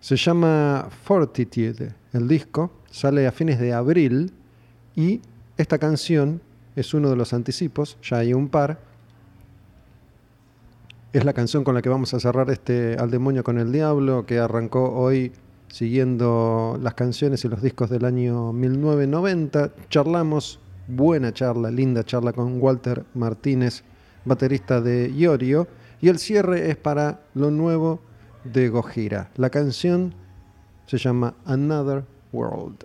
Se 0.00 0.16
llama 0.16 0.88
Fortitude, 1.04 1.94
el 2.12 2.28
disco. 2.28 2.70
Sale 2.90 3.26
a 3.26 3.32
fines 3.32 3.58
de 3.58 3.72
abril. 3.72 4.32
Y 4.94 5.20
esta 5.56 5.78
canción 5.78 6.40
es 6.76 6.92
uno 6.94 7.10
de 7.10 7.16
los 7.16 7.32
anticipos, 7.32 7.96
ya 8.02 8.18
hay 8.18 8.34
un 8.34 8.48
par. 8.48 8.78
Es 11.12 11.24
la 11.24 11.32
canción 11.32 11.64
con 11.64 11.74
la 11.74 11.82
que 11.82 11.88
vamos 11.88 12.12
a 12.12 12.20
cerrar 12.20 12.50
este 12.50 12.96
Al 12.98 13.10
Demonio 13.10 13.42
con 13.42 13.58
el 13.58 13.72
Diablo, 13.72 14.26
que 14.26 14.38
arrancó 14.38 14.92
hoy 14.92 15.32
siguiendo 15.68 16.78
las 16.80 16.94
canciones 16.94 17.44
y 17.44 17.48
los 17.48 17.62
discos 17.62 17.90
del 17.90 18.04
año 18.04 18.52
1990. 18.52 19.72
Charlamos, 19.88 20.60
buena 20.86 21.32
charla, 21.32 21.70
linda 21.70 22.04
charla 22.04 22.32
con 22.32 22.60
Walter 22.60 23.04
Martínez, 23.14 23.82
baterista 24.24 24.80
de 24.80 25.10
Iorio. 25.10 25.66
Y 26.00 26.08
el 26.08 26.18
cierre 26.18 26.70
es 26.70 26.76
para 26.76 27.20
lo 27.34 27.50
nuevo 27.50 28.00
de 28.52 28.68
Gojira. 28.68 29.30
La 29.36 29.50
canción 29.50 30.14
se 30.86 30.98
llama 30.98 31.34
Another 31.44 32.04
World. 32.32 32.84